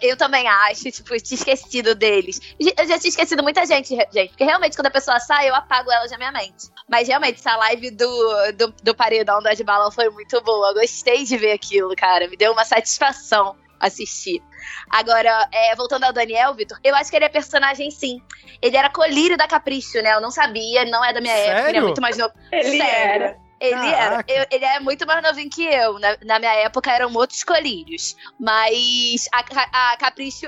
Eu 0.01 0.17
também 0.17 0.47
acho, 0.47 0.91
tipo, 0.91 1.17
tinha 1.21 1.37
esquecido 1.37 1.95
deles. 1.97 2.41
Eu 2.59 2.87
já 2.87 2.99
tinha 2.99 3.09
esquecido 3.09 3.43
muita 3.43 3.67
gente, 3.67 3.95
gente. 3.95 4.29
Porque 4.29 4.45
realmente, 4.45 4.77
quando 4.77 4.87
a 4.87 4.91
pessoa 4.91 5.19
sai, 5.19 5.51
eu 5.51 5.55
apago 5.55 5.91
ela 5.91 6.07
da 6.07 6.17
minha 6.17 6.31
mente. 6.31 6.69
Mas 6.89 7.09
realmente, 7.09 7.41
essa 7.41 7.57
live 7.57 7.91
do, 7.91 8.53
do, 8.53 8.75
do 8.83 8.95
paredão 8.95 9.43
das 9.43 9.61
balas 9.61 9.95
foi 9.95 10.09
muito 10.11 10.41
boa. 10.43 10.69
Eu 10.69 10.75
gostei 10.75 11.25
de 11.25 11.37
ver 11.37 11.53
aquilo, 11.53 11.95
cara. 11.97 12.29
Me 12.29 12.37
deu 12.37 12.53
uma 12.53 12.65
satisfação 12.65 13.57
assistir. 13.87 14.43
Agora, 14.91 15.49
é, 15.53 15.75
voltando 15.77 16.05
ao 16.05 16.13
Daniel, 16.13 16.55
Vitor, 16.55 16.79
eu 16.83 16.95
acho 16.95 17.11
que 17.11 17.17
ele 17.17 17.25
é 17.25 17.29
personagem 17.29 17.91
sim. 17.91 18.21
Ele 18.63 18.77
era 18.77 18.91
colírio 18.91 19.37
da 19.37 19.47
Capricho, 19.47 20.01
né? 20.03 20.15
Eu 20.15 20.21
não 20.21 20.31
sabia, 20.31 20.85
não 20.85 21.05
é 21.05 21.13
da 21.13 21.21
minha 21.21 21.35
Sério? 21.35 21.53
época, 21.53 21.69
ele 21.69 21.79
é 21.79 21.83
muito 21.83 22.01
mais 22.01 22.17
novo. 22.17 22.33
Ele 22.51 22.79
Sério. 22.79 22.83
era. 22.83 23.45
Ele 23.61 23.89
era. 23.89 24.25
Eu, 24.29 24.47
ele 24.51 24.65
é 24.65 24.81
muito 24.81 25.07
mais 25.07 25.23
novinho 25.23 25.49
que 25.49 25.65
eu. 25.65 25.99
Na, 25.99 26.17
na, 26.25 26.39
minha 26.39 26.55
época 26.55 26.91
eram 26.91 27.13
outros 27.15 27.43
colírios. 27.45 28.15
Mas 28.39 29.29
a, 29.33 29.93
a 29.93 29.97
Capricho, 29.97 30.47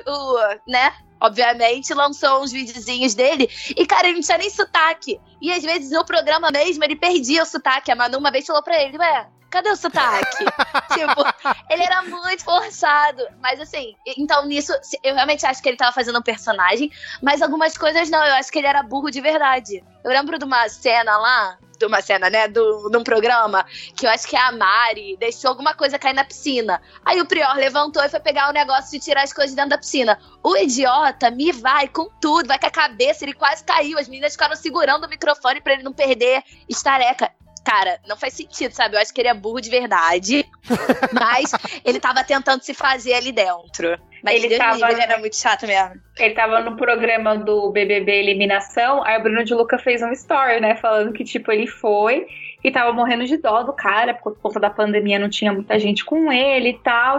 né? 0.67 0.93
Obviamente, 1.19 1.95
lançou 1.95 2.43
uns 2.43 2.53
videozinhos 2.53 3.15
dele. 3.15 3.49
E, 3.75 3.87
cara, 3.87 4.09
ele 4.09 4.17
não 4.17 4.23
tinha 4.23 4.37
nem 4.37 4.51
sotaque. 4.51 5.19
E 5.41 5.51
às 5.51 5.63
vezes 5.63 5.91
no 5.91 6.05
programa 6.05 6.51
mesmo 6.51 6.85
ele 6.85 6.97
perdia 6.97 7.43
o 7.43 7.47
sotaque. 7.47 7.91
A 7.91 7.97
Manu 7.97 8.19
uma 8.19 8.31
vez 8.31 8.45
falou 8.45 8.63
pra 8.63 8.83
ele: 8.83 8.99
Ué, 8.99 9.27
cadê 9.57 9.71
o 9.71 9.77
sotaque? 9.77 10.45
tipo, 10.93 11.53
ele 11.71 11.83
era 11.83 12.03
muito 12.03 12.45
forçado. 12.45 13.27
Mas 13.41 13.61
assim, 13.61 13.95
então 14.17 14.45
nisso, 14.47 14.73
eu 15.03 15.15
realmente 15.15 15.47
acho 15.47 15.63
que 15.63 15.69
ele 15.69 15.77
tava 15.77 15.93
fazendo 15.93 16.19
um 16.19 16.23
personagem, 16.23 16.91
mas 17.23 17.41
algumas 17.41 17.77
coisas 17.77 18.11
não, 18.11 18.25
eu 18.25 18.35
acho 18.35 18.51
que 18.53 18.59
ele 18.59 18.67
era 18.67 18.83
burro 18.83 19.11
de 19.11 19.21
verdade. 19.21 19.83
Eu 20.05 20.11
lembro 20.11 20.39
de 20.39 20.45
uma 20.45 20.69
cena 20.69 21.17
lá, 21.17 21.59
de 21.79 21.87
uma 21.87 22.01
cena, 22.01 22.31
né, 22.31 22.49
do, 22.49 22.89
de 22.89 22.97
um 22.97 23.03
programa, 23.03 23.65
que 23.97 24.07
eu 24.07 24.11
acho 24.11 24.27
que 24.27 24.37
a 24.37 24.53
Mari 24.53 25.17
deixou 25.19 25.51
alguma 25.51 25.75
coisa 25.75 25.99
cair 25.99 26.15
na 26.15 26.25
piscina. 26.25 26.81
Aí 27.05 27.21
o 27.21 27.27
Prior 27.27 27.55
levantou 27.57 28.03
e 28.03 28.09
foi 28.09 28.21
pegar 28.21 28.49
o 28.49 28.53
negócio 28.53 28.97
e 28.97 29.01
tirar 29.01 29.23
as 29.23 29.33
coisas 29.33 29.55
dentro 29.55 29.71
da 29.71 29.79
piscina. 29.79 30.19
O 30.43 30.57
idiota 30.57 31.31
me 31.31 31.53
vai 31.53 31.89
com 31.89 32.09
tudo, 32.21 32.47
vai 32.47 32.59
com 32.59 32.67
a 32.67 32.71
cabeça, 32.71 33.25
ele 33.25 33.35
quase 33.35 33.65
caiu. 33.65 33.99
As 33.99 34.09
meninas 34.09 34.33
ficaram 34.33 34.57
segurando 34.57 35.05
o 35.05 35.09
microfone 35.09 35.61
para 35.61 35.75
ele 35.75 35.83
não 35.83 35.93
perder 35.93 36.43
estareca 36.69 37.31
cara, 37.67 37.99
não 38.07 38.17
faz 38.17 38.35
sentido, 38.35 38.71
sabe? 38.71 38.95
Eu 38.95 39.01
acho 39.01 39.13
que 39.13 39.21
ele 39.21 39.29
é 39.29 39.35
burro 39.35 39.61
de 39.61 39.69
verdade, 39.69 40.47
mas 41.13 41.51
ele 41.85 41.99
tava 41.99 42.23
tentando 42.23 42.63
se 42.63 42.73
fazer 42.73 43.15
ali 43.15 43.33
dentro. 43.33 43.99
Mas 44.23 44.45
ele, 44.45 44.57
tava, 44.57 44.93
ele 44.93 45.03
era 45.03 45.19
muito 45.19 45.35
chato 45.35 45.67
mesmo. 45.67 46.01
Ele 46.17 46.35
tava 46.35 46.61
no 46.61 46.77
programa 46.77 47.37
do 47.37 47.71
BBB 47.73 48.21
Eliminação, 48.21 49.03
aí 49.05 49.19
o 49.19 49.23
Bruno 49.23 49.45
de 49.45 49.53
Luca 49.53 49.79
fez 49.79 50.01
um 50.01 50.13
story, 50.13 50.61
né, 50.61 50.77
falando 50.77 51.13
que, 51.13 51.25
tipo, 51.25 51.51
ele 51.51 51.67
foi 51.67 52.29
e 52.63 52.71
tava 52.71 52.93
morrendo 52.93 53.25
de 53.25 53.37
dó 53.37 53.65
do 53.65 53.73
cara, 53.73 54.15
por 54.15 54.39
conta 54.39 54.61
da 54.61 54.71
pandemia 54.71 55.19
não 55.19 55.29
tinha 55.29 55.53
muita 55.53 55.79
gente 55.79 56.05
com 56.05 56.33
ele 56.33 56.71
e 56.71 56.79
tal. 56.79 57.19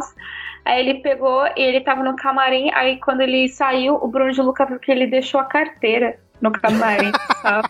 Aí 0.63 0.79
ele 0.79 0.99
pegou 0.99 1.45
e 1.55 1.61
ele 1.61 1.81
tava 1.81 2.03
no 2.03 2.15
camarim, 2.15 2.71
aí 2.73 2.97
quando 2.99 3.21
ele 3.21 3.47
saiu, 3.49 3.95
o 3.95 4.07
Bruno 4.07 4.31
de 4.31 4.41
Luca 4.41 4.65
viu 4.65 4.79
que 4.79 4.91
ele 4.91 5.07
deixou 5.07 5.39
a 5.39 5.45
carteira 5.45 6.19
no 6.41 6.51
camarim, 6.51 7.11
sabe? 7.41 7.69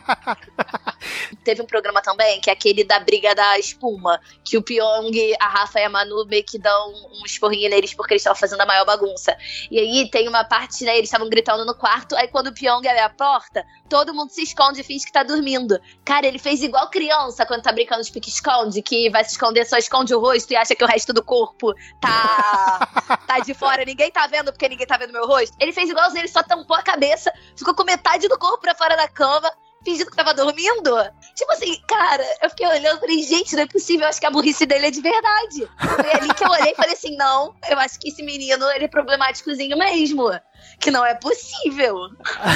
Teve 1.44 1.62
um 1.62 1.66
programa 1.66 2.02
também, 2.02 2.40
que 2.42 2.50
é 2.50 2.54
aquele 2.54 2.84
da 2.84 3.00
briga 3.00 3.34
da 3.34 3.58
espuma, 3.58 4.20
que 4.44 4.58
o 4.58 4.62
Pyong, 4.62 5.36
a 5.40 5.48
Rafa 5.48 5.80
e 5.80 5.84
a 5.84 5.90
Manu 5.90 6.26
meio 6.26 6.44
que 6.44 6.58
dão 6.58 6.94
um 7.22 7.26
esporrinho 7.26 7.70
neles 7.70 7.94
porque 7.94 8.14
eles 8.14 8.22
estavam 8.22 8.40
fazendo 8.40 8.62
a 8.62 8.66
maior 8.66 8.86
bagunça. 8.86 9.36
E 9.72 9.80
aí 9.80 10.10
tem 10.10 10.28
uma 10.28 10.44
parte, 10.44 10.84
né, 10.84 10.98
eles 10.98 11.08
estavam 11.08 11.30
gritando 11.30 11.66
no 11.66 11.76
quarto, 11.76 12.16
aí 12.16 12.28
quando 12.28 12.48
o 12.48 12.54
Pyong 12.54 12.88
abre 12.88 13.00
a 13.00 13.10
porta, 13.10 13.66
todo 13.90 14.14
mundo 14.14 14.32
se 14.32 14.42
esconde 14.42 14.82
e 14.82 14.84
finge 14.84 15.06
que 15.06 15.12
tá 15.12 15.24
dormindo. 15.24 15.80
Cara, 16.04 16.28
ele 16.28 16.40
fez 16.40 16.62
igual 16.62 16.90
criança 16.90 17.46
quando 17.46 17.62
tá 17.62 17.72
brincando 17.72 18.04
de 18.04 18.12
pique-esconde, 18.12 18.82
que 18.82 19.10
vai 19.10 19.24
se 19.24 19.32
esconder, 19.32 19.66
só 19.66 19.78
esconde 19.78 20.14
o 20.14 20.20
rosto 20.20 20.52
e 20.52 20.56
acha 20.56 20.76
que 20.76 20.84
o 20.84 20.88
resto 20.88 21.14
do 21.14 21.24
corpo 21.24 21.74
tá, 22.02 22.88
tá 23.08 23.17
de 23.48 23.54
fora, 23.54 23.84
ninguém 23.86 24.12
tá 24.12 24.28
vendo 24.28 24.52
porque 24.52 24.70
ninguém 24.70 24.86
tá 24.86 24.98
vendo 24.98 25.14
meu 25.14 25.26
rosto. 25.26 25.56
Ele 25.60 25.74
fez 25.74 25.90
igualzinho, 25.90 26.22
ele 26.22 26.28
só 26.28 26.44
tampou 26.44 26.76
a 26.76 26.84
cabeça, 26.84 27.34
ficou 27.56 27.74
com 27.74 27.84
metade 27.84 28.28
do 28.28 28.38
corpo 28.38 28.60
pra 28.60 28.76
fora 28.76 28.96
da 28.96 29.08
cama, 29.08 29.52
fingindo 29.84 30.12
que 30.12 30.18
tava 30.18 30.34
dormindo. 30.34 30.94
Tipo 31.38 31.52
assim, 31.52 31.80
cara, 31.88 32.26
eu 32.42 32.50
fiquei 32.50 32.66
olhando 32.66 32.98
e 32.98 33.00
falei, 33.00 33.22
gente, 33.22 33.56
não 33.56 33.62
é 33.62 33.68
possível, 33.68 34.06
eu 34.06 34.10
acho 34.10 34.20
que 34.20 34.26
a 34.26 34.32
burrice 34.32 34.66
dele 34.66 34.88
é 34.88 34.92
de 34.92 35.02
verdade. 35.02 35.70
Foi 35.78 36.12
ali 36.12 36.34
que 36.34 36.44
eu 36.44 36.50
olhei 36.50 36.72
e 36.72 36.76
falei 36.76 36.94
assim, 36.94 37.16
não, 37.16 37.54
eu 37.70 37.78
acho 37.78 38.00
que 38.00 38.10
esse 38.10 38.24
menino, 38.24 38.68
ele 38.72 38.86
é 38.86 38.88
problemáticozinho 38.88 39.78
mesmo. 39.78 40.32
que 40.80 40.92
não 40.92 41.06
é 41.06 41.14
possível. 41.14 41.96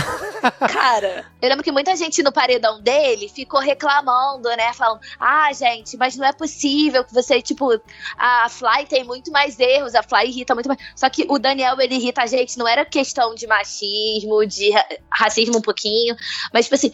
Cara, 0.71 1.25
eu 1.41 1.49
lembro 1.49 1.63
que 1.63 1.71
muita 1.71 1.95
gente 1.95 2.21
no 2.23 2.31
paredão 2.31 2.81
dele 2.81 3.29
ficou 3.29 3.59
reclamando, 3.59 4.49
né? 4.49 4.73
Falando, 4.73 5.01
ah, 5.19 5.51
gente, 5.53 5.97
mas 5.97 6.15
não 6.15 6.25
é 6.25 6.33
possível 6.33 7.03
que 7.03 7.13
você, 7.13 7.41
tipo, 7.41 7.69
a 8.17 8.49
Fly 8.49 8.85
tem 8.87 9.03
muito 9.03 9.31
mais 9.31 9.59
erros, 9.59 9.95
a 9.95 10.03
Fly 10.03 10.27
irrita 10.27 10.53
muito 10.53 10.67
mais. 10.67 10.79
Só 10.95 11.09
que 11.09 11.25
o 11.29 11.39
Daniel, 11.39 11.79
ele 11.79 11.95
irrita 11.95 12.23
a 12.23 12.27
gente, 12.27 12.57
não 12.57 12.67
era 12.67 12.85
questão 12.85 13.33
de 13.35 13.47
machismo, 13.47 14.45
de 14.45 14.71
racismo 15.09 15.57
um 15.57 15.61
pouquinho, 15.61 16.15
mas, 16.53 16.65
tipo 16.65 16.75
assim, 16.75 16.91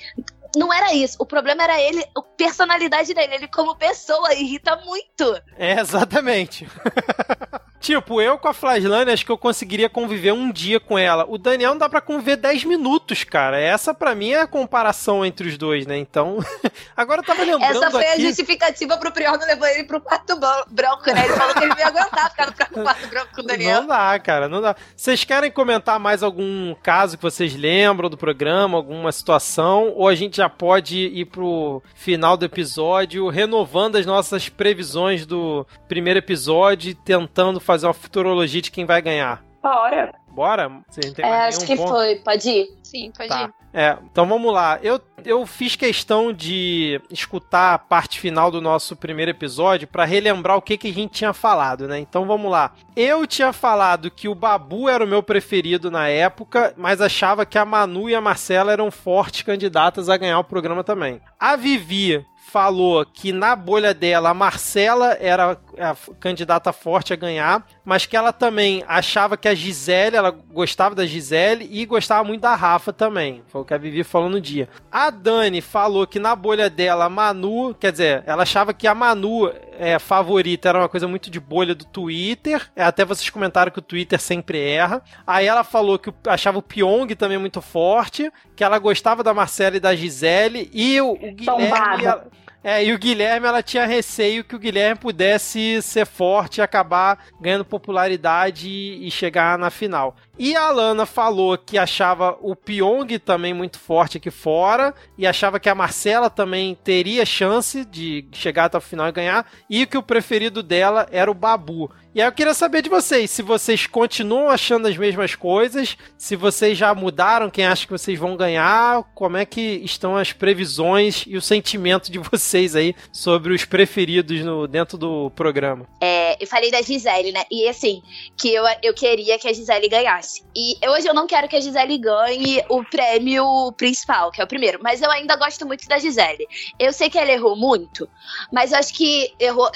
não 0.58 0.74
era 0.74 0.94
isso. 0.94 1.18
O 1.20 1.26
problema 1.26 1.64
era 1.64 1.80
ele, 1.80 2.04
a 2.16 2.22
personalidade 2.22 3.14
dele. 3.14 3.36
Ele, 3.36 3.48
como 3.48 3.76
pessoa, 3.76 4.34
irrita 4.34 4.76
muito. 4.78 5.42
É, 5.58 5.80
exatamente. 5.80 6.68
Tipo, 7.80 8.22
eu 8.22 8.38
com 8.38 8.48
a 8.48 8.54
Flaslane, 8.54 9.12
acho 9.12 9.26
que 9.26 9.32
eu 9.32 9.38
conseguiria 9.38 9.90
conviver 9.90 10.34
um 10.34 10.52
dia 10.52 10.80
com 10.80 10.98
ela. 10.98 11.26
O 11.28 11.38
Daniel 11.38 11.72
não 11.72 11.78
dá 11.78 11.88
pra 11.88 12.02
conviver 12.02 12.36
10 12.36 12.64
minutos, 12.64 13.24
cara. 13.24 13.60
Essa, 13.60 13.94
para 13.94 14.16
mim, 14.16 14.32
é 14.32 14.42
a 14.42 14.48
comparação 14.48 15.26
entre 15.26 15.48
os 15.48 15.58
dois, 15.58 15.86
né? 15.86 15.98
Então, 15.98 16.40
agora 16.98 17.22
eu 17.22 17.26
tava 17.26 17.44
lembrando 17.44 17.78
Essa 17.78 17.92
foi 17.92 18.06
aqui... 18.06 18.22
a 18.22 18.28
justificativa 18.28 18.98
pro 18.98 19.12
Prior 19.12 19.38
não 19.38 19.46
levar 19.46 19.72
ele 19.72 19.84
pro 19.84 20.02
quarto 20.02 20.38
branco, 20.70 21.14
né? 21.14 21.26
Ele 21.26 21.34
falou 21.34 21.54
que 21.54 21.64
ele 21.64 21.70
não 21.70 21.78
ia 21.78 21.88
aguentar 21.88 22.32
ficar 22.32 22.70
no 22.76 22.84
quarto 22.84 23.08
branco 23.08 23.36
com 23.36 23.42
o 23.42 23.46
Daniel. 23.46 23.82
Não 23.82 23.88
dá, 23.88 24.20
cara, 24.20 24.50
não 24.50 24.62
dá. 24.62 24.76
Vocês 24.96 25.24
querem 25.24 25.52
comentar 25.52 26.00
mais 26.00 26.24
algum 26.24 26.74
caso 26.82 27.18
que 27.18 27.24
vocês 27.24 27.56
lembram 27.56 28.10
do 28.10 28.18
programa, 28.18 28.78
alguma 28.78 29.12
situação? 29.12 29.94
Ou 29.96 30.08
a 30.08 30.16
gente 30.16 30.38
já 30.38 30.50
pode 30.50 30.98
ir 30.98 31.26
pro 31.26 31.82
final 31.94 32.36
do 32.36 32.46
episódio, 32.46 33.30
renovando 33.30 33.98
as 33.98 34.06
nossas 34.06 34.50
previsões 34.50 35.26
do 35.26 35.66
primeiro 35.88 36.20
episódio, 36.20 36.96
tentando 36.96 37.60
fazer 37.60 37.77
uma 37.84 37.94
futurologia 37.94 38.62
de 38.62 38.72
quem 38.72 38.86
vai 38.86 39.02
ganhar. 39.02 39.44
Bora. 39.62 40.14
Bora? 40.30 40.72
Você 40.88 41.02
tem 41.12 41.26
é, 41.26 41.48
acho 41.48 41.66
que 41.66 41.76
ponto? 41.76 41.90
foi. 41.90 42.16
Pode 42.18 42.50
ir? 42.50 42.68
Sim, 42.84 43.12
pode 43.16 43.30
tá. 43.30 43.44
ir. 43.44 43.54
É, 43.74 43.98
então 44.10 44.26
vamos 44.26 44.54
lá. 44.54 44.80
Eu, 44.82 45.00
eu 45.26 45.46
fiz 45.46 45.76
questão 45.76 46.32
de 46.32 47.02
escutar 47.12 47.74
a 47.74 47.80
parte 47.80 48.20
final 48.20 48.50
do 48.50 48.62
nosso 48.62 48.96
primeiro 48.96 49.32
episódio 49.32 49.88
para 49.88 50.06
relembrar 50.06 50.58
o 50.58 50.62
que, 50.62 50.78
que 50.78 50.88
a 50.88 50.94
gente 50.94 51.12
tinha 51.12 51.34
falado, 51.34 51.88
né? 51.88 52.00
Então 52.00 52.26
vamos 52.26 52.50
lá. 52.50 52.72
Eu 52.96 53.28
tinha 53.28 53.52
falado 53.52 54.10
que 54.10 54.28
o 54.28 54.36
Babu 54.36 54.88
era 54.88 55.04
o 55.04 55.08
meu 55.08 55.22
preferido 55.22 55.92
na 55.92 56.08
época, 56.08 56.74
mas 56.78 57.02
achava 57.02 57.46
que 57.46 57.58
a 57.58 57.66
Manu 57.66 58.10
e 58.10 58.16
a 58.16 58.22
Marcela 58.22 58.72
eram 58.72 58.90
fortes 58.90 59.42
candidatas 59.42 60.08
a 60.08 60.18
ganhar 60.18 60.40
o 60.40 60.44
programa 60.44 60.84
também. 60.84 61.20
A 61.40 61.56
Vivi 61.56 62.26
falou 62.48 63.06
que 63.06 63.34
na 63.34 63.56
bolha 63.56 63.94
dela 63.94 64.30
a 64.30 64.34
Marcela 64.34 65.18
era 65.20 65.58
a 65.78 65.96
candidata 66.18 66.72
forte 66.72 67.12
a 67.12 67.16
ganhar, 67.16 67.68
mas 67.84 68.06
que 68.06 68.16
ela 68.16 68.32
também 68.32 68.84
achava 68.88 69.36
que 69.36 69.50
a 69.50 69.54
Gisele, 69.54 70.16
ela 70.16 70.32
gostava 70.32 70.96
da 70.96 71.06
Gisele 71.06 71.68
e 71.70 71.86
gostava 71.86 72.24
muito 72.24 72.42
da 72.42 72.56
Rafa 72.56 72.94
também. 72.94 73.44
Foi 73.48 73.62
o 73.62 73.66
que 73.66 73.74
a 73.74 73.78
Vivi 73.78 74.04
falou 74.04 74.30
no 74.30 74.40
dia. 74.40 74.70
A 74.90 75.10
Dani 75.10 75.60
falou 75.60 76.08
que 76.08 76.20
na 76.20 76.36
bolha 76.36 76.70
dela 76.70 77.06
a 77.06 77.10
Manu, 77.10 77.76
quer 77.76 77.92
dizer, 77.92 78.24
ela 78.26 78.44
achava 78.44 78.74
que 78.74 78.88
a 78.88 78.96
Manu 78.96 79.52
é, 79.78 80.00
favorita 80.00 80.70
era 80.70 80.80
uma 80.80 80.90
coisa 80.90 81.08
muito 81.08 81.30
de 81.30 81.40
bolha 81.40 81.74
do 81.74 81.86
Twitter. 81.86 82.70
É, 82.76 82.84
até 82.84 83.06
vocês 83.06 83.30
comentaram 83.30 83.72
que 83.72 83.80
o 83.80 83.82
Twitter 83.82 84.20
sempre 84.20 84.60
erra. 84.60 85.02
Aí 85.26 85.46
ela 85.46 85.64
falou 85.64 85.98
que 86.00 86.14
achava 86.28 86.58
o 86.60 86.62
Pyong 86.62 87.08
também 87.16 87.38
muito 87.38 87.62
forte, 87.62 88.32
que 88.56 88.64
ela 88.64 88.80
gostava 88.80 89.24
da 89.24 89.34
Marcela 89.34 89.78
e 89.78 89.80
da 89.80 89.96
Gisele 89.96 90.70
e 90.74 91.00
o, 91.02 91.12
o 91.12 91.34
Guilherme. 91.34 92.06
Ela, 92.06 92.28
é, 92.68 92.84
e 92.84 92.92
o 92.92 93.00
Guilherme, 93.00 93.48
ela 93.48 93.64
tinha 93.64 93.86
receio 93.86 94.44
que 94.44 94.54
o 94.54 94.60
Guilherme 94.60 95.00
pudesse 95.00 95.82
ser 95.82 96.06
forte 96.06 96.58
e 96.58 96.62
acabar 96.62 97.26
ganhando 97.40 97.64
popularidade 97.64 98.68
e 98.68 99.10
chegar 99.10 99.58
na 99.58 99.70
final. 99.70 100.18
E 100.38 100.54
a 100.54 100.66
Alana 100.66 101.06
falou 101.06 101.58
que 101.58 101.78
achava 101.78 102.38
o 102.42 102.58
Pyong 102.58 103.20
também 103.20 103.54
muito 103.54 103.80
forte 103.80 104.18
aqui 104.18 104.30
fora 104.30 104.94
e 105.18 105.26
achava 105.26 105.62
que 105.62 105.70
a 105.70 105.74
Marcela 105.74 106.30
também 106.30 106.76
teria 106.76 107.26
chance 107.26 107.86
de 107.86 108.28
chegar 108.34 108.66
até 108.66 108.78
o 108.78 108.82
final 108.82 109.08
e 109.08 109.14
ganhar 109.14 109.50
e 109.70 109.86
que 109.86 109.98
o 109.98 110.04
preferido 110.04 110.62
dela 110.62 111.08
era 111.10 111.32
o 111.32 111.34
Babu. 111.34 111.90
E 112.18 112.20
aí 112.20 112.28
eu 112.28 112.32
queria 112.32 112.56
saber 112.56 112.82
de 112.82 112.90
vocês, 112.90 113.30
se 113.30 113.44
vocês 113.44 113.86
continuam 113.86 114.50
achando 114.50 114.88
as 114.88 114.98
mesmas 114.98 115.36
coisas, 115.36 115.96
se 116.18 116.36
vocês 116.36 116.76
já 116.76 116.92
mudaram 116.96 117.48
quem 117.48 117.64
acha 117.64 117.86
que 117.86 117.92
vocês 117.92 118.18
vão 118.18 118.36
ganhar, 118.36 119.04
como 119.14 119.38
é 119.38 119.46
que 119.46 119.62
estão 119.84 120.18
as 120.18 120.34
previsões 120.34 121.26
e 121.28 121.38
o 121.38 121.42
sentimento 121.44 122.12
de 122.12 122.18
vocês 122.18 122.76
aí 122.76 122.96
sobre 123.14 123.54
os 123.54 123.66
preferidos 123.66 124.44
no, 124.44 124.68
dentro 124.68 124.98
do 124.98 125.30
programa. 125.36 125.88
É, 126.02 126.42
eu 126.42 126.48
falei 126.48 126.72
da 126.72 126.82
Gisele, 126.82 127.32
né? 127.32 127.44
E 127.52 127.70
assim, 127.70 128.02
que 128.36 128.52
eu, 128.52 128.64
eu 128.82 128.96
queria 128.96 129.38
que 129.38 129.48
a 129.48 129.54
Gisele 129.54 129.88
ganhasse. 129.88 130.44
E 130.56 130.76
hoje 130.90 131.08
eu 131.08 131.14
não 131.14 131.28
quero 131.28 131.48
que 131.48 131.56
a 131.56 131.62
Gisele 131.62 132.00
ganhe 132.00 132.64
o 132.68 132.84
prêmio 132.84 133.72
principal, 133.74 134.32
que 134.32 134.42
é 134.42 134.44
o 134.44 134.48
primeiro, 134.48 134.80
mas 134.82 135.04
eu 135.04 135.12
ainda 135.12 135.36
gosto 135.36 135.68
muito 135.68 135.88
da 135.88 136.00
Gisele. 136.00 136.48
Eu 136.80 136.92
sei 136.92 137.12
que 137.12 137.20
ela 137.20 137.32
errou 137.32 137.56
muito, 137.56 138.10
mas 138.52 138.72
eu 138.72 138.80
acho 138.80 138.92
que 138.96 139.32
errou, 139.40 139.70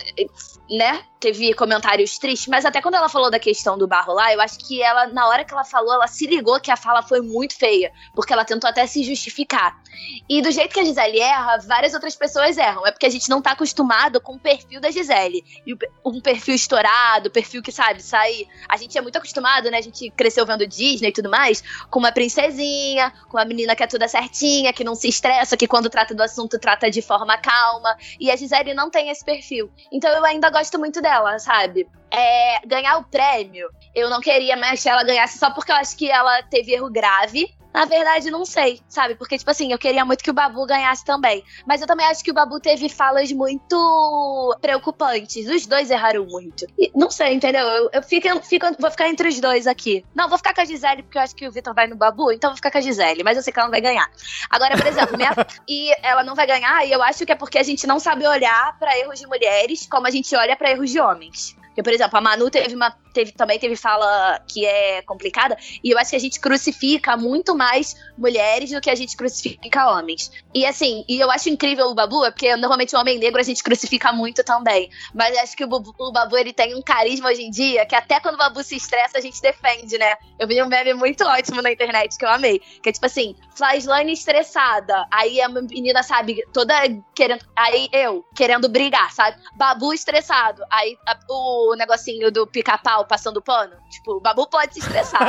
né? 0.71 1.03
Teve 1.21 1.53
comentários 1.53 2.17
tristes, 2.17 2.47
mas 2.47 2.65
até 2.65 2.81
quando 2.81 2.95
ela 2.95 3.07
falou 3.07 3.29
da 3.29 3.39
questão 3.39 3.77
do 3.77 3.87
barro 3.87 4.13
lá, 4.13 4.33
eu 4.33 4.41
acho 4.41 4.57
que 4.57 4.81
ela, 4.81 5.05
na 5.07 5.27
hora 5.27 5.45
que 5.45 5.53
ela 5.53 5.63
falou, 5.63 5.93
ela 5.93 6.07
se 6.07 6.25
ligou 6.25 6.59
que 6.59 6.71
a 6.71 6.75
fala 6.75 7.03
foi 7.03 7.21
muito 7.21 7.55
feia, 7.55 7.93
porque 8.15 8.33
ela 8.33 8.43
tentou 8.43 8.67
até 8.67 8.87
se 8.87 9.03
justificar. 9.03 9.79
E 10.27 10.41
do 10.41 10.51
jeito 10.51 10.73
que 10.73 10.79
a 10.79 10.83
Gisele 10.83 11.19
erra, 11.19 11.59
várias 11.59 11.93
outras 11.93 12.15
pessoas 12.15 12.57
erram. 12.57 12.87
É 12.87 12.91
porque 12.91 13.05
a 13.05 13.09
gente 13.09 13.29
não 13.29 13.41
tá 13.41 13.51
acostumado 13.51 14.19
com 14.19 14.33
o 14.33 14.39
perfil 14.39 14.81
da 14.81 14.89
Gisele. 14.89 15.43
E 15.67 15.75
um 16.03 16.19
perfil 16.19 16.55
estourado, 16.55 17.29
perfil 17.29 17.61
que, 17.61 17.71
sabe, 17.71 18.01
sai. 18.01 18.47
A 18.67 18.77
gente 18.77 18.97
é 18.97 19.01
muito 19.01 19.17
acostumado, 19.17 19.69
né? 19.69 19.77
A 19.77 19.81
gente 19.81 20.09
cresceu 20.11 20.45
vendo 20.45 20.65
Disney 20.65 21.09
e 21.09 21.13
tudo 21.13 21.29
mais, 21.29 21.61
com 21.89 21.99
uma 21.99 22.11
princesinha, 22.11 23.13
com 23.29 23.37
uma 23.37 23.45
menina 23.45 23.75
que 23.75 23.83
é 23.83 23.87
toda 23.87 24.07
certinha, 24.07 24.73
que 24.73 24.83
não 24.83 24.95
se 24.95 25.07
estressa, 25.07 25.55
que 25.55 25.67
quando 25.67 25.89
trata 25.89 26.15
do 26.15 26.23
assunto 26.23 26.57
trata 26.57 26.89
de 26.89 27.01
forma 27.01 27.37
calma. 27.37 27.95
E 28.19 28.31
a 28.31 28.35
Gisele 28.35 28.73
não 28.73 28.89
tem 28.89 29.09
esse 29.09 29.23
perfil. 29.23 29.69
Então 29.91 30.09
eu 30.09 30.25
ainda 30.25 30.49
gosto 30.49 30.79
muito 30.79 31.01
dela 31.01 31.10
dela, 31.11 31.37
sabe? 31.39 31.87
É, 32.09 32.65
ganhar 32.65 32.97
o 32.97 33.03
prêmio, 33.03 33.69
eu 33.93 34.09
não 34.09 34.21
queria 34.21 34.55
mais 34.55 34.81
que 34.81 34.89
ela 34.89 35.03
ganhasse 35.03 35.37
só 35.37 35.51
porque 35.51 35.71
eu 35.71 35.75
acho 35.75 35.97
que 35.97 36.09
ela 36.09 36.41
teve 36.43 36.71
erro 36.71 36.89
grave. 36.89 37.53
Na 37.73 37.85
verdade, 37.85 38.29
não 38.29 38.45
sei, 38.45 38.81
sabe? 38.87 39.15
Porque, 39.15 39.37
tipo 39.37 39.49
assim, 39.49 39.71
eu 39.71 39.79
queria 39.79 40.03
muito 40.03 40.23
que 40.23 40.29
o 40.29 40.33
Babu 40.33 40.65
ganhasse 40.65 41.05
também. 41.05 41.43
Mas 41.65 41.81
eu 41.81 41.87
também 41.87 42.05
acho 42.05 42.23
que 42.23 42.31
o 42.31 42.33
Babu 42.33 42.59
teve 42.59 42.89
falas 42.89 43.31
muito 43.31 44.57
preocupantes. 44.61 45.47
Os 45.47 45.65
dois 45.65 45.89
erraram 45.89 46.25
muito. 46.25 46.65
E, 46.77 46.91
não 46.93 47.09
sei, 47.09 47.33
entendeu? 47.33 47.65
Eu, 47.65 47.89
eu 47.93 48.03
fico, 48.03 48.27
fico, 48.41 48.65
vou 48.79 48.91
ficar 48.91 49.09
entre 49.09 49.29
os 49.29 49.39
dois 49.39 49.67
aqui. 49.67 50.05
Não, 50.13 50.27
vou 50.27 50.37
ficar 50.37 50.53
com 50.53 50.61
a 50.61 50.65
Gisele, 50.65 51.03
porque 51.03 51.17
eu 51.17 51.21
acho 51.21 51.35
que 51.35 51.47
o 51.47 51.51
Vitor 51.51 51.73
vai 51.73 51.87
no 51.87 51.95
Babu, 51.95 52.31
então 52.31 52.49
vou 52.49 52.57
ficar 52.57 52.71
com 52.71 52.77
a 52.77 52.81
Gisele. 52.81 53.23
Mas 53.23 53.37
eu 53.37 53.43
sei 53.43 53.53
que 53.53 53.59
ela 53.59 53.67
não 53.67 53.71
vai 53.71 53.81
ganhar. 53.81 54.09
Agora, 54.49 54.75
por 54.77 54.87
exemplo, 54.87 55.17
minha... 55.17 55.31
e 55.67 55.91
ela 56.03 56.23
não 56.23 56.35
vai 56.35 56.45
ganhar, 56.45 56.85
e 56.85 56.91
eu 56.91 57.01
acho 57.01 57.25
que 57.25 57.31
é 57.31 57.35
porque 57.35 57.57
a 57.57 57.63
gente 57.63 57.87
não 57.87 57.99
sabe 57.99 58.27
olhar 58.27 58.77
para 58.77 58.97
erros 58.97 59.19
de 59.19 59.27
mulheres 59.27 59.87
como 59.89 60.07
a 60.07 60.11
gente 60.11 60.35
olha 60.35 60.55
para 60.55 60.71
erros 60.71 60.89
de 60.89 60.99
homens. 60.99 61.55
Porque, 61.71 61.83
por 61.83 61.93
exemplo, 61.93 62.17
a 62.17 62.21
Manu 62.21 62.49
teve 62.49 62.75
uma. 62.75 62.95
Teve, 63.13 63.33
também 63.33 63.59
teve 63.59 63.75
fala 63.75 64.41
que 64.47 64.65
é 64.65 65.01
complicada, 65.01 65.57
e 65.83 65.91
eu 65.91 65.97
acho 65.97 66.11
que 66.11 66.15
a 66.15 66.19
gente 66.19 66.39
crucifica 66.39 67.17
muito 67.17 67.53
mais 67.53 67.93
mulheres 68.17 68.71
do 68.71 68.79
que 68.79 68.89
a 68.89 68.95
gente 68.95 69.17
crucifica 69.17 69.91
homens. 69.91 70.31
E 70.53 70.65
assim, 70.65 71.03
e 71.09 71.19
eu 71.19 71.29
acho 71.29 71.49
incrível 71.49 71.87
o 71.87 71.93
Babu, 71.93 72.23
é 72.23 72.31
porque 72.31 72.55
normalmente 72.55 72.95
o 72.95 72.99
homem 72.99 73.19
negro 73.19 73.41
a 73.41 73.43
gente 73.43 73.61
crucifica 73.61 74.13
muito 74.13 74.45
também. 74.45 74.89
Mas 75.13 75.37
acho 75.37 75.57
que 75.57 75.65
o, 75.65 75.67
o 75.67 76.11
Babu 76.13 76.37
ele 76.37 76.53
tem 76.53 76.73
um 76.73 76.81
carisma 76.81 77.29
hoje 77.29 77.41
em 77.41 77.51
dia 77.51 77.85
que 77.85 77.95
até 77.95 78.17
quando 78.21 78.35
o 78.35 78.37
Babu 78.37 78.63
se 78.63 78.77
estressa 78.77 79.17
a 79.17 79.21
gente 79.21 79.41
defende, 79.41 79.97
né? 79.97 80.15
Eu 80.39 80.47
vi 80.47 80.61
um 80.63 80.67
meme 80.67 80.93
muito 80.93 81.25
ótimo 81.25 81.61
na 81.61 81.71
internet 81.71 82.17
que 82.17 82.23
eu 82.23 82.29
amei. 82.29 82.59
Que 82.81 82.89
é 82.89 82.91
tipo 82.93 83.05
assim, 83.05 83.35
Flyslane 83.55 84.13
estressada. 84.13 85.05
Aí 85.11 85.41
a 85.41 85.49
menina, 85.49 86.01
sabe, 86.01 86.43
toda 86.53 86.73
querendo. 87.13 87.45
Aí 87.55 87.89
eu, 87.91 88.25
querendo 88.35 88.69
brigar, 88.69 89.11
sabe? 89.11 89.37
Babu 89.55 89.93
estressado. 89.93 90.63
Aí 90.69 90.97
a, 91.05 91.17
o 91.29 91.60
o 91.69 91.75
negocinho 91.75 92.31
do 92.31 92.47
pica-pau 92.47 93.05
passando 93.05 93.41
pano. 93.41 93.75
Tipo, 93.89 94.13
o 94.13 94.19
babu 94.19 94.47
pode 94.47 94.73
se 94.73 94.79
estressar. 94.79 95.21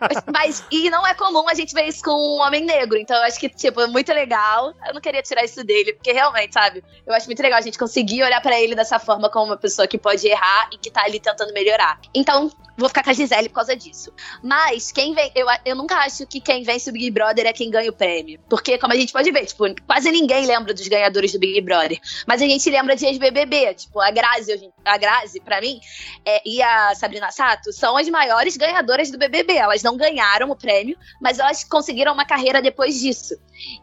mas, 0.00 0.24
mas, 0.32 0.64
e 0.70 0.90
não 0.90 1.06
é 1.06 1.14
comum 1.14 1.48
a 1.48 1.54
gente 1.54 1.74
ver 1.74 1.86
isso 1.86 2.02
com 2.02 2.10
um 2.10 2.40
homem 2.40 2.64
negro. 2.64 2.98
Então 2.98 3.16
eu 3.16 3.22
acho 3.24 3.38
que, 3.38 3.48
tipo, 3.48 3.80
é 3.80 3.86
muito 3.86 4.12
legal. 4.12 4.72
Eu 4.86 4.94
não 4.94 5.00
queria 5.00 5.22
tirar 5.22 5.44
isso 5.44 5.62
dele, 5.64 5.92
porque 5.92 6.12
realmente, 6.12 6.52
sabe? 6.52 6.82
Eu 7.06 7.14
acho 7.14 7.26
muito 7.26 7.42
legal 7.42 7.58
a 7.58 7.62
gente 7.62 7.78
conseguir 7.78 8.22
olhar 8.22 8.40
para 8.40 8.58
ele 8.60 8.74
dessa 8.74 8.98
forma 8.98 9.30
como 9.30 9.46
uma 9.46 9.56
pessoa 9.56 9.86
que 9.86 9.98
pode 9.98 10.26
errar 10.26 10.68
e 10.72 10.78
que 10.78 10.90
tá 10.90 11.02
ali 11.04 11.20
tentando 11.20 11.52
melhorar. 11.52 12.00
Então, 12.14 12.50
vou 12.76 12.88
ficar 12.88 13.02
com 13.02 13.10
a 13.10 13.12
Gisele 13.12 13.48
por 13.48 13.56
causa 13.56 13.76
disso. 13.76 14.12
Mas 14.42 14.92
quem 14.92 15.14
vem, 15.14 15.30
eu, 15.34 15.46
eu 15.64 15.74
nunca 15.74 15.96
acho 15.96 16.26
que 16.26 16.40
quem 16.40 16.62
vence 16.62 16.90
o 16.90 16.92
Big 16.92 17.10
Brother 17.10 17.46
é 17.46 17.52
quem 17.52 17.70
ganha 17.70 17.90
o 17.90 17.92
prêmio. 17.92 18.38
Porque, 18.48 18.78
como 18.78 18.92
a 18.92 18.96
gente 18.96 19.12
pode 19.12 19.30
ver, 19.30 19.46
tipo, 19.46 19.64
quase 19.86 20.10
ninguém 20.10 20.46
lembra 20.46 20.74
dos 20.74 20.86
ganhadores 20.86 21.32
do 21.32 21.38
Big 21.38 21.60
Brother. 21.60 21.98
Mas 22.26 22.42
a 22.42 22.46
gente 22.46 22.68
lembra 22.70 22.94
de 22.94 23.06
ex-BBB. 23.06 23.74
Tipo, 23.74 24.00
a 24.00 24.10
Grazi, 24.10 24.70
a 24.84 24.98
Grazi, 24.98 25.40
pra 25.40 25.60
mim, 25.60 25.80
é, 26.24 26.42
e 26.44 26.62
a 26.62 26.94
Sabrina 26.94 27.30
Sato 27.30 27.72
são 27.72 27.96
as 27.96 28.08
maiores 28.08 28.56
ganhadoras 28.56 29.10
do 29.10 29.18
BBB. 29.18 29.54
Elas 29.54 29.82
não 29.82 29.96
ganharam 29.96 30.50
o 30.50 30.56
prêmio, 30.56 30.96
mas 31.20 31.38
elas 31.38 31.64
conseguiram 31.64 32.12
uma 32.12 32.24
carreira 32.24 32.60
depois 32.60 33.00
disso. 33.00 33.34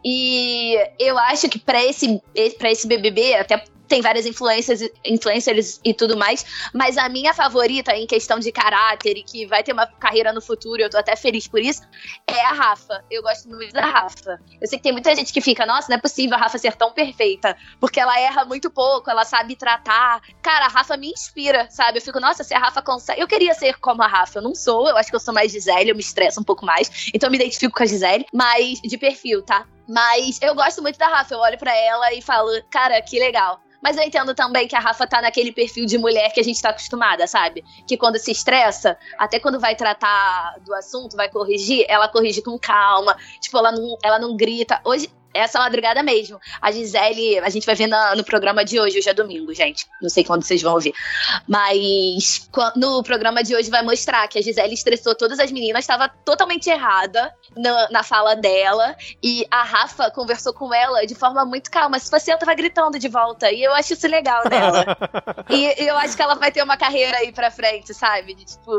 E 0.04 0.76
eu 0.98 1.18
acho 1.18 1.48
que 1.48 1.58
para 1.58 1.84
esse, 1.84 2.20
pra 2.58 2.70
esse 2.70 2.86
BBB, 2.86 3.34
até 3.34 3.64
tem 3.94 4.02
várias 4.02 4.26
influências, 4.26 4.80
influencers 5.04 5.80
e 5.84 5.94
tudo 5.94 6.16
mais, 6.16 6.44
mas 6.74 6.98
a 6.98 7.08
minha 7.08 7.32
favorita 7.32 7.94
em 7.94 8.08
questão 8.08 8.40
de 8.40 8.50
caráter 8.50 9.16
e 9.16 9.22
que 9.22 9.46
vai 9.46 9.62
ter 9.62 9.72
uma 9.72 9.86
carreira 9.86 10.32
no 10.32 10.40
futuro, 10.40 10.82
eu 10.82 10.90
tô 10.90 10.98
até 10.98 11.14
feliz 11.14 11.46
por 11.46 11.60
isso, 11.60 11.82
é 12.26 12.44
a 12.44 12.52
Rafa. 12.52 13.04
Eu 13.08 13.22
gosto 13.22 13.48
muito 13.48 13.72
da 13.72 13.86
Rafa. 13.86 14.40
Eu 14.60 14.66
sei 14.66 14.78
que 14.78 14.82
tem 14.82 14.90
muita 14.90 15.14
gente 15.14 15.32
que 15.32 15.40
fica, 15.40 15.64
nossa, 15.64 15.88
não 15.88 15.96
é 15.96 16.00
possível 16.00 16.34
a 16.34 16.40
Rafa 16.40 16.58
ser 16.58 16.74
tão 16.74 16.92
perfeita, 16.92 17.56
porque 17.78 18.00
ela 18.00 18.18
erra 18.18 18.44
muito 18.44 18.68
pouco, 18.68 19.08
ela 19.08 19.24
sabe 19.24 19.54
tratar. 19.54 20.20
Cara, 20.42 20.66
a 20.66 20.68
Rafa 20.68 20.96
me 20.96 21.12
inspira, 21.12 21.70
sabe? 21.70 21.98
Eu 21.98 22.02
fico, 22.02 22.18
nossa, 22.18 22.42
se 22.42 22.52
a 22.52 22.58
Rafa 22.58 22.82
consegue. 22.82 23.20
Eu 23.20 23.28
queria 23.28 23.54
ser 23.54 23.78
como 23.78 24.02
a 24.02 24.08
Rafa, 24.08 24.40
eu 24.40 24.42
não 24.42 24.56
sou, 24.56 24.88
eu 24.88 24.96
acho 24.96 25.08
que 25.08 25.14
eu 25.14 25.20
sou 25.20 25.32
mais 25.32 25.52
Gisele, 25.52 25.90
eu 25.90 25.94
me 25.94 26.02
estresso 26.02 26.40
um 26.40 26.44
pouco 26.44 26.66
mais, 26.66 27.12
então 27.14 27.28
eu 27.28 27.30
me 27.30 27.36
identifico 27.36 27.76
com 27.76 27.84
a 27.84 27.86
Gisele, 27.86 28.26
mas 28.32 28.80
de 28.80 28.98
perfil, 28.98 29.40
tá? 29.42 29.68
Mas 29.88 30.38
eu 30.40 30.54
gosto 30.54 30.80
muito 30.80 30.98
da 30.98 31.08
Rafa, 31.08 31.34
eu 31.34 31.38
olho 31.38 31.58
para 31.58 31.76
ela 31.76 32.12
e 32.12 32.22
falo, 32.22 32.50
cara, 32.70 33.00
que 33.02 33.18
legal. 33.18 33.60
Mas 33.84 33.98
eu 33.98 34.02
entendo 34.02 34.34
também 34.34 34.66
que 34.66 34.74
a 34.74 34.80
Rafa 34.80 35.06
tá 35.06 35.20
naquele 35.20 35.52
perfil 35.52 35.84
de 35.84 35.98
mulher 35.98 36.32
que 36.32 36.40
a 36.40 36.42
gente 36.42 36.60
tá 36.60 36.70
acostumada, 36.70 37.26
sabe? 37.26 37.62
Que 37.86 37.98
quando 37.98 38.18
se 38.18 38.30
estressa, 38.30 38.96
até 39.18 39.38
quando 39.38 39.60
vai 39.60 39.76
tratar 39.76 40.58
do 40.60 40.72
assunto, 40.74 41.14
vai 41.14 41.28
corrigir, 41.28 41.84
ela 41.86 42.08
corrige 42.08 42.40
com 42.40 42.58
calma. 42.58 43.14
Tipo, 43.38 43.58
ela 43.58 43.72
não, 43.72 43.98
ela 44.02 44.18
não 44.18 44.34
grita. 44.38 44.80
Hoje, 44.84 45.10
essa 45.34 45.58
madrugada 45.58 46.02
mesmo. 46.02 46.40
A 46.62 46.70
Gisele, 46.70 47.40
a 47.40 47.50
gente 47.50 47.66
vai 47.66 47.74
ver 47.74 47.88
no, 47.88 48.16
no 48.16 48.24
programa 48.24 48.64
de 48.64 48.78
hoje, 48.80 48.98
hoje 48.98 49.08
é 49.08 49.14
domingo, 49.14 49.52
gente. 49.52 49.86
Não 50.00 50.08
sei 50.08 50.24
quando 50.24 50.44
vocês 50.44 50.62
vão 50.62 50.74
ouvir. 50.74 50.94
Mas 51.48 52.48
no 52.76 53.02
programa 53.02 53.42
de 53.42 53.54
hoje 53.54 53.68
vai 53.68 53.82
mostrar 53.82 54.26
que 54.28 54.38
a 54.38 54.42
Gisele 54.42 54.74
estressou 54.74 55.14
todas 55.14 55.40
as 55.40 55.50
meninas, 55.50 55.82
estava 55.82 56.08
totalmente 56.08 56.70
errada 56.70 57.34
na, 57.56 57.90
na, 57.90 58.02
fala 58.04 58.36
dela. 58.36 58.96
E 59.22 59.44
a 59.50 59.64
Rafa 59.64 60.10
conversou 60.10 60.54
com 60.54 60.72
ela 60.72 61.04
de 61.04 61.14
forma 61.14 61.44
muito 61.44 61.70
calma. 61.70 61.98
Se 61.98 62.10
você 62.10 62.36
tava 62.36 62.54
gritando 62.54 62.98
de 62.98 63.08
volta. 63.08 63.50
E 63.50 63.62
eu 63.62 63.72
acho 63.74 63.94
isso 63.94 64.06
legal 64.06 64.48
dela. 64.48 64.96
e, 65.50 65.82
e 65.82 65.86
eu 65.88 65.96
acho 65.98 66.16
que 66.16 66.22
ela 66.22 66.36
vai 66.36 66.52
ter 66.52 66.62
uma 66.62 66.76
carreira 66.76 67.18
aí 67.18 67.32
pra 67.32 67.50
frente, 67.50 67.92
sabe? 67.92 68.34
De 68.34 68.44
tipo 68.44 68.70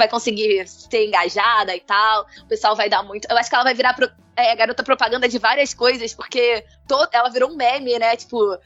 vai 0.00 0.08
conseguir 0.08 0.66
ser 0.66 1.06
engajada 1.06 1.74
e 1.76 1.80
tal. 1.80 2.26
O 2.42 2.48
pessoal 2.48 2.74
vai 2.74 2.88
dar 2.88 3.02
muito. 3.02 3.28
Eu 3.30 3.36
acho 3.36 3.48
que 3.48 3.54
ela 3.54 3.64
vai 3.64 3.74
virar 3.74 3.94
pro, 3.94 4.10
é, 4.36 4.56
garota 4.56 4.82
propaganda 4.82 5.28
de 5.28 5.38
várias 5.38 5.74
coisas, 5.74 6.14
porque 6.14 6.64
to, 6.88 6.96
ela 7.12 7.28
virou 7.28 7.50
um 7.50 7.56
meme, 7.56 7.98
né? 7.98 8.16
Tipo, 8.16 8.58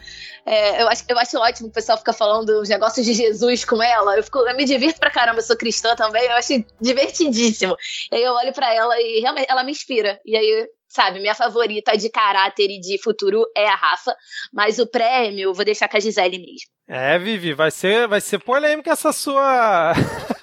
é, 0.46 0.82
eu, 0.82 0.88
acho, 0.88 1.04
eu 1.08 1.18
acho 1.18 1.38
ótimo 1.38 1.68
o 1.68 1.72
pessoal 1.72 1.98
fica 1.98 2.12
falando 2.12 2.60
os 2.60 2.68
negócios 2.68 3.04
de 3.04 3.12
Jesus 3.12 3.64
com 3.64 3.82
ela. 3.82 4.16
Eu, 4.16 4.22
fico, 4.22 4.38
eu 4.38 4.56
me 4.56 4.64
divirto 4.64 5.00
pra 5.00 5.10
caramba, 5.10 5.38
eu 5.38 5.42
sou 5.42 5.56
cristã 5.56 5.94
também, 5.96 6.24
eu 6.24 6.36
acho 6.36 6.64
divertidíssimo. 6.80 7.76
E 8.12 8.16
aí 8.16 8.22
eu 8.22 8.32
olho 8.32 8.52
para 8.52 8.72
ela 8.72 9.00
e 9.00 9.20
realmente 9.20 9.46
ela 9.50 9.64
me 9.64 9.72
inspira. 9.72 10.20
E 10.24 10.36
aí 10.36 10.68
sabe, 10.88 11.18
minha 11.18 11.34
favorita 11.34 11.96
de 11.98 12.08
caráter 12.08 12.70
e 12.70 12.78
de 12.78 13.02
futuro 13.02 13.44
é 13.56 13.66
a 13.66 13.74
Rafa, 13.74 14.14
mas 14.52 14.78
o 14.78 14.86
prêmio 14.86 15.52
vou 15.52 15.64
deixar 15.64 15.88
com 15.88 15.96
a 15.96 16.00
Gisele 16.00 16.38
mesmo. 16.38 16.68
É, 16.86 17.18
Vivi, 17.18 17.52
vai 17.52 17.72
ser, 17.72 18.06
vai 18.06 18.20
ser 18.20 18.38
polêmica 18.38 18.92
essa 18.92 19.12
sua 19.12 19.92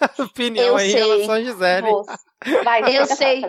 opinião 0.19 0.65
eu 0.65 0.77
aí 0.77 0.91
sei. 0.91 0.99
em 0.99 1.03
relação 1.03 1.35
a 1.35 1.41
Gisele. 1.41 1.87
Vai, 2.63 2.97
eu 2.97 3.05
sei. 3.05 3.43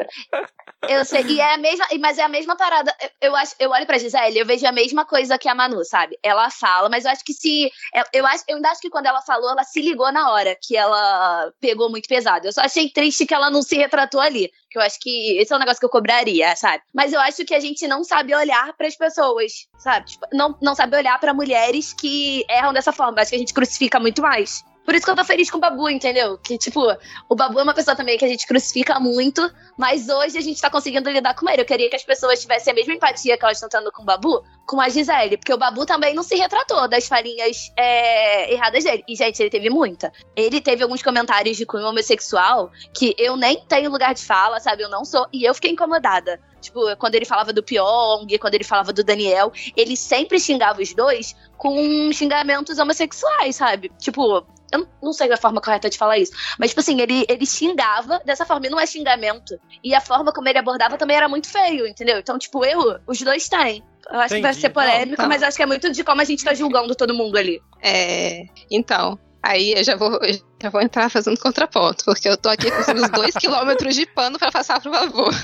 Eu 0.89 1.05
sei. 1.05 1.23
E 1.23 1.41
é 1.41 1.55
a 1.55 1.59
mesma, 1.59 1.87
mas 1.99 2.19
é 2.19 2.23
a 2.23 2.29
mesma 2.29 2.57
parada. 2.57 2.95
Eu 3.21 3.35
acho, 3.35 3.55
eu 3.59 3.71
olho 3.71 3.87
pra 3.87 3.99
Gisele, 3.99 4.39
eu 4.39 4.47
vejo 4.47 4.67
a 4.67 4.73
mesma 4.73 5.05
coisa 5.05 5.39
que 5.39 5.49
a 5.49 5.55
Manu, 5.55 5.85
sabe? 5.85 6.19
Ela 6.23 6.51
fala, 6.51 6.89
mas 6.89 7.05
eu 7.05 7.11
acho 7.11 7.25
que 7.25 7.33
se. 7.33 7.71
Eu, 8.13 8.27
acho, 8.27 8.45
eu 8.49 8.57
ainda 8.57 8.71
acho 8.71 8.81
que 8.81 8.91
quando 8.91 9.07
ela 9.07 9.23
falou, 9.23 9.51
ela 9.51 9.65
se 9.65 9.81
ligou 9.81 10.13
na 10.13 10.31
hora 10.31 10.57
que 10.61 10.77
ela 10.77 11.51
pegou 11.61 11.89
muito 11.91 12.09
pesado. 12.09 12.47
Eu 12.47 12.53
só 12.53 12.61
achei 12.61 12.91
triste 12.91 13.25
que 13.25 13.35
ela 13.35 13.51
não 13.51 13.63
se 13.63 13.77
retratou 13.77 14.21
ali. 14.21 14.51
Que 14.71 14.79
eu 14.79 14.83
acho 14.83 14.99
que 15.01 15.39
esse 15.39 15.53
é 15.53 15.57
um 15.57 15.59
negócio 15.59 15.81
que 15.81 15.87
eu 15.87 15.91
cobraria, 15.91 16.55
sabe? 16.57 16.83
Mas 16.95 17.13
eu 17.13 17.21
acho 17.21 17.45
que 17.45 17.55
a 17.55 17.61
gente 17.61 17.87
não 17.87 18.05
sabe 18.05 18.35
olhar 18.35 18.73
para 18.75 18.87
as 18.87 18.97
pessoas, 18.97 19.53
sabe? 19.79 20.07
Tipo, 20.07 20.27
não, 20.33 20.57
não 20.61 20.75
sabe 20.75 20.97
olhar 20.97 21.19
para 21.19 21.35
mulheres 21.35 21.93
que 21.93 22.45
erram 22.49 22.73
dessa 22.73 22.93
forma. 22.93 23.19
Eu 23.19 23.23
acho 23.23 23.31
que 23.31 23.37
a 23.37 23.41
gente 23.41 23.55
crucifica 23.55 23.99
muito 24.01 24.21
mais. 24.21 24.63
Por 24.85 24.95
isso 24.95 25.05
que 25.05 25.11
eu 25.11 25.17
tô 25.17 25.25
feliz 25.25 25.51
com 25.51 25.59
o 25.59 25.61
Babu, 25.61 25.89
entendeu? 25.89 26.37
Que, 26.39 26.59
tipo, 26.59 26.81
o 27.29 27.35
Babu 27.35 27.61
é 27.61 27.63
uma 27.63 27.75
pessoa 27.75 27.97
também 27.97 28.19
que 28.19 28.25
a 28.25 28.29
gente 28.29 28.47
crucifica 28.47 28.99
muito, 28.99 29.49
mas 29.77 30.09
hoje 30.09 30.37
a 30.37 30.41
gente 30.41 30.61
tá 30.61 30.69
conseguindo 30.69 31.09
lidar 31.09 31.35
com 31.35 31.49
ele. 31.49 31.63
Eu 31.63 31.67
queria 31.67 31.89
que 31.89 31.97
as 31.97 32.05
pessoas 32.05 32.41
tivessem 32.41 32.73
a 32.73 32.75
mesma 32.75 32.95
empatia 32.95 33.39
que 33.39 33.45
elas 33.45 33.57
estão 33.57 33.69
tendo 33.69 33.93
com 33.93 34.03
o 34.03 34.05
Babu, 34.05 34.43
com 34.67 34.81
a 34.81 34.89
Gisele. 34.89 35.37
Porque 35.37 35.53
o 35.53 35.59
Babu 35.59 35.87
também 35.87 36.15
não 36.15 36.23
se 36.23 36.35
retratou 36.35 36.89
das 36.89 37.07
farinhas 37.07 37.71
é, 37.77 38.53
erradas 38.53 38.85
dele. 38.85 39.05
E, 39.09 39.15
gente, 39.15 39.41
ele 39.41 39.51
teve 39.51 39.71
muita. 39.71 40.13
Ele 40.35 40.61
teve 40.61 40.83
alguns 40.83 41.03
comentários 41.03 41.57
de 41.57 41.65
cunho 41.65 41.87
homossexual 41.87 42.71
que 42.95 43.15
eu 43.19 43.37
nem 43.37 43.65
tenho 43.67 43.91
lugar 43.91 44.15
de 44.15 44.25
fala, 44.25 44.59
sabe? 44.59 44.83
Eu 44.83 44.91
não 44.91 45.05
sou. 45.05 45.27
E 45.33 45.45
eu 45.45 45.55
fiquei 45.55 45.71
incomodada. 45.71 46.41
Tipo, 46.61 46.97
quando 46.97 47.17
ele 47.17 47.25
falava 47.25 47.53
do 47.53 47.63
Pyong, 47.63 48.39
quando 48.39 48.55
ele 48.55 48.65
falava 48.65 48.93
do 48.93 49.03
Daniel, 49.03 49.53
ele 49.77 49.97
sempre 49.97 50.39
xingava 50.39 50.81
os 50.81 50.95
dois 50.95 51.35
com 51.57 52.13
xingamentos 52.13 52.79
homossexuais, 52.79 53.57
sabe? 53.57 53.91
Tipo, 53.99 54.47
eu 54.73 54.89
não 55.03 55.13
sei 55.13 55.31
a 55.33 55.37
forma 55.37 55.61
correta 55.61 55.91
de 55.91 55.99
falar 55.99 56.19
isso. 56.19 56.33
Mas, 56.59 56.71
tipo 56.71 56.81
assim, 56.81 57.01
ele, 57.01 57.25
ele 57.29 57.47
xingava 57.47 58.21
dessa 58.25 58.47
forma, 58.47 58.67
e 58.67 58.71
não 58.71 58.81
é 58.81 58.87
xingamento. 58.87 59.59
E 59.85 59.95
a 59.95 60.01
forma 60.01 60.33
como 60.33 60.49
ele 60.49 60.59
abordava 60.59 60.97
também 60.97 61.17
era 61.17 61.29
muito 61.29 61.49
feio, 61.49 61.87
entendeu? 61.87 62.19
Então, 62.19 62.39
tipo, 62.39 62.65
eu, 62.65 62.99
os 63.07 63.21
dois 63.21 63.49
têm. 63.49 63.83
Eu 64.11 64.19
acho 64.19 64.35
Entendi. 64.35 64.37
que 64.37 64.43
vai 64.43 64.55
ser 64.55 64.71
polêmico, 64.71 65.23
não, 65.23 65.25
tá. 65.25 65.29
mas 65.29 65.43
acho 65.43 65.57
que 65.57 65.63
é 65.63 65.67
muito 65.67 65.91
de 65.93 66.03
como 66.03 66.21
a 66.21 66.25
gente 66.25 66.45
tá 66.45 66.55
julgando 66.55 66.95
todo 66.95 67.15
mundo 67.15 67.37
ali. 67.37 67.61
É. 67.81 68.45
Então, 68.71 69.19
Aí 69.43 69.73
eu 69.73 69.83
já 69.83 69.97
vou, 69.97 70.21
já 70.63 70.71
vou 70.71 70.81
entrar 70.81 71.11
fazendo 71.11 71.37
contraponto, 71.41 72.05
porque 72.05 72.29
eu 72.29 72.37
tô 72.37 72.49
aqui 72.49 72.71
com 72.71 72.93
os 72.93 73.11
dois 73.11 73.35
quilômetros 73.35 73.97
de 73.97 74.07
pano 74.07 74.39
para 74.39 74.53
passar 74.53 74.81
pro 74.81 74.95
avô. 74.95 75.29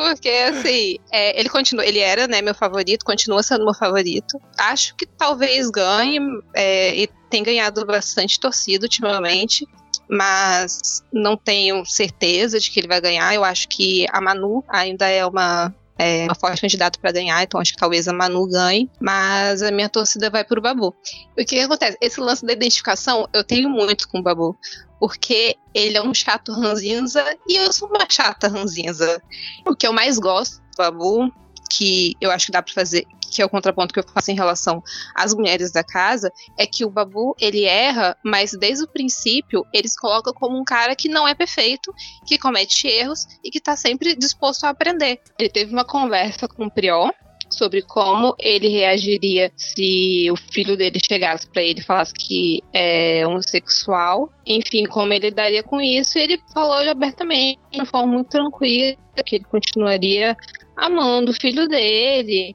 porque, 0.00 0.28
assim, 0.28 0.96
é, 1.12 1.38
ele 1.38 1.48
continua, 1.48 1.84
ele 1.84 1.98
era, 1.98 2.26
né, 2.26 2.40
meu 2.40 2.54
favorito, 2.54 3.04
continua 3.04 3.42
sendo 3.42 3.64
meu 3.64 3.74
favorito. 3.74 4.40
Acho 4.58 4.94
que 4.96 5.06
talvez 5.06 5.70
ganhe, 5.70 6.18
é, 6.54 6.94
e 6.94 7.08
tem 7.28 7.42
ganhado 7.42 7.84
bastante 7.86 8.40
torcida 8.40 8.86
ultimamente 8.86 9.66
mas 10.12 11.04
não 11.12 11.36
tenho 11.36 11.84
certeza 11.86 12.58
de 12.58 12.68
que 12.68 12.80
ele 12.80 12.88
vai 12.88 13.00
ganhar. 13.00 13.32
Eu 13.32 13.44
acho 13.44 13.68
que 13.68 14.06
a 14.10 14.20
Manu 14.20 14.64
ainda 14.68 15.08
é 15.08 15.24
uma 15.24 15.72
é 16.00 16.24
uma 16.24 16.34
forte 16.34 16.62
candidata 16.62 16.98
para 16.98 17.12
ganhar, 17.12 17.42
então 17.42 17.60
acho 17.60 17.72
que 17.72 17.78
talvez 17.78 18.08
a 18.08 18.12
Manu 18.12 18.48
ganhe, 18.48 18.90
mas 18.98 19.62
a 19.62 19.70
minha 19.70 19.88
torcida 19.88 20.30
vai 20.30 20.42
pro 20.42 20.60
Babu. 20.60 20.88
O 20.88 21.36
que, 21.36 21.44
que 21.44 21.60
acontece? 21.60 21.98
Esse 22.00 22.18
lance 22.20 22.44
da 22.44 22.54
identificação 22.54 23.28
eu 23.34 23.44
tenho 23.44 23.68
muito 23.68 24.08
com 24.08 24.20
o 24.20 24.22
Babu, 24.22 24.58
porque 24.98 25.56
ele 25.74 25.98
é 25.98 26.02
um 26.02 26.14
chato 26.14 26.52
ranzinza 26.52 27.22
e 27.46 27.56
eu 27.56 27.70
sou 27.70 27.88
uma 27.88 28.06
chata 28.08 28.48
ranzinza. 28.48 29.22
O 29.66 29.76
que 29.76 29.86
eu 29.86 29.92
mais 29.92 30.18
gosto 30.18 30.56
do 30.56 30.76
Babu, 30.78 31.30
que 31.70 32.14
eu 32.18 32.30
acho 32.30 32.46
que 32.46 32.52
dá 32.52 32.62
para 32.62 32.72
fazer, 32.72 33.06
que 33.30 33.40
é 33.40 33.44
o 33.44 33.48
contraponto 33.48 33.94
que 33.94 34.00
eu 34.00 34.04
faço 34.04 34.30
em 34.30 34.34
relação 34.34 34.82
às 35.14 35.32
mulheres 35.34 35.70
da 35.70 35.84
casa, 35.84 36.32
é 36.58 36.66
que 36.66 36.84
o 36.84 36.90
Babu, 36.90 37.34
ele 37.40 37.64
erra, 37.64 38.16
mas 38.24 38.52
desde 38.52 38.84
o 38.84 38.88
princípio 38.88 39.64
eles 39.72 39.98
colocam 39.98 40.32
como 40.32 40.58
um 40.58 40.64
cara 40.64 40.96
que 40.96 41.08
não 41.08 41.26
é 41.26 41.34
perfeito, 41.34 41.94
que 42.26 42.38
comete 42.38 42.88
erros 42.88 43.26
e 43.44 43.50
que 43.50 43.60
tá 43.60 43.76
sempre 43.76 44.14
disposto 44.16 44.64
a 44.64 44.70
aprender. 44.70 45.20
Ele 45.38 45.48
teve 45.48 45.72
uma 45.72 45.84
conversa 45.84 46.48
com 46.48 46.66
o 46.66 46.70
Priol, 46.70 47.12
sobre 47.54 47.82
como 47.82 48.34
ele 48.38 48.68
reagiria 48.68 49.50
se 49.56 50.30
o 50.30 50.36
filho 50.36 50.76
dele 50.76 50.98
chegasse 51.04 51.48
para 51.48 51.62
ele 51.62 51.80
e 51.80 51.84
falasse 51.84 52.14
que 52.14 52.62
é 52.72 53.26
homossexual. 53.26 54.30
Enfim, 54.46 54.84
como 54.84 55.12
ele 55.12 55.30
daria 55.30 55.62
com 55.62 55.80
isso. 55.80 56.18
Ele 56.18 56.40
falou 56.52 56.76
abertamente, 56.88 57.58
de 57.70 57.78
uma 57.78 57.86
forma 57.86 58.12
muito 58.12 58.30
tranquila, 58.30 58.96
que 59.24 59.36
ele 59.36 59.44
continuaria 59.44 60.36
amando 60.76 61.30
o 61.30 61.34
filho 61.34 61.68
dele. 61.68 62.54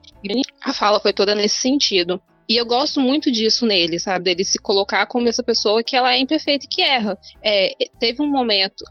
A 0.63 0.73
fala 0.73 0.99
foi 0.99 1.13
toda 1.13 1.35
nesse 1.35 1.59
sentido. 1.59 2.21
E 2.47 2.57
eu 2.57 2.65
gosto 2.65 3.01
muito 3.01 3.31
disso 3.31 3.65
nele, 3.65 3.97
sabe? 3.99 4.25
Dele 4.25 4.45
se 4.45 4.59
colocar 4.59 5.05
como 5.07 5.27
essa 5.27 5.41
pessoa 5.41 5.83
que 5.83 5.95
ela 5.95 6.13
é 6.13 6.19
imperfeita 6.19 6.65
e 6.65 6.67
que 6.67 6.81
erra. 6.81 7.17
É, 7.43 7.73
teve 7.99 8.21
um 8.21 8.27
momento, 8.27 8.83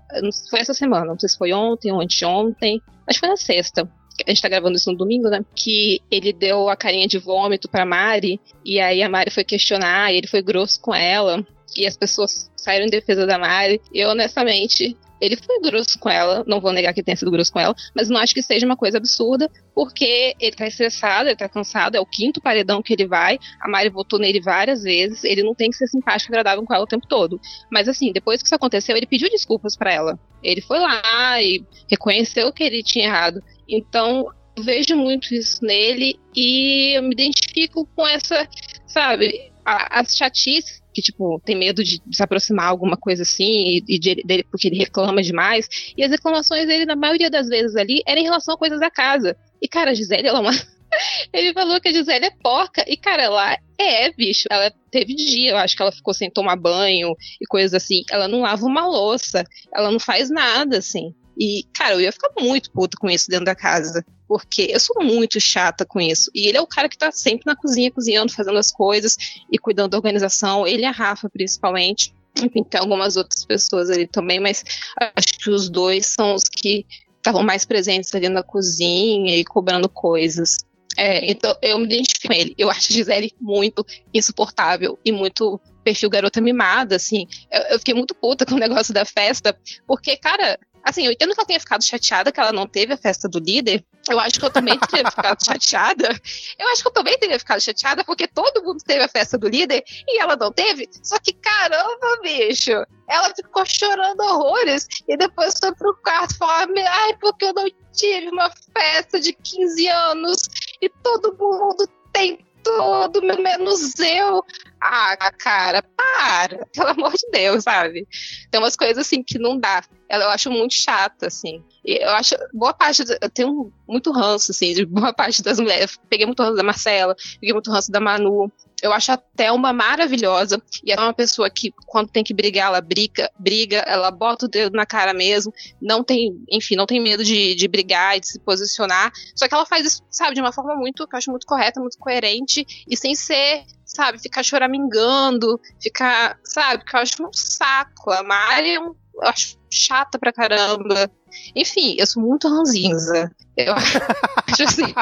foi 0.51 0.59
essa 0.61 0.75
semana, 0.75 1.07
não 1.07 1.19
sei 1.19 1.29
se 1.29 1.39
foi 1.39 1.53
ontem 1.53 1.93
ou 1.93 2.01
anteontem, 2.01 2.81
acho 3.07 3.21
que 3.21 3.27
foi 3.27 3.29
na 3.29 3.37
sexta. 3.37 3.89
A 4.27 4.31
gente 4.31 4.43
tá 4.43 4.49
gravando 4.49 4.77
isso 4.77 4.91
no 4.91 4.97
domingo, 4.97 5.29
né? 5.29 5.45
Que 5.55 6.01
ele 6.11 6.33
deu 6.33 6.69
a 6.69 6.77
carinha 6.77 7.09
de 7.09 7.19
vômito 7.19 7.69
pra 7.69 7.85
Mari, 7.85 8.41
e 8.65 8.81
aí 8.81 9.03
a 9.03 9.09
Mari 9.09 9.31
foi 9.31 9.45
questionar, 9.45 10.13
e 10.13 10.19
ele 10.19 10.27
foi 10.27 10.43
grosso 10.43 10.81
com 10.81 10.95
ela, 10.95 11.45
e 11.77 11.87
as 11.87 11.97
pessoas 11.97 12.51
saíram 12.57 12.87
em 12.87 12.91
defesa 12.91 13.27
da 13.27 13.39
Mari. 13.39 13.81
E 13.93 14.05
honestamente, 14.05 14.97
ele 15.21 15.37
foi 15.37 15.61
grosso 15.61 15.99
com 15.99 16.11
ela, 16.11 16.45
não 16.47 16.61
vou 16.61 16.73
negar 16.73 16.93
que 16.93 17.03
tenha 17.03 17.17
sido 17.17 17.31
grosso 17.31 17.53
com 17.53 17.59
ela, 17.61 17.75
mas 17.95 18.09
não 18.09 18.19
acho 18.19 18.35
que 18.35 18.43
seja 18.43 18.67
uma 18.67 18.77
coisa 18.77 18.99
absurda, 18.99 19.51
porque 19.75 20.35
ele 20.39 20.55
tá 20.55 20.67
estressado, 20.67 21.29
ele 21.29 21.37
tá 21.37 21.49
cansado, 21.49 21.97
é 21.97 22.01
o 22.01 22.07
quinto 22.07 22.41
paredão 22.41 22.83
que 22.83 22.93
ele 22.93 23.07
vai, 23.07 23.39
a 23.61 23.69
Mari 23.69 23.89
votou 23.89 24.19
nele 24.19 24.41
várias 24.41 24.83
vezes, 24.83 25.25
ele 25.25 25.43
não 25.43 25.55
tem 25.55 25.71
que 25.71 25.77
ser 25.77 25.87
simpático 25.87 26.31
e 26.31 26.33
agradável 26.33 26.65
com 26.65 26.75
ela 26.75 26.85
o 26.85 26.89
tempo 26.89 27.07
todo. 27.07 27.41
Mas 27.71 27.89
assim, 27.89 28.13
depois 28.13 28.43
que 28.43 28.47
isso 28.47 28.55
aconteceu, 28.55 28.97
ele 28.97 29.07
pediu 29.07 29.31
desculpas 29.31 29.77
para 29.77 29.93
ela. 29.93 30.19
Ele 30.43 30.61
foi 30.61 30.79
lá 30.79 31.41
e 31.41 31.65
reconheceu 31.89 32.53
que 32.53 32.63
ele 32.63 32.83
tinha 32.83 33.07
errado. 33.07 33.43
Então, 33.69 34.27
vejo 34.59 34.97
muito 34.97 35.35
isso 35.35 35.65
nele 35.65 36.19
e 36.35 36.97
eu 36.97 37.03
me 37.03 37.13
identifico 37.13 37.87
com 37.95 38.07
essa, 38.07 38.49
sabe, 38.87 39.53
as 39.65 40.17
chatices 40.17 40.83
que, 40.93 41.03
tipo, 41.03 41.41
tem 41.45 41.57
medo 41.57 41.83
de 41.83 42.01
se 42.13 42.23
aproximar 42.23 42.67
alguma 42.67 42.97
coisa 42.97 43.23
assim, 43.23 43.83
e 43.89 43.99
de, 43.99 44.23
dele, 44.25 44.45
porque 44.49 44.69
ele 44.69 44.79
reclama 44.79 45.21
demais. 45.21 45.69
E 45.97 46.05
as 46.05 46.11
reclamações 46.11 46.69
dele, 46.69 46.87
na 46.87 46.95
maioria 46.95 47.29
das 47.29 47.49
vezes 47.49 47.75
ali, 47.75 48.01
eram 48.07 48.21
em 48.21 48.25
relação 48.25 48.55
a 48.55 48.59
coisas 48.59 48.79
da 48.79 48.91
casa. 48.91 49.37
E, 49.61 49.67
cara, 49.67 49.91
a 49.91 49.95
Gisele, 49.95 50.29
ela 50.29 50.39
é 50.39 50.41
uma, 50.41 50.53
Ele 51.33 51.53
falou 51.53 51.81
que 51.81 51.89
a 51.89 51.93
Gisele 51.93 52.27
é 52.27 52.31
porca. 52.31 52.85
E, 52.87 52.97
cara, 52.97 53.23
ela 53.23 53.59
é, 53.79 54.13
bicho. 54.13 54.45
Ela 54.51 54.73
teve 54.91 55.15
dia, 55.15 55.51
eu 55.51 55.57
acho 55.57 55.77
que 55.77 55.83
ela 55.83 55.93
ficou 55.93 56.15
sem 56.15 56.31
tomar 56.31 56.57
banho 56.57 57.15
e 57.41 57.47
coisas 57.47 57.75
assim. 57.75 58.03
Ela 58.11 58.29
não 58.29 58.41
lava 58.41 58.65
uma 58.65 58.87
louça. 58.87 59.45
Ela 59.75 59.91
não 59.91 59.99
faz 59.99 60.31
nada, 60.31 60.79
assim. 60.79 61.15
E, 61.39 61.65
cara, 61.75 61.95
eu 61.95 62.01
ia 62.01 62.13
ficar 62.13 62.31
muito 62.39 62.71
puto 62.71 62.97
com 62.99 63.11
isso 63.11 63.29
dentro 63.29 63.45
da 63.45 63.55
casa. 63.55 64.05
Porque 64.27 64.69
eu 64.71 64.81
sou 64.81 65.03
muito 65.03 65.41
chata 65.41 65.85
com 65.85 66.01
isso. 66.01 66.31
E 66.35 66.49
ele 66.49 66.57
é 66.57 66.61
o 66.61 66.67
cara 66.67 66.89
que 66.89 66.97
tá 66.97 67.13
sempre 67.13 67.45
na 67.47 67.57
cozinha, 67.57 67.91
cozinhando, 67.91 68.33
fazendo 68.33 68.59
as 68.59 68.71
coisas 68.71 69.17
e 69.51 69.59
cuidando 69.59 69.91
da 69.91 69.99
organização. 69.99 70.67
Ele 70.67 70.83
e 70.83 70.87
a 70.87 70.91
Rafa, 70.91 71.29
principalmente. 71.29 72.15
Enfim, 72.43 72.65
tem 72.65 72.81
algumas 72.81 73.17
outras 73.17 73.45
pessoas 73.45 73.91
ali 73.91 74.07
também, 74.07 74.41
mas 74.41 74.65
acho 74.99 75.39
que 75.39 75.51
os 75.51 75.71
dois 75.71 76.07
são 76.07 76.35
os 76.35 76.43
que 76.45 76.85
estavam 77.17 77.43
mais 77.43 77.65
presentes 77.65 78.15
ali 78.15 78.29
na 78.29 78.43
cozinha 78.43 79.37
e 79.37 79.45
cobrando 79.45 79.89
coisas. 79.89 80.59
É, 80.97 81.31
então 81.31 81.57
eu 81.63 81.79
me 81.79 81.87
identifico 81.87 82.29
com 82.29 82.33
ele. 82.33 82.55
Eu 82.57 82.71
acho 82.71 82.93
a 82.93 82.97
Gisele 82.97 83.33
muito 83.41 83.85
insuportável 84.13 84.99
e 85.05 85.11
muito 85.11 85.61
perfil 85.83 86.11
garota 86.11 86.41
mimada, 86.41 86.97
assim. 86.97 87.27
Eu, 87.51 87.61
eu, 87.63 87.79
fiquei 87.79 87.95
muito 87.95 88.15
puta 88.15 88.47
com 88.47 88.55
o 88.55 88.59
negócio 88.59 88.93
da 88.95 89.05
festa, 89.05 89.57
porque, 89.87 90.17
cara, 90.17 90.59
Assim, 90.85 91.07
eu 91.07 91.13
entendo 91.13 91.33
que 91.33 91.41
ela 91.41 91.47
tenha 91.47 91.61
ficado 91.61 91.83
chateada 91.83 92.31
que 92.31 92.39
ela 92.39 92.53
não 92.53 92.67
teve 92.67 92.93
a 92.93 92.97
festa 92.97 93.27
do 93.27 93.39
líder. 93.39 93.83
Eu 94.09 94.21
acho 94.21 94.39
que 94.39 94.45
eu 94.45 94.51
também 94.51 94.79
teria 94.79 95.09
ficado 95.11 95.43
chateada. 95.43 96.21
Eu 96.59 96.69
acho 96.69 96.83
que 96.83 96.89
eu 96.89 96.93
também 96.93 97.19
teria 97.19 97.39
ficado 97.39 97.61
chateada 97.61 98.05
porque 98.05 98.29
todo 98.29 98.63
mundo 98.63 98.83
teve 98.85 99.03
a 99.03 99.09
festa 99.09 99.39
do 99.39 99.49
líder 99.49 99.83
e 100.07 100.21
ela 100.21 100.37
não 100.37 100.53
teve. 100.53 100.89
Só 101.03 101.19
que 101.19 101.33
caramba, 101.33 102.21
bicho, 102.23 102.73
ela 103.09 103.35
ficou 103.35 103.65
chorando 103.65 104.21
horrores 104.21 104.87
e 105.09 105.17
depois 105.17 105.55
foi 105.59 105.75
pro 105.75 105.97
quarto 106.03 106.37
falar: 106.37 106.69
ai, 106.77 107.17
porque 107.19 107.47
eu 107.47 107.55
não 107.55 107.65
tive 107.93 108.29
uma 108.29 108.51
festa 108.77 109.19
de 109.19 109.33
15 109.33 109.89
anos 109.89 110.37
e 110.83 110.89
todo 111.03 111.35
mundo 111.39 111.89
tem 112.13 112.45
tudo, 112.65 113.23
menos 113.23 113.99
eu. 114.01 114.43
Ah, 114.81 115.17
cara, 115.39 115.83
para, 115.83 116.67
pelo 116.67 116.89
amor 116.89 117.13
de 117.13 117.27
Deus, 117.31 117.65
sabe? 117.65 118.09
Tem 118.51 118.61
umas 118.61 118.75
coisas 118.75 118.99
assim 118.99 119.23
que 119.23 119.39
não 119.39 119.59
dá. 119.59 119.85
Eu 120.09 120.29
acho 120.29 120.51
muito 120.51 120.75
chata, 120.75 121.27
assim. 121.27 121.63
Eu 121.85 122.11
acho, 122.11 122.35
boa 122.53 122.73
parte, 122.73 123.03
eu 123.21 123.31
tenho 123.31 123.73
muito 123.89 124.13
ranço, 124.13 124.53
assim, 124.53 124.73
de 124.73 124.85
boa 124.85 125.13
parte 125.15 125.43
das 125.43 125.59
mulheres. 125.59 125.99
Peguei 126.09 126.27
muito 126.27 126.43
ranço 126.43 126.57
da 126.57 126.63
Marcela, 126.63 127.17
peguei 127.41 127.53
muito 127.53 127.71
ranço 127.71 127.91
da 127.91 128.01
Manu. 128.01 128.51
Eu 128.83 128.93
acho 128.93 129.13
a 129.13 129.17
Thelma 129.17 129.73
maravilhosa. 129.73 130.61
E 130.85 130.93
ela 130.93 131.03
é 131.03 131.07
uma 131.07 131.15
pessoa 131.15 131.49
que, 131.49 131.73
quando 131.87 132.11
tem 132.11 132.23
que 132.23 132.35
brigar, 132.35 132.67
ela 132.67 132.81
briga, 132.81 133.31
briga, 133.39 133.79
ela 133.79 134.11
bota 134.11 134.47
o 134.47 134.49
dedo 134.49 134.77
na 134.77 134.85
cara 134.85 135.15
mesmo. 135.15 135.53
Não 135.81 136.05
tem, 136.05 136.39
enfim, 136.51 136.77
não 136.77 136.87
tem 136.87 137.01
medo 137.01 137.25
de, 137.25 137.55
de 137.55 137.67
brigar 137.67 138.17
e 138.17 138.21
de 138.21 138.29
se 138.29 138.41
posicionar. 138.41 139.11
Só 139.35 139.49
que 139.49 139.55
ela 139.55 139.65
faz 139.65 139.87
isso, 139.87 140.03
sabe, 140.11 140.35
de 140.35 140.41
uma 140.41 140.53
forma 140.53 140.75
muito, 140.77 141.07
que 141.07 141.15
eu 141.15 141.19
acho 141.19 141.31
muito 141.31 141.47
correta, 141.47 141.81
muito 141.81 141.99
coerente. 141.99 142.67
E 142.89 142.97
sem 142.97 143.15
ser 143.15 143.65
sabe, 143.85 144.19
ficar 144.19 144.43
choramingando, 144.43 145.61
ficar, 145.81 146.39
sabe, 146.43 146.85
que 146.85 146.97
eu 146.97 147.01
acho 147.01 147.23
um 147.23 147.33
saco. 147.33 148.11
A 148.11 148.23
Mari 148.23 148.77
eu 149.15 149.29
acho 149.29 149.57
chata 149.71 150.19
pra 150.19 150.33
caramba. 150.33 151.11
Enfim, 151.55 151.97
eu 151.99 152.07
sou 152.07 152.23
muito 152.23 152.49
ranzinza. 152.49 153.31
Eu 153.57 153.75
acho 154.47 154.63
assim. 154.63 154.95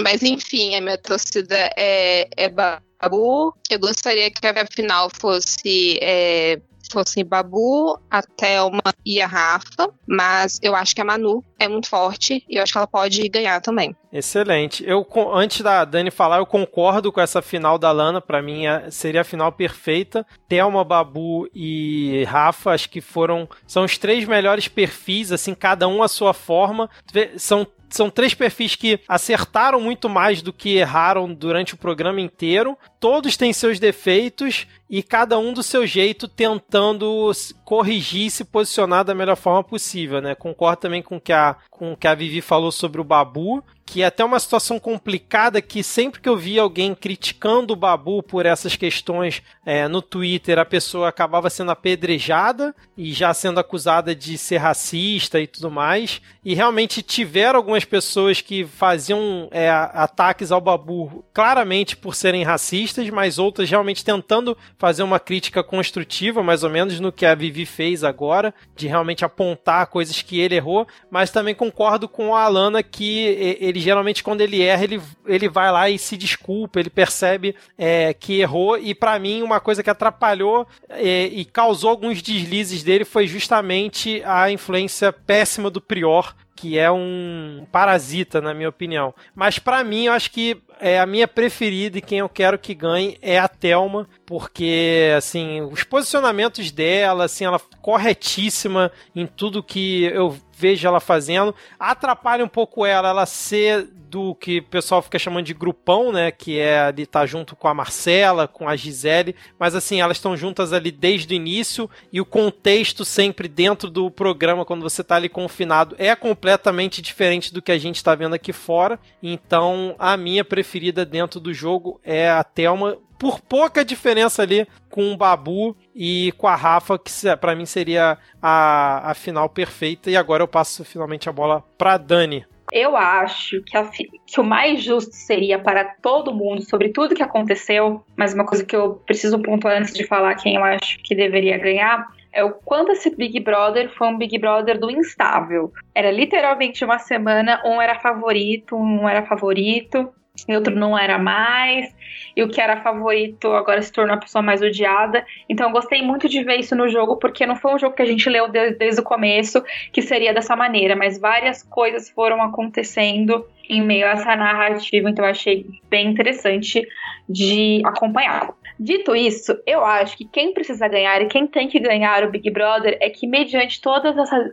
Mas 0.00 0.22
enfim, 0.22 0.74
a 0.76 0.80
minha 0.80 0.98
torcida 0.98 1.56
é, 1.76 2.28
é 2.36 2.48
Babu. 2.48 3.54
Eu 3.70 3.80
gostaria 3.80 4.30
que 4.30 4.46
a 4.46 4.66
final 4.66 5.10
fosse 5.10 5.98
é, 6.00 6.60
fossem 6.90 7.24
Babu, 7.24 7.98
a 8.10 8.22
Thelma 8.22 8.92
e 9.04 9.20
a 9.20 9.26
Rafa, 9.26 9.90
mas 10.06 10.58
eu 10.62 10.74
acho 10.74 10.94
que 10.94 11.00
a 11.00 11.04
Manu 11.04 11.44
é 11.58 11.68
muito 11.68 11.88
forte 11.88 12.44
e 12.48 12.56
eu 12.56 12.62
acho 12.62 12.72
que 12.72 12.78
ela 12.78 12.86
pode 12.86 13.28
ganhar 13.28 13.60
também. 13.60 13.94
Excelente. 14.12 14.84
Eu 14.86 15.06
antes 15.34 15.60
da 15.60 15.84
Dani 15.84 16.10
falar, 16.10 16.38
eu 16.38 16.46
concordo 16.46 17.12
com 17.12 17.20
essa 17.20 17.42
final 17.42 17.78
da 17.78 17.92
Lana, 17.92 18.20
para 18.20 18.40
mim 18.40 18.66
é, 18.66 18.90
seria 18.90 19.20
a 19.20 19.24
final 19.24 19.52
perfeita. 19.52 20.26
Thelma, 20.48 20.84
Babu 20.84 21.48
e 21.54 22.24
Rafa, 22.24 22.70
acho 22.70 22.88
que 22.88 23.00
foram 23.00 23.48
são 23.66 23.84
os 23.84 23.98
três 23.98 24.24
melhores 24.24 24.68
perfis, 24.68 25.30
assim, 25.30 25.54
cada 25.54 25.86
um 25.86 26.02
à 26.02 26.08
sua 26.08 26.32
forma. 26.32 26.88
São 27.36 27.66
são 27.90 28.10
três 28.10 28.34
perfis 28.34 28.74
que 28.74 29.00
acertaram 29.08 29.80
muito 29.80 30.08
mais 30.08 30.42
do 30.42 30.52
que 30.52 30.76
erraram 30.76 31.32
durante 31.32 31.74
o 31.74 31.78
programa 31.78 32.20
inteiro. 32.20 32.76
Todos 33.00 33.36
têm 33.36 33.52
seus 33.52 33.78
defeitos 33.78 34.66
e 34.88 35.02
cada 35.02 35.38
um 35.38 35.52
do 35.52 35.62
seu 35.62 35.86
jeito 35.86 36.26
tentando 36.26 37.30
corrigir 37.64 38.26
e 38.26 38.30
se 38.30 38.44
posicionar 38.44 39.04
da 39.04 39.14
melhor 39.14 39.36
forma 39.36 39.62
possível, 39.62 40.20
né? 40.20 40.34
Concordo 40.34 40.80
também 40.82 41.02
com 41.02 41.20
que 41.20 41.32
a, 41.32 41.56
com 41.70 41.92
o 41.92 41.96
que 41.96 42.06
a 42.06 42.14
Vivi 42.14 42.40
falou 42.40 42.72
sobre 42.72 43.00
o 43.00 43.04
Babu, 43.04 43.62
que 43.88 44.02
é 44.02 44.04
até 44.04 44.22
uma 44.22 44.38
situação 44.38 44.78
complicada 44.78 45.62
que 45.62 45.82
sempre 45.82 46.20
que 46.20 46.28
eu 46.28 46.36
via 46.36 46.60
alguém 46.60 46.94
criticando 46.94 47.72
o 47.72 47.76
Babu 47.76 48.22
por 48.22 48.44
essas 48.44 48.76
questões 48.76 49.42
é, 49.64 49.88
no 49.88 50.02
Twitter, 50.02 50.58
a 50.58 50.64
pessoa 50.64 51.08
acabava 51.08 51.48
sendo 51.48 51.70
apedrejada 51.70 52.74
e 52.94 53.14
já 53.14 53.32
sendo 53.32 53.58
acusada 53.58 54.14
de 54.14 54.36
ser 54.36 54.58
racista 54.58 55.40
e 55.40 55.46
tudo 55.46 55.70
mais. 55.70 56.20
E 56.44 56.54
realmente 56.54 57.00
tiveram 57.00 57.56
algumas 57.56 57.84
pessoas 57.86 58.42
que 58.42 58.66
faziam 58.66 59.48
é, 59.50 59.70
ataques 59.70 60.52
ao 60.52 60.60
Babu 60.60 61.24
claramente 61.32 61.96
por 61.96 62.14
serem 62.14 62.42
racistas, 62.42 63.08
mas 63.08 63.38
outras 63.38 63.70
realmente 63.70 64.04
tentando 64.04 64.56
fazer 64.76 65.02
uma 65.02 65.18
crítica 65.18 65.64
construtiva, 65.64 66.42
mais 66.42 66.62
ou 66.62 66.68
menos 66.68 67.00
no 67.00 67.10
que 67.10 67.24
a 67.24 67.34
Vivi 67.34 67.64
fez 67.64 68.04
agora, 68.04 68.52
de 68.76 68.86
realmente 68.86 69.24
apontar 69.24 69.86
coisas 69.86 70.20
que 70.20 70.38
ele 70.38 70.56
errou, 70.56 70.86
mas 71.10 71.30
também 71.30 71.54
concordo 71.54 72.06
com 72.06 72.36
a 72.36 72.42
Alana 72.42 72.82
que 72.82 73.18
ele 73.60 73.77
geralmente 73.80 74.22
quando 74.22 74.40
ele 74.40 74.62
erra, 74.62 74.84
ele, 74.84 75.00
ele 75.26 75.48
vai 75.48 75.70
lá 75.70 75.88
e 75.90 75.98
se 75.98 76.16
desculpa, 76.16 76.80
ele 76.80 76.90
percebe 76.90 77.54
é, 77.76 78.12
que 78.12 78.40
errou, 78.40 78.78
e 78.78 78.94
para 78.94 79.18
mim 79.18 79.42
uma 79.42 79.60
coisa 79.60 79.82
que 79.82 79.90
atrapalhou 79.90 80.66
é, 80.88 81.26
e 81.26 81.44
causou 81.44 81.90
alguns 81.90 82.22
deslizes 82.22 82.82
dele 82.82 83.04
foi 83.04 83.26
justamente 83.26 84.22
a 84.24 84.50
influência 84.50 85.12
péssima 85.12 85.70
do 85.70 85.80
Prior 85.80 86.34
que 86.58 86.76
é 86.76 86.90
um 86.90 87.64
parasita, 87.70 88.40
na 88.40 88.52
minha 88.52 88.68
opinião. 88.68 89.14
Mas 89.32 89.60
para 89.60 89.84
mim, 89.84 90.06
eu 90.06 90.12
acho 90.12 90.32
que 90.32 90.60
é 90.80 90.98
a 90.98 91.06
minha 91.06 91.28
preferida 91.28 91.98
e 91.98 92.02
quem 92.02 92.18
eu 92.18 92.28
quero 92.28 92.58
que 92.58 92.74
ganhe 92.74 93.16
é 93.22 93.38
a 93.38 93.46
Thelma, 93.46 94.08
porque 94.28 95.14
assim, 95.16 95.62
os 95.62 95.84
posicionamentos 95.84 96.70
dela, 96.70 97.24
assim, 97.24 97.46
ela 97.46 97.58
corretíssima 97.80 98.92
em 99.16 99.26
tudo 99.26 99.62
que 99.62 100.02
eu 100.04 100.36
vejo 100.54 100.86
ela 100.86 101.00
fazendo. 101.00 101.54
Atrapalha 101.80 102.44
um 102.44 102.48
pouco 102.48 102.84
ela, 102.84 103.08
ela 103.08 103.24
ser 103.24 103.88
do 104.08 104.34
que 104.34 104.58
o 104.58 104.64
pessoal 104.64 105.00
fica 105.00 105.18
chamando 105.18 105.46
de 105.46 105.54
grupão, 105.54 106.12
né? 106.12 106.30
Que 106.30 106.58
é 106.58 106.78
ali 106.80 107.06
tá 107.06 107.24
junto 107.24 107.56
com 107.56 107.68
a 107.68 107.74
Marcela, 107.74 108.46
com 108.46 108.68
a 108.68 108.76
Gisele, 108.76 109.34
mas 109.58 109.74
assim, 109.74 109.98
elas 109.98 110.18
estão 110.18 110.36
juntas 110.36 110.74
ali 110.74 110.90
desde 110.90 111.32
o 111.32 111.36
início 111.36 111.88
e 112.12 112.20
o 112.20 112.26
contexto 112.26 113.06
sempre 113.06 113.48
dentro 113.48 113.88
do 113.88 114.10
programa, 114.10 114.64
quando 114.64 114.82
você 114.82 115.02
tá 115.02 115.16
ali 115.16 115.30
confinado, 115.30 115.96
é 115.98 116.14
completamente 116.14 117.00
diferente 117.00 117.52
do 117.52 117.62
que 117.62 117.72
a 117.72 117.78
gente 117.78 118.04
tá 118.04 118.14
vendo 118.14 118.34
aqui 118.34 118.52
fora. 118.52 119.00
Então, 119.22 119.94
a 119.98 120.18
minha 120.18 120.44
preferida 120.44 121.06
dentro 121.06 121.40
do 121.40 121.54
jogo 121.54 121.98
é 122.04 122.28
a 122.28 122.44
Thelma, 122.44 122.98
por 123.18 123.40
pouca 123.40 123.84
diferença 123.84 124.42
ali 124.42 124.66
com 124.90 125.12
o 125.12 125.16
Babu 125.16 125.76
e 125.94 126.32
com 126.38 126.46
a 126.46 126.54
Rafa, 126.54 126.98
que 126.98 127.10
para 127.40 127.54
mim 127.54 127.66
seria 127.66 128.16
a, 128.40 129.10
a 129.10 129.14
final 129.14 129.48
perfeita. 129.48 130.10
E 130.10 130.16
agora 130.16 130.42
eu 130.42 130.48
passo 130.48 130.84
finalmente 130.84 131.28
a 131.28 131.32
bola 131.32 131.64
para 131.76 131.96
Dani. 131.96 132.46
Eu 132.70 132.96
acho 132.96 133.62
que, 133.62 133.76
a, 133.76 133.84
que, 133.84 134.40
o 134.40 134.44
mais 134.44 134.82
justo 134.82 135.14
seria 135.14 135.58
para 135.58 135.84
todo 135.84 136.34
mundo 136.34 136.62
sobre 136.62 136.90
tudo 136.90 137.14
que 137.14 137.22
aconteceu, 137.22 138.04
mas 138.14 138.34
uma 138.34 138.44
coisa 138.44 138.64
que 138.64 138.76
eu 138.76 138.96
preciso 139.06 139.40
pontuar 139.40 139.78
antes 139.78 139.94
de 139.94 140.06
falar 140.06 140.34
quem 140.34 140.56
eu 140.56 140.64
acho 140.64 140.98
que 141.02 141.14
deveria 141.14 141.56
ganhar 141.56 142.06
é 142.30 142.44
o 142.44 142.52
quanto 142.52 142.92
esse 142.92 143.14
Big 143.16 143.40
Brother 143.40 143.90
foi 143.96 144.06
um 144.06 144.18
Big 144.18 144.38
Brother 144.38 144.78
do 144.78 144.90
instável. 144.90 145.72
Era 145.94 146.10
literalmente 146.10 146.84
uma 146.84 146.98
semana, 146.98 147.60
um 147.64 147.80
era 147.80 147.98
favorito, 147.98 148.76
um 148.76 149.08
era 149.08 149.24
favorito, 149.24 150.12
e 150.46 150.54
outro 150.54 150.74
não 150.74 150.98
era 150.98 151.18
mais, 151.18 151.94
e 152.36 152.42
o 152.42 152.48
que 152.48 152.60
era 152.60 152.82
favorito 152.82 153.50
agora 153.52 153.82
se 153.82 153.92
tornou 153.92 154.14
a 154.14 154.20
pessoa 154.20 154.42
mais 154.42 154.62
odiada. 154.62 155.24
Então 155.48 155.66
eu 155.66 155.72
gostei 155.72 156.02
muito 156.02 156.28
de 156.28 156.42
ver 156.44 156.56
isso 156.56 156.76
no 156.76 156.88
jogo, 156.88 157.16
porque 157.16 157.46
não 157.46 157.56
foi 157.56 157.74
um 157.74 157.78
jogo 157.78 157.96
que 157.96 158.02
a 158.02 158.06
gente 158.06 158.28
leu 158.28 158.48
desde, 158.48 158.78
desde 158.78 159.00
o 159.00 159.04
começo 159.04 159.62
que 159.92 160.02
seria 160.02 160.32
dessa 160.32 160.54
maneira, 160.54 160.94
mas 160.94 161.18
várias 161.18 161.62
coisas 161.62 162.10
foram 162.10 162.42
acontecendo 162.42 163.46
em 163.68 163.82
meio 163.82 164.06
a 164.06 164.10
essa 164.10 164.34
narrativa, 164.34 165.10
então 165.10 165.24
eu 165.24 165.30
achei 165.30 165.66
bem 165.90 166.08
interessante 166.08 166.86
de 167.28 167.82
acompanhar. 167.84 168.50
Dito 168.78 169.16
isso, 169.16 169.58
eu 169.66 169.84
acho 169.84 170.16
que 170.16 170.24
quem 170.24 170.54
precisa 170.54 170.86
ganhar 170.86 171.20
e 171.20 171.26
quem 171.26 171.48
tem 171.48 171.66
que 171.66 171.80
ganhar 171.80 172.22
o 172.22 172.30
Big 172.30 172.48
Brother 172.50 172.96
é 173.00 173.10
que, 173.10 173.26
mediante 173.26 173.80
todas 173.80 174.16
essas, 174.16 174.52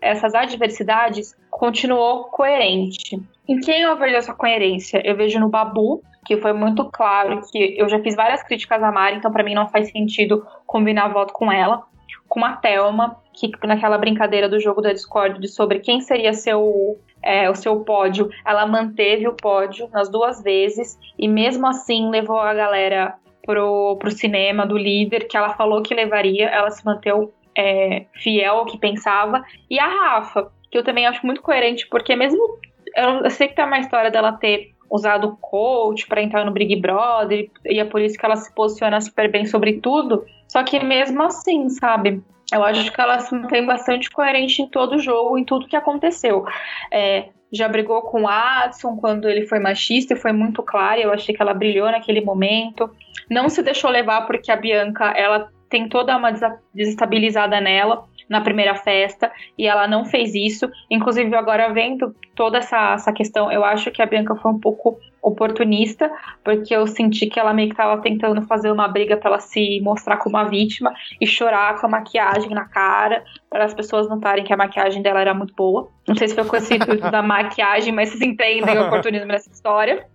essas 0.00 0.34
adversidades, 0.34 1.36
continuou 1.50 2.24
coerente. 2.26 3.20
Em 3.48 3.58
quem 3.58 3.82
eu 3.82 3.96
vejo 3.98 4.14
essa 4.14 4.32
coerência? 4.32 5.02
Eu 5.04 5.16
vejo 5.16 5.40
no 5.40 5.48
Babu, 5.48 6.02
que 6.24 6.36
foi 6.36 6.52
muito 6.52 6.84
claro 6.84 7.40
que 7.50 7.74
eu 7.76 7.88
já 7.88 7.98
fiz 8.00 8.14
várias 8.14 8.44
críticas 8.44 8.80
a 8.80 8.92
Mari, 8.92 9.16
então 9.16 9.32
para 9.32 9.42
mim 9.42 9.54
não 9.54 9.68
faz 9.68 9.90
sentido 9.90 10.46
combinar 10.66 11.08
voto 11.08 11.32
com 11.32 11.50
ela. 11.50 11.82
com 12.28 12.44
a 12.44 12.56
Thelma, 12.56 13.20
que 13.32 13.50
naquela 13.64 13.98
brincadeira 13.98 14.48
do 14.48 14.58
jogo 14.58 14.80
da 14.80 14.92
Discord 14.92 15.40
de 15.40 15.48
sobre 15.48 15.80
quem 15.80 16.00
seria 16.00 16.32
seu 16.32 16.98
é, 17.22 17.48
o 17.48 17.54
seu 17.54 17.80
pódio, 17.80 18.28
ela 18.44 18.66
manteve 18.66 19.26
o 19.26 19.34
pódio 19.34 19.88
nas 19.92 20.10
duas 20.10 20.42
vezes 20.42 20.98
e 21.18 21.26
mesmo 21.26 21.66
assim 21.66 22.10
levou 22.10 22.38
a 22.38 22.52
galera 22.52 23.14
pro, 23.44 23.96
pro 23.98 24.10
cinema 24.10 24.66
do 24.66 24.76
líder 24.76 25.26
que 25.28 25.36
ela 25.36 25.54
falou 25.54 25.82
que 25.82 25.94
levaria, 25.94 26.48
ela 26.48 26.70
se 26.70 26.84
manteve 26.84 27.28
é, 27.56 28.06
fiel 28.14 28.56
ao 28.56 28.66
que 28.66 28.78
pensava. 28.78 29.44
E 29.70 29.78
a 29.78 29.86
Rafa, 29.86 30.50
que 30.70 30.78
eu 30.78 30.84
também 30.84 31.06
acho 31.06 31.24
muito 31.24 31.42
coerente, 31.42 31.86
porque 31.88 32.16
mesmo 32.16 32.58
eu, 32.96 33.30
sei 33.30 33.48
que 33.48 33.54
tem 33.54 33.64
uma 33.64 33.78
história 33.78 34.10
dela 34.10 34.32
ter 34.32 34.72
usado 34.90 35.36
coach 35.40 36.06
para 36.06 36.22
entrar 36.22 36.44
no 36.44 36.52
Big 36.52 36.76
Brother 36.76 37.50
e 37.64 37.80
é 37.80 37.84
por 37.84 38.00
isso 38.00 38.16
que 38.16 38.24
ela 38.24 38.36
se 38.36 38.54
posiciona 38.54 39.00
super 39.00 39.30
bem 39.30 39.46
sobre 39.46 39.80
tudo. 39.80 40.24
Só 40.48 40.62
que 40.62 40.78
mesmo 40.82 41.22
assim, 41.22 41.68
sabe? 41.68 42.22
Eu 42.52 42.62
acho 42.62 42.92
que 42.92 43.00
ela 43.00 43.18
se 43.18 43.34
mantém 43.34 43.64
bastante 43.64 44.10
coerente 44.10 44.62
em 44.62 44.68
todo 44.68 44.96
o 44.96 44.98
jogo, 44.98 45.38
em 45.38 45.44
tudo 45.44 45.66
que 45.66 45.76
aconteceu. 45.76 46.44
É, 46.92 47.28
já 47.52 47.68
brigou 47.68 48.02
com 48.02 48.22
o 48.22 48.28
Adson 48.28 48.96
quando 48.96 49.28
ele 49.28 49.46
foi 49.46 49.58
machista 49.58 50.14
e 50.14 50.18
foi 50.18 50.32
muito 50.32 50.62
claro. 50.62 51.00
Eu 51.00 51.12
achei 51.12 51.34
que 51.34 51.40
ela 51.40 51.54
brilhou 51.54 51.90
naquele 51.90 52.20
momento. 52.20 52.90
Não 53.30 53.48
se 53.48 53.62
deixou 53.62 53.90
levar 53.90 54.26
porque 54.26 54.50
a 54.50 54.56
Bianca 54.56 55.12
ela 55.16 55.48
tem 55.68 55.88
toda 55.88 56.16
uma 56.16 56.32
desestabilizada 56.72 57.60
nela 57.60 58.04
na 58.28 58.40
primeira 58.40 58.74
festa 58.74 59.30
e 59.56 59.66
ela 59.66 59.86
não 59.86 60.04
fez 60.04 60.34
isso. 60.34 60.68
Inclusive, 60.90 61.34
agora 61.34 61.72
vendo 61.72 62.14
toda 62.34 62.58
essa, 62.58 62.94
essa 62.94 63.12
questão, 63.12 63.50
eu 63.50 63.64
acho 63.64 63.90
que 63.90 64.02
a 64.02 64.06
Bianca 64.06 64.34
foi 64.36 64.50
um 64.50 64.58
pouco 64.58 64.98
oportunista, 65.22 66.10
porque 66.44 66.74
eu 66.74 66.86
senti 66.86 67.26
que 67.26 67.40
ela 67.40 67.54
meio 67.54 67.68
que 67.68 67.74
estava 67.74 68.00
tentando 68.02 68.42
fazer 68.42 68.70
uma 68.70 68.86
briga 68.86 69.16
para 69.16 69.30
ela 69.30 69.40
se 69.40 69.80
mostrar 69.80 70.18
como 70.18 70.36
uma 70.36 70.44
vítima 70.44 70.92
e 71.18 71.26
chorar 71.26 71.80
com 71.80 71.86
a 71.86 71.90
maquiagem 71.90 72.50
na 72.50 72.66
cara, 72.66 73.24
para 73.48 73.64
as 73.64 73.72
pessoas 73.72 74.08
notarem 74.08 74.44
que 74.44 74.52
a 74.52 74.56
maquiagem 74.56 75.00
dela 75.00 75.20
era 75.20 75.32
muito 75.32 75.54
boa. 75.54 75.88
Não 76.06 76.14
sei 76.14 76.28
se 76.28 76.34
foi 76.34 76.44
com 76.44 76.56
esse 76.56 76.74
intuito 76.74 77.08
da 77.10 77.22
maquiagem, 77.22 77.92
mas 77.92 78.10
vocês 78.10 78.20
entendem 78.20 78.76
o 78.78 78.86
oportunismo 78.86 79.26
nessa 79.26 79.50
história. 79.50 80.06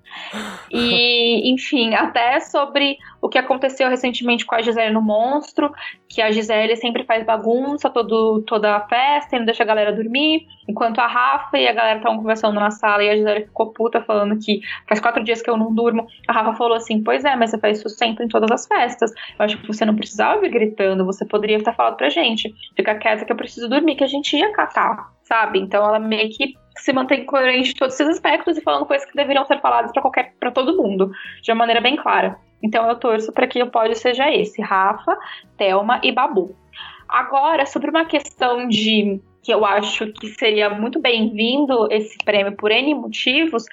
E, 0.72 1.52
enfim, 1.52 1.94
até 1.96 2.40
sobre 2.40 2.98
o 3.22 3.28
que 3.28 3.38
aconteceu 3.38 3.90
recentemente 3.90 4.46
com 4.46 4.56
a 4.56 4.62
Gisele 4.62 4.94
no 4.94 5.02
Monstro, 5.02 5.72
que 6.08 6.22
a 6.22 6.32
Gisele 6.32 6.76
sempre 6.76 7.04
faz 7.04 7.26
bagunça 7.26 7.90
todo, 7.90 8.42
toda 8.44 8.76
a 8.76 8.88
festa 8.88 9.36
e 9.36 9.40
não 9.40 9.46
deixa 9.46 9.64
a 9.64 9.66
galera 9.66 9.92
dormir, 9.92 10.46
enquanto 10.68 11.00
a 11.00 11.08
Rafa 11.08 11.58
e 11.58 11.68
a 11.68 11.74
galera 11.74 11.98
estavam 11.98 12.18
conversando 12.18 12.60
na 12.60 12.72
sala 12.72 13.04
e 13.04 13.10
a 13.10 13.16
Gisele 13.16 13.46
ficou 13.46 13.74
puta 13.74 14.02
falando 14.02 14.38
que 14.40 14.62
faz 14.88 15.00
quatro 15.00 15.24
dias 15.24 15.42
que 15.42 15.50
eu 15.50 15.58
não 15.58 15.74
durmo. 15.74 16.08
A 16.28 16.34
Rafa 16.34 16.54
falou 16.54 16.78
assim: 16.78 17.04
Pois 17.04 17.26
é, 17.26 17.36
mas 17.36 17.52
você 17.52 17.58
faz 17.60 17.80
isso 17.80 17.90
sempre 17.90 18.26
em 18.26 18.28
todas 18.28 18.52
as 18.52 18.68
festas. 18.68 19.12
Eu 19.12 19.46
acho 19.46 19.58
que 19.58 19.68
você 19.68 19.86
não 19.86 19.96
precisava 19.96 20.40
vir 20.40 20.52
gritando, 20.52 21.06
você 21.06 21.26
poderia 21.26 21.62
ter 21.62 21.74
falado 21.74 21.98
pra 21.98 22.10
gente: 22.10 22.54
Fica 22.76 22.96
quieta 22.96 23.26
que 23.26 23.32
eu 23.32 23.38
preciso 23.38 23.68
dormir, 23.68 23.96
que 23.96 24.04
a 24.04 24.08
gente 24.08 24.36
ia 24.38 24.52
catar, 24.52 25.12
sabe? 25.24 25.60
Então 25.60 25.84
ela 25.84 26.00
meio 26.00 26.30
que 26.30 26.54
se 26.82 26.94
mantém 26.94 27.26
coerente 27.26 27.72
em 27.72 27.76
todos 27.76 27.96
esses 27.96 28.16
aspectos 28.16 28.58
e 28.58 28.62
falando 28.62 28.86
coisas 28.86 29.10
que 29.10 29.16
deveriam 29.16 29.46
ser 29.46 29.60
faladas 29.62 29.92
para 29.92 30.02
qualquer 30.02 30.34
para 30.40 30.52
todo 30.52 30.78
mundo, 30.78 31.12
de 31.42 31.52
uma 31.52 31.58
maneira 31.60 31.82
bem 31.82 31.96
clara. 31.96 32.38
Então 32.62 32.88
eu 32.90 32.96
torço 32.96 33.32
para 33.32 33.48
que 33.48 33.62
o 33.62 33.72
pódio 33.72 33.96
seja 33.96 34.30
esse: 34.32 34.62
Rafa, 34.62 35.18
Thelma 35.58 36.00
e 36.04 36.12
Babu. 36.12 36.56
Agora, 37.08 37.66
sobre 37.66 37.90
uma 37.90 38.06
questão 38.06 38.68
de 38.68 39.20
que 39.42 39.54
eu 39.54 39.66
acho 39.66 40.12
que 40.14 40.28
seria 40.28 40.70
muito 40.70 41.00
bem-vindo 41.00 41.88
esse 41.92 42.18
prêmio 42.24 42.56
por 42.56 42.72
N 42.72 42.94
motivos, 42.94 43.66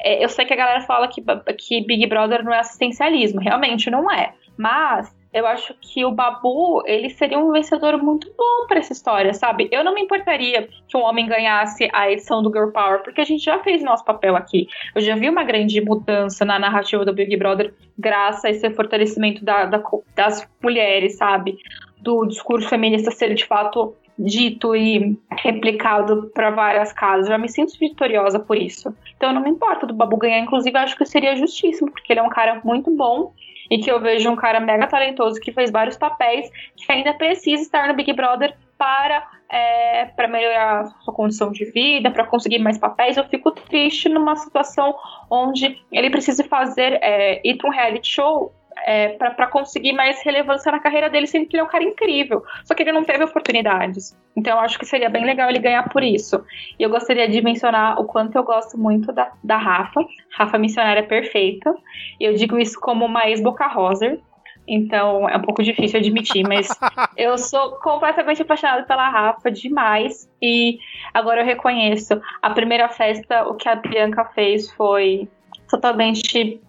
é, 0.00 0.22
eu 0.22 0.28
sei 0.28 0.44
que 0.44 0.52
a 0.52 0.56
galera 0.56 0.80
fala 0.82 1.08
que, 1.08 1.22
que 1.58 1.84
Big 1.84 2.06
Brother 2.06 2.44
não 2.44 2.52
é 2.52 2.60
assistencialismo, 2.60 3.40
realmente 3.40 3.90
não 3.90 4.10
é. 4.10 4.34
Mas 4.56 5.12
eu 5.34 5.44
acho 5.48 5.74
que 5.80 6.04
o 6.04 6.12
Babu, 6.12 6.84
ele 6.86 7.10
seria 7.10 7.40
um 7.40 7.50
vencedor 7.50 8.00
muito 8.00 8.32
bom 8.38 8.68
para 8.68 8.78
essa 8.78 8.92
história, 8.92 9.34
sabe? 9.34 9.68
Eu 9.72 9.82
não 9.82 9.92
me 9.92 10.00
importaria 10.00 10.68
que 10.86 10.96
um 10.96 11.02
homem 11.02 11.26
ganhasse 11.26 11.88
a 11.92 12.08
edição 12.08 12.40
do 12.40 12.52
Girl 12.52 12.70
Power, 12.70 13.02
porque 13.02 13.20
a 13.20 13.24
gente 13.24 13.44
já 13.44 13.58
fez 13.58 13.82
nosso 13.82 14.04
papel 14.04 14.36
aqui. 14.36 14.68
Eu 14.94 15.02
já 15.02 15.16
vi 15.16 15.28
uma 15.28 15.42
grande 15.42 15.80
mudança 15.80 16.44
na 16.44 16.56
narrativa 16.56 17.04
do 17.04 17.12
Big 17.12 17.36
Brother, 17.36 17.74
graças 17.98 18.44
a 18.44 18.50
esse 18.50 18.70
fortalecimento 18.70 19.44
da, 19.44 19.64
da, 19.64 19.82
das 20.14 20.48
mulheres, 20.62 21.16
sabe? 21.16 21.58
Do 22.00 22.24
discurso 22.26 22.68
feminista 22.68 23.10
ser 23.10 23.34
de 23.34 23.44
fato 23.44 23.92
dito 24.16 24.76
e 24.76 25.18
replicado 25.32 26.30
para 26.32 26.50
várias 26.50 26.92
casas. 26.92 27.26
Já 27.26 27.36
me 27.36 27.48
sinto 27.48 27.76
vitoriosa 27.76 28.38
por 28.38 28.56
isso. 28.56 28.94
Então 29.16 29.32
não 29.32 29.42
me 29.42 29.50
importo 29.50 29.84
do 29.84 29.94
Babu 29.94 30.16
ganhar, 30.16 30.38
inclusive 30.38 30.78
acho 30.78 30.96
que 30.96 31.04
seria 31.04 31.34
justíssimo, 31.34 31.90
porque 31.90 32.12
ele 32.12 32.20
é 32.20 32.22
um 32.22 32.28
cara 32.28 32.60
muito 32.62 32.88
bom 32.92 33.32
e 33.70 33.78
que 33.78 33.90
eu 33.90 34.00
vejo 34.00 34.30
um 34.30 34.36
cara 34.36 34.60
mega 34.60 34.86
talentoso 34.86 35.40
que 35.40 35.52
fez 35.52 35.70
vários 35.70 35.96
papéis, 35.96 36.50
que 36.76 36.92
ainda 36.92 37.14
precisa 37.14 37.62
estar 37.62 37.88
no 37.88 37.94
Big 37.94 38.12
Brother 38.12 38.54
para, 38.78 39.26
é, 39.48 40.06
para 40.06 40.28
melhorar 40.28 40.86
sua 41.02 41.14
condição 41.14 41.50
de 41.50 41.64
vida, 41.66 42.10
para 42.10 42.26
conseguir 42.26 42.58
mais 42.58 42.78
papéis. 42.78 43.16
Eu 43.16 43.24
fico 43.24 43.50
triste 43.52 44.08
numa 44.08 44.36
situação 44.36 44.94
onde 45.30 45.78
ele 45.92 46.10
precisa 46.10 46.44
fazer 46.44 46.98
é, 47.02 47.40
ir 47.44 47.56
para 47.56 47.68
um 47.68 47.72
reality 47.72 48.08
show 48.08 48.52
é, 48.86 49.10
para 49.10 49.46
conseguir 49.46 49.92
mais 49.92 50.22
relevância 50.22 50.70
na 50.70 50.80
carreira 50.80 51.08
dele, 51.08 51.26
sendo 51.26 51.46
que 51.46 51.56
ele 51.56 51.62
é 51.62 51.64
um 51.64 51.68
cara 51.68 51.84
incrível. 51.84 52.42
Só 52.64 52.74
que 52.74 52.82
ele 52.82 52.92
não 52.92 53.04
teve 53.04 53.24
oportunidades. 53.24 54.16
Então 54.36 54.54
eu 54.54 54.60
acho 54.60 54.78
que 54.78 54.86
seria 54.86 55.08
bem 55.08 55.24
legal 55.24 55.48
ele 55.48 55.58
ganhar 55.58 55.88
por 55.88 56.02
isso. 56.02 56.44
E 56.78 56.82
eu 56.82 56.90
gostaria 56.90 57.28
de 57.28 57.40
mencionar 57.40 58.00
o 58.00 58.04
quanto 58.04 58.36
eu 58.36 58.44
gosto 58.44 58.76
muito 58.78 59.12
da, 59.12 59.32
da 59.42 59.56
Rafa. 59.56 60.04
Rafa 60.36 60.58
missionária 60.58 61.02
perfeita. 61.02 61.74
E 62.20 62.24
eu 62.24 62.34
digo 62.34 62.58
isso 62.58 62.78
como 62.80 63.04
uma 63.04 63.28
ex-Boca 63.28 63.66
Rosa. 63.66 64.18
Então 64.66 65.28
é 65.28 65.36
um 65.36 65.42
pouco 65.42 65.62
difícil 65.62 66.00
admitir, 66.00 66.42
mas 66.46 66.68
eu 67.16 67.36
sou 67.36 67.72
completamente 67.80 68.40
apaixonada 68.42 68.84
pela 68.84 69.08
Rafa 69.08 69.50
demais. 69.50 70.28
E 70.42 70.78
agora 71.12 71.42
eu 71.42 71.46
reconheço. 71.46 72.20
A 72.42 72.50
primeira 72.50 72.88
festa, 72.88 73.46
o 73.46 73.54
que 73.54 73.68
a 73.68 73.76
Bianca 73.76 74.24
fez 74.26 74.70
foi 74.72 75.28
totalmente 75.68 76.60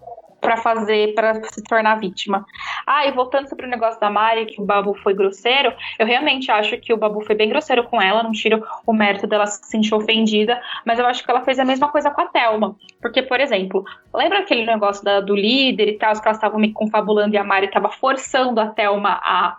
para 0.45 0.57
fazer, 0.57 1.13
para 1.15 1.43
se 1.43 1.63
tornar 1.63 1.99
vítima. 1.99 2.45
Ah, 2.85 3.05
e 3.07 3.11
voltando 3.11 3.49
sobre 3.49 3.65
o 3.65 3.69
negócio 3.69 3.99
da 3.99 4.09
Mari, 4.09 4.45
que 4.45 4.61
o 4.61 4.65
Babu 4.65 4.93
foi 4.95 5.13
grosseiro, 5.13 5.73
eu 5.97 6.05
realmente 6.05 6.51
acho 6.51 6.77
que 6.77 6.93
o 6.93 6.97
Babu 6.97 7.21
foi 7.21 7.35
bem 7.35 7.49
grosseiro 7.49 7.83
com 7.85 8.01
ela, 8.01 8.21
não 8.21 8.31
tiro 8.31 8.63
o 8.85 8.93
mérito 8.93 9.25
dela 9.25 9.47
se 9.47 9.65
sentir 9.65 9.93
ofendida, 9.93 10.61
mas 10.85 10.99
eu 10.99 11.05
acho 11.05 11.23
que 11.23 11.31
ela 11.31 11.43
fez 11.43 11.59
a 11.59 11.65
mesma 11.65 11.89
coisa 11.89 12.11
com 12.11 12.21
a 12.21 12.27
Thelma. 12.27 12.75
Porque, 13.01 13.21
por 13.21 13.39
exemplo, 13.39 13.83
lembra 14.13 14.39
aquele 14.39 14.65
negócio 14.65 15.03
da, 15.03 15.19
do 15.19 15.35
líder 15.35 15.89
e 15.89 15.97
tal, 15.97 16.13
que 16.13 16.27
elas 16.27 16.37
estavam 16.37 16.59
me 16.59 16.71
confabulando 16.71 17.35
e 17.35 17.37
a 17.37 17.43
Mari 17.43 17.65
estava 17.65 17.89
forçando 17.89 18.59
a 18.59 18.67
Thelma 18.67 19.19
a 19.21 19.57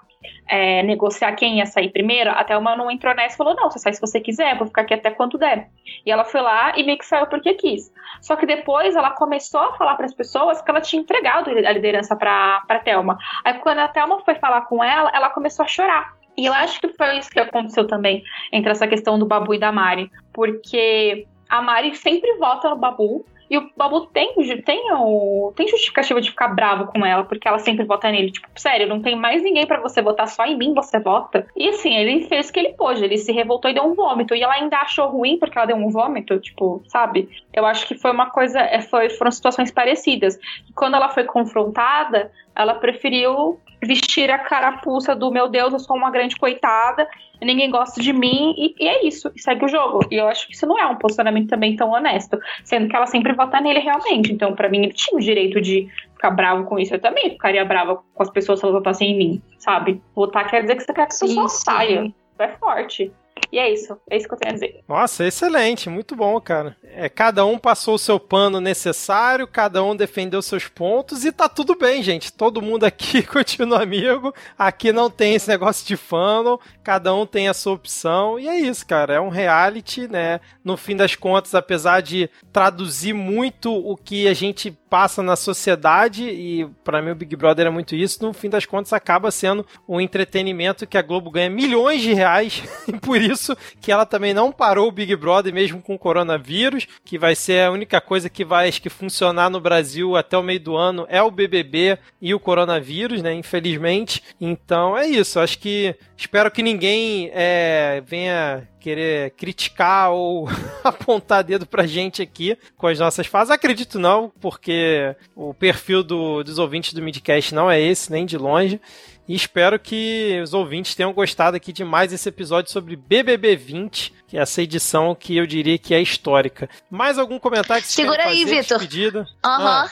é, 0.49 0.83
negociar 0.83 1.33
quem 1.35 1.59
ia 1.59 1.67
sair 1.67 1.91
primeiro, 1.91 2.31
a 2.31 2.45
Thelma 2.45 2.77
não 2.77 2.91
entrou 2.91 3.15
nessa 3.15 3.35
e 3.35 3.39
falou: 3.39 3.55
não, 3.55 3.71
você 3.71 3.79
sai 3.79 3.93
se 3.93 4.01
você 4.01 4.21
quiser, 4.21 4.57
vou 4.57 4.67
ficar 4.67 4.83
aqui 4.83 4.95
até 4.95 5.11
quanto 5.11 5.39
der. 5.39 5.69
E 6.05 6.11
ela 6.11 6.25
foi 6.25 6.41
lá 6.41 6.73
e 6.77 6.85
meio 6.85 6.99
que 6.99 7.07
saiu 7.07 7.27
porque 7.27 7.55
quis. 7.55 7.93
Só 8.21 8.37
que 8.37 8.47
depois 8.47 8.97
ela 8.97 9.11
começou 9.11 9.61
a 9.61 9.73
falar 9.75 9.95
para 9.97 10.07
as 10.07 10.15
pessoas 10.15 10.61
que 10.63 10.71
ela 10.71 10.81
tinha 10.81 11.03
entregado 11.03 11.51
a 11.51 11.73
liderança 11.73 12.17
para 12.17 12.63
a 12.69 12.79
Thelma. 12.79 13.19
Aí 13.45 13.55
quando 13.55 13.79
a 13.79 13.89
Thelma 13.89 14.21
foi 14.21 14.35
falar 14.37 14.63
com 14.63 14.83
ela, 14.83 15.11
ela 15.15 15.31
começou 15.31 15.65
a 15.65 15.69
chorar. 15.69 16.17
E 16.37 16.47
eu 16.47 16.53
acho 16.53 16.81
que 16.81 16.89
foi 16.89 17.19
isso 17.19 17.31
que 17.31 17.41
aconteceu 17.41 17.87
também 17.87 18.23
entre 18.53 18.71
essa 18.71 18.87
questão 18.87 19.19
do 19.19 19.27
Babu 19.27 19.55
e 19.55 19.59
da 19.59 19.73
Mari. 19.73 20.11
Porque 20.33 21.27
a 21.49 21.63
Mari 21.63 21.95
sempre 21.97 22.37
vota 22.37 22.69
no 22.69 22.77
Babu, 22.77 23.25
e 23.49 23.59
o 23.59 23.71
Babu 23.77 24.07
tem, 24.07 24.35
tem, 24.65 24.93
o, 24.93 25.53
tem 25.57 25.69
justificativa 25.69 26.21
de 26.21 26.31
ficar 26.31 26.49
bravo 26.49 26.87
com 26.87 27.05
ela, 27.05 27.25
porque 27.25 27.47
ela 27.47 27.59
sempre 27.59 27.85
vota 27.85 28.11
nele. 28.11 28.33
Tipo, 28.33 28.49
sério, 28.57 28.89
não 28.89 29.01
tem 29.01 29.15
mais 29.15 29.43
ninguém 29.43 29.67
para 29.67 29.81
você 29.81 30.03
votar, 30.03 30.27
só 30.29 30.45
em 30.45 30.57
mim 30.57 30.75
você 30.75 30.99
vota. 30.99 31.47
E 31.57 31.69
assim, 31.69 31.95
ele 31.95 32.27
fez 32.27 32.49
o 32.49 32.53
que 32.53 32.59
ele 32.59 32.73
pôde, 32.73 33.05
ele 33.05 33.17
se 33.19 33.33
revoltou 33.33 33.71
e 33.71 33.75
deu 33.75 33.85
um 33.85 33.95
vômito. 33.95 34.35
E 34.35 34.43
ela 34.43 34.55
ainda 34.55 34.79
achou 34.79 35.09
ruim 35.09 35.39
porque 35.39 35.57
ela 35.57 35.67
deu 35.67 35.77
um 35.77 35.91
vômito, 35.91 36.39
tipo, 36.41 36.83
sabe? 36.89 37.29
Eu 37.53 37.65
acho 37.65 37.87
que 37.87 37.95
foi 37.95 38.11
uma 38.11 38.31
coisa, 38.31 38.61
é, 38.61 38.81
foi, 38.81 39.11
foram 39.11 39.31
situações 39.31 39.71
parecidas. 39.71 40.37
E 40.69 40.73
quando 40.75 40.95
ela 40.95 41.09
foi 41.09 41.25
confrontada, 41.25 42.33
ela 42.57 42.75
preferiu 42.75 43.61
vestir 43.83 44.31
a 44.31 44.39
carapuça 44.39 45.15
do 45.15 45.31
meu 45.31 45.49
Deus, 45.49 45.73
eu 45.73 45.79
sou 45.79 45.95
uma 45.95 46.11
grande 46.11 46.35
coitada, 46.37 47.07
ninguém 47.41 47.71
gosta 47.71 48.01
de 48.01 48.13
mim, 48.13 48.55
e, 48.57 48.75
e, 48.81 48.89
é 48.89 49.07
isso, 49.07 49.31
e 49.37 49.41
segue 49.41 49.65
o 49.65 49.69
jogo. 49.69 50.01
E 50.11 50.17
eu 50.17 50.27
acho 50.27 50.47
que 50.47 50.55
isso 50.55 50.67
não 50.67 50.79
é 50.79 50.87
um 50.87 50.97
posicionamento 50.97 51.49
também 51.49 51.77
tão 51.77 51.91
honesto, 51.91 52.39
sendo 52.65 52.89
que 52.89 52.97
ela 52.97 53.07
sempre 53.07 53.35
vota 53.35 53.61
nele 53.61 53.81
realmente. 53.81 54.33
Então, 54.33 54.55
para 54.55 54.69
mim, 54.69 54.79
ele 54.79 54.95
tinha 54.95 55.19
o 55.19 55.21
direito 55.21 55.61
de 55.61 55.87
ficar 56.15 56.31
bravo 56.31 56.65
com 56.65 56.79
isso. 56.79 56.95
Eu 56.95 57.01
também 57.01 57.31
ficaria 57.31 57.65
brava 57.65 58.03
com 58.15 58.23
as 58.23 58.31
pessoas 58.31 58.59
se 58.59 58.65
elas 58.65 58.77
votassem 58.77 59.11
em 59.11 59.19
mim, 59.19 59.43
sabe? 59.59 60.01
Votar 60.15 60.49
quer 60.49 60.63
dizer 60.63 60.77
que 60.77 60.83
você 60.83 60.93
quer 60.93 61.07
que 61.07 61.15
a 61.15 61.27
pessoa 61.27 61.49
saia. 61.49 62.13
É 62.39 62.49
forte. 62.49 63.13
E 63.53 63.59
é 63.59 63.73
isso. 63.73 63.97
É 64.09 64.17
isso 64.17 64.29
que 64.29 64.35
eu 64.35 64.39
tenho 64.39 64.53
a 64.53 64.55
dizer. 64.55 64.85
Nossa, 64.89 65.25
excelente. 65.25 65.89
Muito 65.89 66.17
bom, 66.17 66.41
cara. 66.41 66.77
É, 66.83 67.09
cada 67.09 67.45
um 67.45 67.59
passou 67.59 67.95
o 67.95 67.99
seu 67.99 68.19
pano 68.19 68.61
necessário, 68.61 69.47
cada 69.47 69.83
um 69.83 69.95
defendeu 69.95 70.43
seus 70.43 70.67
pontos 70.67 71.25
e 71.25 71.33
tá 71.33 71.49
tudo 71.49 71.77
bem, 71.77 72.03
gente. 72.03 72.33
Todo 72.33 72.63
mundo 72.63 72.85
aqui 72.85 73.23
continua 73.27 73.83
amigo. 73.83 74.35
Aqui 74.59 74.93
não 74.93 75.11
tem 75.11 75.35
esse 75.35 75.49
negócio 75.49 75.87
de 75.87 75.97
fano. 75.97 76.61
Cada 76.83 77.15
um 77.15 77.27
tem 77.27 77.49
a 77.49 77.55
sua 77.55 77.75
opção. 77.75 78.39
E 78.39 78.49
é 78.49 78.59
isso, 78.59 78.87
cara. 78.87 79.15
É 79.15 79.21
um 79.21 79.29
reality, 79.29 80.09
né? 80.09 80.41
No 80.65 80.77
fim 80.77 80.97
das 80.97 81.15
contas, 81.15 81.55
apesar 81.55 82.01
de 82.01 82.29
traduzir 82.53 83.13
muito 83.13 83.73
o 83.73 83.97
que 83.97 84.27
a 84.29 84.35
gente 84.35 84.77
passa 84.89 85.23
na 85.23 85.37
sociedade 85.37 86.25
e 86.25 86.67
para 86.85 87.03
mim 87.03 87.11
o 87.11 87.15
Big 87.15 87.35
Brother 87.37 87.67
é 87.67 87.71
muito 87.71 87.95
isso, 87.95 88.25
no 88.25 88.33
fim 88.33 88.49
das 88.49 88.65
contas 88.65 88.93
acaba 88.93 89.31
sendo 89.31 89.67
um 89.87 90.01
entretenimento 90.01 90.87
que 90.87 90.97
a 90.97 91.03
Globo 91.03 91.31
ganha 91.31 91.51
milhões 91.51 92.01
de 92.01 92.15
reais 92.15 92.63
por 93.03 93.21
isso 93.27 93.57
que 93.81 93.93
ela 93.93 94.07
também 94.07 94.33
não 94.33 94.53
parou 94.53 94.89
o 94.89 94.93
Big 94.93 95.15
Brother 95.17 95.53
mesmo 95.53 95.81
com 95.83 95.95
o 95.95 95.99
coronavírus, 95.99 96.87
que 97.05 97.19
vai 97.19 97.35
ser 97.35 97.67
a 97.67 97.71
única 97.71 98.01
coisa 98.01 98.29
que 98.29 98.45
vai 98.45 98.69
acho 98.69 98.83
que 98.83 98.91
funcionar 98.91 99.51
no 99.51 99.61
Brasil 99.61 100.17
até 100.17 100.37
o 100.37 100.43
meio 100.43 100.61
do 100.61 100.77
ano 100.77 101.07
é 101.09 101.23
o 101.23 101.31
BBB 101.31 101.99
e 102.21 102.35
o 102.35 102.41
coronavírus, 102.41 103.23
né, 103.23 103.33
infelizmente. 103.35 104.23
Então 104.41 104.97
é 104.97 105.07
isso, 105.07 105.41
acho 105.41 105.59
que 105.59 105.95
espero 106.17 106.51
que 106.51 106.63
ninguém 106.63 107.31
é, 107.33 108.03
venha 108.07 108.69
querer 108.87 109.33
criticar 109.33 110.13
ou 110.13 110.49
apontar 110.85 111.43
dedo 111.43 111.67
pra 111.67 111.89
gente 111.89 112.23
aqui 112.23 112.57
com 112.77 112.87
as 112.87 113.01
nossas 113.01 113.27
fases. 113.27 113.51
Acredito 113.51 113.99
não, 113.99 114.31
porque 114.41 115.17
o 115.35 115.53
perfil 115.53 116.05
do, 116.05 116.45
dos 116.45 116.59
ouvintes 116.59 116.93
do 116.93 117.03
Midcast 117.03 117.53
não 117.53 117.69
é 117.69 117.81
esse, 117.81 118.13
nem 118.13 118.25
de 118.25 118.39
longe. 118.39 118.81
E 119.29 119.35
espero 119.35 119.79
que 119.79 120.41
os 120.43 120.55
ouvintes 120.55 120.95
tenham 120.95 121.13
gostado 121.13 121.57
aqui 121.57 121.73
de 121.73 121.85
mais 121.85 122.13
esse 122.13 122.29
episódio 122.29 122.71
sobre 122.71 122.95
BBB 122.95 123.57
20, 123.57 124.13
que 124.29 124.37
é 124.37 124.41
essa 124.41 124.61
edição 124.63 125.15
que 125.15 125.37
eu 125.37 125.47
diria 125.47 125.79
que 125.79 125.95
é 125.95 126.01
histórica. 126.01 126.69
Mais 126.91 127.19
algum 127.19 127.39
comentário 127.39 127.83
que 127.83 127.89
você 127.89 128.03
Segura 128.03 128.25
aí, 128.25 128.45
Vitor. 128.45 128.79
Aham. 128.79 129.23
Uhum. 129.45 129.67
Ah. 129.67 129.91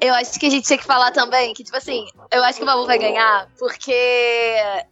Eu 0.00 0.14
acho 0.14 0.38
que 0.38 0.46
a 0.46 0.50
gente 0.50 0.66
tinha 0.66 0.78
que 0.78 0.84
falar 0.84 1.10
também 1.10 1.52
que, 1.54 1.64
tipo 1.64 1.76
assim, 1.76 2.06
eu 2.30 2.42
acho 2.44 2.58
que 2.58 2.62
o 2.62 2.66
Babu 2.66 2.86
vai 2.86 2.98
ganhar 2.98 3.48
porque. 3.58 3.92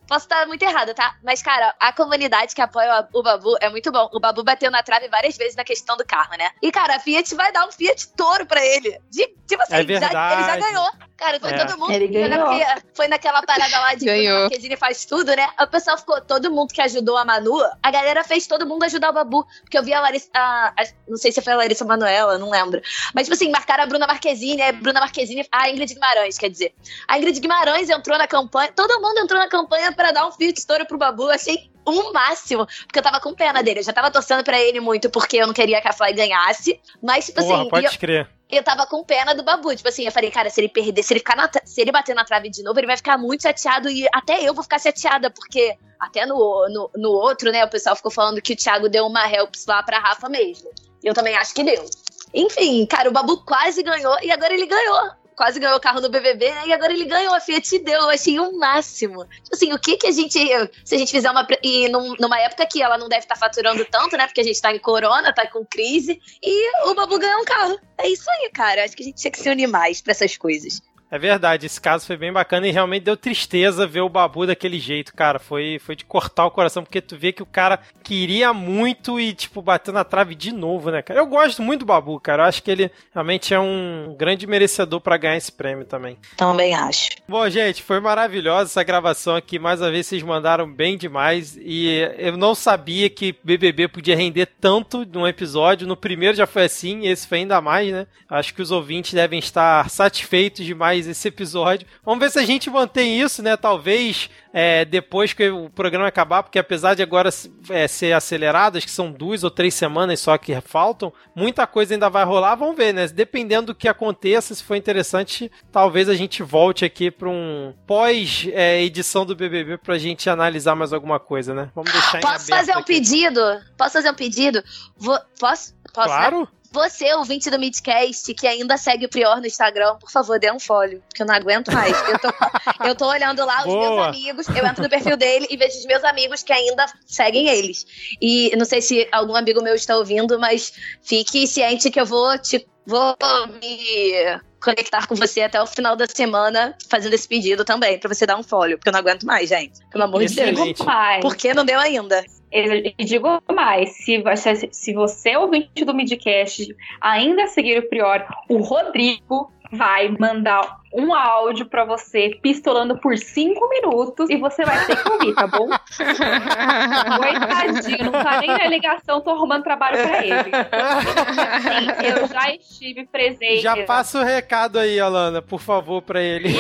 Posso 0.09 0.25
estar 0.25 0.47
muito 0.47 0.63
errada, 0.63 0.93
tá? 0.95 1.15
Mas, 1.23 1.43
cara, 1.43 1.75
a 1.79 1.93
comunidade 1.93 2.55
que 2.55 2.61
apoia 2.61 3.07
o 3.13 3.23
Babu 3.23 3.57
é 3.61 3.69
muito 3.71 3.93
bom. 3.93 4.09
O 4.13 4.19
Babu 4.19 4.43
bateu 4.43 4.71
na 4.71 4.83
trave 4.83 5.09
várias 5.09 5.37
vezes 5.37 5.55
na 5.55 5.65
questão 5.65 5.97
do 5.97 6.05
carro, 6.05 6.37
né? 6.37 6.51
E, 6.61 6.73
cara, 6.73 6.97
a 6.97 7.01
Fiat 7.01 7.35
vai 7.35 7.53
dar 7.53 7.67
um 7.67 7.73
Fiat 7.73 8.09
Toro 8.17 8.47
pra 8.47 8.65
ele. 8.65 8.99
De, 9.09 9.27
tipo 9.47 9.63
assim, 9.63 9.75
é 9.75 10.01
já, 10.01 10.33
ele 10.33 10.45
já 10.45 10.57
ganhou. 10.57 10.89
Cara, 11.17 11.39
foi 11.39 11.51
É. 11.51 11.65
todo 11.65 11.79
mundo. 11.79 11.93
Ele 11.93 12.09
foi, 12.09 12.29
ganhou. 12.29 12.51
naquela, 12.51 12.83
foi 12.95 13.09
naquela 13.09 13.43
parada 13.43 13.79
lá 13.79 13.95
de 13.95 14.07
Ganhou. 14.07 14.41
Marquezine 14.41 14.77
faz 14.77 15.05
tudo, 15.05 15.37
né? 15.37 15.47
O 15.61 15.67
pessoal 15.67 15.99
ficou, 15.99 16.19
todo 16.23 16.51
mundo 16.51 16.73
que 16.73 16.81
ajudou 16.81 17.17
a 17.19 17.25
Manu, 17.27 17.61
a 17.83 17.91
galera 17.91 18.25
fez 18.25 18.47
todo 18.47 18.67
mundo 18.67 18.80
ajudar 18.87 19.11
o 19.11 19.13
Babu. 19.13 19.47
Porque 19.63 19.77
eu 19.79 19.83
vi 19.83 19.93
a 19.93 20.01
Larissa. 20.01 20.29
a- 20.35 20.73
a- 20.79 20.85
não 21.09 21.17
sei 21.17 21.33
se 21.33 21.41
foi 21.41 21.53
a 21.53 21.57
Larissa 21.57 21.85
Manoela, 21.85 22.39
não 22.39 22.51
lembro. 22.51 22.81
Mas, 23.15 23.25
tipo 23.27 23.35
assim, 23.35 23.51
marcaram 23.51 23.85
a 23.85 23.87
Bruna 23.87 24.07
Marquezine, 24.07 24.63
a 24.63 24.73
Bruna 24.73 25.01
Marquezine, 25.01 25.47
a 25.51 25.71
Ingrid 25.71 25.95
Guimarães, 25.95 26.39
quer 26.39 26.49
dizer. 26.51 26.75
A 27.09 27.19
Ingrid 27.19 27.41
Guimarães 27.41 27.89
entrou 27.91 28.17
na 28.19 28.27
campanha, 28.27 28.73
todo 28.75 29.01
mundo 29.01 29.19
entrou 29.19 29.39
na 29.41 29.49
campanha 29.49 29.93
pra 29.93 30.13
dar 30.13 30.27
um 30.27 30.33
fio 30.33 30.53
de 30.53 30.59
estouro 30.61 30.87
pro 30.87 30.99
Babu. 30.99 31.25
Eu 31.25 31.31
achei 31.31 31.71
um 31.87 32.13
máximo, 32.13 32.67
porque 32.87 32.99
eu 32.99 33.03
tava 33.03 33.21
com 33.21 33.35
pena 33.35 33.63
dele. 33.63 33.81
Eu 33.81 33.85
já 33.85 33.93
tava 33.93 34.11
torcendo 34.11 34.45
pra 34.45 34.61
ele 34.61 34.81
muito, 34.81 35.09
porque 35.11 35.37
eu 35.39 35.47
não 35.47 35.55
queria 35.55 35.81
que 35.81 35.89
a 35.89 35.93
Fly 35.93 36.13
ganhasse. 36.13 36.81
Mas, 37.03 37.27
tipo 37.27 37.41
Porra, 37.43 37.61
assim, 37.61 37.69
pode 37.69 37.87
eu- 37.87 37.93
crer. 37.99 38.29
Eu 38.51 38.63
tava 38.63 38.87
com 38.87 39.05
pena 39.05 39.35
do 39.35 39.43
Babu. 39.43 39.75
Tipo 39.75 39.89
assim, 39.89 40.05
eu 40.05 40.13
falei, 40.13 40.31
cara, 40.31 40.51
se 40.51 40.61
ele 40.61 40.69
perder, 40.69 41.03
se 41.03 41.13
ele 41.13 41.21
ficar 41.21 41.37
na 41.37 41.51
se 41.65 41.81
ele 41.81 41.93
bater 41.93 42.15
na 42.15 42.25
trave 42.25 42.51
de 42.51 42.63
novo, 42.63 42.79
ele 42.79 42.87
vai 42.87 42.97
ficar 42.97 43.17
muito 43.19 43.43
chateado 43.43 43.89
e 43.89 44.07
até 44.13 44.43
eu 44.43 44.55
vou 44.55 44.63
ficar 44.63 44.79
chateada, 44.79 45.31
porque 45.31 45.77
até 45.99 46.25
no, 46.27 46.69
no, 46.69 46.91
no 46.97 47.11
outro, 47.11 47.51
né, 47.53 47.65
o 47.65 47.71
pessoal 47.71 47.95
ficou 47.95 48.11
falando 48.11 48.41
que 48.41 48.53
o 48.53 48.57
Thiago 48.57 48.89
deu 48.89 49.07
uma 49.07 49.31
helps 49.31 49.67
lá 49.67 49.83
pra 49.83 49.99
Rafa 49.99 50.29
mesmo. 50.29 50.71
Eu 51.03 51.15
também 51.15 51.37
acho 51.37 51.55
que 51.55 51.65
deu. 51.65 51.85
Enfim, 52.33 52.87
cara, 52.87 53.09
o 53.09 53.13
Babu 53.13 53.45
quase 53.45 53.83
ganhou 53.83 54.17
e 54.23 54.31
agora 54.31 54.55
ele 54.55 54.67
ganhou. 54.67 55.11
Quase 55.41 55.59
ganhou 55.59 55.79
o 55.79 55.81
carro 55.81 56.03
no 56.03 56.11
BBB, 56.11 56.51
né? 56.51 56.67
E 56.67 56.73
agora 56.75 56.93
ele 56.93 57.07
ganhou, 57.07 57.35
a 57.35 57.41
Fiat 57.41 57.79
deu. 57.79 57.99
Eu 58.03 58.11
achei 58.11 58.39
o 58.39 58.53
máximo. 58.59 59.25
Tipo 59.25 59.55
assim, 59.55 59.73
o 59.73 59.79
que 59.79 59.97
que 59.97 60.07
a 60.07 60.13
gente. 60.13 60.39
Se 60.85 60.95
a 60.95 60.99
gente 60.99 61.11
fizer 61.11 61.31
uma. 61.31 61.49
E 61.63 61.89
num- 61.89 62.15
numa 62.21 62.39
época 62.39 62.67
que 62.67 62.83
ela 62.83 62.99
não 62.99 63.09
deve 63.09 63.23
estar 63.23 63.37
faturando 63.37 63.83
tanto, 63.87 64.19
né? 64.19 64.27
Porque 64.27 64.43
a 64.43 64.45
gente 64.45 64.61
tá 64.61 64.71
em 64.71 64.79
corona, 64.79 65.33
tá 65.33 65.47
com 65.47 65.65
crise. 65.65 66.21
E 66.43 66.89
o 66.91 66.95
Babu 66.95 67.19
ganhou 67.19 67.41
um 67.41 67.45
carro. 67.47 67.81
É 67.97 68.07
isso 68.07 68.29
aí, 68.31 68.51
cara. 68.53 68.85
Acho 68.85 68.95
que 68.95 69.03
a 69.03 69.07
gente 69.07 69.17
tinha 69.17 69.31
que 69.31 69.41
se 69.41 69.49
unir 69.49 69.67
mais 69.67 70.03
pra 70.03 70.11
essas 70.11 70.37
coisas. 70.37 70.83
É 71.11 71.19
verdade, 71.19 71.67
esse 71.67 71.81
caso 71.81 72.07
foi 72.07 72.17
bem 72.17 72.33
bacana 72.33 72.69
e 72.69 72.71
realmente 72.71 73.03
deu 73.03 73.17
tristeza 73.17 73.87
ver 73.87 74.01
o 74.01 74.09
Babu 74.09 74.47
daquele 74.47 74.79
jeito, 74.79 75.13
cara. 75.13 75.39
Foi, 75.39 75.81
foi 75.81 75.97
de 75.97 76.05
cortar 76.05 76.47
o 76.47 76.51
coração, 76.51 76.85
porque 76.85 77.01
tu 77.01 77.17
vê 77.17 77.33
que 77.33 77.43
o 77.43 77.47
cara 77.47 77.81
queria 78.05 78.53
muito 78.53 79.19
e, 79.19 79.33
tipo, 79.33 79.61
bateu 79.61 79.93
na 79.93 80.05
trave 80.05 80.35
de 80.35 80.53
novo, 80.53 80.91
né, 80.91 81.03
cara? 81.03 81.19
Eu 81.19 81.27
gosto 81.27 81.63
muito 81.63 81.81
do 81.81 81.87
Babu, 81.87 82.21
cara. 82.21 82.45
Eu 82.45 82.47
acho 82.47 82.63
que 82.63 82.71
ele 82.71 82.91
realmente 83.13 83.53
é 83.53 83.59
um 83.59 84.15
grande 84.17 84.47
merecedor 84.47 85.01
pra 85.01 85.17
ganhar 85.17 85.37
esse 85.37 85.51
prêmio 85.51 85.85
também. 85.85 86.17
Também 86.37 86.75
acho. 86.75 87.09
Bom, 87.29 87.49
gente, 87.49 87.83
foi 87.83 87.99
maravilhosa 87.99 88.71
essa 88.71 88.83
gravação 88.85 89.35
aqui. 89.35 89.59
Mais 89.59 89.81
uma 89.81 89.91
vez, 89.91 90.07
vocês 90.07 90.23
mandaram 90.23 90.71
bem 90.71 90.97
demais. 90.97 91.59
E 91.61 92.09
eu 92.19 92.37
não 92.37 92.55
sabia 92.55 93.11
que 93.11 93.35
BBB 93.43 93.89
podia 93.89 94.17
render 94.17 94.47
tanto 94.61 95.05
num 95.05 95.27
episódio. 95.27 95.89
No 95.89 95.97
primeiro 95.97 96.37
já 96.37 96.47
foi 96.47 96.65
assim, 96.65 97.09
esse 97.09 97.27
foi 97.27 97.39
ainda 97.39 97.61
mais, 97.61 97.93
né? 97.93 98.07
Acho 98.29 98.55
que 98.55 98.63
os 98.63 98.71
ouvintes 98.71 99.13
devem 99.13 99.41
estar 99.41 99.91
satisfeitos 99.91 100.65
demais 101.01 101.07
esse 101.07 101.29
episódio. 101.29 101.87
Vamos 102.05 102.21
ver 102.21 102.31
se 102.31 102.39
a 102.39 102.45
gente 102.45 102.69
mantém 102.71 103.21
isso, 103.21 103.43
né? 103.43 103.57
Talvez 103.57 104.29
é, 104.53 104.85
depois 104.85 105.33
que 105.33 105.49
o 105.49 105.71
programa 105.71 106.07
acabar, 106.07 106.43
porque 106.43 106.59
apesar 106.59 106.95
de 106.95 107.03
agora 107.03 107.31
é, 107.71 107.89
ser 107.89 108.13
acelerado, 108.13 108.77
acho 108.77 108.87
que 108.87 108.93
são 108.93 109.11
duas 109.11 109.45
ou 109.45 109.51
três 109.51 109.75
semanas 109.75 110.21
só 110.21 110.37
que 110.37 110.59
faltam, 110.61 111.13
muita 111.35 111.67
coisa 111.67 111.95
ainda 111.95 112.09
vai 112.11 112.25
rolar. 112.25 112.55
Vamos 112.57 112.77
ver, 112.77 112.93
né? 112.93 113.07
Dependendo 113.09 113.69
do 113.69 113.75
que 113.75 113.89
aconteça, 113.89 114.55
se 114.55 114.63
for 114.63 114.77
interessante, 114.77 115.51
talvez 115.73 116.09
a 116.09 116.15
gente 116.15 116.43
volte 116.43 116.85
aqui 116.85 117.11
para 117.11 117.29
um 117.29 117.75
pós-edição 117.87 119.25
do 119.25 119.35
BBB 119.35 119.79
pra 119.79 119.99
gente 119.99 120.29
analisar 120.29 120.75
mais 120.75 120.93
alguma 120.93 121.19
coisa, 121.19 121.55
né? 121.55 121.71
Vamos 121.75 121.93
deixar 121.93 122.21
Posso 122.21 122.47
fazer 122.49 122.73
um 122.73 122.79
aqui. 122.79 122.95
pedido? 122.95 123.41
Posso 123.77 123.93
fazer 123.93 124.11
um 124.11 124.15
pedido? 124.15 124.63
Vou- 124.97 125.19
posso? 125.39 125.75
Posso, 125.93 126.09
né? 126.09 126.47
Você, 126.73 127.13
ouvinte 127.15 127.51
do 127.51 127.59
Midcast, 127.59 128.33
que 128.33 128.47
ainda 128.47 128.77
segue 128.77 129.07
o 129.07 129.09
Prior 129.09 129.41
no 129.41 129.47
Instagram, 129.47 129.97
por 129.97 130.11
favor, 130.11 130.39
dê 130.39 130.53
um 130.53 130.61
follow, 130.61 131.01
porque 131.09 131.23
eu 131.23 131.27
não 131.27 131.35
aguento 131.35 131.73
mais. 131.73 131.97
Eu 132.09 132.19
tô, 132.19 132.85
eu 132.85 132.95
tô 132.95 133.09
olhando 133.09 133.45
lá 133.45 133.61
os 133.61 133.65
Boa. 133.65 133.81
meus 133.81 134.07
amigos, 134.09 134.49
eu 134.49 134.65
entro 134.65 134.83
no 134.85 134.89
perfil 134.89 135.17
dele 135.17 135.49
e 135.51 135.57
vejo 135.57 135.79
os 135.79 135.87
meus 135.87 136.05
amigos 136.05 136.43
que 136.45 136.53
ainda 136.53 136.87
seguem 137.05 137.49
eles. 137.49 137.85
E 138.21 138.55
não 138.57 138.65
sei 138.65 138.81
se 138.81 139.09
algum 139.11 139.35
amigo 139.35 139.61
meu 139.63 139.75
está 139.75 139.97
ouvindo, 139.97 140.39
mas 140.39 140.73
fique 141.03 141.47
ciente 141.47 141.91
que 141.91 142.01
eu 142.01 142.07
vou 142.07 142.39
te 142.39 142.65
vou 142.87 143.17
me 143.61 144.41
conectar 144.61 145.07
com 145.07 145.15
você 145.15 145.43
até 145.43 145.61
o 145.61 145.67
final 145.67 145.97
da 145.97 146.07
semana 146.07 146.77
fazendo 146.89 147.15
esse 147.15 147.27
pedido 147.27 147.65
também, 147.65 147.99
pra 147.99 148.13
você 148.13 148.27
dar 148.27 148.37
um 148.37 148.43
follow, 148.43 148.77
porque 148.77 148.89
eu 148.89 148.93
não 148.93 149.01
aguento 149.01 149.25
mais, 149.25 149.49
gente. 149.49 149.81
Pelo 149.91 150.05
amor 150.05 150.25
de 150.25 150.35
Deus. 150.35 150.49
Excelente. 150.51 150.77
Digo 150.77 150.85
mais. 150.85 151.21
Por 151.21 151.35
que 151.35 151.55
não 151.55 151.65
deu 151.65 151.79
ainda? 151.79 152.25
E 152.53 153.05
digo 153.05 153.29
mais, 153.53 153.91
se, 154.05 154.19
você- 154.23 154.69
se 154.73 154.93
você, 154.93 155.37
ouvinte 155.37 155.85
do 155.85 155.95
Midcast, 155.95 156.75
ainda 157.01 157.47
seguir 157.47 157.79
o 157.79 157.89
Prior, 157.89 158.27
o 158.49 158.59
Rodrigo 158.59 159.53
vai 159.73 160.15
mandar 160.19 160.81
um 160.93 161.15
áudio 161.15 161.67
pra 161.67 161.85
você 161.85 162.37
pistolando 162.43 162.99
por 162.99 163.17
cinco 163.17 163.69
minutos 163.69 164.29
e 164.29 164.37
você 164.37 164.65
vai 164.65 164.85
ter 164.87 165.01
que 165.01 165.09
ouvir, 165.09 165.35
tá 165.35 165.47
bom? 165.47 165.69
Coitadinho, 167.17 168.11
não 168.11 168.13
tá 168.13 168.41
nem 168.41 168.51
na 168.51 168.67
ligação, 168.67 169.21
tô 169.21 169.31
arrumando 169.31 169.63
trabalho 169.63 170.03
pra 170.03 170.25
ele. 170.25 170.51
Sim, 170.51 172.07
eu 172.07 172.27
já 172.27 172.55
estive 172.55 173.07
presente. 173.07 173.61
Já 173.61 173.85
passa 173.85 174.19
o 174.19 174.25
recado 174.25 174.79
aí, 174.81 174.99
Alana, 174.99 175.41
por 175.41 175.61
favor, 175.61 176.03
pra 176.03 176.21
ele. 176.21 176.55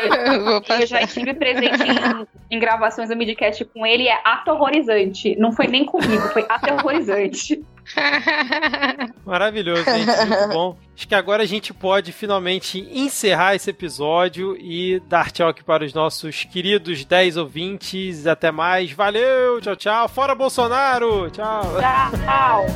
Eu 0.00 0.62
Eu 0.80 0.86
já 0.86 1.02
estive 1.02 1.34
presente 1.34 1.82
em, 1.82 2.56
em 2.56 2.58
gravações 2.60 3.08
do 3.08 3.16
Midcast 3.16 3.64
com 3.66 3.84
ele, 3.84 4.06
é 4.06 4.20
aterrorizante. 4.24 5.34
Não 5.36 5.52
foi 5.52 5.66
nem 5.66 5.84
comigo, 5.84 6.28
foi 6.28 6.46
aterrorizante. 6.48 7.64
Maravilhoso, 9.24 9.84
gente. 9.84 10.26
Muito 10.26 10.48
bom. 10.52 10.78
Acho 10.96 11.08
que 11.08 11.14
agora 11.14 11.42
a 11.42 11.46
gente 11.46 11.72
pode 11.72 12.12
finalmente 12.12 12.78
encerrar 12.92 13.54
esse 13.54 13.70
episódio 13.70 14.56
e 14.58 15.00
dar 15.08 15.30
tchau 15.30 15.48
aqui 15.48 15.64
para 15.64 15.84
os 15.84 15.94
nossos 15.94 16.44
queridos 16.44 17.04
10 17.04 17.36
ouvintes. 17.36 18.26
Até 18.26 18.50
mais. 18.50 18.92
Valeu, 18.92 19.60
tchau, 19.60 19.76
tchau. 19.76 20.08
Fora 20.08 20.34
Bolsonaro! 20.34 21.30
Tchau. 21.30 21.62
Tchau, 21.78 22.66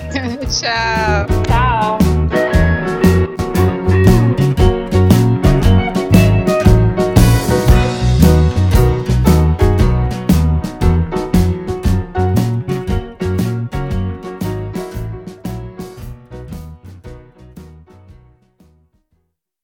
Tchau. 0.48 1.26
tchau. 1.46 2.75